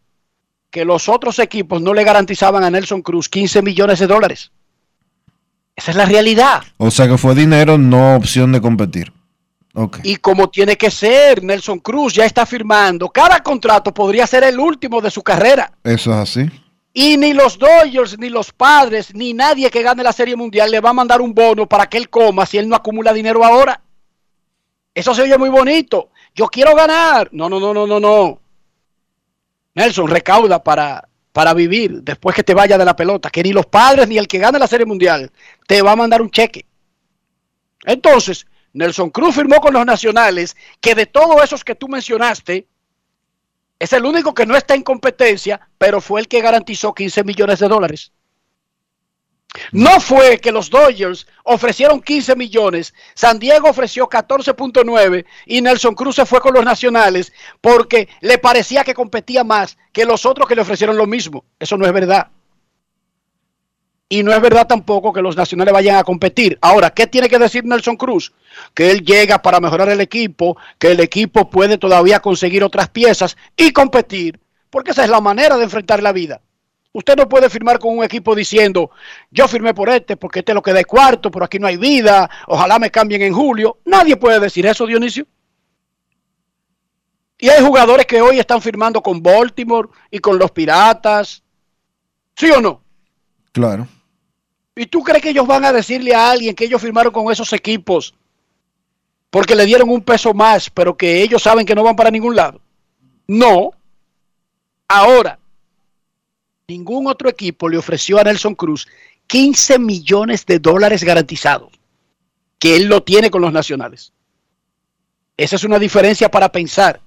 Que 0.69 0.85
los 0.85 1.09
otros 1.09 1.39
equipos 1.39 1.81
no 1.81 1.93
le 1.93 2.03
garantizaban 2.03 2.63
a 2.63 2.69
Nelson 2.69 3.01
Cruz 3.01 3.27
15 3.29 3.61
millones 3.61 3.99
de 3.99 4.07
dólares. 4.07 4.51
Esa 5.75 5.91
es 5.91 5.97
la 5.97 6.05
realidad. 6.05 6.63
O 6.77 6.91
sea 6.91 7.07
que 7.07 7.17
fue 7.17 7.33
dinero, 7.33 7.77
no 7.77 8.15
opción 8.15 8.51
de 8.51 8.61
competir. 8.61 9.11
Ok. 9.73 9.99
Y 10.03 10.17
como 10.17 10.49
tiene 10.49 10.75
que 10.75 10.91
ser, 10.91 11.43
Nelson 11.43 11.79
Cruz 11.79 12.13
ya 12.13 12.25
está 12.25 12.45
firmando. 12.45 13.09
Cada 13.09 13.41
contrato 13.41 13.93
podría 13.93 14.27
ser 14.27 14.43
el 14.43 14.59
último 14.59 15.01
de 15.01 15.09
su 15.09 15.23
carrera. 15.23 15.71
Eso 15.83 16.11
es 16.11 16.17
así. 16.17 16.49
Y 16.93 17.17
ni 17.17 17.33
los 17.33 17.59
Dodgers, 17.59 18.17
ni 18.17 18.29
los 18.29 18.51
padres, 18.51 19.13
ni 19.13 19.33
nadie 19.33 19.69
que 19.69 19.83
gane 19.83 20.03
la 20.03 20.13
Serie 20.13 20.35
Mundial 20.35 20.71
le 20.71 20.79
va 20.79 20.89
a 20.89 20.93
mandar 20.93 21.21
un 21.21 21.33
bono 21.33 21.67
para 21.67 21.87
que 21.87 21.97
él 21.97 22.09
coma 22.09 22.45
si 22.45 22.57
él 22.57 22.67
no 22.67 22.75
acumula 22.75 23.13
dinero 23.13 23.43
ahora. 23.43 23.81
Eso 24.93 25.13
se 25.13 25.21
oye 25.21 25.37
muy 25.37 25.49
bonito. 25.49 26.09
yo 26.33 26.47
quiero 26.47 26.75
ganar. 26.75 27.29
No, 27.31 27.49
no, 27.49 27.59
no, 27.59 27.73
no, 27.73 27.85
no, 27.85 27.99
no. 27.99 28.41
Nelson, 29.75 30.07
recauda 30.07 30.63
para, 30.63 31.07
para 31.31 31.53
vivir 31.53 32.01
después 32.01 32.35
que 32.35 32.43
te 32.43 32.53
vaya 32.53 32.77
de 32.77 32.85
la 32.85 32.95
pelota, 32.95 33.29
que 33.29 33.43
ni 33.43 33.53
los 33.53 33.67
padres 33.67 34.07
ni 34.07 34.17
el 34.17 34.27
que 34.27 34.39
gane 34.39 34.59
la 34.59 34.67
Serie 34.67 34.85
Mundial 34.85 35.31
te 35.67 35.81
va 35.81 35.91
a 35.91 35.95
mandar 35.95 36.21
un 36.21 36.31
cheque. 36.31 36.65
Entonces, 37.85 38.45
Nelson 38.73 39.09
Cruz 39.09 39.35
firmó 39.35 39.61
con 39.61 39.73
los 39.73 39.85
nacionales 39.85 40.57
que 40.81 40.95
de 40.95 41.05
todos 41.05 41.41
esos 41.43 41.63
que 41.63 41.75
tú 41.75 41.87
mencionaste, 41.87 42.67
es 43.79 43.93
el 43.93 44.05
único 44.05 44.33
que 44.33 44.45
no 44.45 44.55
está 44.55 44.75
en 44.75 44.83
competencia, 44.83 45.59
pero 45.77 46.01
fue 46.01 46.19
el 46.19 46.27
que 46.27 46.41
garantizó 46.41 46.93
15 46.93 47.23
millones 47.23 47.59
de 47.59 47.67
dólares. 47.69 48.11
No 49.71 49.99
fue 49.99 50.39
que 50.39 50.51
los 50.51 50.69
Dodgers 50.69 51.25
ofrecieron 51.43 52.01
15 52.01 52.35
millones, 52.35 52.93
San 53.15 53.39
Diego 53.39 53.69
ofreció 53.69 54.07
14.9 54.07 55.25
y 55.47 55.61
Nelson 55.61 55.95
Cruz 55.95 56.17
se 56.17 56.25
fue 56.25 56.39
con 56.39 56.53
los 56.53 56.63
nacionales 56.63 57.33
porque 57.59 58.09
le 58.21 58.37
parecía 58.37 58.83
que 58.83 58.93
competía 58.93 59.43
más 59.43 59.77
que 59.91 60.05
los 60.05 60.25
otros 60.25 60.47
que 60.47 60.55
le 60.55 60.61
ofrecieron 60.61 60.97
lo 60.97 61.07
mismo. 61.07 61.45
Eso 61.57 61.77
no 61.77 61.87
es 61.87 61.93
verdad. 61.93 62.27
Y 64.11 64.23
no 64.23 64.33
es 64.33 64.41
verdad 64.41 64.65
tampoco 64.65 65.13
que 65.13 65.21
los 65.21 65.37
nacionales 65.37 65.71
vayan 65.71 65.95
a 65.95 66.03
competir. 66.03 66.57
Ahora, 66.61 66.89
¿qué 66.89 67.05
tiene 67.05 67.29
que 67.29 67.37
decir 67.37 67.63
Nelson 67.63 67.95
Cruz? 67.95 68.33
Que 68.73 68.89
él 68.89 69.05
llega 69.05 69.39
para 69.39 69.59
mejorar 69.59 69.89
el 69.89 70.01
equipo, 70.01 70.57
que 70.79 70.91
el 70.91 70.99
equipo 70.99 71.47
puede 71.51 71.77
todavía 71.77 72.19
conseguir 72.19 72.63
otras 72.63 72.89
piezas 72.89 73.37
y 73.55 73.71
competir, 73.71 74.39
porque 74.71 74.91
esa 74.91 75.03
es 75.03 75.11
la 75.11 75.21
manera 75.21 75.57
de 75.57 75.63
enfrentar 75.65 76.01
la 76.01 76.11
vida. 76.11 76.41
Usted 76.91 77.15
no 77.15 77.29
puede 77.29 77.51
firmar 77.51 77.77
con 77.77 77.95
un 77.95 78.03
equipo 78.03 78.33
diciendo, 78.33 78.89
yo 79.29 79.47
firmé 79.47 79.75
por 79.75 79.89
este 79.89 80.17
porque 80.17 80.39
este 80.39 80.53
es 80.53 80.55
lo 80.55 80.63
que 80.63 80.73
da 80.73 80.83
cuarto, 80.83 81.29
pero 81.29 81.45
aquí 81.45 81.59
no 81.59 81.67
hay 81.67 81.77
vida, 81.77 82.27
ojalá 82.47 82.79
me 82.79 82.89
cambien 82.89 83.21
en 83.21 83.33
julio. 83.33 83.77
Nadie 83.85 84.17
puede 84.17 84.39
decir 84.39 84.65
eso, 84.65 84.87
Dionisio. 84.87 85.27
Y 87.37 87.47
hay 87.47 87.63
jugadores 87.63 88.07
que 88.07 88.21
hoy 88.21 88.39
están 88.39 88.59
firmando 88.59 89.03
con 89.03 89.21
Baltimore 89.21 89.89
y 90.09 90.17
con 90.17 90.39
los 90.39 90.49
Piratas. 90.49 91.43
¿Sí 92.35 92.49
o 92.49 92.59
no? 92.59 92.81
Claro. 93.51 93.87
¿Y 94.79 94.85
tú 94.85 95.03
crees 95.03 95.21
que 95.21 95.31
ellos 95.31 95.45
van 95.45 95.65
a 95.65 95.73
decirle 95.73 96.15
a 96.15 96.31
alguien 96.31 96.55
que 96.55 96.63
ellos 96.63 96.81
firmaron 96.81 97.11
con 97.11 97.29
esos 97.29 97.51
equipos 97.51 98.15
porque 99.29 99.53
le 99.53 99.65
dieron 99.65 99.89
un 99.89 100.01
peso 100.01 100.33
más, 100.33 100.69
pero 100.69 100.95
que 100.95 101.21
ellos 101.21 101.43
saben 101.43 101.65
que 101.65 101.75
no 101.75 101.83
van 101.83 101.97
para 101.97 102.09
ningún 102.09 102.33
lado? 102.33 102.61
No. 103.27 103.71
Ahora, 104.87 105.37
ningún 106.65 107.07
otro 107.07 107.27
equipo 107.27 107.67
le 107.67 107.77
ofreció 107.77 108.19
a 108.19 108.23
Nelson 108.23 108.55
Cruz 108.55 108.87
15 109.27 109.79
millones 109.79 110.45
de 110.45 110.59
dólares 110.59 111.03
garantizados, 111.03 111.73
que 112.57 112.77
él 112.77 112.85
lo 112.85 113.03
tiene 113.03 113.29
con 113.29 113.41
los 113.41 113.51
nacionales. 113.51 114.13
Esa 115.35 115.57
es 115.57 115.65
una 115.65 115.77
diferencia 115.77 116.31
para 116.31 116.53
pensar, 116.53 117.01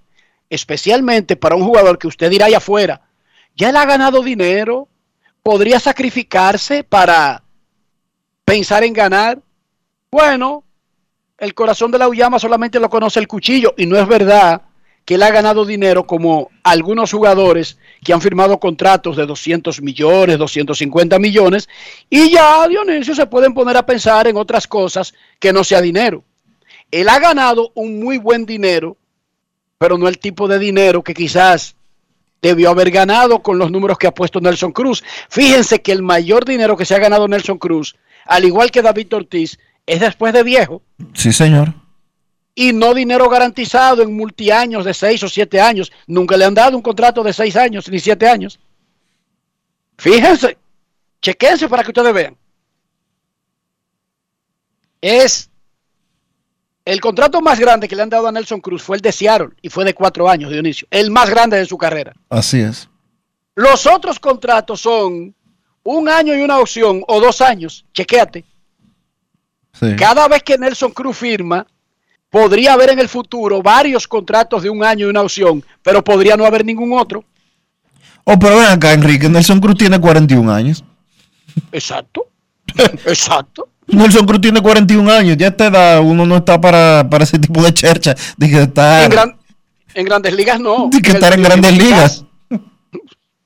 especialmente 0.50 1.36
para 1.36 1.56
un 1.56 1.64
jugador 1.64 1.98
que 1.98 2.08
usted 2.08 2.28
dirá 2.28 2.46
allá 2.46 2.58
afuera, 2.58 3.08
ya 3.56 3.70
él 3.70 3.76
ha 3.76 3.86
ganado 3.86 4.22
dinero, 4.22 4.88
podría 5.42 5.80
sacrificarse 5.80 6.84
para 6.84 7.41
pensar 8.44 8.84
en 8.84 8.92
ganar. 8.92 9.40
Bueno, 10.10 10.64
el 11.38 11.54
corazón 11.54 11.90
de 11.90 11.98
la 11.98 12.08
Uyama 12.08 12.38
solamente 12.38 12.80
lo 12.80 12.90
conoce 12.90 13.20
el 13.20 13.28
cuchillo 13.28 13.74
y 13.76 13.86
no 13.86 13.98
es 13.98 14.06
verdad 14.06 14.62
que 15.04 15.14
él 15.14 15.22
ha 15.22 15.30
ganado 15.30 15.64
dinero 15.64 16.06
como 16.06 16.50
algunos 16.62 17.10
jugadores 17.10 17.78
que 18.04 18.12
han 18.12 18.20
firmado 18.20 18.60
contratos 18.60 19.16
de 19.16 19.26
200 19.26 19.82
millones, 19.82 20.38
250 20.38 21.18
millones 21.18 21.68
y 22.08 22.30
ya 22.30 22.68
Dionisio 22.68 23.14
se 23.14 23.26
pueden 23.26 23.54
poner 23.54 23.76
a 23.76 23.86
pensar 23.86 24.28
en 24.28 24.36
otras 24.36 24.66
cosas 24.66 25.12
que 25.40 25.52
no 25.52 25.64
sea 25.64 25.80
dinero. 25.80 26.22
Él 26.90 27.08
ha 27.08 27.18
ganado 27.18 27.72
un 27.74 27.98
muy 27.98 28.18
buen 28.18 28.46
dinero, 28.46 28.96
pero 29.78 29.98
no 29.98 30.06
el 30.06 30.18
tipo 30.18 30.46
de 30.46 30.58
dinero 30.58 31.02
que 31.02 31.14
quizás 31.14 31.74
debió 32.40 32.70
haber 32.70 32.90
ganado 32.90 33.40
con 33.40 33.58
los 33.58 33.70
números 33.70 33.98
que 33.98 34.06
ha 34.06 34.14
puesto 34.14 34.40
Nelson 34.40 34.72
Cruz. 34.72 35.02
Fíjense 35.28 35.80
que 35.80 35.92
el 35.92 36.02
mayor 36.02 36.44
dinero 36.44 36.76
que 36.76 36.84
se 36.84 36.94
ha 36.94 36.98
ganado 36.98 37.26
Nelson 37.26 37.58
Cruz 37.58 37.96
al 38.26 38.44
igual 38.44 38.70
que 38.70 38.82
David 38.82 39.14
Ortiz, 39.14 39.58
es 39.86 40.00
después 40.00 40.32
de 40.32 40.42
viejo. 40.42 40.82
Sí, 41.14 41.32
señor. 41.32 41.74
Y 42.54 42.72
no 42.72 42.94
dinero 42.94 43.28
garantizado 43.28 44.02
en 44.02 44.14
multiaños 44.14 44.84
de 44.84 44.94
seis 44.94 45.22
o 45.22 45.28
siete 45.28 45.60
años. 45.60 45.90
Nunca 46.06 46.36
le 46.36 46.44
han 46.44 46.54
dado 46.54 46.76
un 46.76 46.82
contrato 46.82 47.22
de 47.22 47.32
seis 47.32 47.56
años 47.56 47.88
ni 47.88 47.98
siete 47.98 48.28
años. 48.28 48.60
Fíjense, 49.98 50.58
chequense 51.20 51.68
para 51.68 51.82
que 51.82 51.90
ustedes 51.90 52.12
vean. 52.12 52.36
Es 55.00 55.50
el 56.84 57.00
contrato 57.00 57.40
más 57.40 57.60
grande 57.60 57.86
que 57.86 57.94
le 57.94 58.02
han 58.02 58.10
dado 58.10 58.26
a 58.26 58.32
Nelson 58.32 58.60
Cruz 58.60 58.82
fue 58.82 58.96
el 58.96 59.02
de 59.02 59.12
Seattle 59.12 59.50
y 59.62 59.68
fue 59.68 59.84
de 59.84 59.94
cuatro 59.94 60.28
años, 60.28 60.50
Dionisio. 60.50 60.88
El 60.90 61.10
más 61.10 61.30
grande 61.30 61.56
de 61.56 61.66
su 61.66 61.78
carrera. 61.78 62.12
Así 62.28 62.60
es. 62.60 62.88
Los 63.54 63.86
otros 63.86 64.18
contratos 64.18 64.80
son 64.80 65.34
un 65.84 66.08
año 66.08 66.34
y 66.34 66.40
una 66.40 66.58
opción 66.58 67.02
o 67.06 67.20
dos 67.20 67.40
años, 67.40 67.84
chequéate. 67.92 68.44
Cada 69.96 70.28
vez 70.28 70.42
que 70.42 70.58
Nelson 70.58 70.92
Cruz 70.92 71.16
firma, 71.16 71.66
podría 72.30 72.74
haber 72.74 72.90
en 72.90 72.98
el 72.98 73.08
futuro 73.08 73.62
varios 73.62 74.06
contratos 74.06 74.62
de 74.62 74.70
un 74.70 74.84
año 74.84 75.06
y 75.06 75.10
una 75.10 75.22
opción, 75.22 75.64
pero 75.82 76.04
podría 76.04 76.36
no 76.36 76.44
haber 76.44 76.64
ningún 76.64 76.96
otro. 76.98 77.24
Oh, 78.24 78.38
pero 78.38 78.58
ven 78.58 78.66
acá, 78.66 78.92
Enrique, 78.92 79.28
Nelson 79.28 79.60
Cruz 79.60 79.76
tiene 79.76 80.00
41 80.00 80.52
años. 80.52 80.84
Exacto, 81.72 82.28
exacto. 83.06 83.68
Nelson 83.88 84.24
Cruz 84.24 84.40
tiene 84.40 84.60
41 84.60 85.12
años, 85.12 85.36
ya 85.36 85.50
te 85.50 85.68
da, 85.68 86.00
uno 86.00 86.24
no 86.24 86.36
está 86.36 86.60
para, 86.60 87.06
ese 87.20 87.38
tipo 87.38 87.60
de 87.62 87.74
chercha. 87.74 88.14
Dije, 88.36 88.62
estar... 88.62 89.36
En, 89.94 90.04
grandes 90.06 90.32
ligas 90.34 90.60
no. 90.60 90.88
Estar 90.90 91.34
en 91.34 91.42
grandes 91.42 91.76
ligas. 91.76 92.24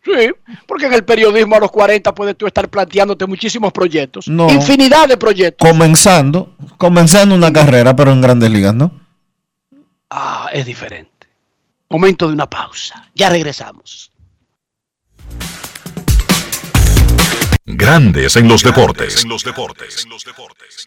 Sí, 0.07 0.31
porque 0.69 0.87
en 0.87 0.93
el 0.93 1.05
periodismo 1.05 1.57
a 1.57 1.59
los 1.59 1.73
40 1.73 2.15
puedes 2.15 2.37
tú 2.37 2.47
estar 2.47 2.69
planteándote 2.69 3.27
muchísimos 3.27 3.73
proyectos. 3.73 4.29
Infinidad 4.29 5.09
de 5.09 5.17
proyectos. 5.17 5.69
Comenzando, 5.69 6.55
comenzando 6.79 7.35
una 7.35 7.53
carrera, 7.53 7.97
pero 7.97 8.13
en 8.13 8.21
grandes 8.21 8.49
ligas, 8.49 8.73
¿no? 8.73 8.93
Ah, 10.09 10.49
es 10.53 10.65
diferente. 10.65 11.11
Momento 11.91 12.29
de 12.29 12.35
una 12.35 12.49
pausa. 12.49 13.11
Ya 13.17 13.31
regresamos. 13.31 14.13
Grandes 17.65 18.37
en 18.37 18.47
los 18.47 18.63
deportes. 18.63 19.25
En 19.25 19.29
los 19.29 19.43
deportes. 19.43 20.05
En 20.05 20.11
los 20.11 20.25
deportes. 20.25 20.87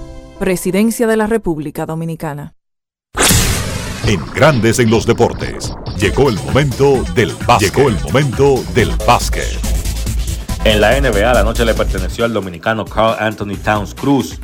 Presidencia 0.41 1.05
de 1.05 1.17
la 1.17 1.27
República 1.27 1.85
Dominicana. 1.85 2.55
En 4.07 4.25
Grandes 4.33 4.79
en 4.79 4.89
los 4.89 5.05
Deportes, 5.05 5.71
llegó 5.99 6.29
el 6.29 6.35
momento 6.37 7.03
del 7.13 7.31
básquet. 7.45 7.71
Llegó 7.75 7.89
el 7.89 8.01
momento 8.01 8.63
del 8.73 8.89
básquet. 9.05 9.45
En 10.63 10.81
la 10.81 10.99
NBA, 10.99 11.31
la 11.31 11.43
noche 11.43 11.63
le 11.63 11.75
perteneció 11.75 12.25
al 12.25 12.33
dominicano 12.33 12.85
Carl 12.85 13.17
Anthony 13.19 13.55
Towns 13.63 13.93
Cruz. 13.93 14.39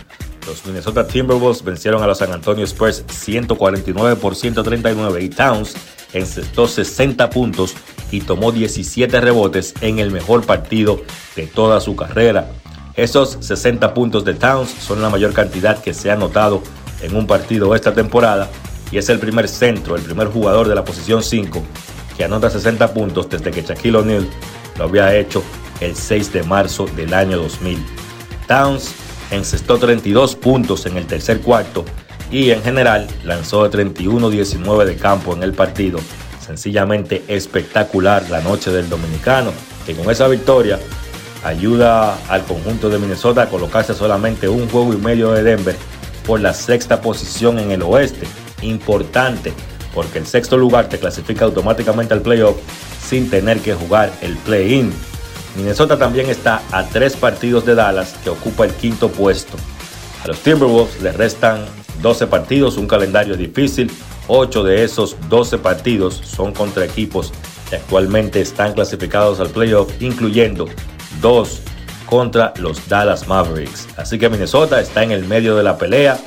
Los 0.46 0.64
Minnesota 0.68 1.08
Timberwolves 1.08 1.64
vencieron 1.64 2.04
a 2.04 2.06
los 2.06 2.20
San 2.20 2.32
Antonio 2.32 2.64
Spurs 2.66 3.04
149 3.10 4.18
por 4.18 4.36
139 4.36 5.24
y 5.24 5.30
Towns 5.30 5.74
encestó 6.14 6.68
60 6.68 7.28
puntos 7.32 7.74
y 8.12 8.22
tomó 8.22 8.52
17 8.52 9.20
rebotes 9.20 9.74
en 9.82 9.98
el 9.98 10.12
mejor 10.12 10.46
partido 10.46 11.02
de 11.36 11.48
toda 11.48 11.82
su 11.82 11.96
carrera. 11.96 12.52
Esos 12.98 13.38
60 13.42 13.94
puntos 13.94 14.26
de 14.26 14.34
Towns 14.34 14.72
son 14.72 15.04
la 15.04 15.10
mayor 15.12 15.32
cantidad 15.32 15.80
que 15.80 15.94
se 15.94 16.10
ha 16.10 16.14
anotado 16.14 16.64
en 17.04 17.16
un 17.16 17.28
partido 17.28 17.76
esta 17.76 17.94
temporada 17.94 18.50
y 18.92 18.98
es 18.98 19.08
el 19.10 19.20
primer 19.20 19.48
centro, 19.48 19.96
el 19.96 20.02
primer 20.02 20.30
jugador 20.30 20.68
de 20.68 20.74
la 20.74 20.84
posición 20.84 21.22
5 21.22 21.62
que 22.18 22.24
anota 22.24 22.50
60 22.50 22.96
puntos 22.96 23.30
desde 23.30 23.52
que 23.52 23.62
Shaquille 23.62 23.98
O'Neal 23.98 24.28
lo 24.80 24.86
había 24.86 25.16
hecho 25.16 25.44
el 25.80 25.96
6 25.96 26.34
de 26.34 26.42
marzo 26.42 26.88
del 26.96 27.14
año 27.14 27.38
2000. 27.38 27.78
Towns 28.48 28.92
encestó 29.30 29.78
32 29.78 30.36
puntos 30.36 30.88
en 30.88 30.98
el 30.98 31.06
tercer 31.06 31.42
cuarto 31.42 31.86
y 32.32 32.50
en 32.50 32.64
general 32.64 33.08
lanzó 33.24 33.70
de 33.70 33.94
31-19 33.94 34.86
de 34.86 34.96
campo 34.96 35.36
en 35.36 35.44
el 35.44 35.54
partido. 35.54 36.00
Sencillamente 36.44 37.24
espectacular 37.28 38.28
la 38.32 38.42
noche 38.42 38.72
del 38.72 38.90
dominicano, 38.90 39.52
que 39.86 39.94
con 39.94 40.10
esa 40.10 40.28
victoria 40.28 40.80
ayuda 41.44 42.18
al 42.30 42.44
conjunto 42.44 42.90
de 42.90 43.00
Minnesota 43.00 43.44
a 43.44 43.50
colocarse 43.50 43.94
solamente 43.94 44.50
un 44.50 44.70
juego 44.70 44.94
y 44.94 44.98
medio 44.98 45.32
de 45.32 45.44
Denver 45.44 45.76
por 46.26 46.40
la 46.40 46.54
sexta 46.54 47.02
posición 47.02 47.60
en 47.60 47.72
el 47.72 47.82
oeste. 47.82 48.28
Importante, 48.62 49.54
porque 49.94 50.20
el 50.20 50.28
sexto 50.28 50.58
lugar 50.58 50.90
te 50.90 51.00
clasifica 51.00 51.46
automáticamente 51.46 52.14
al 52.14 52.22
playoff 52.22 52.58
sin 53.08 53.30
tener 53.30 53.60
que 53.60 53.74
jugar 53.74 54.12
el 54.22 54.36
play-in. 54.38 54.92
Minnesota 55.56 55.98
también 55.98 56.30
está 56.30 56.62
a 56.72 56.84
tres 56.84 57.16
partidos 57.16 57.66
de 57.66 57.76
Dallas, 57.76 58.14
que 58.24 58.30
ocupa 58.30 58.66
el 58.66 58.74
quinto 58.74 59.10
puesto. 59.10 59.58
A 60.24 60.28
los 60.28 60.40
Timberwolves 60.40 61.02
les 61.02 61.16
restan 61.16 61.66
12 62.02 62.28
partidos, 62.28 62.78
un 62.78 62.88
calendario 62.88 63.36
difícil. 63.36 63.92
8 64.28 64.64
de 64.64 64.84
esos 64.84 65.16
12 65.30 65.58
partidos 65.58 66.22
son 66.24 66.54
contra 66.54 66.86
equipos 66.86 67.32
que 67.70 67.78
actualmente 67.78 68.42
están 68.42 68.74
clasificados 68.74 69.40
al 69.40 69.50
playoff, 69.50 69.90
incluyendo 70.02 70.68
dos 71.22 71.62
contra 72.08 72.54
los 72.58 72.88
Dallas 72.88 73.28
Mavericks. 73.28 73.88
Así 73.98 74.18
que 74.18 74.30
Minnesota 74.30 74.80
está 74.80 75.04
en 75.04 75.12
el 75.12 75.26
medio 75.26 75.56
de 75.56 75.64
la 75.64 75.78
pelea 75.78 76.18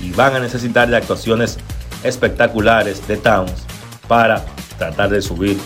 y 0.00 0.12
van 0.12 0.36
a 0.36 0.40
necesitar 0.40 0.88
de 0.88 0.96
actuaciones 0.96 1.58
espectaculares 2.04 3.06
de 3.08 3.16
Towns 3.16 3.64
para 4.06 4.44
tratar 4.78 5.10
de 5.10 5.20
subir 5.20 5.58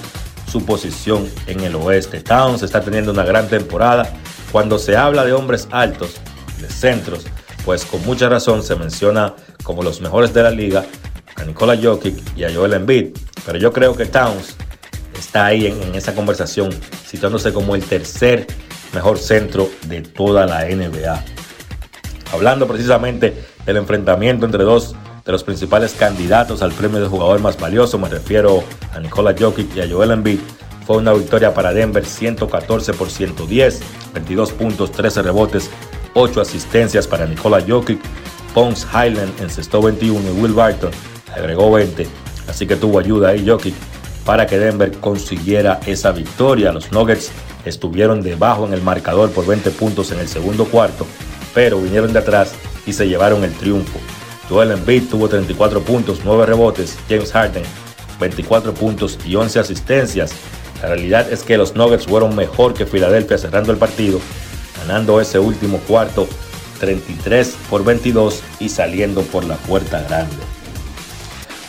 su 0.50 0.64
posición 0.64 1.28
en 1.46 1.60
el 1.60 1.74
oeste. 1.74 2.20
Towns 2.20 2.62
está 2.62 2.80
teniendo 2.80 3.12
una 3.12 3.24
gran 3.24 3.48
temporada. 3.48 4.08
Cuando 4.52 4.78
se 4.78 4.96
habla 4.96 5.24
de 5.24 5.32
hombres 5.32 5.68
altos, 5.70 6.14
de 6.60 6.68
centros, 6.68 7.24
pues 7.64 7.84
con 7.84 8.04
mucha 8.04 8.28
razón 8.28 8.62
se 8.62 8.76
menciona 8.76 9.34
como 9.62 9.82
los 9.82 10.00
mejores 10.00 10.32
de 10.32 10.42
la 10.42 10.50
liga 10.50 10.84
a 11.36 11.44
Nikola 11.44 11.76
Jokic 11.80 12.36
y 12.36 12.44
a 12.44 12.54
Joel 12.54 12.74
Embiid. 12.74 13.16
Pero 13.44 13.58
yo 13.58 13.72
creo 13.72 13.96
que 13.96 14.06
Towns 14.06 14.56
está 15.18 15.46
ahí 15.46 15.66
en, 15.66 15.82
en 15.82 15.94
esa 15.94 16.14
conversación, 16.14 16.70
situándose 17.06 17.52
como 17.52 17.74
el 17.74 17.82
tercer 17.84 18.46
mejor 18.94 19.18
centro 19.18 19.68
de 19.86 20.02
toda 20.02 20.46
la 20.46 20.64
NBA. 20.64 21.24
Hablando 22.32 22.66
precisamente 22.66 23.34
del 23.66 23.76
enfrentamiento 23.76 24.46
entre 24.46 24.64
dos 24.64 24.94
de 25.24 25.32
los 25.32 25.44
principales 25.44 25.94
candidatos 25.94 26.62
al 26.62 26.72
premio 26.72 27.00
de 27.00 27.08
jugador 27.08 27.40
más 27.40 27.58
valioso, 27.58 27.98
me 27.98 28.08
refiero 28.08 28.62
a 28.92 29.00
Nikola 29.00 29.34
Jokic 29.38 29.74
y 29.76 29.80
a 29.80 29.88
Joel 29.88 30.12
Embiid, 30.12 30.38
fue 30.86 30.98
una 30.98 31.12
victoria 31.14 31.54
para 31.54 31.72
Denver 31.72 32.04
114 32.04 32.92
por 32.92 33.10
110, 33.10 33.80
22 34.12 34.52
puntos, 34.52 34.92
13 34.92 35.22
rebotes, 35.22 35.70
8 36.14 36.40
asistencias 36.40 37.06
para 37.06 37.26
Nikola 37.26 37.62
Jokic, 37.66 38.00
Pons 38.52 38.86
Highland 38.92 39.40
encestó 39.40 39.80
21 39.82 40.20
y 40.20 40.40
Will 40.40 40.52
Barton 40.52 40.90
agregó 41.34 41.72
20, 41.72 42.06
así 42.48 42.66
que 42.66 42.76
tuvo 42.76 42.98
ayuda 42.98 43.30
ahí 43.30 43.48
Jokic 43.48 43.74
para 44.24 44.46
que 44.46 44.58
Denver 44.58 44.92
consiguiera 44.92 45.80
esa 45.86 46.12
victoria. 46.12 46.72
Los 46.72 46.92
Nuggets 46.92 47.30
estuvieron 47.64 48.22
debajo 48.22 48.66
en 48.66 48.72
el 48.72 48.82
marcador 48.82 49.30
por 49.30 49.46
20 49.46 49.70
puntos 49.70 50.12
en 50.12 50.20
el 50.20 50.28
segundo 50.28 50.64
cuarto, 50.66 51.06
pero 51.54 51.80
vinieron 51.80 52.12
de 52.12 52.18
atrás 52.18 52.54
y 52.86 52.92
se 52.92 53.08
llevaron 53.08 53.44
el 53.44 53.52
triunfo. 53.52 53.98
Joel 54.48 54.72
Embiid 54.72 55.08
tuvo 55.08 55.28
34 55.28 55.80
puntos, 55.82 56.20
9 56.24 56.46
rebotes, 56.46 56.98
James 57.08 57.32
Harden 57.32 57.64
24 58.20 58.74
puntos 58.74 59.18
y 59.26 59.34
11 59.34 59.60
asistencias. 59.60 60.32
La 60.82 60.88
realidad 60.88 61.32
es 61.32 61.42
que 61.42 61.56
los 61.56 61.74
Nuggets 61.74 62.06
fueron 62.06 62.36
mejor 62.36 62.74
que 62.74 62.86
Filadelfia 62.86 63.38
cerrando 63.38 63.72
el 63.72 63.78
partido, 63.78 64.20
ganando 64.80 65.20
ese 65.20 65.38
último 65.38 65.78
cuarto 65.78 66.28
33 66.80 67.56
por 67.70 67.84
22 67.84 68.42
y 68.60 68.68
saliendo 68.68 69.22
por 69.22 69.44
la 69.44 69.56
puerta 69.56 70.02
grande. 70.02 70.53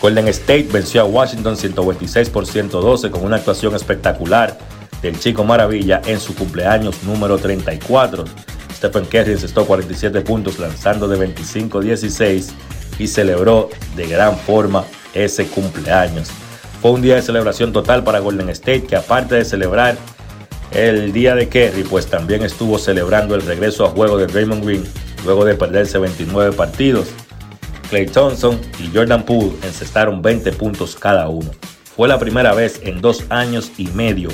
Golden 0.01 0.27
State 0.27 0.67
venció 0.71 1.01
a 1.01 1.05
Washington 1.05 1.57
126 1.57 2.29
por 2.29 2.45
112 2.45 3.09
con 3.11 3.23
una 3.23 3.37
actuación 3.37 3.75
espectacular 3.75 4.57
del 5.01 5.19
Chico 5.19 5.43
Maravilla 5.43 6.01
en 6.05 6.19
su 6.19 6.35
cumpleaños 6.35 7.03
número 7.03 7.37
34. 7.37 8.25
Stephen 8.73 9.05
Curry 9.05 9.31
encestó 9.33 9.65
47 9.65 10.21
puntos 10.21 10.59
lanzando 10.59 11.07
de 11.07 11.35
25-16 11.35 12.51
y 12.99 13.07
celebró 13.07 13.69
de 13.95 14.07
gran 14.07 14.37
forma 14.37 14.83
ese 15.13 15.47
cumpleaños. 15.47 16.29
Fue 16.81 16.91
un 16.91 17.01
día 17.01 17.15
de 17.15 17.21
celebración 17.21 17.71
total 17.71 18.03
para 18.03 18.19
Golden 18.19 18.49
State 18.49 18.83
que 18.83 18.95
aparte 18.95 19.35
de 19.35 19.45
celebrar 19.45 19.97
el 20.71 21.13
día 21.13 21.35
de 21.35 21.47
Kerry, 21.47 21.83
pues 21.83 22.07
también 22.07 22.43
estuvo 22.43 22.77
celebrando 22.77 23.33
el 23.33 23.41
regreso 23.41 23.85
a 23.85 23.89
juego 23.89 24.17
de 24.17 24.27
Draymond 24.27 24.65
Green 24.65 24.83
luego 25.23 25.45
de 25.45 25.55
perderse 25.55 25.97
29 25.97 26.55
partidos. 26.55 27.07
Clay 27.95 28.07
Thompson 28.07 28.59
y 28.77 28.93
Jordan 28.93 29.23
Poole 29.23 29.53
encestaron 29.63 30.21
20 30.21 30.51
puntos 30.51 30.97
cada 30.97 31.29
uno. 31.29 31.49
Fue 31.95 32.09
la 32.09 32.19
primera 32.19 32.53
vez 32.53 32.81
en 32.83 32.99
dos 32.99 33.23
años 33.29 33.71
y 33.77 33.87
medio 33.87 34.27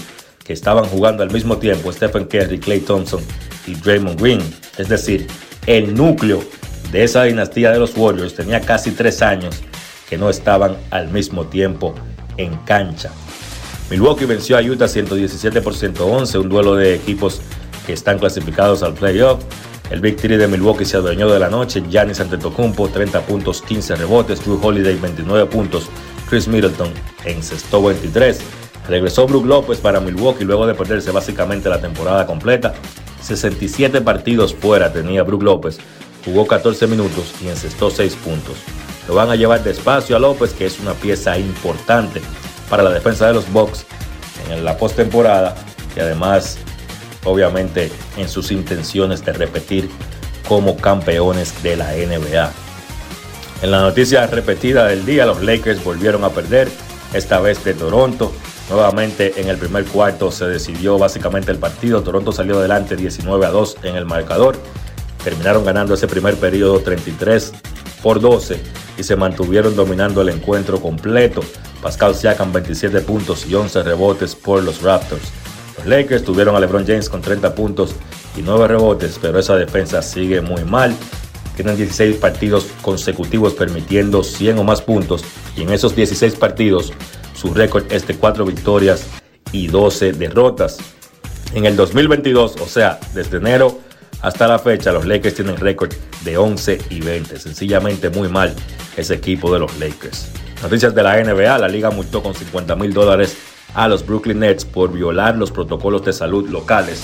que 0.44 0.52
estaban 0.52 0.86
jugando 0.86 1.22
al 1.22 1.30
mismo 1.30 1.60
tiempo 1.60 1.94
Stephen 1.94 2.26
Curry, 2.26 2.58
Clay 2.58 2.80
Thompson 2.80 3.22
y 3.68 3.76
Draymond 3.76 4.20
Green. 4.20 4.42
Es 4.80 4.90
decir, 4.90 5.28
el 5.68 5.94
núcleo 5.94 6.44
de 6.92 7.04
esa 7.04 7.26
dinastía 7.26 7.70
de 7.70 7.78
los 7.78 7.96
Warriors 7.96 8.34
tenía 8.34 8.62
casi 8.62 8.90
tres 8.90 9.22
años 9.22 9.62
que 10.10 10.18
no 10.18 10.32
estaban 10.32 10.76
al 10.90 11.10
mismo 11.10 11.46
tiempo 11.46 11.94
en 12.38 12.58
cancha. 12.66 13.12
Milwaukee 13.92 14.26
venció 14.26 14.58
a 14.58 14.62
Utah 14.64 14.88
117 14.88 15.62
por 15.62 15.76
111, 15.76 16.36
un 16.40 16.50
duelo 16.50 16.74
de 16.74 16.96
equipos 16.96 17.42
que 17.86 17.94
están 17.94 18.18
clasificados 18.18 18.82
al 18.82 18.96
playoff. 18.96 19.44
El 19.92 20.00
Big 20.00 20.16
Three 20.16 20.38
de 20.38 20.48
Milwaukee 20.48 20.86
se 20.86 20.98
adueñó 20.98 21.30
de 21.30 21.38
la 21.38 21.50
noche. 21.50 21.84
Giannis 21.90 22.22
Antetokounmpo 22.22 22.88
30 22.88 23.22
puntos, 23.22 23.62
15 23.62 23.98
rebotes. 23.98 24.44
Drew 24.44 24.60
Holiday 24.64 24.96
29 24.96 25.48
puntos. 25.48 25.90
Chris 26.30 26.48
Middleton 26.48 26.94
encestó 27.26 27.84
23. 27.84 28.40
Regresó 28.88 29.28
Brook 29.28 29.46
López 29.46 29.80
para 29.80 30.00
Milwaukee 30.00 30.46
luego 30.46 30.66
de 30.66 30.74
perderse 30.74 31.12
básicamente 31.12 31.68
la 31.68 31.82
temporada 31.82 32.26
completa. 32.26 32.74
67 33.22 34.02
partidos 34.02 34.56
fuera 34.56 34.92
tenía 34.92 35.24
Brook 35.24 35.44
López, 35.44 35.78
jugó 36.26 36.48
14 36.48 36.88
minutos 36.88 37.34
y 37.42 37.50
encestó 37.50 37.90
6 37.90 38.16
puntos. 38.16 38.56
Lo 39.08 39.16
van 39.16 39.30
a 39.30 39.36
llevar 39.36 39.64
despacio 39.64 40.16
a 40.16 40.20
López, 40.20 40.54
que 40.54 40.66
es 40.66 40.80
una 40.80 40.94
pieza 40.94 41.38
importante 41.38 42.22
para 42.70 42.82
la 42.82 42.92
defensa 42.92 43.28
de 43.28 43.34
los 43.34 43.52
Bucks 43.52 43.86
en 44.50 44.64
la 44.66 44.78
postemporada 44.78 45.56
y 45.96 46.00
además, 46.00 46.58
obviamente, 47.26 47.92
en 48.18 48.30
sus 48.30 48.52
intenciones 48.52 49.24
de 49.26 49.34
repetir 49.34 49.90
como 50.48 50.78
campeones 50.78 51.62
de 51.64 51.76
la 51.76 51.92
NBA. 51.94 52.52
En 53.62 53.72
la 53.72 53.82
noticia 53.82 54.26
repetida 54.28 54.88
del 54.88 55.06
día, 55.06 55.26
los 55.26 55.42
Lakers 55.42 55.84
volvieron 55.84 56.24
a 56.24 56.30
perder, 56.30 56.68
esta 57.14 57.40
vez 57.40 57.64
de 57.64 57.74
Toronto. 57.74 58.32
Nuevamente 58.70 59.34
en 59.40 59.50
el 59.50 59.58
primer 59.58 59.86
cuarto 59.86 60.32
se 60.32 60.46
decidió 60.46 60.98
básicamente 60.98 61.52
el 61.52 61.58
partido. 61.58 62.02
Toronto 62.02 62.32
salió 62.32 62.58
adelante 62.58 62.96
19 62.96 63.46
a 63.46 63.50
2 63.50 63.78
en 63.84 63.96
el 63.96 64.06
marcador. 64.06 64.58
Terminaron 65.24 65.66
ganando 65.66 65.94
ese 65.94 66.08
primer 66.08 66.36
periodo 66.36 66.80
33 66.80 67.52
por 68.02 68.20
12 68.20 68.60
y 68.98 69.04
se 69.04 69.16
mantuvieron 69.16 69.76
dominando 69.76 70.22
el 70.22 70.30
encuentro 70.30 70.80
completo. 70.80 71.42
Pascal 71.82 72.16
Siakam 72.16 72.52
27 72.54 73.02
puntos 73.02 73.46
y 73.46 73.56
11 73.56 73.84
rebotes 73.84 74.36
por 74.36 74.64
los 74.64 74.82
Raptors. 74.82 75.32
Los 75.82 75.90
Lakers 75.90 76.24
tuvieron 76.24 76.56
a 76.56 76.60
LeBron 76.60 76.86
James 76.86 77.10
con 77.10 77.22
30 77.22 77.56
puntos 77.56 77.96
y 78.38 78.44
9 78.44 78.68
rebotes, 78.68 79.18
pero 79.20 79.40
esa 79.40 79.56
defensa 79.56 80.04
sigue 80.04 80.40
muy 80.40 80.64
mal. 80.64 80.96
Tienen 81.56 81.76
16 81.76 82.18
partidos 82.18 82.68
consecutivos 82.84 83.54
permitiendo 83.54 84.24
100 84.24 84.60
o 84.60 84.64
más 84.64 84.82
puntos 84.84 85.24
y 85.58 85.64
en 85.64 85.72
esos 85.72 85.96
16 85.96 86.36
partidos 86.36 86.94
su 87.34 87.52
récord 87.54 87.92
es 87.92 88.06
de 88.08 88.16
4 88.16 88.46
victorias 88.46 89.08
y 89.52 89.68
12 89.68 90.14
derrotas. 90.14 90.78
En 91.56 91.66
el 91.66 91.76
2022, 91.76 92.58
o 92.62 92.68
sea, 92.68 93.00
desde 93.16 93.38
enero 93.38 93.80
hasta 94.22 94.48
la 94.48 94.60
fecha, 94.60 94.92
los 94.92 95.08
Lakers 95.08 95.34
tienen 95.34 95.58
récord 95.58 95.92
de 96.24 96.38
11 96.38 96.80
y 96.92 97.02
20. 97.02 97.40
Sencillamente 97.40 98.12
muy 98.12 98.30
mal 98.30 98.54
ese 98.96 99.16
equipo 99.16 99.52
de 99.52 99.60
los 99.60 99.80
Lakers. 99.80 100.28
Noticias 100.62 100.94
de 100.94 101.02
la 101.02 101.22
NBA, 101.22 101.58
la 101.58 101.68
liga 101.68 101.90
multó 101.90 102.22
con 102.22 102.36
50 102.36 102.76
mil 102.76 102.94
dólares 102.94 103.36
a 103.74 103.88
los 103.88 104.06
Brooklyn 104.06 104.40
Nets 104.40 104.66
por 104.66 104.92
violar 104.92 105.38
los 105.38 105.52
protocolos 105.52 106.04
de 106.04 106.14
salud 106.14 106.50
locales, 106.50 107.04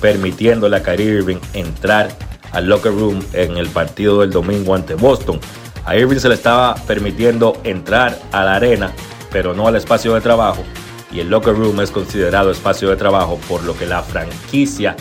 permitiéndole 0.00 0.76
a 0.76 0.82
Kyrie 0.82 1.18
Irving 1.18 1.38
entrar 1.54 2.10
al 2.52 2.66
locker 2.66 2.92
room 2.92 3.24
en 3.32 3.56
el 3.56 3.68
partido 3.68 4.20
del 4.20 4.30
domingo 4.30 4.74
ante 4.74 4.94
Boston. 4.94 5.40
A 5.84 5.96
Irving 5.96 6.18
se 6.18 6.28
le 6.28 6.34
estaba 6.34 6.74
permitiendo 6.86 7.58
entrar 7.64 8.18
a 8.30 8.44
la 8.44 8.56
arena, 8.56 8.92
pero 9.30 9.54
no 9.54 9.66
al 9.66 9.76
espacio 9.76 10.14
de 10.14 10.20
trabajo, 10.20 10.62
y 11.10 11.20
el 11.20 11.28
locker 11.28 11.54
room 11.54 11.80
es 11.80 11.90
considerado 11.90 12.50
espacio 12.50 12.88
de 12.90 12.96
trabajo, 12.96 13.38
por 13.48 13.62
lo 13.64 13.76
que 13.76 13.86
la 13.86 14.02
franquicia 14.02 14.96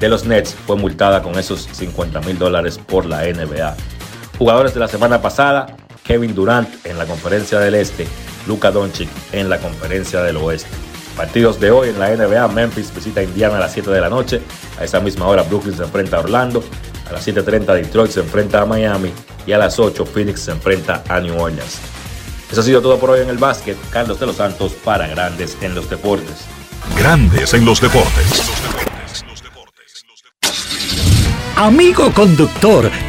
de 0.00 0.08
los 0.08 0.24
Nets 0.24 0.54
fue 0.54 0.76
multada 0.76 1.22
con 1.22 1.38
esos 1.38 1.68
50 1.72 2.20
mil 2.22 2.38
dólares 2.38 2.78
por 2.78 3.06
la 3.06 3.22
NBA. 3.24 3.76
Jugadores 4.38 4.74
de 4.74 4.80
la 4.80 4.88
semana 4.88 5.20
pasada, 5.20 5.76
Kevin 6.04 6.34
Durant 6.34 6.68
en 6.86 6.98
la 6.98 7.06
conferencia 7.06 7.58
del 7.58 7.74
Este, 7.74 8.06
Luka 8.48 8.72
Doncic 8.72 9.08
en 9.32 9.48
la 9.48 9.58
conferencia 9.58 10.22
del 10.22 10.38
Oeste. 10.38 10.70
Partidos 11.16 11.60
de 11.60 11.70
hoy 11.70 11.90
en 11.90 11.98
la 11.98 12.10
NBA, 12.10 12.48
Memphis 12.48 12.92
visita 12.94 13.20
a 13.20 13.24
Indiana 13.24 13.56
a 13.58 13.60
las 13.60 13.72
7 13.72 13.90
de 13.90 14.00
la 14.00 14.08
noche, 14.08 14.40
a 14.78 14.84
esa 14.84 14.98
misma 15.00 15.26
hora 15.26 15.42
Brooklyn 15.42 15.76
se 15.76 15.82
enfrenta 15.82 16.16
a 16.16 16.20
Orlando, 16.20 16.64
a 17.08 17.12
las 17.12 17.26
7.30 17.26 17.74
Detroit 17.74 18.10
se 18.10 18.20
enfrenta 18.20 18.62
a 18.62 18.66
Miami 18.66 19.12
y 19.46 19.52
a 19.52 19.58
las 19.58 19.78
8 19.78 20.06
Phoenix 20.06 20.40
se 20.40 20.52
enfrenta 20.52 21.04
a 21.08 21.20
New 21.20 21.40
Orleans. 21.40 21.78
Eso 22.50 22.60
ha 22.60 22.64
sido 22.64 22.80
todo 22.80 22.98
por 22.98 23.10
hoy 23.10 23.20
en 23.20 23.28
el 23.28 23.38
básquet. 23.38 23.76
Carlos 23.90 24.18
de 24.18 24.26
los 24.26 24.36
Santos 24.36 24.72
para 24.72 25.06
Grandes 25.06 25.56
en 25.60 25.74
los 25.74 25.90
Deportes. 25.90 26.46
Grandes 26.96 27.52
en 27.52 27.64
los 27.64 27.80
deportes. 27.80 28.42
Amigo 31.56 32.12
conductor, 32.12 32.90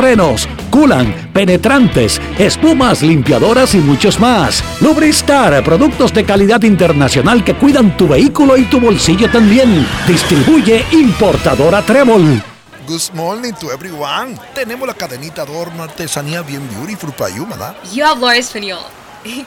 frenos, 0.00 0.48
culan, 0.70 1.30
penetrantes, 1.34 2.18
espumas, 2.38 3.02
limpiadoras 3.02 3.74
y 3.74 3.78
muchos 3.78 4.18
más. 4.18 4.64
Lubristar, 4.80 5.62
productos 5.62 6.14
de 6.14 6.24
calidad 6.24 6.62
internacional 6.62 7.44
que 7.44 7.54
cuidan 7.54 7.94
tu 7.98 8.08
vehículo 8.08 8.56
y 8.56 8.64
tu 8.64 8.80
bolsillo 8.80 9.30
también. 9.30 9.86
Distribuye 10.06 10.86
importadora 10.92 11.82
Trébol. 11.82 12.42
Good 12.86 13.10
morning 13.12 13.52
to 13.60 13.70
everyone. 13.70 14.38
Tenemos 14.54 14.88
la 14.88 14.94
cadenita 14.94 15.42
adorno 15.42 15.82
artesanía 15.82 16.40
bien 16.40 16.66
beautiful 16.74 17.12
para 17.12 17.34
you, 17.36 17.46
¿verdad? 17.46 17.76
Yo 17.92 18.06
hablo 18.06 18.30
español. 18.30 18.80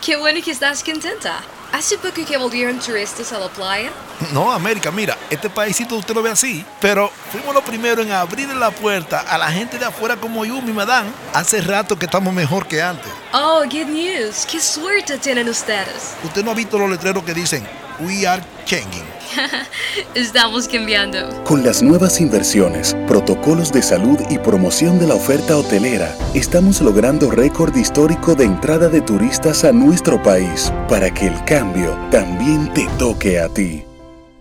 Qué 0.06 0.16
bueno 0.18 0.40
que 0.46 0.52
estás 0.52 0.84
contenta. 0.84 1.42
¿Hace 1.74 1.98
poco 1.98 2.24
que 2.24 2.38
volvieron 2.38 2.78
turistas 2.78 3.34
a 3.34 3.40
la 3.40 3.48
playa? 3.50 3.90
No, 4.32 4.52
América, 4.52 4.91
mira, 4.91 5.18
este 5.32 5.50
paísito 5.50 5.95
usted 5.95 6.14
lo 6.14 6.22
ve 6.22 6.30
así, 6.30 6.64
pero 6.80 7.12
fuimos 7.32 7.52
los 7.52 7.64
primeros 7.64 8.06
en 8.06 8.12
abrir 8.12 8.48
la 8.50 8.70
puerta 8.70 9.22
a 9.22 9.40
la 9.40 9.52
gente 9.52 9.80
de 9.80 9.86
afuera 9.86 10.16
como 10.16 10.45
yo, 10.45 10.62
mi 10.62 10.72
madame. 10.72 11.10
Hace 11.34 11.62
rato 11.62 11.98
que 11.98 12.06
estamos 12.06 12.32
mejor 12.32 12.68
que 12.68 12.80
antes. 12.80 13.12
Oh, 13.34 13.64
good 13.64 13.88
news. 13.88 14.45
Qué 14.45 14.62
suerte 14.62 15.18
tienen 15.18 15.50
ustedes. 15.50 16.14
Usted 16.24 16.45
no 16.45 16.52
ha 16.52 16.54
visto 16.54 16.78
los 16.78 16.91
letreros 16.91 17.24
que 17.24 17.34
dicen, 17.34 17.68
We 17.99 18.26
are 18.26 18.41
changing. 18.65 19.03
Estamos 20.15 20.68
cambiando. 20.68 21.44
Con 21.44 21.64
las 21.64 21.84
nuevas 21.84 22.20
inversiones, 22.20 22.95
protocolos 23.07 23.72
de 23.72 23.82
salud 23.82 24.18
y 24.30 24.40
promoción 24.40 24.99
de 24.99 25.07
la 25.07 25.15
oferta 25.15 25.57
hotelera, 25.57 26.15
estamos 26.34 26.82
logrando 26.82 27.30
récord 27.30 27.76
histórico 27.76 28.36
de 28.36 28.45
entrada 28.45 28.90
de 28.90 29.02
turistas 29.02 29.64
a 29.64 29.72
nuestro 29.72 30.22
país 30.22 30.72
para 30.90 31.14
que 31.14 31.28
el 31.28 31.45
cambio 31.45 31.98
también 32.10 32.74
te 32.74 32.88
toque 32.98 33.40
a 33.40 33.49
ti. 33.49 33.84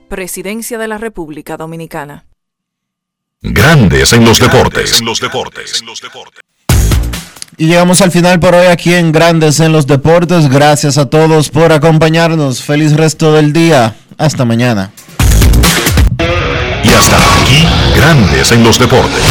Presidencia 0.08 0.78
de 0.78 0.88
la 0.88 0.98
República 0.98 1.56
Dominicana. 1.56 2.26
Grandes 3.40 4.12
en 4.12 4.24
los 4.24 4.38
deportes. 4.38 5.00
En 5.00 5.06
los 5.06 5.20
deportes. 5.20 5.82
Y 7.58 7.66
llegamos 7.66 8.00
al 8.00 8.10
final 8.10 8.40
por 8.40 8.54
hoy 8.54 8.66
aquí 8.66 8.94
en 8.94 9.12
Grandes 9.12 9.60
en 9.60 9.72
los 9.72 9.86
Deportes. 9.86 10.48
Gracias 10.48 10.96
a 10.96 11.06
todos 11.06 11.50
por 11.50 11.72
acompañarnos. 11.72 12.62
Feliz 12.62 12.94
resto 12.94 13.32
del 13.34 13.52
día. 13.52 13.94
Hasta 14.16 14.44
mañana. 14.44 14.90
Y 16.82 16.88
hasta 16.88 17.16
aquí, 17.16 17.66
Grandes 17.94 18.52
en 18.52 18.64
los 18.64 18.78
Deportes. 18.78 19.22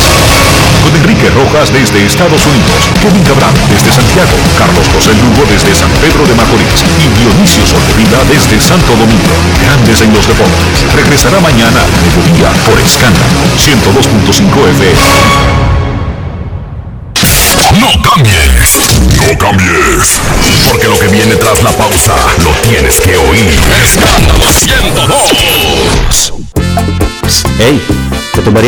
Con 0.84 0.96
Enrique 0.96 1.30
Rojas 1.30 1.74
desde 1.74 2.06
Estados 2.06 2.46
Unidos, 2.46 2.90
Kevin 3.02 3.24
Cabral 3.24 3.54
desde 3.70 3.92
Santiago, 3.92 4.38
Carlos 4.58 4.88
José 4.94 5.12
Lugo 5.14 5.46
desde 5.50 5.76
San 5.76 5.90
Pedro 6.02 6.26
de 6.26 6.34
Macorís 6.34 6.86
y 6.98 7.08
Dionisio 7.20 7.66
Solterida 7.66 8.24
desde 8.30 8.60
Santo 8.62 8.94
Domingo. 8.94 9.36
Grandes 9.62 10.02
en 10.02 10.14
los 10.14 10.28
Deportes. 10.28 10.86
Regresará 10.96 11.40
mañana 11.40 11.82
a 11.82 12.02
mediodía 12.02 12.50
por 12.70 12.80
Escándalo 12.80 13.42
102.5 13.58 14.70
FM. 14.70 15.81
No 17.80 17.88
cambies, 18.02 19.00
no 19.18 19.38
cambies, 19.38 20.20
porque 20.70 20.88
lo 20.88 21.00
que 21.00 21.08
viene 21.08 21.36
tras 21.36 21.64
la 21.64 21.72
pausa 21.72 22.16
lo 22.44 22.52
tienes 22.70 23.00
que 23.00 23.16
oír. 23.16 23.60
Escándalo 23.84 24.52
102. 24.52 26.34
Hey, 27.58 27.82
te 28.34 28.42
tomaría 28.42 28.60